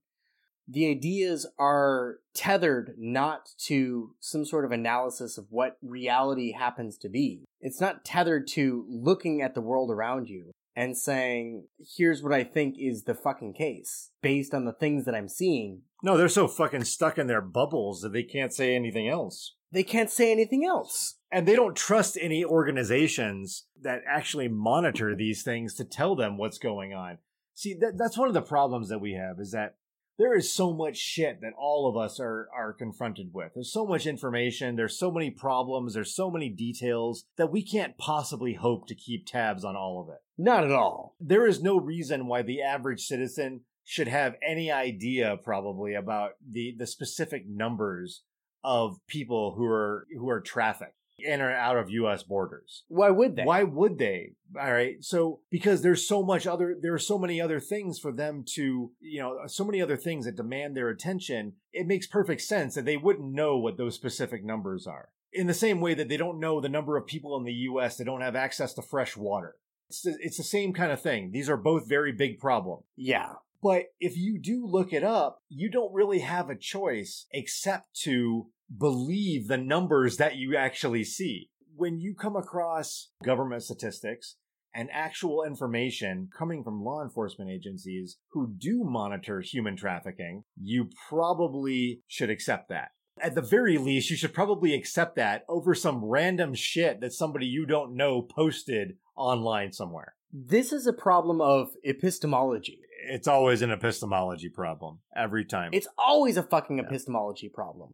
The 0.71 0.87
ideas 0.87 1.47
are 1.57 2.19
tethered 2.35 2.93
not 2.95 3.49
to 3.65 4.13
some 4.19 4.45
sort 4.45 4.65
of 4.65 4.71
analysis 4.71 5.39
of 5.39 5.47
what 5.49 5.77
reality 5.81 6.51
happens 6.51 6.95
to 6.99 7.09
be. 7.09 7.45
It's 7.59 7.81
not 7.81 8.05
tethered 8.05 8.47
to 8.49 8.85
looking 8.87 9.41
at 9.41 9.55
the 9.55 9.61
world 9.61 9.89
around 9.89 10.29
you 10.29 10.51
and 10.75 10.95
saying, 10.95 11.65
here's 11.97 12.21
what 12.21 12.33
I 12.33 12.43
think 12.43 12.75
is 12.77 13.05
the 13.05 13.15
fucking 13.15 13.53
case 13.53 14.11
based 14.21 14.53
on 14.53 14.65
the 14.65 14.71
things 14.71 15.05
that 15.05 15.15
I'm 15.15 15.27
seeing. 15.27 15.81
No, 16.03 16.15
they're 16.15 16.29
so 16.29 16.47
fucking 16.47 16.83
stuck 16.83 17.17
in 17.17 17.25
their 17.25 17.41
bubbles 17.41 18.01
that 18.01 18.13
they 18.13 18.23
can't 18.23 18.53
say 18.53 18.75
anything 18.75 19.09
else. 19.09 19.55
They 19.71 19.83
can't 19.83 20.09
say 20.11 20.31
anything 20.31 20.65
else. 20.65 21.15
And 21.31 21.47
they 21.47 21.55
don't 21.55 21.75
trust 21.75 22.17
any 22.21 22.45
organizations 22.45 23.65
that 23.81 24.01
actually 24.07 24.47
monitor 24.47 25.15
these 25.15 25.41
things 25.41 25.73
to 25.75 25.83
tell 25.83 26.15
them 26.15 26.37
what's 26.37 26.59
going 26.59 26.93
on. 26.93 27.17
See, 27.55 27.73
that, 27.81 27.97
that's 27.97 28.17
one 28.17 28.27
of 28.27 28.33
the 28.33 28.41
problems 28.41 28.87
that 28.89 29.01
we 29.01 29.13
have 29.13 29.39
is 29.39 29.51
that 29.51 29.75
there 30.19 30.35
is 30.35 30.53
so 30.53 30.73
much 30.73 30.97
shit 30.97 31.39
that 31.41 31.53
all 31.57 31.89
of 31.89 31.97
us 31.97 32.19
are 32.19 32.49
are 32.55 32.73
confronted 32.73 33.29
with. 33.33 33.53
There's 33.55 33.71
so 33.71 33.87
much 33.87 34.05
information, 34.05 34.75
there's 34.75 34.99
so 34.99 35.11
many 35.11 35.31
problems, 35.31 35.93
there's 35.95 36.13
so 36.13 36.29
many 36.29 36.49
details 36.49 37.23
that 37.37 37.51
we 37.51 37.63
can't 37.63 37.97
possibly 37.97 38.53
hope 38.53 38.85
to 38.87 38.95
keep 38.95 39.25
tabs 39.25 39.63
on 39.63 39.75
all 39.75 40.01
of 40.01 40.13
it. 40.13 40.19
Not 40.37 40.65
at 40.65 40.71
all. 40.71 41.15
There 41.19 41.47
is 41.47 41.63
no 41.63 41.79
reason 41.79 42.27
why 42.27 42.43
the 42.43 42.61
average 42.61 43.01
citizen 43.01 43.61
should 43.85 44.09
have 44.09 44.35
any 44.45 44.71
idea 44.71 45.37
probably 45.43 45.95
about 45.95 46.31
the 46.47 46.75
the 46.77 46.85
specific 46.85 47.45
numbers 47.47 48.23
of 48.63 48.97
people 49.07 49.55
who 49.57 49.65
are 49.65 50.05
who 50.17 50.29
are 50.29 50.41
trafficked 50.41 50.98
in 51.21 51.41
or 51.41 51.51
out 51.51 51.77
of 51.77 51.89
US 51.89 52.23
borders. 52.23 52.83
Why 52.87 53.09
would 53.09 53.35
they? 53.35 53.43
Why 53.43 53.63
would 53.63 53.97
they? 53.97 54.33
All 54.59 54.71
right. 54.71 55.03
So 55.03 55.41
because 55.49 55.81
there's 55.81 56.07
so 56.07 56.23
much 56.23 56.47
other 56.47 56.75
there 56.79 56.93
are 56.93 56.99
so 56.99 57.17
many 57.17 57.39
other 57.39 57.59
things 57.59 57.99
for 57.99 58.11
them 58.11 58.43
to, 58.55 58.91
you 58.99 59.19
know, 59.19 59.39
so 59.47 59.63
many 59.63 59.81
other 59.81 59.97
things 59.97 60.25
that 60.25 60.35
demand 60.35 60.75
their 60.75 60.89
attention, 60.89 61.53
it 61.73 61.87
makes 61.87 62.07
perfect 62.07 62.41
sense 62.41 62.75
that 62.75 62.85
they 62.85 62.97
wouldn't 62.97 63.33
know 63.33 63.57
what 63.57 63.77
those 63.77 63.95
specific 63.95 64.43
numbers 64.43 64.87
are. 64.87 65.09
In 65.31 65.47
the 65.47 65.53
same 65.53 65.79
way 65.79 65.93
that 65.93 66.09
they 66.09 66.17
don't 66.17 66.39
know 66.39 66.59
the 66.59 66.69
number 66.69 66.97
of 66.97 67.05
people 67.05 67.37
in 67.37 67.43
the 67.43 67.53
US 67.53 67.97
that 67.97 68.05
don't 68.05 68.21
have 68.21 68.35
access 68.35 68.73
to 68.73 68.81
fresh 68.81 69.15
water. 69.15 69.55
It's 69.89 70.01
the, 70.03 70.17
it's 70.19 70.37
the 70.37 70.43
same 70.43 70.73
kind 70.73 70.91
of 70.91 71.01
thing. 71.01 71.31
These 71.31 71.49
are 71.49 71.57
both 71.57 71.87
very 71.87 72.11
big 72.11 72.39
problems. 72.39 72.83
Yeah. 72.95 73.33
But 73.61 73.85
if 73.99 74.15
you 74.17 74.39
do 74.39 74.65
look 74.65 74.93
it 74.93 75.03
up, 75.03 75.41
you 75.49 75.69
don't 75.69 75.93
really 75.93 76.19
have 76.19 76.49
a 76.49 76.55
choice 76.55 77.25
except 77.31 77.93
to 78.03 78.47
believe 78.75 79.47
the 79.47 79.57
numbers 79.57 80.17
that 80.17 80.35
you 80.35 80.55
actually 80.55 81.03
see. 81.03 81.49
When 81.75 81.99
you 81.99 82.13
come 82.13 82.35
across 82.35 83.09
government 83.23 83.63
statistics 83.63 84.35
and 84.73 84.89
actual 84.91 85.43
information 85.43 86.29
coming 86.37 86.63
from 86.63 86.83
law 86.83 87.01
enforcement 87.01 87.49
agencies 87.49 88.17
who 88.31 88.53
do 88.57 88.83
monitor 88.83 89.41
human 89.41 89.75
trafficking, 89.75 90.43
you 90.61 90.89
probably 91.07 92.01
should 92.07 92.29
accept 92.29 92.69
that. 92.69 92.89
At 93.21 93.35
the 93.35 93.41
very 93.41 93.77
least, 93.77 94.09
you 94.09 94.15
should 94.15 94.33
probably 94.33 94.73
accept 94.73 95.15
that 95.15 95.43
over 95.49 95.73
some 95.73 96.05
random 96.05 96.53
shit 96.53 97.01
that 97.01 97.13
somebody 97.13 97.45
you 97.45 97.65
don't 97.65 97.95
know 97.95 98.21
posted 98.21 98.97
online 99.15 99.73
somewhere. 99.73 100.15
This 100.31 100.71
is 100.71 100.85
a 100.85 100.93
problem 100.93 101.41
of 101.41 101.71
epistemology. 101.83 102.79
It's 103.09 103.27
always 103.27 103.61
an 103.61 103.71
epistemology 103.71 104.49
problem 104.49 104.99
every 105.15 105.43
time. 105.43 105.71
It's 105.73 105.87
always 105.97 106.37
a 106.37 106.43
fucking 106.43 106.79
epistemology 106.79 107.49
problem 107.49 107.93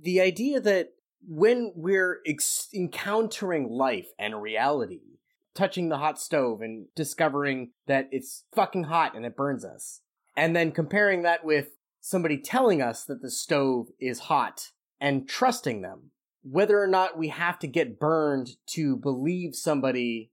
the 0.00 0.20
idea 0.20 0.60
that 0.60 0.90
when 1.26 1.72
we're 1.74 2.20
ex- 2.26 2.68
encountering 2.74 3.68
life 3.68 4.08
and 4.18 4.42
reality, 4.42 5.18
touching 5.54 5.88
the 5.88 5.98
hot 5.98 6.20
stove 6.20 6.60
and 6.60 6.86
discovering 6.96 7.70
that 7.86 8.08
it's 8.10 8.44
fucking 8.54 8.84
hot 8.84 9.14
and 9.14 9.24
it 9.24 9.36
burns 9.36 9.64
us, 9.64 10.00
and 10.36 10.56
then 10.56 10.72
comparing 10.72 11.22
that 11.22 11.44
with 11.44 11.76
somebody 12.00 12.38
telling 12.38 12.82
us 12.82 13.04
that 13.04 13.22
the 13.22 13.30
stove 13.30 13.88
is 14.00 14.20
hot 14.20 14.70
and 15.00 15.28
trusting 15.28 15.82
them, 15.82 16.10
whether 16.42 16.80
or 16.80 16.86
not 16.86 17.18
we 17.18 17.28
have 17.28 17.58
to 17.58 17.66
get 17.66 18.00
burned 18.00 18.56
to 18.66 18.96
believe 18.96 19.54
somebody 19.54 20.30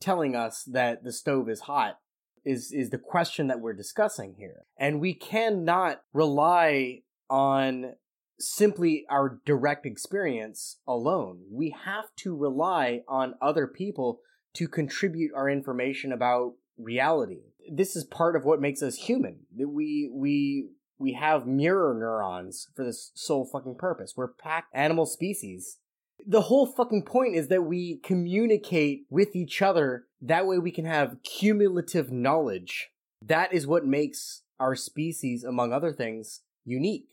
telling 0.00 0.34
us 0.34 0.64
that 0.64 1.04
the 1.04 1.12
stove 1.12 1.48
is 1.48 1.60
hot 1.60 1.98
is 2.44 2.72
is 2.72 2.88
the 2.88 2.98
question 2.98 3.48
that 3.48 3.60
we're 3.60 3.74
discussing 3.74 4.34
here. 4.38 4.64
And 4.78 4.98
we 5.00 5.12
cannot 5.12 6.02
rely 6.14 7.02
on 7.28 7.92
simply 8.40 9.04
our 9.10 9.40
direct 9.44 9.86
experience 9.86 10.78
alone. 10.86 11.42
We 11.50 11.74
have 11.84 12.06
to 12.16 12.36
rely 12.36 13.02
on 13.08 13.34
other 13.40 13.66
people 13.66 14.20
to 14.54 14.68
contribute 14.68 15.32
our 15.34 15.48
information 15.48 16.12
about 16.12 16.54
reality. 16.78 17.42
This 17.70 17.94
is 17.94 18.04
part 18.04 18.36
of 18.36 18.44
what 18.44 18.60
makes 18.60 18.82
us 18.82 18.96
human. 18.96 19.40
That 19.56 19.68
we 19.68 20.10
we 20.12 20.70
we 20.98 21.12
have 21.14 21.46
mirror 21.46 21.94
neurons 21.98 22.68
for 22.74 22.84
this 22.84 23.12
sole 23.14 23.44
fucking 23.44 23.76
purpose. 23.76 24.14
We're 24.16 24.28
pack 24.28 24.66
animal 24.74 25.06
species. 25.06 25.78
The 26.26 26.42
whole 26.42 26.66
fucking 26.66 27.04
point 27.04 27.34
is 27.36 27.48
that 27.48 27.62
we 27.62 27.98
communicate 28.02 29.06
with 29.08 29.34
each 29.34 29.62
other. 29.62 30.04
That 30.20 30.46
way 30.46 30.58
we 30.58 30.70
can 30.70 30.84
have 30.84 31.22
cumulative 31.22 32.10
knowledge. 32.10 32.90
That 33.22 33.54
is 33.54 33.66
what 33.66 33.86
makes 33.86 34.42
our 34.58 34.76
species, 34.76 35.44
among 35.44 35.72
other 35.72 35.92
things, 35.92 36.42
unique 36.64 37.06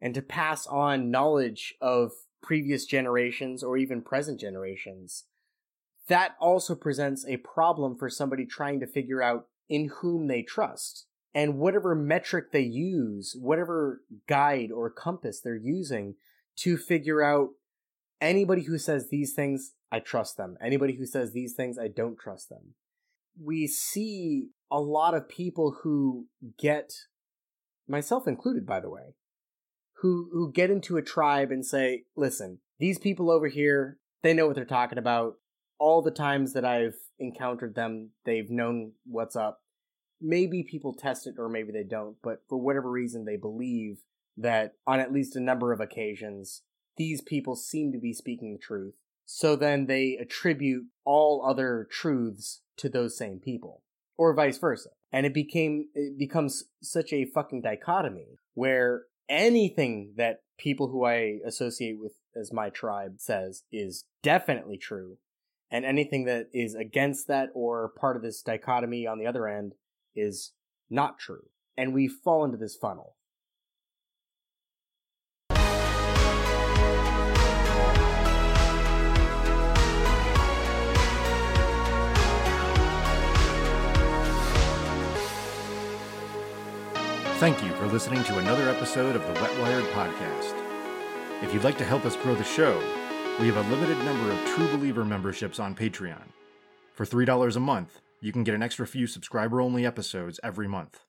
and 0.00 0.14
to 0.14 0.22
pass 0.22 0.66
on 0.66 1.10
knowledge 1.10 1.74
of 1.80 2.12
previous 2.42 2.86
generations 2.86 3.62
or 3.62 3.76
even 3.76 4.02
present 4.02 4.40
generations. 4.40 5.24
That 6.08 6.32
also 6.40 6.74
presents 6.74 7.24
a 7.26 7.36
problem 7.36 7.96
for 7.96 8.08
somebody 8.08 8.46
trying 8.46 8.80
to 8.80 8.86
figure 8.86 9.22
out 9.22 9.46
in 9.68 9.90
whom 10.00 10.26
they 10.26 10.42
trust. 10.42 11.06
And 11.32 11.58
whatever 11.58 11.94
metric 11.94 12.50
they 12.50 12.62
use, 12.62 13.36
whatever 13.38 14.02
guide 14.26 14.72
or 14.72 14.90
compass 14.90 15.40
they're 15.40 15.54
using 15.54 16.16
to 16.56 16.76
figure 16.76 17.22
out 17.22 17.50
anybody 18.20 18.62
who 18.64 18.78
says 18.78 19.08
these 19.08 19.32
things, 19.32 19.74
I 19.92 20.00
trust 20.00 20.36
them. 20.36 20.56
Anybody 20.60 20.96
who 20.96 21.06
says 21.06 21.32
these 21.32 21.54
things, 21.54 21.78
I 21.78 21.88
don't 21.88 22.18
trust 22.18 22.48
them. 22.48 22.74
We 23.40 23.68
see 23.68 24.48
a 24.70 24.80
lot 24.80 25.14
of 25.14 25.28
people 25.28 25.78
who 25.82 26.26
get, 26.58 26.92
myself 27.86 28.26
included, 28.26 28.66
by 28.66 28.80
the 28.80 28.90
way, 28.90 29.14
who 30.00 30.28
who 30.32 30.52
get 30.52 30.70
into 30.70 30.96
a 30.96 31.02
tribe 31.02 31.50
and 31.50 31.64
say, 31.64 32.04
"Listen, 32.16 32.60
these 32.78 32.98
people 32.98 33.30
over 33.30 33.48
here, 33.48 33.98
they 34.22 34.34
know 34.34 34.46
what 34.46 34.56
they're 34.56 34.64
talking 34.64 34.98
about. 34.98 35.36
All 35.78 36.02
the 36.02 36.10
times 36.10 36.52
that 36.52 36.64
I've 36.64 36.96
encountered 37.18 37.74
them, 37.74 38.10
they've 38.24 38.50
known 38.50 38.92
what's 39.06 39.36
up. 39.36 39.62
Maybe 40.20 40.62
people 40.62 40.92
test 40.92 41.26
it 41.26 41.36
or 41.38 41.48
maybe 41.48 41.72
they 41.72 41.84
don't, 41.84 42.16
but 42.22 42.42
for 42.48 42.58
whatever 42.58 42.90
reason 42.90 43.24
they 43.24 43.36
believe 43.36 44.02
that 44.36 44.74
on 44.86 45.00
at 45.00 45.12
least 45.12 45.36
a 45.36 45.40
number 45.40 45.72
of 45.72 45.80
occasions 45.80 46.62
these 46.96 47.22
people 47.22 47.56
seem 47.56 47.92
to 47.92 47.98
be 47.98 48.12
speaking 48.12 48.52
the 48.52 48.58
truth. 48.58 48.94
So 49.24 49.56
then 49.56 49.86
they 49.86 50.18
attribute 50.20 50.84
all 51.04 51.44
other 51.46 51.88
truths 51.90 52.60
to 52.76 52.88
those 52.88 53.16
same 53.16 53.38
people 53.38 53.82
or 54.18 54.34
vice 54.34 54.58
versa. 54.58 54.90
And 55.10 55.24
it 55.24 55.32
became 55.32 55.88
it 55.94 56.18
becomes 56.18 56.64
such 56.82 57.12
a 57.12 57.24
fucking 57.24 57.62
dichotomy 57.62 58.36
where 58.54 59.04
anything 59.30 60.14
that 60.16 60.40
people 60.58 60.88
who 60.88 61.06
I 61.06 61.38
associate 61.46 61.98
with 61.98 62.12
as 62.38 62.52
my 62.52 62.68
tribe 62.68 63.14
says 63.18 63.62
is 63.72 64.04
definitely 64.22 64.76
true. 64.76 65.16
And 65.70 65.84
anything 65.84 66.24
that 66.24 66.48
is 66.52 66.74
against 66.74 67.28
that 67.28 67.48
or 67.54 67.92
part 67.98 68.16
of 68.16 68.22
this 68.22 68.42
dichotomy 68.42 69.06
on 69.06 69.18
the 69.18 69.26
other 69.26 69.46
end 69.46 69.74
is 70.14 70.52
not 70.90 71.18
true. 71.18 71.44
And 71.76 71.94
we 71.94 72.08
fall 72.08 72.44
into 72.44 72.56
this 72.56 72.76
funnel. 72.76 73.16
Thank 87.40 87.64
you 87.64 87.72
for 87.76 87.86
listening 87.86 88.22
to 88.24 88.36
another 88.36 88.68
episode 88.68 89.16
of 89.16 89.22
the 89.22 89.32
Wet 89.40 89.58
Wired 89.60 89.86
Podcast. 89.94 90.52
If 91.42 91.54
you'd 91.54 91.64
like 91.64 91.78
to 91.78 91.86
help 91.86 92.04
us 92.04 92.14
grow 92.14 92.34
the 92.34 92.44
show, 92.44 92.78
we 93.40 93.46
have 93.46 93.56
a 93.56 93.70
limited 93.74 93.96
number 94.04 94.30
of 94.30 94.44
True 94.44 94.68
Believer 94.68 95.06
memberships 95.06 95.58
on 95.58 95.74
Patreon. 95.74 96.20
For 96.92 97.06
$3 97.06 97.56
a 97.56 97.60
month, 97.60 98.02
you 98.20 98.30
can 98.30 98.44
get 98.44 98.54
an 98.54 98.62
extra 98.62 98.86
few 98.86 99.06
subscriber 99.06 99.62
only 99.62 99.86
episodes 99.86 100.38
every 100.42 100.68
month. 100.68 101.00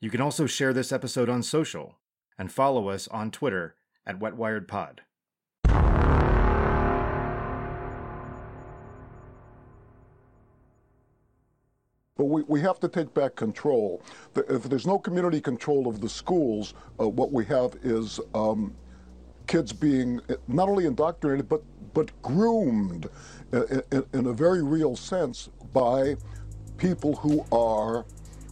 You 0.00 0.08
can 0.08 0.20
also 0.20 0.46
share 0.46 0.72
this 0.72 0.92
episode 0.92 1.28
on 1.28 1.42
social 1.42 1.98
and 2.38 2.52
follow 2.52 2.88
us 2.88 3.08
on 3.08 3.32
Twitter 3.32 3.74
at 4.06 4.20
WetWiredPod. 4.20 5.00
But 12.16 12.26
we, 12.26 12.42
we 12.42 12.60
have 12.60 12.78
to 12.80 12.88
take 12.88 13.12
back 13.14 13.36
control. 13.36 14.02
If 14.36 14.64
there's 14.64 14.86
no 14.86 14.98
community 14.98 15.40
control 15.40 15.88
of 15.88 16.00
the 16.00 16.08
schools, 16.08 16.74
uh, 17.00 17.08
what 17.08 17.32
we 17.32 17.44
have 17.46 17.74
is 17.82 18.20
um, 18.34 18.74
kids 19.46 19.72
being 19.72 20.20
uh, 20.28 20.34
not 20.46 20.68
only 20.68 20.84
indoctrinated, 20.84 21.48
but, 21.48 21.62
but 21.94 22.10
groomed 22.20 23.08
in, 23.52 23.82
in, 23.90 24.04
in 24.12 24.26
a 24.26 24.32
very 24.32 24.62
real 24.62 24.94
sense 24.94 25.48
by 25.72 26.16
people 26.76 27.16
who 27.16 27.46
are 27.50 28.04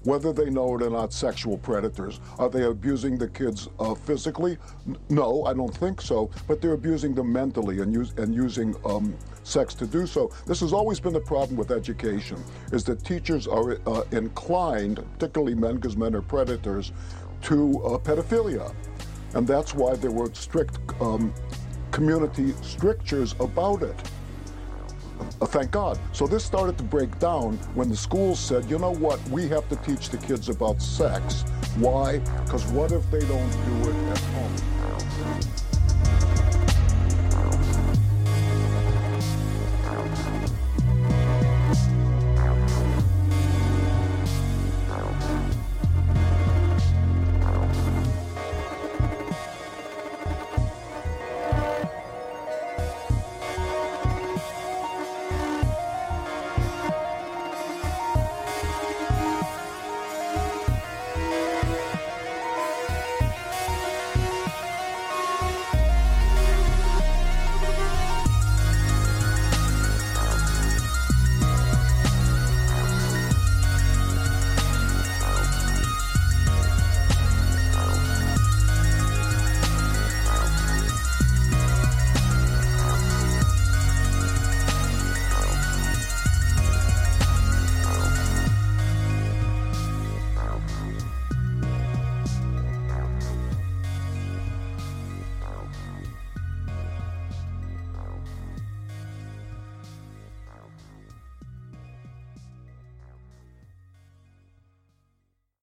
whether 0.04 0.32
they 0.32 0.50
know 0.50 0.76
it 0.76 0.82
or 0.82 0.90
not, 0.90 1.12
sexual 1.12 1.58
predators. 1.58 2.20
Are 2.38 2.48
they 2.48 2.64
abusing 2.64 3.18
the 3.18 3.28
kids 3.28 3.68
uh, 3.78 3.94
physically? 3.94 4.58
N- 4.86 4.96
no, 5.08 5.44
I 5.44 5.54
don't 5.54 5.74
think 5.76 6.00
so. 6.00 6.30
But 6.48 6.60
they're 6.60 6.72
abusing 6.72 7.14
them 7.14 7.32
mentally 7.32 7.80
and, 7.80 7.92
use, 7.92 8.14
and 8.16 8.34
using 8.34 8.74
um, 8.84 9.14
sex 9.42 9.74
to 9.74 9.86
do 9.86 10.06
so. 10.06 10.30
This 10.46 10.60
has 10.60 10.72
always 10.72 11.00
been 11.00 11.12
the 11.12 11.20
problem 11.20 11.56
with 11.56 11.70
education: 11.70 12.42
is 12.72 12.84
that 12.84 13.04
teachers 13.04 13.46
are 13.46 13.78
uh, 13.86 14.02
inclined, 14.12 15.04
particularly 15.18 15.54
men, 15.54 15.76
because 15.76 15.96
men 15.96 16.14
are 16.14 16.22
predators, 16.22 16.92
to 17.42 17.82
uh, 17.82 17.98
pedophilia, 17.98 18.74
and 19.34 19.46
that's 19.46 19.74
why 19.74 19.94
there 19.96 20.10
were 20.10 20.32
strict 20.34 20.78
um, 21.00 21.32
community 21.90 22.52
strictures 22.62 23.34
about 23.40 23.82
it. 23.82 23.96
Uh, 25.40 25.46
thank 25.46 25.70
God. 25.70 25.98
So 26.12 26.26
this 26.26 26.44
started 26.44 26.76
to 26.78 26.84
break 26.84 27.18
down 27.18 27.56
when 27.74 27.88
the 27.88 27.96
schools 27.96 28.38
said, 28.38 28.68
you 28.70 28.78
know 28.78 28.92
what, 28.92 29.20
we 29.28 29.48
have 29.48 29.68
to 29.68 29.76
teach 29.76 30.10
the 30.10 30.18
kids 30.18 30.48
about 30.48 30.80
sex. 30.82 31.42
Why? 31.76 32.18
Because 32.44 32.66
what 32.66 32.92
if 32.92 33.08
they 33.10 33.20
don't 33.20 33.50
do 33.50 33.90
it 33.90 33.96
at 34.10 34.18
home? 34.18 34.56